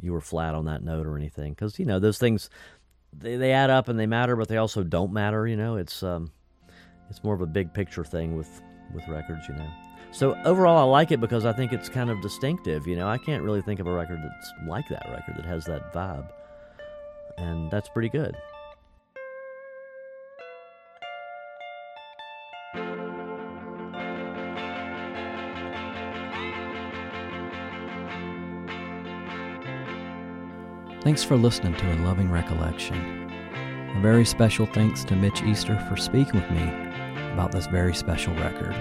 you 0.00 0.12
were 0.12 0.20
flat 0.20 0.54
on 0.54 0.64
that 0.66 0.82
note 0.82 1.06
or 1.06 1.16
anything. 1.16 1.52
Because 1.52 1.78
you 1.78 1.84
know 1.84 1.98
those 1.98 2.18
things, 2.18 2.48
they 3.12 3.36
they 3.36 3.52
add 3.52 3.70
up 3.70 3.88
and 3.88 3.98
they 3.98 4.06
matter, 4.06 4.36
but 4.36 4.48
they 4.48 4.56
also 4.56 4.82
don't 4.82 5.12
matter. 5.12 5.46
You 5.46 5.56
know, 5.56 5.76
it's 5.76 6.02
um, 6.02 6.32
it's 7.10 7.22
more 7.22 7.34
of 7.34 7.42
a 7.42 7.46
big 7.46 7.72
picture 7.74 8.04
thing 8.04 8.36
with 8.36 8.62
with 8.94 9.06
records, 9.08 9.46
you 9.48 9.54
know. 9.54 9.68
So 10.12 10.34
overall, 10.44 10.78
I 10.78 10.90
like 10.90 11.12
it 11.12 11.20
because 11.20 11.44
I 11.44 11.52
think 11.52 11.72
it's 11.72 11.90
kind 11.90 12.08
of 12.08 12.22
distinctive. 12.22 12.86
You 12.86 12.96
know, 12.96 13.08
I 13.08 13.18
can't 13.18 13.42
really 13.42 13.60
think 13.60 13.80
of 13.80 13.86
a 13.86 13.92
record 13.92 14.18
that's 14.22 14.52
like 14.66 14.88
that 14.88 15.06
record 15.10 15.36
that 15.36 15.44
has 15.44 15.66
that 15.66 15.92
vibe, 15.92 16.28
and 17.36 17.70
that's 17.70 17.88
pretty 17.90 18.08
good. 18.08 18.34
Thanks 31.06 31.22
for 31.22 31.36
listening 31.36 31.74
to 31.74 31.90
In 31.90 32.04
Loving 32.04 32.28
Recollection. 32.28 33.30
A 33.96 34.00
very 34.00 34.24
special 34.24 34.66
thanks 34.66 35.04
to 35.04 35.14
Mitch 35.14 35.40
Easter 35.44 35.78
for 35.88 35.96
speaking 35.96 36.40
with 36.40 36.50
me 36.50 36.64
about 37.32 37.52
this 37.52 37.68
very 37.68 37.94
special 37.94 38.34
record. 38.34 38.74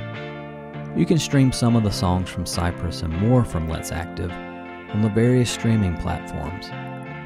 You 0.97 1.06
can 1.06 1.19
stream 1.19 1.52
some 1.52 1.76
of 1.76 1.84
the 1.84 1.91
songs 1.91 2.27
from 2.27 2.47
Cypress 2.47 3.03
and 3.03 3.15
more 3.15 3.45
from 3.45 3.69
Let's 3.69 3.91
Active 3.91 4.31
on 4.31 5.03
the 5.03 5.10
various 5.10 5.52
streaming 5.52 5.95
platforms, 5.97 6.65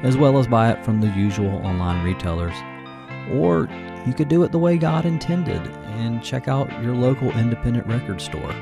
as 0.04 0.18
well 0.18 0.36
as 0.36 0.46
buy 0.46 0.70
it 0.70 0.84
from 0.84 1.00
the 1.00 1.08
usual 1.16 1.64
online 1.64 2.04
retailers. 2.04 2.54
Or 3.32 3.70
you 4.06 4.12
could 4.12 4.28
do 4.28 4.42
it 4.42 4.52
the 4.52 4.58
way 4.58 4.76
God 4.76 5.06
intended 5.06 5.66
and 5.96 6.22
check 6.22 6.46
out 6.46 6.70
your 6.82 6.94
local 6.94 7.30
independent 7.38 7.86
record 7.86 8.20
store. 8.20 8.52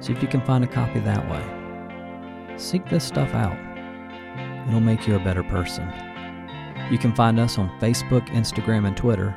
See 0.00 0.12
if 0.12 0.20
you 0.20 0.26
can 0.26 0.40
find 0.40 0.64
a 0.64 0.66
copy 0.66 0.98
that 0.98 1.30
way. 1.30 2.58
Seek 2.58 2.84
this 2.88 3.04
stuff 3.04 3.32
out. 3.32 3.56
It'll 4.68 4.80
make 4.80 5.06
you 5.06 5.16
a 5.16 5.20
better 5.20 5.42
person. 5.42 5.86
You 6.90 6.98
can 6.98 7.14
find 7.14 7.38
us 7.38 7.58
on 7.58 7.68
Facebook, 7.80 8.26
Instagram, 8.28 8.86
and 8.86 8.96
Twitter, 8.96 9.36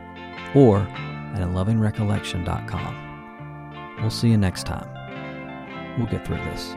or 0.55 0.79
at 0.79 1.41
inlovingrecollection.com. 1.41 3.97
We'll 4.01 4.09
see 4.09 4.29
you 4.29 4.37
next 4.37 4.65
time. 4.65 4.87
We'll 5.97 6.07
get 6.07 6.25
through 6.25 6.37
this. 6.37 6.73